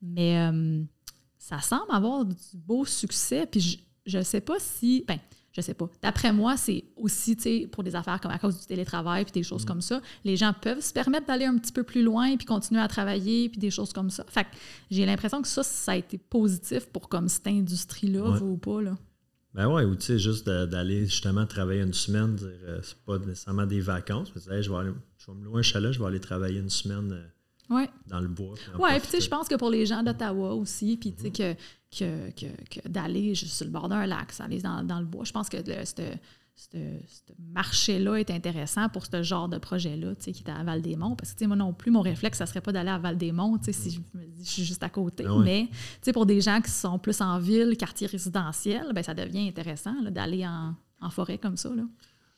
Mais 0.00 0.38
euh, 0.38 0.82
ça 1.36 1.60
semble 1.60 1.92
avoir 1.92 2.24
du 2.24 2.34
beau 2.54 2.86
succès. 2.86 3.46
Puis 3.46 3.84
je 4.06 4.16
ne 4.16 4.22
sais 4.22 4.40
pas 4.40 4.58
si. 4.58 5.04
Ben, 5.06 5.18
je 5.52 5.60
sais 5.60 5.74
pas. 5.74 5.90
D'après 6.00 6.32
moi, 6.32 6.56
c'est 6.56 6.84
aussi, 6.96 7.36
tu 7.36 7.42
sais, 7.42 7.68
pour 7.70 7.84
des 7.84 7.94
affaires 7.94 8.18
comme 8.18 8.30
à 8.30 8.38
cause 8.38 8.58
du 8.58 8.64
télétravail 8.64 9.24
puis 9.24 9.32
des 9.32 9.42
choses 9.42 9.66
comme 9.66 9.82
ça, 9.82 10.00
les 10.24 10.38
gens 10.38 10.54
peuvent 10.58 10.80
se 10.80 10.92
permettre 10.92 11.26
d'aller 11.26 11.44
un 11.44 11.58
petit 11.58 11.72
peu 11.72 11.82
plus 11.82 12.02
loin 12.02 12.34
puis 12.38 12.46
continuer 12.46 12.80
à 12.80 12.88
travailler 12.88 13.50
puis 13.50 13.58
des 13.58 13.70
choses 13.70 13.92
comme 13.92 14.08
ça. 14.08 14.24
Fait 14.26 14.46
j'ai 14.90 15.04
l'impression 15.04 15.42
que 15.42 15.48
ça, 15.48 15.62
ça 15.62 15.92
a 15.92 15.96
été 15.96 16.16
positif 16.16 16.86
pour 16.86 17.10
comme 17.10 17.28
cette 17.28 17.46
industrie-là, 17.48 18.22
Ouais. 18.22 18.38
vous 18.38 18.52
ou 18.52 18.56
pas, 18.56 18.80
là. 18.80 18.96
Ben 19.54 19.66
ouais, 19.68 19.84
ou 19.84 19.96
tu 19.96 20.02
sais, 20.02 20.18
juste 20.18 20.46
d'aller 20.48 21.06
justement 21.06 21.44
travailler 21.46 21.82
une 21.82 21.92
semaine, 21.92 22.36
dire, 22.36 22.48
euh, 22.64 22.80
c'est 22.82 22.98
pas 23.04 23.18
nécessairement 23.18 23.66
des 23.66 23.80
vacances, 23.80 24.30
mais 24.34 24.56
Hey, 24.56 24.62
je, 24.62 24.70
vais 24.70 24.76
aller, 24.76 24.92
je 25.18 25.26
vais 25.26 25.36
me 25.38 25.44
louer 25.44 25.58
un 25.58 25.62
chalet, 25.62 25.92
je 25.92 25.98
vais 25.98 26.06
aller 26.06 26.20
travailler 26.20 26.60
une 26.60 26.70
semaine 26.70 27.12
euh, 27.12 27.74
Ouais. 27.74 27.88
dans 28.08 28.20
le 28.20 28.28
bois. 28.28 28.54
Oui, 28.78 28.90
puis 28.98 29.02
tu 29.02 29.08
sais, 29.08 29.20
je 29.20 29.28
pense 29.28 29.48
que 29.48 29.54
pour 29.56 29.70
les 29.70 29.86
gens 29.86 30.02
d'Ottawa 30.02 30.54
aussi, 30.54 30.96
puis 30.96 31.12
tu 31.14 31.22
sais, 31.22 31.30
que, 31.30 31.54
que, 31.96 32.30
que, 32.30 32.46
que 32.80 32.88
d'aller 32.88 33.34
juste 33.34 33.54
sur 33.54 33.64
le 33.66 33.72
bord 33.72 33.88
d'un 33.88 34.06
lac, 34.06 34.32
ça 34.32 34.44
aller 34.44 34.60
dans, 34.60 34.82
dans 34.84 34.98
le 35.00 35.06
bois, 35.06 35.24
je 35.24 35.32
pense 35.32 35.48
que 35.48 35.56
le, 35.56 35.84
ce 35.84 36.02
ce- 36.72 37.32
marché-là 37.52 38.16
est 38.16 38.30
intéressant 38.30 38.88
pour 38.88 39.06
ce 39.06 39.22
genre 39.22 39.48
de 39.48 39.58
projet-là, 39.58 40.14
tu 40.16 40.24
sais, 40.24 40.32
qui 40.32 40.42
est 40.44 40.50
à 40.50 40.62
Val-des-Monts. 40.62 41.16
Parce 41.16 41.34
que, 41.34 41.44
moi 41.46 41.56
non 41.56 41.72
plus, 41.72 41.90
mon 41.90 42.00
réflexe, 42.02 42.38
ça 42.38 42.46
serait 42.46 42.60
pas 42.60 42.72
d'aller 42.72 42.90
à 42.90 42.98
Val-des-Monts, 42.98 43.58
tu 43.58 43.72
sais, 43.72 43.72
si 43.72 44.00
je 44.38 44.44
suis 44.44 44.64
juste 44.64 44.82
à 44.82 44.88
côté. 44.88 45.24
Ah. 45.26 45.34
Mais, 45.42 45.68
tu 45.70 45.76
sais, 46.02 46.12
pour 46.12 46.26
des 46.26 46.40
gens 46.40 46.60
qui 46.60 46.70
sont 46.70 46.98
plus 46.98 47.20
en 47.20 47.38
ville, 47.38 47.76
quartier 47.76 48.06
résidentiel, 48.06 48.92
ben 48.94 49.02
ça 49.02 49.14
devient 49.14 49.48
intéressant 49.48 49.94
d'aller 50.10 50.46
en, 50.46 50.74
en 51.00 51.10
forêt 51.10 51.38
comme 51.38 51.56
ça, 51.56 51.70
là. 51.74 51.82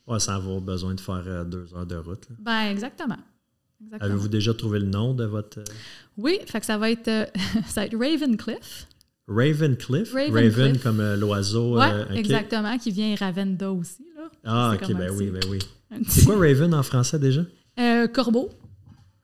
Ouais, 0.06 0.18
sans 0.18 0.32
avoir 0.32 0.60
besoin 0.60 0.94
de 0.94 1.00
faire 1.00 1.22
euh, 1.26 1.44
deux 1.44 1.72
heures 1.74 1.86
de 1.86 1.96
route. 1.96 2.28
là. 2.30 2.36
Ben, 2.40 2.70
exactement. 2.72 3.16
Exactement. 3.84 4.10
Avez-vous 4.10 4.28
déjà 4.28 4.52
trouvé 4.54 4.78
le 4.80 4.86
nom 4.86 5.14
de 5.14 5.24
votre 5.24 5.58
euh, 5.60 5.64
Oui, 6.16 6.38
fait 6.46 6.60
que 6.60 6.66
ça 6.66 6.78
va 6.78 6.90
être, 6.90 7.08
euh, 7.08 7.26
ça 7.66 7.82
va 7.82 7.86
être 7.86 7.96
Ravencliff. 7.96 8.86
Ravencliff? 9.28 10.12
Ravencliff. 10.12 10.32
Raven 10.56 10.78
comme 10.78 11.14
l'oiseau. 11.14 11.78
Oui, 11.78 11.86
exactement, 12.16 12.76
qui 12.78 12.90
vient 12.90 13.14
Ravenda 13.14 13.70
aussi. 13.72 14.04
Ah, 14.44 14.74
ok, 14.74 14.92
ben 14.94 15.10
un 15.10 15.14
oui, 15.16 15.30
ben 15.30 15.40
oui. 15.48 15.58
C'est 16.08 16.24
quoi 16.24 16.36
Raven 16.36 16.74
en 16.74 16.82
français 16.82 17.18
déjà? 17.18 17.42
Euh, 17.78 18.08
corbeau. 18.08 18.50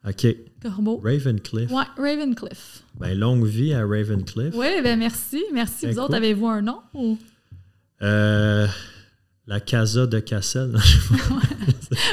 Ok. 0.07 0.27
Corbeau. 0.61 1.01
Ravencliff. 1.03 1.69
Ouais, 1.71 1.83
Ravencliff. 1.97 2.83
Ben, 2.99 3.17
longue 3.17 3.45
vie 3.45 3.73
à 3.73 3.85
Ravencliff. 3.85 4.53
Oui, 4.55 4.67
ben 4.83 4.97
merci. 4.97 5.43
Merci. 5.53 5.85
Ben, 5.87 5.93
Vous 5.93 5.99
autres, 5.99 6.07
cool. 6.07 6.15
avez-vous 6.17 6.47
un 6.47 6.61
nom? 6.61 6.79
ou- 6.93 7.17
Euh, 8.01 8.65
la 9.47 9.59
Casa 9.59 10.05
de 10.07 10.19
Cassel. 10.19 10.75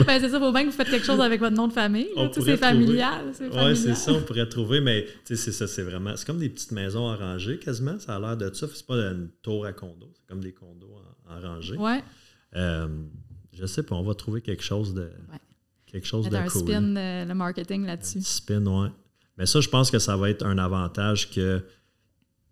Ben, 0.06 0.18
c'est 0.20 0.30
ça, 0.30 0.38
faut 0.38 0.52
bien 0.52 0.62
que 0.62 0.70
vous 0.70 0.76
faites 0.76 0.88
quelque 0.88 1.04
chose 1.04 1.20
avec 1.20 1.38
votre 1.38 1.54
nom 1.54 1.68
de 1.68 1.72
famille. 1.72 2.08
C'est 2.32 2.56
familial. 2.56 3.32
Familial. 3.34 3.76
c'est 3.76 3.94
ça, 3.94 4.12
on 4.12 4.22
pourrait 4.22 4.48
trouver, 4.48 4.80
mais 4.80 5.06
c'est 5.24 5.36
ça, 5.36 5.66
c'est 5.66 5.82
vraiment. 5.82 6.16
C'est 6.16 6.26
comme 6.26 6.38
des 6.38 6.48
petites 6.48 6.72
maisons 6.72 7.04
en 7.06 7.14
rangée 7.16 7.58
quasiment, 7.58 7.98
ça 7.98 8.16
a 8.16 8.18
l'air 8.18 8.36
de 8.38 8.52
ça. 8.54 8.66
C'est 8.72 8.86
pas 8.86 8.94
une 8.94 9.28
tour 9.42 9.66
à 9.66 9.72
condo, 9.74 10.10
c'est 10.14 10.26
comme 10.26 10.40
des 10.42 10.52
condos 10.52 10.90
en, 11.28 11.34
en 11.36 11.40
rangée. 11.40 11.76
Ouais, 11.76 12.02
Euh, 12.56 12.88
je 13.52 13.66
sais 13.66 13.82
pas, 13.82 13.94
on 13.94 14.02
va 14.02 14.14
trouver 14.14 14.40
quelque 14.42 14.62
chose 14.62 14.94
de. 14.94 15.02
Ouais. 15.02 15.38
Quelque 15.86 16.06
chose 16.06 16.24
mettre 16.24 16.36
de 16.36 16.40
un 16.42 16.48
cool. 16.48 16.62
spin, 16.62 16.96
euh, 16.96 17.24
le 17.24 17.34
marketing 17.34 17.86
là-dessus. 17.86 18.20
Spin, 18.22 18.66
ouais. 18.66 18.88
Mais 19.38 19.46
ça, 19.46 19.60
je 19.60 19.68
pense 19.68 19.90
que 19.90 19.98
ça 19.98 20.16
va 20.16 20.30
être 20.30 20.44
un 20.44 20.58
avantage 20.58 21.30
que, 21.30 21.58
tu 21.58 21.64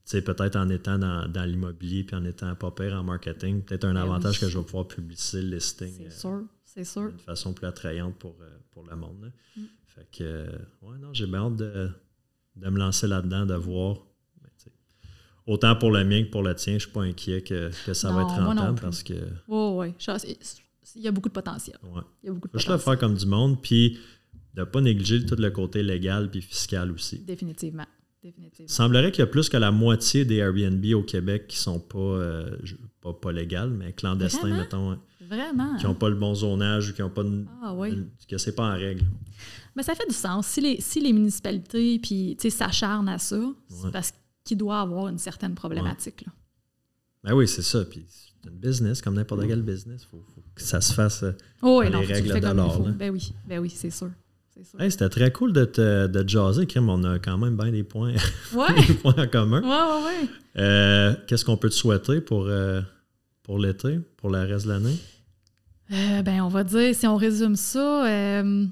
sais, 0.05 0.23
peut-être 0.23 0.57
en 0.57 0.69
étant 0.69 0.99
dans, 0.99 1.27
dans 1.29 1.45
l'immobilier 1.45 2.05
puis 2.05 2.15
en 2.15 2.25
étant 2.25 2.55
pas 2.55 2.71
pire 2.71 2.95
en 2.95 3.03
marketing, 3.03 3.63
peut-être 3.63 3.85
un 3.87 3.95
Ben 3.95 4.03
avantage 4.03 4.35
oui. 4.35 4.41
que 4.41 4.49
je 4.49 4.59
vais 4.59 4.65
pouvoir 4.65 4.87
publier 4.87 5.17
le 5.35 5.57
listing 5.57 5.93
C'est 5.97 6.07
euh, 6.07 6.11
sûr, 6.11 6.43
c'est 6.65 6.85
sûr. 6.85 7.09
d'une 7.09 7.19
façon 7.19 7.53
plus 7.55 7.67
attrayante 7.67 8.17
pour, 8.19 8.37
pour 8.71 8.85
le 8.85 8.95
monde. 8.97 9.23
là. 9.23 9.29
Mm. 9.57 9.67
Fait 9.87 10.09
que, 10.13 10.47
ouais, 10.83 10.99
non, 10.99 11.13
j'ai 11.15 11.27
bien 11.27 11.47
hâte 11.47 11.57
de, 11.57 11.91
de 12.57 12.69
me 12.71 12.79
lancer 12.79 13.07
là-dedans, 13.07 13.47
de 13.47 13.55
voir. 13.55 13.99
Autant 15.47 15.77
pour 15.77 15.91
le 15.91 16.05
mien 16.05 16.25
que 16.25 16.31
pour 16.31 16.43
le 16.43 16.55
tien, 16.55 16.75
je 16.75 16.79
suis 16.81 16.91
pas 16.91 17.03
inquiet 17.03 17.43
que, 17.43 17.71
que 17.85 17.93
ça 17.93 18.11
va 18.13 18.23
être 18.23 18.43
rentable 18.43 18.81
parce 18.81 19.03
que, 19.03 19.13
Oui, 19.49 19.93
oui. 19.99 20.37
Il 20.97 21.03
y 21.03 21.09
a 21.09 21.13
beaucoup 21.13 21.29
de 21.29 21.35
potentiel. 21.35 21.77
ouais. 21.83 22.01
Il 22.23 22.27
y 22.27 22.31
a 22.31 22.33
beaucoup 22.33 22.49
de 22.49 22.53
Faut 22.53 22.59
juste 22.59 22.69
le 22.69 22.75
potentiel. 22.77 22.99
faire 22.99 22.99
comme 22.99 23.15
du 23.17 23.27
monde, 23.27 23.61
puis 23.61 23.99
de 24.55 24.61
ne 24.61 24.65
pas 24.65 24.81
négliger 24.81 25.25
tout 25.27 25.35
le 25.37 25.51
côté 25.51 25.83
légal 25.83 26.31
puis 26.31 26.41
fiscal 26.41 26.91
aussi. 26.93 27.19
Définitivement. 27.19 27.85
Définitivement. 28.23 28.67
Il 28.69 28.73
semblerait 28.73 29.11
qu'il 29.13 29.21
y 29.21 29.23
a 29.23 29.27
plus 29.27 29.49
que 29.51 29.57
la 29.59 29.71
moitié 29.71 30.25
des 30.25 30.37
Airbnb 30.37 30.83
au 30.95 31.03
Québec 31.03 31.47
qui 31.49 31.59
sont 31.59 31.79
pas, 31.81 31.99
euh, 31.99 32.57
pas, 33.03 33.13
pas 33.13 33.33
légales, 33.33 33.71
mais 33.71 33.93
clandestins, 33.93 34.41
Vraiment? 34.49 34.57
mettons, 34.57 34.99
Vraiment? 35.29 35.77
qui 35.77 35.85
n'ont 35.85 35.95
pas 35.95 36.09
le 36.09 36.15
bon 36.15 36.35
zonage 36.35 36.89
ou 36.91 36.95
qui 36.95 37.03
n'ont 37.03 37.11
pas 37.11 37.23
de, 37.25 37.45
Ah 37.63 37.75
oui. 37.75 38.07
que 38.29 38.39
c'est 38.39 38.55
pas 38.55 38.71
en 38.71 38.75
règle. 38.75 39.05
Mais 39.77 39.83
ça 39.83 39.95
fait 39.95 40.07
du 40.09 40.15
sens. 40.15 40.47
Si 40.47 40.61
les, 40.63 40.81
si 40.81 41.01
les 41.01 41.13
municipalités 41.13 41.99
puis, 41.99 42.37
tu 42.41 42.49
sais, 42.49 42.57
s'acharnent 42.57 43.09
à 43.11 43.19
ça, 43.19 43.39
c'est 43.69 43.85
Ouais. 43.87 43.91
parce 43.93 44.13
qu'il 44.45 44.59
doit 44.59 44.81
avoir 44.81 45.09
une 45.09 45.19
certaine 45.19 45.55
problématique. 45.55 46.23
là. 46.27 46.33
Ben 47.25 47.33
oui, 47.33 47.49
c'est 47.49 47.63
ça. 47.63 47.85
Puis 47.85 48.05
c'est 48.09 48.51
une 48.51 48.57
business, 48.59 49.01
comme 49.01 49.15
n'importe 49.15 49.47
quel 49.47 49.63
business. 49.63 50.03
Il 50.05 50.09
faut, 50.11 50.23
faut 50.35 50.43
que 50.55 50.61
ça 50.63 50.81
se 50.83 50.93
fasse. 50.93 51.23
euh. 51.23 51.33
Oh, 51.63 51.79
oui, 51.81 51.87
Dans 51.91 51.95
non, 51.95 52.01
les 52.07 52.13
règles 52.15 52.31
fais 52.33 52.41
comme 52.41 52.57
de. 52.85 52.91
Ben 52.93 53.11
oui, 53.11 53.33
ben 53.49 53.59
oui, 53.61 53.71
c'est 53.71 53.91
sûr. 53.91 54.11
Hey, 54.79 54.91
C'était 54.91 55.09
très 55.09 55.33
cool 55.33 55.53
de 55.53 55.65
te 55.65 56.07
de 56.07 56.23
te 56.23 56.29
jaser, 56.29 56.67
Kim. 56.67 56.89
On 56.89 57.03
a 57.03 57.19
quand 57.19 57.37
même 57.39 57.57
bien 57.57 57.73
des 57.73 57.83
points, 57.83 58.13
Ouais, 58.55 58.87
des 58.87 58.95
points 58.95 59.15
en 59.19 59.27
commun. 59.27 59.61
ouais, 59.63 59.69
ouais, 59.69 60.23
ouais. 60.23 60.29
Euh, 60.59 61.15
Qu'est-ce 61.27 61.45
qu'on 61.45 61.57
peut 61.57 61.71
te 61.71 61.75
souhaiter 61.75 62.21
pour, 62.21 62.45
euh, 62.47 62.81
pour 63.43 63.59
l'été, 63.59 63.99
pour 64.17 64.31
le 64.31 64.39
reste 64.41 64.67
de 64.67 64.71
l'année? 64.73 64.97
Euh, 65.93 66.23
ben, 66.23 66.41
on 66.43 66.49
va 66.49 66.63
dire, 66.63 66.95
si 66.95 67.07
on 67.07 67.17
résume 67.17 67.57
ça, 67.57 68.07
euh, 68.07 68.65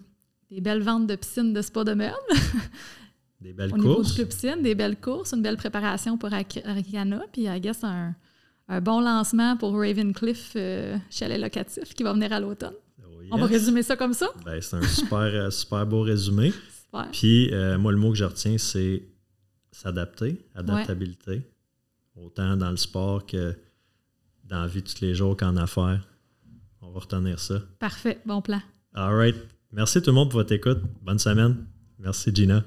des 0.50 0.60
belles 0.60 0.82
ventes 0.82 1.06
de 1.08 1.16
piscine 1.16 1.52
de 1.52 1.60
spa 1.62 1.82
de 1.84 1.94
meubles 1.94 2.14
Des 3.42 3.52
belles 3.52 3.72
au 3.72 3.76
niveau 3.78 4.02
du 4.02 4.12
courses? 4.12 4.38
club 4.40 4.62
des 4.62 4.74
belles 4.74 4.96
courses, 5.00 5.32
une 5.32 5.42
belle 5.42 5.56
préparation 5.56 6.16
pour 6.16 6.30
Arikana, 6.32 7.22
puis 7.32 7.42
I 7.42 7.60
guess 7.60 7.82
un, 7.82 8.14
un 8.68 8.80
bon 8.80 9.00
lancement 9.00 9.56
pour 9.56 9.72
Ravencliff 9.74 10.52
euh, 10.56 10.96
chalet 11.10 11.40
locatif 11.40 11.94
qui 11.94 12.02
va 12.02 12.12
venir 12.12 12.32
à 12.32 12.40
l'automne. 12.40 12.74
Oh, 13.02 13.08
On 13.32 13.38
va 13.38 13.46
résumer 13.46 13.82
ça 13.82 13.96
comme 13.96 14.14
ça? 14.14 14.28
Ben, 14.44 14.60
c'est 14.60 14.76
un 14.76 14.82
super, 14.82 15.18
euh, 15.18 15.50
super 15.50 15.86
beau 15.86 16.02
résumé. 16.02 16.52
Super. 16.52 17.08
Puis, 17.10 17.50
euh, 17.52 17.78
moi, 17.78 17.90
le 17.92 17.98
mot 17.98 18.10
que 18.10 18.18
je 18.18 18.24
retiens, 18.24 18.58
c'est 18.58 19.02
s'adapter, 19.70 20.38
adaptabilité. 20.54 21.42
Autant 22.14 22.56
dans 22.56 22.70
le 22.70 22.76
sport 22.76 23.24
que 23.26 23.56
dans 24.44 24.60
la 24.60 24.66
vie 24.66 24.82
de 24.82 24.86
tous 24.88 25.00
les 25.00 25.14
jours 25.14 25.34
qu'en 25.36 25.56
affaires. 25.56 26.06
On 26.82 26.90
va 26.90 27.00
retenir 27.00 27.38
ça. 27.40 27.54
Parfait, 27.78 28.20
bon 28.26 28.42
plan. 28.42 28.60
All 28.94 29.14
right. 29.14 29.36
Merci 29.72 30.02
tout 30.02 30.10
le 30.10 30.14
monde 30.14 30.30
pour 30.30 30.40
votre 30.40 30.52
écoute. 30.52 30.80
Bonne 31.00 31.18
semaine. 31.18 31.64
Merci, 31.98 32.30
Gina. 32.34 32.62